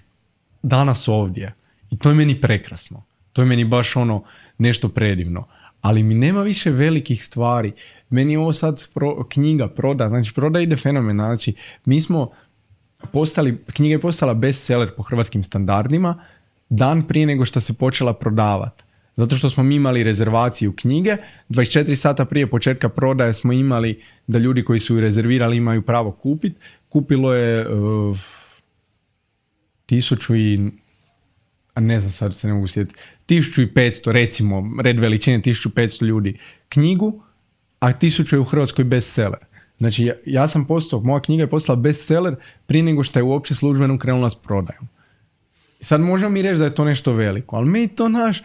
danas 0.63 1.09
ovdje. 1.09 1.55
I 1.91 1.99
to 1.99 2.09
je 2.09 2.15
meni 2.15 2.41
prekrasno. 2.41 3.05
To 3.33 3.43
je 3.43 3.47
meni 3.47 3.65
baš 3.65 3.97
ono 3.97 4.23
nešto 4.59 4.89
predivno. 4.89 5.47
Ali 5.81 6.03
mi 6.03 6.15
nema 6.15 6.43
više 6.43 6.71
velikih 6.71 7.25
stvari. 7.25 7.73
Meni 8.11 8.33
je 8.33 8.39
ovo 8.39 8.53
sad 8.53 8.89
knjiga 9.29 9.69
proda, 9.69 10.09
znači 10.09 10.35
proda 10.35 10.61
ide 10.61 10.77
fenomenalno. 10.77 11.37
Znači 11.37 11.55
mi 11.85 12.01
smo 12.01 12.31
postali, 13.05 13.59
knjiga 13.73 13.93
je 13.93 14.01
postala 14.01 14.35
bestseller 14.35 14.91
po 14.97 15.03
hrvatskim 15.03 15.43
standardima 15.43 16.25
dan 16.69 17.09
prije 17.09 17.27
nego 17.27 17.45
što 17.45 17.61
se 17.61 17.75
počela 17.75 18.15
prodavati. 18.15 18.85
Zato 19.17 19.37
što 19.37 19.51
smo 19.51 19.63
mi 19.63 19.75
imali 19.75 20.03
rezervaciju 20.03 20.73
knjige, 20.77 21.17
24 21.49 21.95
sata 21.95 22.25
prije 22.25 22.51
početka 22.51 22.89
prodaje 22.89 23.35
smo 23.35 23.53
imali 23.53 24.03
da 24.27 24.39
ljudi 24.39 24.65
koji 24.65 24.81
su 24.81 25.01
rezervirali 25.01 25.57
imaju 25.57 25.83
pravo 25.83 26.13
kupiti. 26.13 26.57
Kupilo 26.89 27.35
je 27.35 27.69
uh, 27.69 28.19
tisuću 29.87 30.37
i 30.37 30.71
a 31.75 31.81
ne 31.81 32.01
znam 32.01 32.11
sad 32.11 32.35
se 32.35 32.47
ne 32.47 32.55
mogu 32.55 32.69
sjetiti, 32.69 33.01
1500 33.29 34.11
recimo, 34.11 34.83
red 34.83 35.01
veličine 35.01 35.41
1500 35.41 36.05
ljudi 36.05 36.39
knjigu, 36.69 37.23
a 37.81 37.93
1000 37.93 38.35
je 38.35 38.41
u 38.41 38.45
Hrvatskoj 38.45 38.85
bestseller. 38.85 39.41
Znači 39.79 40.05
ja, 40.05 40.15
ja 40.27 40.49
sam 40.49 40.65
postao, 40.65 41.01
moja 41.01 41.21
knjiga 41.21 41.43
je 41.43 41.51
postala 41.51 41.77
bestseller 41.77 42.37
prije 42.67 42.83
nego 42.83 43.03
što 43.03 43.19
je 43.19 43.23
uopće 43.23 43.55
službeno 43.55 43.99
krenula 43.99 44.31
s 44.31 44.35
prodajom. 44.35 44.89
Sad 45.81 46.01
možemo 46.01 46.31
mi 46.31 46.43
reći 46.43 46.59
da 46.59 46.65
je 46.65 46.75
to 46.75 46.85
nešto 46.85 47.13
veliko, 47.13 47.57
ali 47.57 47.69
mi 47.71 47.89
to 47.89 48.09
naš, 48.09 48.43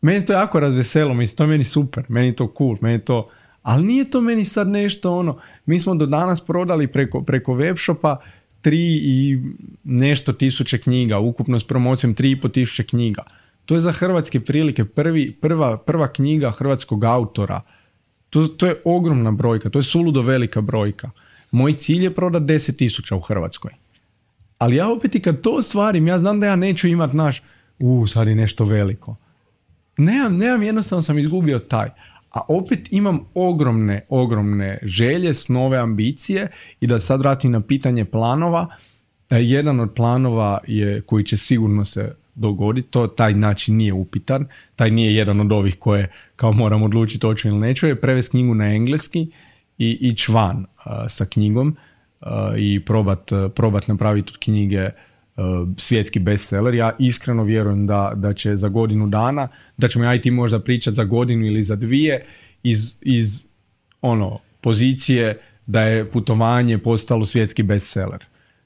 meni 0.00 0.24
to 0.24 0.32
jako 0.32 0.60
razveselo, 0.60 1.14
mislim, 1.14 1.36
to 1.36 1.44
je 1.44 1.48
meni 1.48 1.64
super, 1.64 2.04
meni 2.08 2.36
to 2.36 2.54
cool, 2.58 2.76
meni 2.80 3.04
to... 3.04 3.28
Ali 3.62 3.84
nije 3.84 4.10
to 4.10 4.20
meni 4.20 4.44
sad 4.44 4.68
nešto 4.68 5.16
ono, 5.16 5.38
mi 5.66 5.80
smo 5.80 5.94
do 5.94 6.06
danas 6.06 6.40
prodali 6.40 6.86
preko, 6.86 7.22
preko 7.22 7.52
webshopa 7.52 8.16
tri 8.60 9.00
i 9.02 9.38
nešto 9.84 10.32
tisuće 10.32 10.78
knjiga, 10.78 11.18
ukupno 11.18 11.58
s 11.58 11.64
promocijom 11.64 12.14
tri 12.14 12.30
i 12.30 12.40
po 12.40 12.48
tisuće 12.48 12.82
knjiga. 12.82 13.22
To 13.64 13.74
je 13.74 13.80
za 13.80 13.92
hrvatske 13.92 14.40
prilike 14.40 14.84
prvi, 14.84 15.32
prva, 15.32 15.78
prva 15.78 16.12
knjiga 16.12 16.50
hrvatskog 16.50 17.04
autora 17.04 17.60
To, 18.30 18.48
to 18.48 18.66
je 18.66 18.80
ogromna 18.84 19.32
brojka, 19.32 19.70
to 19.70 19.78
je 19.78 19.82
suludo 19.82 20.22
velika 20.22 20.60
brojka. 20.60 21.10
Moj 21.50 21.72
cilj 21.72 22.04
je 22.04 22.14
prodat 22.14 22.42
10.000 22.42 23.14
u 23.14 23.20
Hrvatskoj. 23.20 23.72
Ali 24.58 24.76
ja 24.76 24.88
opet 24.88 25.14
i 25.14 25.22
kad 25.22 25.40
to 25.40 25.50
ostvarim, 25.50 26.06
ja 26.06 26.18
znam 26.18 26.40
da 26.40 26.46
ja 26.46 26.56
neću 26.56 26.88
imat 26.88 27.12
naš, 27.12 27.42
u, 27.78 28.06
sad 28.06 28.28
je 28.28 28.34
nešto 28.34 28.64
veliko. 28.64 29.16
Nemam, 29.96 30.36
nemam, 30.36 30.62
jednostavno 30.62 31.02
sam 31.02 31.18
izgubio 31.18 31.58
taj. 31.58 31.88
A 32.30 32.40
opet 32.48 32.92
imam 32.92 33.20
ogromne, 33.34 34.04
ogromne 34.08 34.78
želje, 34.82 35.34
snove, 35.34 35.78
ambicije 35.78 36.48
i 36.80 36.86
da 36.86 36.98
sad 36.98 37.20
vratim 37.20 37.50
na 37.50 37.60
pitanje 37.60 38.04
planova. 38.04 38.66
E, 39.30 39.36
jedan 39.42 39.80
od 39.80 39.94
planova 39.94 40.58
je 40.66 41.00
koji 41.00 41.24
će 41.24 41.36
sigurno 41.36 41.84
se 41.84 42.16
dogoditi, 42.36 42.88
to 42.88 43.06
taj 43.06 43.34
način 43.34 43.76
nije 43.76 43.92
upitan, 43.92 44.46
taj 44.76 44.90
nije 44.90 45.14
jedan 45.14 45.40
od 45.40 45.52
ovih 45.52 45.76
koje 45.78 46.10
kao 46.36 46.52
moram 46.52 46.82
odlučiti 46.82 47.26
hoću 47.26 47.48
ili 47.48 47.58
neću, 47.58 47.86
je 47.86 48.00
prevesti 48.00 48.30
knjigu 48.30 48.54
na 48.54 48.74
engleski 48.74 49.26
i 49.78 49.98
ići 50.00 50.32
van 50.32 50.66
sa 51.08 51.24
knjigom 51.24 51.76
i 52.58 52.84
probat, 52.84 53.30
probat 53.54 53.88
napraviti 53.88 54.32
od 54.34 54.38
knjige 54.38 54.90
svjetski 55.76 56.18
bestseller. 56.18 56.74
Ja 56.74 56.96
iskreno 56.98 57.44
vjerujem 57.44 57.86
da, 57.86 58.12
da 58.16 58.32
će 58.32 58.56
za 58.56 58.68
godinu 58.68 59.06
dana, 59.06 59.48
da 59.76 59.88
ćemo 59.88 60.04
ja 60.04 60.14
i 60.14 60.20
ti 60.20 60.30
možda 60.30 60.60
pričati 60.60 60.94
za 60.94 61.04
godinu 61.04 61.46
ili 61.46 61.62
za 61.62 61.76
dvije 61.76 62.24
iz, 62.62 62.96
iz 63.00 63.46
ono, 64.00 64.38
pozicije 64.60 65.38
da 65.66 65.82
je 65.82 66.10
putovanje 66.10 66.78
postalo 66.78 67.24
svjetski 67.24 67.62
bestseller. 67.62 68.24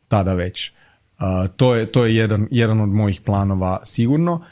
Tada 0.08 0.34
već. 0.34 0.72
To 1.56 1.74
je, 1.74 1.86
to 1.86 2.04
je 2.04 2.16
jedan, 2.16 2.48
jedan 2.50 2.80
od 2.80 2.88
mojih 2.88 3.20
planova 3.20 3.80
sigurno. 3.84 4.44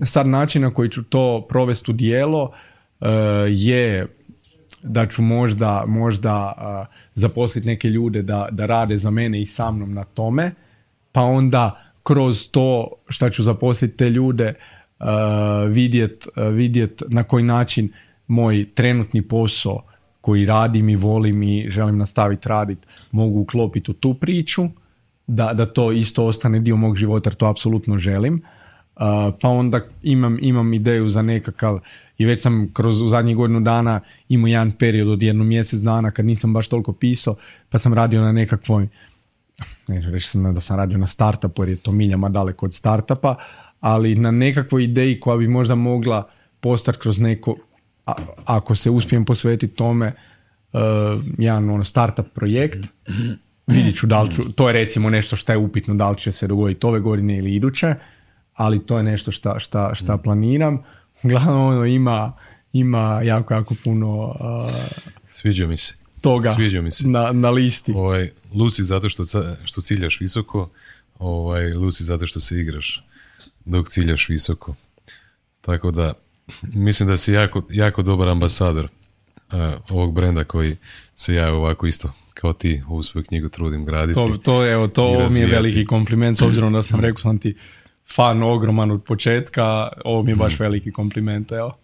Sad 0.00 0.26
način 0.26 0.62
na 0.62 0.74
koji 0.74 0.90
ću 0.90 1.04
to 1.04 1.46
provesti 1.48 1.90
u 1.90 1.94
dijelo 1.94 2.52
je 3.48 4.06
da 4.82 5.06
ću 5.06 5.22
možda, 5.22 5.84
možda 5.86 6.52
zaposliti 7.14 7.66
neke 7.66 7.88
ljude 7.88 8.22
da, 8.22 8.48
da 8.50 8.66
rade 8.66 8.98
za 8.98 9.10
mene 9.10 9.40
i 9.40 9.46
sa 9.46 9.70
mnom 9.70 9.94
na 9.94 10.04
tome, 10.04 10.52
pa 11.12 11.20
onda 11.20 11.80
kroz 12.02 12.48
to 12.50 12.88
što 13.08 13.30
ću 13.30 13.42
zaposliti 13.42 13.96
te 13.96 14.10
ljude 14.10 14.54
uh, 14.54 15.06
vidjet, 15.68 16.28
vidjet 16.36 17.02
na 17.08 17.22
koji 17.22 17.44
način 17.44 17.92
moj 18.26 18.66
trenutni 18.74 19.22
posao 19.22 19.82
koji 20.20 20.46
radim 20.46 20.88
i 20.88 20.96
volim 20.96 21.42
i 21.42 21.66
želim 21.68 21.98
nastaviti 21.98 22.48
raditi 22.48 22.86
mogu 23.10 23.40
uklopiti 23.40 23.90
u 23.90 23.94
tu 23.94 24.14
priču, 24.14 24.68
da, 25.26 25.52
da 25.54 25.66
to 25.66 25.92
isto 25.92 26.26
ostane 26.26 26.60
dio 26.60 26.76
mog 26.76 26.96
života 26.96 27.30
jer 27.30 27.34
to 27.34 27.46
apsolutno 27.46 27.98
želim. 27.98 28.34
Uh, 28.34 29.02
pa 29.40 29.48
onda 29.48 29.80
imam, 30.02 30.38
imam 30.40 30.74
ideju 30.74 31.08
za 31.08 31.22
nekakav 31.22 31.80
i 32.18 32.24
već 32.24 32.40
sam 32.40 32.70
kroz 32.72 33.00
u 33.00 33.08
zadnjih 33.08 33.36
godinu 33.36 33.60
dana 33.60 34.00
imao 34.28 34.48
jedan 34.48 34.72
period 34.72 35.08
od 35.08 35.22
jednu 35.22 35.44
mjesec 35.44 35.80
dana 35.80 36.10
kad 36.10 36.26
nisam 36.26 36.52
baš 36.52 36.68
toliko 36.68 36.92
pisao 36.92 37.36
pa 37.68 37.78
sam 37.78 37.94
radio 37.94 38.20
na 38.20 38.32
nekakvoj 38.32 38.88
ne 39.88 40.10
reći 40.10 40.28
sam 40.28 40.54
da 40.54 40.60
sam 40.60 40.76
radio 40.76 40.98
na 40.98 41.06
startupu 41.06 41.62
jer 41.62 41.68
je 41.68 41.76
to 41.76 41.92
miljama 41.92 42.28
daleko 42.28 42.66
od 42.66 42.74
startupa 42.74 43.36
ali 43.80 44.14
na 44.14 44.30
nekakvoj 44.30 44.84
ideji 44.84 45.20
koja 45.20 45.36
bi 45.36 45.48
možda 45.48 45.74
mogla 45.74 46.28
postati 46.60 46.98
kroz 46.98 47.20
neko 47.20 47.56
ako 48.44 48.74
se 48.74 48.90
uspijem 48.90 49.24
posvetiti 49.24 49.74
tome 49.74 50.12
uh, 50.72 50.80
jedan 51.38 51.70
ono 51.70 51.84
startup 51.84 52.26
projekt 52.34 52.86
vidjet 53.66 53.96
ću 53.96 54.06
da 54.06 54.22
li 54.22 54.30
ću, 54.30 54.52
to 54.52 54.68
je 54.68 54.72
recimo 54.72 55.10
nešto 55.10 55.36
što 55.36 55.52
je 55.52 55.58
upitno 55.58 55.94
da 55.94 56.10
li 56.10 56.16
će 56.16 56.32
se 56.32 56.46
dogoditi 56.46 56.86
ove 56.86 57.00
godine 57.00 57.38
ili 57.38 57.54
iduće 57.54 57.94
ali 58.54 58.86
to 58.86 58.96
je 58.96 59.02
nešto 59.02 59.30
šta, 59.30 59.58
šta, 59.58 59.94
šta 59.94 60.16
planiram. 60.16 60.82
Uglavnom 61.22 61.66
ono 61.66 61.84
ima, 61.84 62.32
ima 62.72 63.20
jako, 63.24 63.54
jako 63.54 63.74
puno 63.84 64.24
uh, 64.24 64.72
Sviđa 65.30 65.66
mi 65.66 65.76
se. 65.76 65.94
toga 66.20 66.54
Sviđa 66.54 66.80
mi 66.80 66.90
se. 66.92 67.08
Na, 67.08 67.32
na 67.32 67.50
listi. 67.50 67.92
Ovaj, 67.92 68.30
Luci 68.54 68.84
zato 68.84 69.08
što, 69.08 69.24
što 69.64 69.80
ciljaš 69.80 70.20
visoko, 70.20 70.70
ovaj, 71.18 71.74
Luci 71.74 72.04
zato 72.04 72.26
što 72.26 72.40
se 72.40 72.60
igraš 72.60 73.04
dok 73.64 73.88
ciljaš 73.88 74.28
visoko. 74.28 74.74
Tako 75.60 75.90
da, 75.90 76.12
mislim 76.62 77.08
da 77.08 77.16
si 77.16 77.32
jako, 77.32 77.62
jako 77.70 78.02
dobar 78.02 78.28
ambasador 78.28 78.88
ovog 79.90 80.14
brenda 80.14 80.44
koji 80.44 80.76
se 81.14 81.34
ja 81.34 81.52
ovako 81.52 81.86
isto 81.86 82.12
kao 82.34 82.52
ti 82.52 82.82
ovu 82.88 83.02
svoju 83.02 83.24
knjigu 83.24 83.48
trudim 83.48 83.84
graditi. 83.84 84.14
To, 84.14 84.36
to, 84.44 84.66
evo, 84.66 84.88
to 84.88 85.28
mi 85.30 85.40
je 85.40 85.46
veliki 85.46 85.86
kompliment 85.86 86.38
s 86.38 86.42
obzirom 86.42 86.72
da 86.72 86.82
sam 86.82 87.00
rekao 87.06 87.20
sam 87.20 87.38
ti 87.38 87.56
fan 88.14 88.42
ogroman 88.42 88.90
od 88.90 89.04
početka, 89.04 89.88
ovo 90.04 90.22
mi 90.22 90.30
je 90.30 90.36
baš 90.36 90.54
mhm. 90.54 90.62
veliki 90.62 90.92
kompliment, 90.92 91.52
evo. 91.52 91.76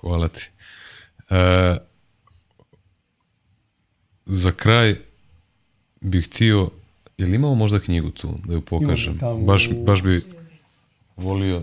Hvala 0.00 0.28
ti. 0.28 0.50
E, 1.30 1.76
za 4.26 4.52
kraj 4.52 4.96
bih 6.00 6.26
htio, 6.26 6.70
jel 7.18 7.34
imamo 7.34 7.54
možda 7.54 7.80
knjigu 7.80 8.10
tu 8.10 8.34
da 8.44 8.54
ju 8.54 8.60
pokažem? 8.60 9.18
Baš, 9.46 9.70
baš 9.70 10.02
bi 10.02 10.22
volio 11.16 11.62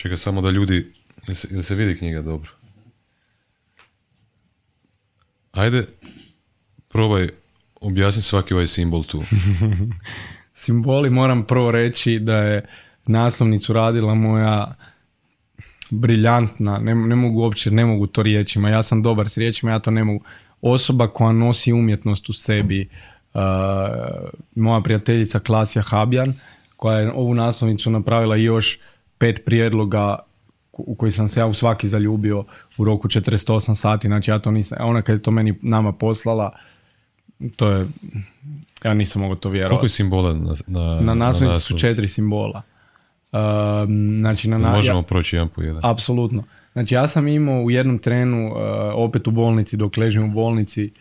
Čekaj 0.00 0.16
samo 0.16 0.40
da 0.40 0.50
ljudi, 0.50 0.92
jel 1.50 1.62
se, 1.62 1.74
vidi 1.74 1.98
knjiga 1.98 2.22
dobro? 2.22 2.50
Ajde, 5.52 5.86
probaj 6.88 7.28
objasniti 7.80 8.26
svaki 8.26 8.54
ovaj 8.54 8.66
simbol 8.66 9.04
tu. 9.04 9.22
simboli 10.52 11.10
moram 11.10 11.46
prvo 11.46 11.70
reći 11.70 12.18
da 12.18 12.36
je 12.36 12.66
naslovnicu 13.06 13.72
radila 13.72 14.14
moja 14.14 14.74
briljantna, 15.90 16.78
ne, 16.78 16.94
ne 16.94 17.16
mogu 17.16 17.40
uopće, 17.40 17.70
ne 17.70 17.86
mogu 17.86 18.06
to 18.06 18.22
riječima, 18.22 18.68
ja 18.68 18.82
sam 18.82 19.02
dobar 19.02 19.28
s 19.28 19.36
riječima, 19.36 19.72
ja 19.72 19.78
to 19.78 19.90
ne 19.90 20.04
mogu. 20.04 20.24
Osoba 20.60 21.08
koja 21.08 21.32
nosi 21.32 21.72
umjetnost 21.72 22.28
u 22.28 22.32
sebi, 22.32 22.88
uh, 23.34 23.40
moja 24.54 24.80
prijateljica 24.80 25.40
Klasija 25.40 25.82
Habjan, 25.82 26.34
koja 26.76 26.98
je 26.98 27.12
ovu 27.12 27.34
naslovnicu 27.34 27.90
napravila 27.90 28.36
još 28.36 28.78
pet 29.18 29.44
prijedloga 29.44 30.18
u 30.86 30.94
koji 30.94 31.12
sam 31.12 31.28
se 31.28 31.40
ja 31.40 31.46
u 31.46 31.54
svaki 31.54 31.88
zaljubio 31.88 32.44
u 32.78 32.84
roku 32.84 33.08
48 33.08 33.74
sati, 33.74 34.08
znači 34.08 34.30
ja 34.30 34.38
to 34.38 34.50
nisam, 34.50 34.78
ona 34.80 35.02
kad 35.02 35.14
je 35.16 35.22
to 35.22 35.30
meni 35.30 35.54
nama 35.62 35.92
poslala, 35.92 36.52
to 37.56 37.70
je 37.70 37.86
ja 38.84 38.94
nisam 38.94 39.22
mogao 39.22 39.36
to 39.36 39.48
vjerovati. 39.48 39.70
Koliko 39.70 39.86
je 39.86 39.88
simbola 39.88 40.34
na, 40.34 40.54
na, 40.66 41.00
na 41.00 41.14
naslovnici 41.14 41.62
su 41.62 41.78
četiri 41.78 42.08
simbola. 42.08 42.62
Uh, 43.32 43.38
znači 44.20 44.48
na, 44.48 44.58
na 44.58 44.70
Možemo 44.70 45.02
proći 45.02 45.36
jedan 45.36 45.48
po 45.48 45.62
jedan. 45.62 45.80
Apsolutno. 45.84 46.44
Znači 46.72 46.94
ja 46.94 47.08
sam 47.08 47.28
imao 47.28 47.62
u 47.62 47.70
jednom 47.70 47.98
trenu, 47.98 48.46
uh, 48.46 48.56
opet 48.94 49.26
u 49.26 49.30
bolnici, 49.30 49.76
dok 49.76 49.96
ležim 49.96 50.24
u 50.24 50.32
bolnici 50.32 50.92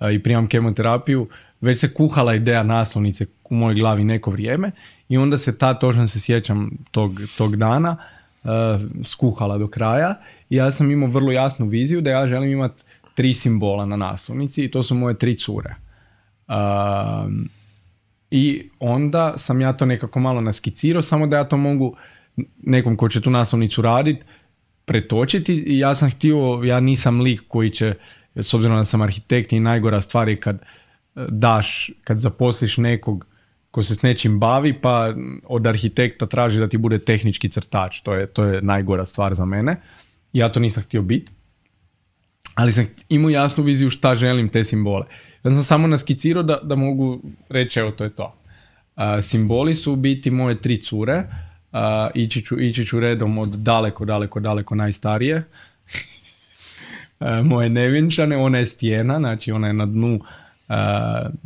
uh, 0.00 0.12
i 0.12 0.22
primam 0.22 0.46
kemoterapiju, 0.46 1.28
već 1.60 1.78
se 1.78 1.94
kuhala 1.94 2.34
ideja 2.34 2.62
naslovnice 2.62 3.26
u 3.44 3.54
mojoj 3.54 3.74
glavi 3.74 4.04
neko 4.04 4.30
vrijeme 4.30 4.70
i 5.08 5.16
onda 5.16 5.38
se 5.38 5.58
ta, 5.58 5.74
točno 5.74 6.06
se 6.06 6.20
sjećam 6.20 6.70
tog, 6.90 7.20
tog 7.38 7.56
dana, 7.56 7.90
uh, 7.90 8.15
skuhala 9.04 9.58
do 9.58 9.66
kraja 9.66 10.20
ja 10.50 10.70
sam 10.70 10.90
imao 10.90 11.08
vrlo 11.08 11.32
jasnu 11.32 11.66
viziju 11.66 12.00
da 12.00 12.10
ja 12.10 12.26
želim 12.26 12.50
imati 12.50 12.84
tri 13.14 13.34
simbola 13.34 13.86
na 13.86 13.96
naslovnici 13.96 14.64
i 14.64 14.70
to 14.70 14.82
su 14.82 14.94
moje 14.94 15.18
tri 15.18 15.38
cure. 15.38 15.74
I 18.30 18.70
onda 18.80 19.32
sam 19.36 19.60
ja 19.60 19.72
to 19.72 19.86
nekako 19.86 20.20
malo 20.20 20.40
naskicirao, 20.40 21.02
samo 21.02 21.26
da 21.26 21.36
ja 21.36 21.44
to 21.44 21.56
mogu 21.56 21.96
nekom 22.62 22.96
ko 22.96 23.08
će 23.08 23.20
tu 23.20 23.30
naslovnicu 23.30 23.82
raditi, 23.82 24.24
pretočiti 24.84 25.54
i 25.54 25.78
ja 25.78 25.94
sam 25.94 26.10
htio, 26.10 26.60
ja 26.64 26.80
nisam 26.80 27.20
lik 27.20 27.42
koji 27.48 27.70
će, 27.70 27.94
s 28.34 28.54
obzirom 28.54 28.76
da 28.76 28.84
sam 28.84 29.02
arhitekt 29.02 29.52
i 29.52 29.60
najgora 29.60 30.00
stvar 30.00 30.28
je 30.28 30.36
kad 30.36 30.56
e, 30.56 30.60
daš, 31.28 31.90
kad 32.04 32.18
zaposliš 32.18 32.76
nekog 32.76 33.26
ko 33.76 33.82
se 33.82 33.94
s 33.94 34.02
nečim 34.02 34.38
bavi, 34.40 34.72
pa 34.80 35.12
od 35.44 35.66
arhitekta 35.66 36.26
traži 36.26 36.58
da 36.58 36.68
ti 36.68 36.78
bude 36.80 36.98
tehnički 36.98 37.50
crtač. 37.52 38.00
To 38.00 38.14
je, 38.14 38.26
to 38.26 38.44
je 38.44 38.62
najgora 38.62 39.04
stvar 39.04 39.34
za 39.34 39.44
mene. 39.44 39.74
Ja 40.32 40.48
to 40.48 40.60
nisam 40.60 40.82
htio 40.82 41.02
biti. 41.02 41.32
Ali 42.54 42.72
sam 42.72 42.86
imao 43.08 43.30
jasnu 43.30 43.64
viziju 43.64 43.90
šta 43.90 44.14
želim 44.16 44.48
te 44.48 44.64
simbole. 44.64 45.04
Ja 45.44 45.50
sam 45.50 45.62
samo 45.62 45.86
naskicirao 45.86 46.42
da, 46.42 46.56
da 46.62 46.76
mogu 46.76 47.20
reći 47.48 47.80
evo 47.80 47.90
to 47.90 48.04
je 48.04 48.10
to. 48.10 48.32
simboli 49.22 49.74
su 49.74 49.96
biti 49.96 50.30
moje 50.30 50.60
tri 50.60 50.80
cure. 50.80 51.24
Uh, 51.72 51.80
ići, 52.14 52.42
ću, 52.42 52.60
ići 52.60 52.84
ću 52.84 53.00
redom 53.00 53.38
od 53.38 53.48
daleko, 53.48 54.04
daleko, 54.04 54.40
daleko 54.40 54.74
najstarije. 54.74 55.44
moje 57.50 57.68
nevjenčane, 57.68 58.36
ona 58.36 58.58
je 58.58 58.66
stijena, 58.66 59.18
znači 59.18 59.52
ona 59.52 59.66
je 59.66 59.72
na 59.72 59.86
dnu 59.86 60.20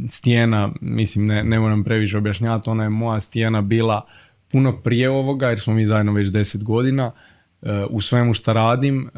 stijena, 0.08 0.70
mislim 0.80 1.26
ne, 1.26 1.44
ne 1.44 1.60
moram 1.60 1.84
previše 1.84 2.18
objašnjavati, 2.18 2.70
ona 2.70 2.82
je 2.82 2.90
moja 2.90 3.20
stijena 3.20 3.62
bila 3.62 4.06
puno 4.52 4.76
prije 4.76 5.10
ovoga 5.10 5.48
jer 5.48 5.60
smo 5.60 5.74
mi 5.74 5.86
zajedno 5.86 6.12
već 6.12 6.28
deset 6.28 6.64
godina. 6.64 7.12
u 7.90 8.00
svemu 8.00 8.34
što 8.34 8.52
radim, 8.52 9.10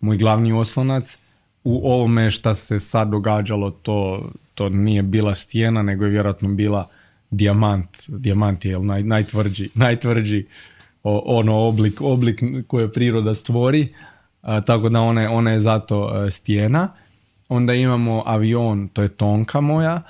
moj 0.00 0.16
glavni 0.16 0.52
oslonac 0.52 1.18
u 1.64 1.92
ovome 1.92 2.30
šta 2.30 2.54
se 2.54 2.80
sad 2.80 3.08
događalo, 3.08 3.70
to, 3.70 4.30
to 4.54 4.68
nije 4.68 5.02
bila 5.02 5.34
stijena, 5.34 5.82
nego 5.82 6.04
je 6.04 6.10
vjerojatno 6.10 6.48
bila 6.48 6.88
dijamant. 7.30 7.88
Dijamant 8.08 8.64
je 8.64 8.78
naj, 8.78 9.02
najtvrđi, 9.02 9.68
najtvrđi 9.74 10.46
ono 11.02 11.56
oblik, 11.56 12.00
oblik 12.00 12.42
koje 12.66 12.92
priroda 12.92 13.34
stvori, 13.34 13.94
tako 14.66 14.88
da 14.88 15.00
ona, 15.00 15.30
ona 15.32 15.50
je 15.50 15.60
zato 15.60 16.30
stijena. 16.30 16.88
Onda 17.48 17.74
imamo 17.74 18.22
avion, 18.26 18.88
to 18.88 19.02
je 19.02 19.08
Tonka 19.08 19.60
moja, 19.60 20.02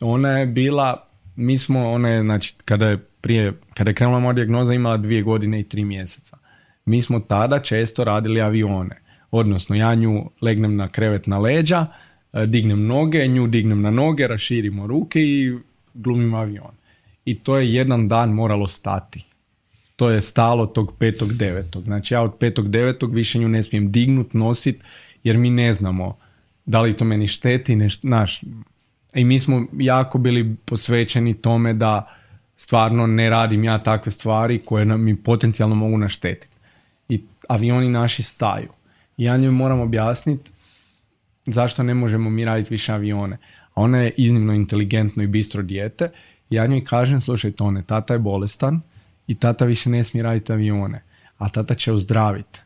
ona 0.00 0.28
je 0.28 0.46
bila, 0.46 1.08
mi 1.36 1.58
smo, 1.58 1.90
ona 1.90 2.08
je, 2.08 2.22
znači, 2.22 2.54
kada 2.64 2.86
je 2.86 2.98
prije, 3.20 3.52
kada 3.74 3.90
je 3.90 3.94
krenula 3.94 4.20
moja 4.20 4.32
dijagnoza 4.32 4.74
imala 4.74 4.96
dvije 4.96 5.22
godine 5.22 5.60
i 5.60 5.68
tri 5.68 5.84
mjeseca. 5.84 6.38
Mi 6.84 7.02
smo 7.02 7.20
tada 7.20 7.58
često 7.58 8.04
radili 8.04 8.40
avione. 8.40 9.00
Odnosno, 9.30 9.76
ja 9.76 9.94
nju 9.94 10.30
legnem 10.40 10.76
na 10.76 10.88
krevet 10.88 11.26
na 11.26 11.38
leđa, 11.38 11.86
e, 12.32 12.46
dignem 12.46 12.86
noge, 12.86 13.26
nju 13.26 13.46
dignem 13.46 13.82
na 13.82 13.90
noge, 13.90 14.26
raširimo 14.26 14.86
ruke 14.86 15.20
i 15.22 15.58
glumim 15.94 16.34
avion. 16.34 16.74
I 17.24 17.38
to 17.38 17.56
je 17.56 17.74
jedan 17.74 18.08
dan 18.08 18.30
moralo 18.30 18.66
stati. 18.66 19.24
To 19.96 20.10
je 20.10 20.20
stalo 20.20 20.66
tog 20.66 20.94
petog 20.98 21.32
devetog. 21.32 21.84
Znači 21.84 22.14
ja 22.14 22.22
od 22.22 22.34
petog 22.40 22.68
devetog 22.68 23.14
više 23.14 23.38
nju 23.38 23.48
ne 23.48 23.62
smijem 23.62 23.92
dignut, 23.92 24.34
nosit, 24.34 24.82
jer 25.24 25.36
mi 25.36 25.50
ne 25.50 25.72
znamo 25.72 26.16
da 26.70 26.80
li 26.80 26.96
to 26.96 27.04
meni 27.04 27.26
šteti, 27.26 27.76
neš, 27.76 28.02
naš. 28.02 28.40
I 29.14 29.24
mi 29.24 29.40
smo 29.40 29.66
jako 29.72 30.18
bili 30.18 30.56
posvećeni 30.64 31.34
tome 31.34 31.72
da 31.72 32.08
stvarno 32.56 33.06
ne 33.06 33.30
radim 33.30 33.64
ja 33.64 33.78
takve 33.82 34.12
stvari 34.12 34.58
koje 34.58 34.84
mi 34.84 35.16
potencijalno 35.16 35.74
mogu 35.74 35.98
naštetiti. 35.98 36.56
I 37.08 37.22
avioni 37.48 37.88
naši 37.88 38.22
staju. 38.22 38.68
I 39.16 39.24
ja 39.24 39.36
njoj 39.36 39.50
moram 39.50 39.80
objasniti 39.80 40.52
zašto 41.46 41.82
ne 41.82 41.94
možemo 41.94 42.30
mi 42.30 42.44
raditi 42.44 42.74
više 42.74 42.92
avione. 42.92 43.38
A 43.74 43.82
ona 43.82 43.98
je 43.98 44.12
iznimno 44.16 44.52
inteligentno 44.52 45.22
i 45.22 45.26
bistro 45.26 45.62
dijete. 45.62 46.10
Ja 46.50 46.66
njoj 46.66 46.84
kažem, 46.84 47.20
slušaj 47.20 47.52
Tone, 47.52 47.82
tata 47.82 48.14
je 48.14 48.18
bolestan 48.18 48.80
i 49.26 49.34
tata 49.34 49.64
više 49.64 49.90
ne 49.90 50.04
smije 50.04 50.22
raditi 50.22 50.52
avione. 50.52 51.02
A 51.38 51.48
tata 51.48 51.74
će 51.74 51.92
ozdraviti. 51.92 52.60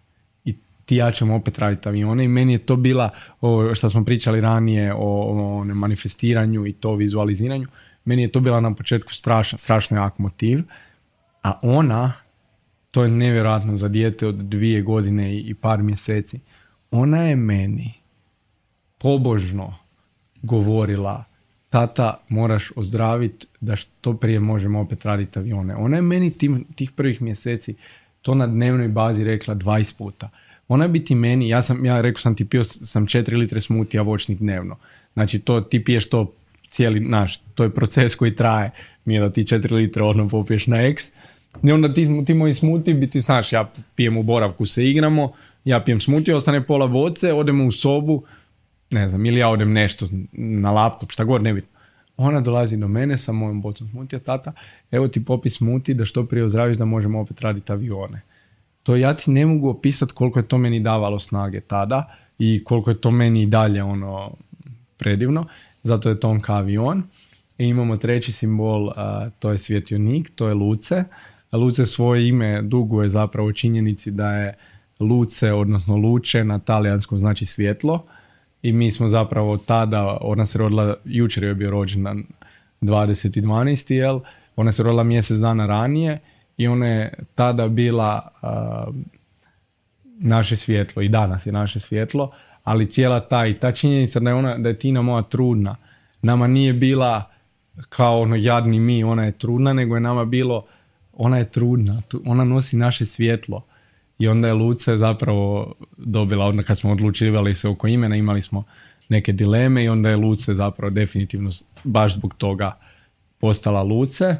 Ti 0.85 0.97
ja 0.97 1.11
ćemo 1.11 1.35
opet 1.35 1.59
raditi 1.59 1.89
avione. 1.89 2.25
I 2.25 2.29
meni 2.29 2.53
je 2.53 2.59
to 2.59 2.77
bila, 2.77 3.11
ovo 3.41 3.75
što 3.75 3.89
smo 3.89 4.05
pričali 4.05 4.41
ranije 4.41 4.95
o, 4.95 4.99
o 5.01 5.65
manifestiranju 5.65 6.67
i 6.67 6.73
to 6.73 6.95
vizualiziranju, 6.95 7.67
meni 8.05 8.23
je 8.23 8.33
to 8.33 8.41
bila 8.41 8.61
na 8.61 8.75
početku 8.75 9.15
strašno, 9.15 9.59
strašno 9.59 9.97
jak 9.97 10.19
motiv. 10.19 10.63
A 11.43 11.59
ona, 11.63 12.13
to 12.91 13.03
je 13.03 13.09
nevjerojatno 13.09 13.77
za 13.77 13.89
dijete 13.89 14.27
od 14.27 14.35
dvije 14.35 14.83
godine 14.83 15.39
i 15.39 15.55
par 15.55 15.83
mjeseci, 15.83 16.41
ona 16.91 17.23
je 17.23 17.37
meni 17.37 17.93
pobožno 18.99 19.77
govorila 20.43 21.25
tata 21.75 22.21
moraš 22.29 22.73
ozdraviti 22.77 23.47
da 23.61 23.77
što 23.77 24.17
prije 24.17 24.41
možemo 24.41 24.81
opet 24.81 25.05
raditi 25.05 25.39
avione. 25.39 25.77
Ona 25.77 25.97
je 25.97 26.03
meni 26.03 26.31
tim, 26.31 26.65
tih 26.75 26.91
prvih 26.91 27.23
mjeseci 27.23 27.75
to 28.23 28.35
na 28.35 28.47
dnevnoj 28.47 28.89
bazi 28.89 29.25
rekla 29.25 29.55
20 29.55 29.99
puta. 29.99 30.31
Ona 30.69 30.89
bi 30.89 31.05
ti 31.05 31.15
meni, 31.15 31.49
ja 31.49 31.63
sam, 31.63 31.85
ja 31.85 32.01
rekao 32.01 32.21
sam 32.21 32.35
ti 32.35 32.45
pio 32.45 32.65
sam 32.65 33.07
4 33.07 33.37
litre 33.37 33.61
smutija 33.61 34.03
voćnih 34.03 34.39
dnevno. 34.39 34.77
Znači 35.13 35.39
to 35.39 35.61
ti 35.61 35.85
piješ 35.85 36.09
to 36.09 36.35
cijeli 36.69 37.01
naš, 37.01 37.39
to 37.55 37.65
je 37.65 37.71
proces 37.71 38.15
koji 38.15 38.35
traje. 38.35 38.71
Mi 39.05 39.15
je 39.15 39.21
da 39.21 39.33
ti 39.33 39.45
4 39.45 39.73
litre 39.73 40.03
odno 40.03 40.29
popiješ 40.29 40.67
na 40.67 40.83
X. 40.83 41.05
I 41.63 41.73
onda 41.73 41.93
ti, 41.93 42.25
ti 42.27 42.35
moji 42.35 42.55
smuti 42.55 42.95
bi 42.95 43.11
ti, 43.11 43.21
znaš, 43.21 43.53
ja 43.53 43.73
pijem 43.95 44.17
u 44.17 44.23
boravku, 44.23 44.67
se 44.67 44.91
igramo, 44.91 45.33
ja 45.65 45.81
pijem 45.85 46.01
smuti, 46.01 46.33
ostane 46.33 46.67
pola 46.67 46.87
voce, 46.87 47.33
odemo 47.33 47.67
u 47.67 47.73
sobu, 47.73 48.25
ne 48.91 49.09
znam, 49.09 49.27
ili 49.27 49.39
ja 49.39 49.49
odem 49.49 49.73
nešto 49.73 50.07
na 50.33 50.73
laptop, 50.73 51.11
šta 51.11 51.25
god, 51.25 51.43
nebitno. 51.43 51.71
Ona 52.17 52.41
dolazi 52.41 52.77
do 52.77 52.89
mene 52.89 53.19
sa 53.19 53.33
mojom 53.33 53.63
bocom 53.63 53.89
smutija, 53.89 54.19
tata, 54.19 54.53
evo 54.91 55.09
ti 55.09 55.25
popis 55.25 55.57
smuti 55.57 55.95
da 55.95 56.05
što 56.05 56.27
prije 56.27 56.45
ozdraviš 56.45 56.77
da 56.77 56.85
možemo 56.85 57.21
opet 57.21 57.41
raditi 57.41 57.73
avione. 57.73 58.21
To 58.85 58.97
ja 58.97 59.15
ti 59.15 59.31
ne 59.31 59.47
mogu 59.47 59.69
opisati 59.69 60.13
koliko 60.13 60.39
je 60.39 60.49
to 60.49 60.59
meni 60.59 60.81
davalo 60.81 61.19
snage 61.19 61.61
tada 61.61 62.15
i 62.39 62.65
koliko 62.65 62.91
je 62.91 63.01
to 63.01 63.11
meni 63.11 63.43
i 63.43 63.47
dalje 63.47 63.83
ono 63.83 64.31
predivno 64.97 65.47
zato 65.85 66.09
je 66.09 66.21
Tonka 66.21 66.55
avion. 66.55 67.03
I 67.59 67.67
imamo 67.67 67.97
treći 67.97 68.33
simbol, 68.33 68.93
to 69.39 69.51
je 69.51 69.59
svjetionik, 69.59 70.31
to 70.35 70.49
je 70.49 70.55
Luce. 70.55 71.05
Luce 71.53 71.87
svoje 71.87 72.29
ime 72.29 72.63
duguje 72.63 73.09
zapravo 73.09 73.53
činjenici 73.53 74.11
da 74.11 74.31
je 74.31 74.55
Luce, 75.01 75.53
odnosno 75.53 75.97
Luče 75.97 76.45
na 76.45 76.59
talijanskom 76.59 77.21
znači 77.21 77.47
svjetlo. 77.47 78.05
I 78.63 78.73
mi 78.73 78.91
smo 78.91 79.09
zapravo 79.09 79.57
tada, 79.57 80.19
ona 80.21 80.47
se 80.47 80.59
rodila, 80.59 80.97
jučer 81.05 81.43
je 81.45 81.55
bio 81.55 81.71
rođendan 81.71 82.25
20.12. 82.81 83.95
jel? 83.95 84.21
Ona 84.57 84.73
se 84.73 84.83
rodila 84.83 85.03
mjesec 85.03 85.39
dana 85.39 85.67
ranije 85.67 86.21
i 86.57 86.67
ona 86.69 86.87
je 86.87 87.13
tada 87.35 87.69
bila 87.69 88.29
naše 90.05 90.57
svjetlo 90.57 91.03
i 91.03 91.09
danas 91.09 91.47
je 91.47 91.53
naše 91.53 91.81
svjetlo 91.81 92.31
ali 92.65 92.91
cijela 92.91 93.21
ta 93.21 93.47
i 93.47 93.55
ta 93.55 93.73
činjenica 93.73 94.21
da 94.21 94.31
je, 94.31 94.35
ona, 94.35 94.59
da 94.59 94.69
je 94.69 94.79
Tina 94.79 95.03
moja 95.03 95.23
trudna, 95.23 95.77
nama 96.23 96.47
nije 96.47 96.73
bila 96.73 97.23
kao 97.89 98.21
ono 98.21 98.37
jadni 98.37 98.81
mi, 98.81 99.05
ona 99.05 99.25
je 99.25 99.33
trudna, 99.33 99.73
nego 99.73 99.95
je 99.95 100.01
nama 100.01 100.25
bilo, 100.25 100.65
ona 101.13 101.39
je 101.39 101.51
trudna, 101.51 102.03
ona 102.25 102.45
nosi 102.45 102.77
naše 102.77 103.07
svjetlo. 103.07 103.63
I 104.19 104.29
onda 104.29 104.49
je 104.49 104.55
Luce 104.55 104.97
zapravo 104.97 105.75
dobila, 105.97 106.47
onda 106.47 106.63
kad 106.63 106.79
smo 106.79 106.93
odlučivali 106.93 107.55
se 107.55 107.69
oko 107.69 107.87
imena, 107.87 108.17
imali 108.17 108.43
smo 108.43 108.65
neke 109.09 109.33
dileme 109.33 109.85
i 109.85 109.89
onda 109.89 110.11
je 110.11 110.17
Luce 110.17 110.55
zapravo 110.55 110.91
definitivno 110.91 111.51
baš 111.85 112.15
zbog 112.15 112.35
toga 112.35 112.79
postala 113.39 113.83
Luce. 113.83 114.37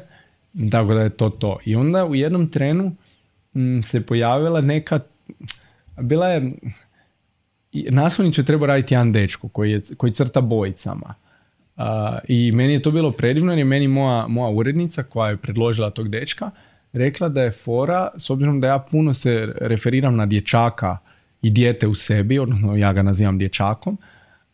Tako 0.71 0.93
da 0.93 1.01
je 1.01 1.09
to 1.09 1.29
to. 1.29 1.57
I 1.65 1.75
onda 1.75 2.05
u 2.05 2.15
jednom 2.15 2.49
trenu 2.49 2.95
mm, 3.53 3.81
se 3.81 4.01
pojavila 4.01 4.61
neka, 4.61 4.99
bila 6.01 6.27
je, 6.27 6.53
naslovnicu 7.89 8.41
je 8.41 8.45
trebao 8.45 8.67
raditi 8.67 8.93
jedan 8.93 9.11
dečko 9.11 9.47
koji, 9.47 9.71
je, 9.71 9.81
koji 9.97 10.13
crta 10.13 10.41
bojicama. 10.41 11.13
Uh, 11.77 11.83
I 12.27 12.51
meni 12.51 12.73
je 12.73 12.81
to 12.81 12.91
bilo 12.91 13.11
predivno 13.11 13.51
jer 13.51 13.59
je 13.59 13.65
meni 13.65 13.87
moja, 13.87 14.27
moja 14.27 14.49
urednica 14.49 15.03
koja 15.03 15.29
je 15.29 15.37
predložila 15.37 15.89
tog 15.89 16.09
dečka 16.09 16.51
rekla 16.95 17.29
da 17.29 17.41
je 17.41 17.51
fora, 17.51 18.09
s 18.17 18.29
obzirom 18.29 18.61
da 18.61 18.67
ja 18.67 18.79
puno 18.91 19.13
se 19.13 19.53
referiram 19.61 20.15
na 20.15 20.25
dječaka 20.25 20.97
i 21.41 21.49
dijete 21.49 21.87
u 21.87 21.95
sebi, 21.95 22.39
odnosno 22.39 22.75
ja 22.75 22.93
ga 22.93 23.01
nazivam 23.01 23.37
dječakom 23.37 23.97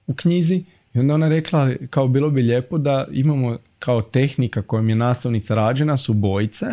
u 0.07 0.13
knjizi, 0.13 0.63
i 0.93 0.99
onda 0.99 1.13
ona 1.13 1.29
rekla 1.29 1.69
kao 1.89 2.07
bilo 2.07 2.29
bi 2.29 2.41
lijepo 2.41 2.77
da 2.77 3.07
imamo 3.11 3.57
kao 3.81 4.01
tehnika 4.01 4.61
kojom 4.61 4.89
je 4.89 4.95
naslovnica 4.95 5.55
rađena 5.55 5.97
su 5.97 6.13
bojice 6.13 6.65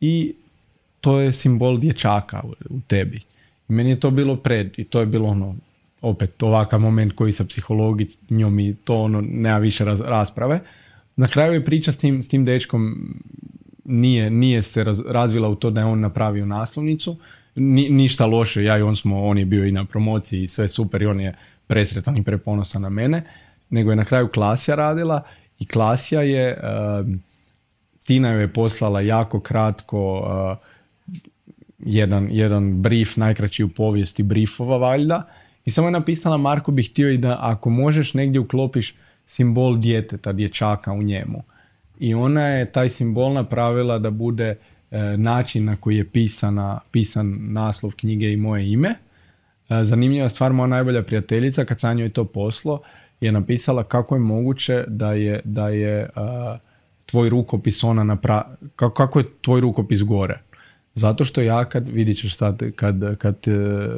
i 0.00 0.34
to 1.00 1.20
je 1.20 1.32
simbol 1.32 1.78
dječaka 1.78 2.42
u 2.70 2.80
tebi. 2.86 3.20
Meni 3.68 3.90
je 3.90 4.00
to 4.00 4.10
bilo 4.10 4.36
pred 4.36 4.78
i 4.78 4.84
to 4.84 5.00
je 5.00 5.06
bilo 5.06 5.28
ono, 5.28 5.54
opet 6.02 6.42
ovakav 6.42 6.80
moment 6.80 7.12
koji 7.12 7.32
sa 7.32 7.44
psihologijom 7.44 8.58
i 8.60 8.74
to 8.84 9.02
ono, 9.02 9.20
nema 9.20 9.58
više 9.58 9.84
rasprave. 9.84 10.60
Na 11.16 11.28
kraju 11.28 11.52
je 11.52 11.64
priča 11.64 11.92
s 11.92 11.96
tim, 11.96 12.22
s 12.22 12.28
tim 12.28 12.44
dečkom 12.44 13.14
nije, 13.84 14.30
nije 14.30 14.62
se 14.62 14.84
razvila 15.06 15.48
u 15.48 15.54
to 15.54 15.70
da 15.70 15.80
je 15.80 15.86
on 15.86 16.00
napravio 16.00 16.46
naslovnicu. 16.46 17.16
Ni, 17.54 17.88
ništa 17.88 18.26
loše, 18.26 18.64
ja 18.64 18.78
i 18.78 18.82
on 18.82 18.96
smo, 18.96 19.24
on 19.24 19.38
je 19.38 19.44
bio 19.44 19.66
i 19.66 19.72
na 19.72 19.84
promociji 19.84 20.42
i 20.42 20.48
sve 20.48 20.68
super 20.68 21.02
i 21.02 21.06
on 21.06 21.20
je 21.20 21.34
presretan 21.66 22.16
i 22.16 22.24
preponosan 22.24 22.82
na 22.82 22.88
mene, 22.88 23.24
nego 23.70 23.90
je 23.90 23.96
na 23.96 24.04
kraju 24.04 24.28
Klasija 24.28 24.74
radila 24.74 25.22
i 25.62 25.66
Klasija 25.66 26.22
je, 26.22 26.58
Tina 28.04 28.28
je 28.28 28.52
poslala 28.52 29.00
jako 29.00 29.40
kratko 29.40 30.18
uh, 30.18 30.68
jedan, 31.78 32.28
jedan 32.30 32.82
brief, 32.82 33.16
najkraći 33.16 33.64
u 33.64 33.68
povijesti 33.68 34.22
briefova 34.22 34.76
valjda. 34.76 35.28
I 35.64 35.70
samo 35.70 35.88
je 35.88 35.92
napisala 35.92 36.36
Marko 36.36 36.72
bih 36.72 36.90
htio 36.90 37.10
i 37.10 37.18
da 37.18 37.38
ako 37.40 37.70
možeš 37.70 38.14
negdje 38.14 38.40
uklopiš 38.40 38.94
simbol 39.26 39.78
djeteta, 39.78 40.32
dječaka 40.32 40.92
u 40.92 41.02
njemu. 41.02 41.42
I 42.00 42.14
ona 42.14 42.46
je 42.46 42.72
taj 42.72 42.88
simbol 42.88 43.32
napravila 43.32 43.98
da 43.98 44.10
bude 44.10 44.56
e, 44.90 45.16
način 45.16 45.64
na 45.64 45.76
koji 45.76 45.96
je 45.96 46.08
pisana, 46.08 46.80
pisan 46.90 47.38
naslov 47.40 47.92
knjige 47.96 48.32
i 48.32 48.36
moje 48.36 48.72
ime. 48.72 48.88
E, 48.88 49.84
zanimljiva 49.84 50.28
stvar, 50.28 50.52
moja 50.52 50.66
najbolja 50.66 51.02
prijateljica, 51.02 51.64
kad 51.64 51.80
sam 51.80 51.98
joj 51.98 52.08
to 52.08 52.24
poslo, 52.24 52.82
je 53.22 53.32
napisala 53.32 53.84
kako 53.84 54.14
je 54.14 54.20
moguće 54.20 54.84
da 54.88 55.12
je, 55.12 55.40
da 55.44 55.68
je 55.68 56.00
e, 56.00 56.08
tvoj 57.06 57.28
rukopis 57.28 57.84
ona 57.84 58.04
napra... 58.04 58.56
Kako, 58.76 58.94
kako 58.94 59.18
je 59.18 59.26
tvoj 59.40 59.60
rukopis 59.60 60.02
gore. 60.02 60.42
Zato 60.94 61.24
što 61.24 61.40
ja 61.40 61.64
kad, 61.64 61.88
vidit 61.88 62.18
ćeš 62.18 62.36
sad, 62.36 62.62
kad, 62.76 63.16
kad 63.18 63.36
e, 63.46 63.52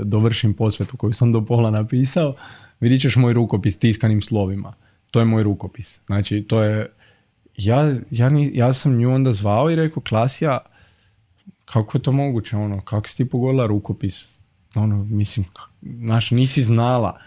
dovršim 0.04 0.54
posvetu 0.54 0.96
koju 0.96 1.12
sam 1.12 1.32
do 1.32 1.44
pola 1.44 1.70
napisao, 1.70 2.34
vidit 2.80 3.00
ćeš 3.00 3.16
moj 3.16 3.32
rukopis 3.32 3.78
tiskanim 3.78 4.22
slovima. 4.22 4.74
To 5.10 5.18
je 5.18 5.24
moj 5.24 5.42
rukopis. 5.42 6.00
Znači, 6.06 6.44
to 6.48 6.62
je, 6.62 6.90
ja, 7.56 7.94
ja, 8.10 8.30
ja 8.52 8.72
sam 8.72 8.96
nju 8.96 9.10
onda 9.10 9.32
zvao 9.32 9.70
i 9.70 9.76
rekao, 9.76 10.02
Klasija, 10.02 10.58
kako 11.64 11.98
je 11.98 12.02
to 12.02 12.12
moguće, 12.12 12.56
ono, 12.56 12.80
kako 12.80 13.08
si 13.08 13.16
ti 13.16 13.30
pogodila 13.30 13.66
rukopis? 13.66 14.34
Ono, 14.74 15.04
mislim, 15.04 15.46
znaš, 15.82 16.30
nisi 16.30 16.62
znala. 16.62 17.18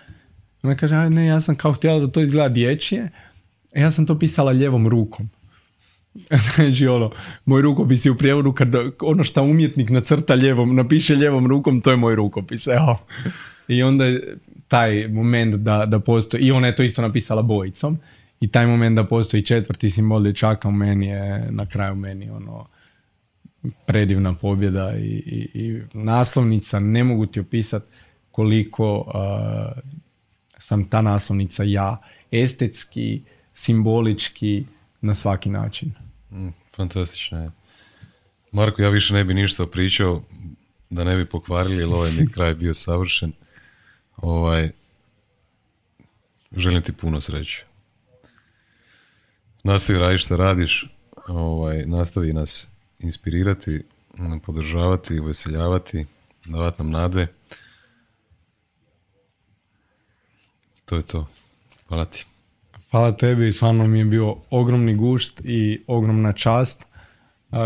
Ona 0.63 0.75
kaže, 0.75 0.95
aj 0.95 1.09
ne, 1.09 1.25
ja 1.25 1.41
sam 1.41 1.55
kao 1.55 1.73
htjela 1.73 1.99
da 1.99 2.07
to 2.07 2.21
izgleda 2.21 2.49
dječje, 2.49 3.09
ja 3.75 3.91
sam 3.91 4.05
to 4.05 4.19
pisala 4.19 4.51
ljevom 4.51 4.87
rukom. 4.87 5.29
znači 6.55 6.87
ono, 6.87 7.11
moj 7.45 7.61
rukopis 7.61 8.05
je 8.05 8.11
u 8.11 8.17
prijevodu 8.17 8.53
kad 8.53 8.73
ono 9.01 9.23
što 9.23 9.43
umjetnik 9.43 9.89
nacrta 9.89 10.35
ljevom, 10.35 10.75
napiše 10.75 11.15
ljevom 11.15 11.47
rukom, 11.47 11.81
to 11.81 11.91
je 11.91 11.97
moj 11.97 12.15
rukopis, 12.15 12.67
evo. 12.67 12.99
I 13.67 13.83
onda 13.83 14.05
je 14.05 14.37
taj 14.67 15.07
moment 15.07 15.55
da, 15.55 15.85
da 15.85 15.99
postoji, 15.99 16.43
i 16.43 16.51
ona 16.51 16.67
je 16.67 16.75
to 16.75 16.83
isto 16.83 17.01
napisala 17.01 17.41
bojicom, 17.41 17.97
i 18.39 18.47
taj 18.47 18.67
moment 18.67 18.95
da 18.95 19.03
postoji 19.03 19.43
četvrti 19.43 19.89
simbol 19.89 20.23
dječaka 20.23 20.67
u 20.67 20.71
meni 20.71 21.07
je 21.07 21.51
na 21.51 21.65
kraju 21.65 21.95
meni 21.95 22.29
ono 22.29 22.65
predivna 23.85 24.33
pobjeda 24.33 24.93
i, 24.97 25.05
i, 25.05 25.49
i 25.53 25.81
naslovnica, 25.93 26.79
ne 26.79 27.03
mogu 27.03 27.25
ti 27.25 27.39
opisati 27.39 27.85
koliko 28.31 28.97
uh, 28.97 29.83
sam 30.67 30.89
ta 30.89 31.01
naslovnica 31.01 31.63
ja 31.63 32.01
estetski, 32.31 33.21
simbolički, 33.53 34.65
na 35.01 35.15
svaki 35.15 35.49
način. 35.49 35.91
Mm, 36.31 36.49
fantastično 36.75 37.43
je. 37.43 37.51
Marko, 38.51 38.81
ja 38.81 38.89
više 38.89 39.13
ne 39.13 39.23
bi 39.23 39.33
ništa 39.33 39.67
pričao 39.67 40.23
da 40.89 41.03
ne 41.03 41.15
bi 41.15 41.25
pokvarili, 41.25 41.77
jer 41.77 41.87
ovaj 41.87 42.11
mi 42.11 42.31
kraj 42.31 42.55
bio 42.55 42.73
savršen. 42.73 43.31
Ovaj, 44.17 44.71
želim 46.55 46.81
ti 46.81 46.91
puno 46.93 47.21
sreće. 47.21 47.65
Nastavi 49.63 49.99
raditi 49.99 50.23
što 50.23 50.37
radiš, 50.37 50.85
ovaj, 51.27 51.85
nastavi 51.85 52.33
nas 52.33 52.67
inspirirati, 52.99 53.83
podržavati, 54.45 55.19
uveseljavati, 55.19 56.05
davati 56.45 56.83
nam 56.83 56.91
nade. 56.91 57.27
To 60.89 60.95
je 60.95 61.01
to. 61.01 61.27
Hvala 61.87 62.05
ti. 62.05 62.25
Hvala 62.91 63.11
tebi, 63.11 63.51
stvarno 63.51 63.87
mi 63.87 63.99
je 63.99 64.05
bio 64.05 64.35
ogromni 64.49 64.95
gušt 64.95 65.41
i 65.43 65.81
ogromna 65.87 66.33
čast 66.33 66.85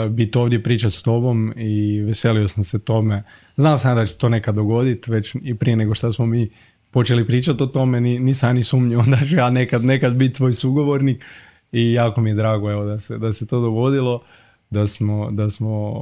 biti 0.09 0.37
ovdje 0.37 0.63
pričati 0.63 0.95
s 0.95 1.03
tobom 1.03 1.53
i 1.57 2.01
veselio 2.01 2.47
sam 2.47 2.63
se 2.63 2.79
tome. 2.79 3.23
Znao 3.55 3.77
sam 3.77 3.95
da 3.95 4.05
će 4.05 4.13
se 4.13 4.19
to 4.19 4.29
nekad 4.29 4.55
dogoditi, 4.55 5.11
već 5.11 5.35
i 5.43 5.55
prije 5.55 5.75
nego 5.75 5.93
što 5.93 6.11
smo 6.11 6.25
mi 6.25 6.49
počeli 6.91 7.27
pričati 7.27 7.63
o 7.63 7.67
tome, 7.67 8.01
ni, 8.01 8.19
nisam 8.19 8.55
ni 8.55 8.63
sumnjivo 8.63 9.03
da 9.19 9.25
ću 9.25 9.35
ja 9.35 9.49
nekad, 9.49 9.85
nekad 9.85 10.13
biti 10.13 10.35
tvoj 10.35 10.53
sugovornik 10.53 11.25
i 11.71 11.93
jako 11.93 12.21
mi 12.21 12.29
je 12.29 12.35
drago 12.35 12.71
evo, 12.71 12.85
da, 12.85 12.99
se, 12.99 13.17
da 13.17 13.33
se 13.33 13.47
to 13.47 13.59
dogodilo 13.61 14.23
da 14.71 14.87
smo, 14.87 15.31
da 15.31 15.49
smo 15.49 15.93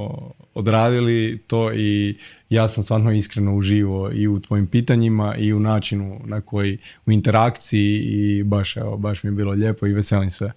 odradili 0.54 1.42
to 1.46 1.72
i 1.72 2.18
ja 2.50 2.68
sam 2.68 2.82
stvarno 2.82 3.12
iskreno 3.12 3.56
uživo 3.56 4.10
i 4.12 4.28
u 4.28 4.40
tvojim 4.40 4.66
pitanjima 4.66 5.36
i 5.36 5.52
u 5.52 5.60
načinu 5.60 6.20
na 6.24 6.40
koji 6.40 6.78
u 7.06 7.12
interakciji 7.12 7.98
i 7.98 8.42
baš, 8.42 8.76
evo, 8.76 8.96
baš 8.96 9.22
mi 9.22 9.28
je 9.28 9.32
bilo 9.32 9.52
lijepo 9.52 9.86
i 9.86 9.92
veselim 9.92 10.30
se 10.30 10.52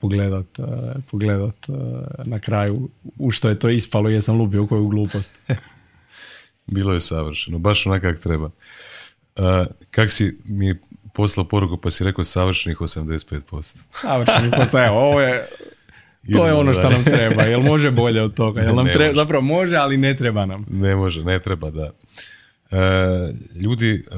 pogledat, 0.00 0.58
uh, 0.58 0.66
pogledat 1.10 1.68
uh, 1.68 1.76
na 2.24 2.38
kraju 2.38 2.88
u 3.18 3.30
što 3.30 3.48
je 3.48 3.58
to 3.58 3.68
ispalo 3.68 4.10
i 4.10 4.14
jesam 4.14 4.36
lupio 4.36 4.66
koju 4.66 4.88
glupost. 4.88 5.40
bilo 6.66 6.94
je 6.94 7.00
savršeno, 7.00 7.58
baš 7.58 7.86
onak 7.86 8.02
kak 8.02 8.18
treba. 8.18 8.46
Uh, 8.46 9.42
kak 9.90 10.10
si 10.10 10.38
mi 10.44 10.74
poslao 11.14 11.48
poruku 11.48 11.76
pa 11.76 11.90
si 11.90 12.04
rekao 12.04 12.24
savršenih 12.24 12.78
85%. 12.78 13.78
Savršenih 13.92 14.52
85%, 14.52 14.86
evo, 14.86 14.98
ovo 14.98 15.20
je 15.20 15.46
to 16.32 16.46
je 16.46 16.52
ono 16.52 16.72
što 16.72 16.90
nam 16.90 17.04
treba. 17.04 17.42
Jel 17.42 17.60
može 17.60 17.90
bolje 17.90 18.22
od 18.22 18.34
toga? 18.34 18.60
Jel 18.60 18.74
nam 18.74 18.86
treba, 18.92 19.14
zapravo 19.14 19.42
može, 19.42 19.76
ali 19.76 19.96
ne 19.96 20.16
treba 20.16 20.46
nam. 20.46 20.66
Ne 20.70 20.96
može, 20.96 21.24
ne 21.24 21.38
treba, 21.38 21.70
da. 21.70 21.90
E, 22.70 23.32
ljudi, 23.60 23.90
e, 23.92 24.16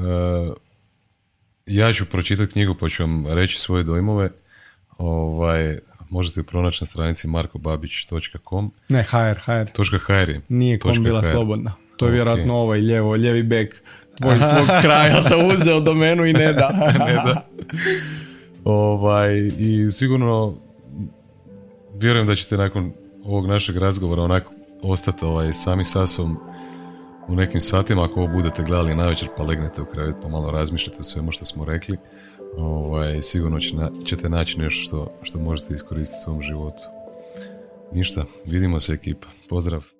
ja 1.65 1.93
ću 1.93 2.05
pročitati 2.05 2.51
knjigu 2.51 2.75
pa 2.75 2.89
ću 2.89 3.03
vam 3.03 3.27
reći 3.27 3.59
svoje 3.59 3.83
dojmove. 3.83 4.29
Ovaj, 4.97 5.77
možete 6.09 6.39
ju 6.39 6.43
pronaći 6.43 6.83
na 6.83 6.85
stranici 6.85 7.27
markobabić.com 7.27 8.71
Ne, 8.89 9.03
hr, 9.03 9.37
hr. 9.45 9.97
.hr 10.07 10.29
je. 10.29 10.41
Nije 10.49 10.79
kom 10.79 11.03
bila 11.03 11.23
slobodna. 11.23 11.73
To 11.97 12.05
je 12.05 12.11
vjerojatno 12.11 12.55
ovaj 12.55 12.79
ljevo, 12.79 13.15
ljevi 13.15 13.43
bek 13.43 13.83
tvoj 14.17 14.35
iz 14.35 14.41
tvog 14.41 14.67
kraja 14.83 15.21
sam 15.21 15.45
uzeo 15.45 15.79
domenu 15.79 16.25
i 16.25 16.33
ne 16.33 16.53
da. 16.53 16.69
ne 17.07 17.13
da. 17.13 17.47
Ovaj, 18.63 19.51
I 19.57 19.91
sigurno 19.91 20.57
vjerujem 22.01 22.27
da 22.27 22.35
ćete 22.35 22.57
nakon 22.57 22.93
ovog 23.23 23.47
našeg 23.47 23.77
razgovora 23.77 24.23
onako 24.23 24.53
ostati 24.81 25.25
ovaj, 25.25 25.53
sami 25.53 25.85
sa 25.85 26.07
sobom 26.07 26.37
u 27.27 27.35
nekim 27.35 27.61
satima, 27.61 28.05
ako 28.05 28.19
ovo 28.19 28.33
budete 28.33 28.63
gledali 28.63 28.95
navečer 28.95 29.29
pa 29.37 29.43
legnete 29.43 29.81
u 29.81 29.85
krevet 29.85 30.15
pa 30.21 30.27
malo 30.27 30.51
razmišljate 30.51 30.97
o 30.99 31.03
svemu 31.03 31.31
što 31.31 31.45
smo 31.45 31.65
rekli, 31.65 31.97
ovaj, 32.57 33.21
sigurno 33.21 33.59
ćete 34.05 34.29
naći 34.29 34.59
nešto 34.59 34.81
što, 34.81 35.11
što 35.21 35.39
možete 35.39 35.73
iskoristiti 35.73 36.17
u 36.21 36.23
svom 36.23 36.41
životu. 36.41 36.83
Ništa, 37.91 38.25
vidimo 38.45 38.79
se 38.79 38.93
ekipa. 38.93 39.27
Pozdrav! 39.49 39.96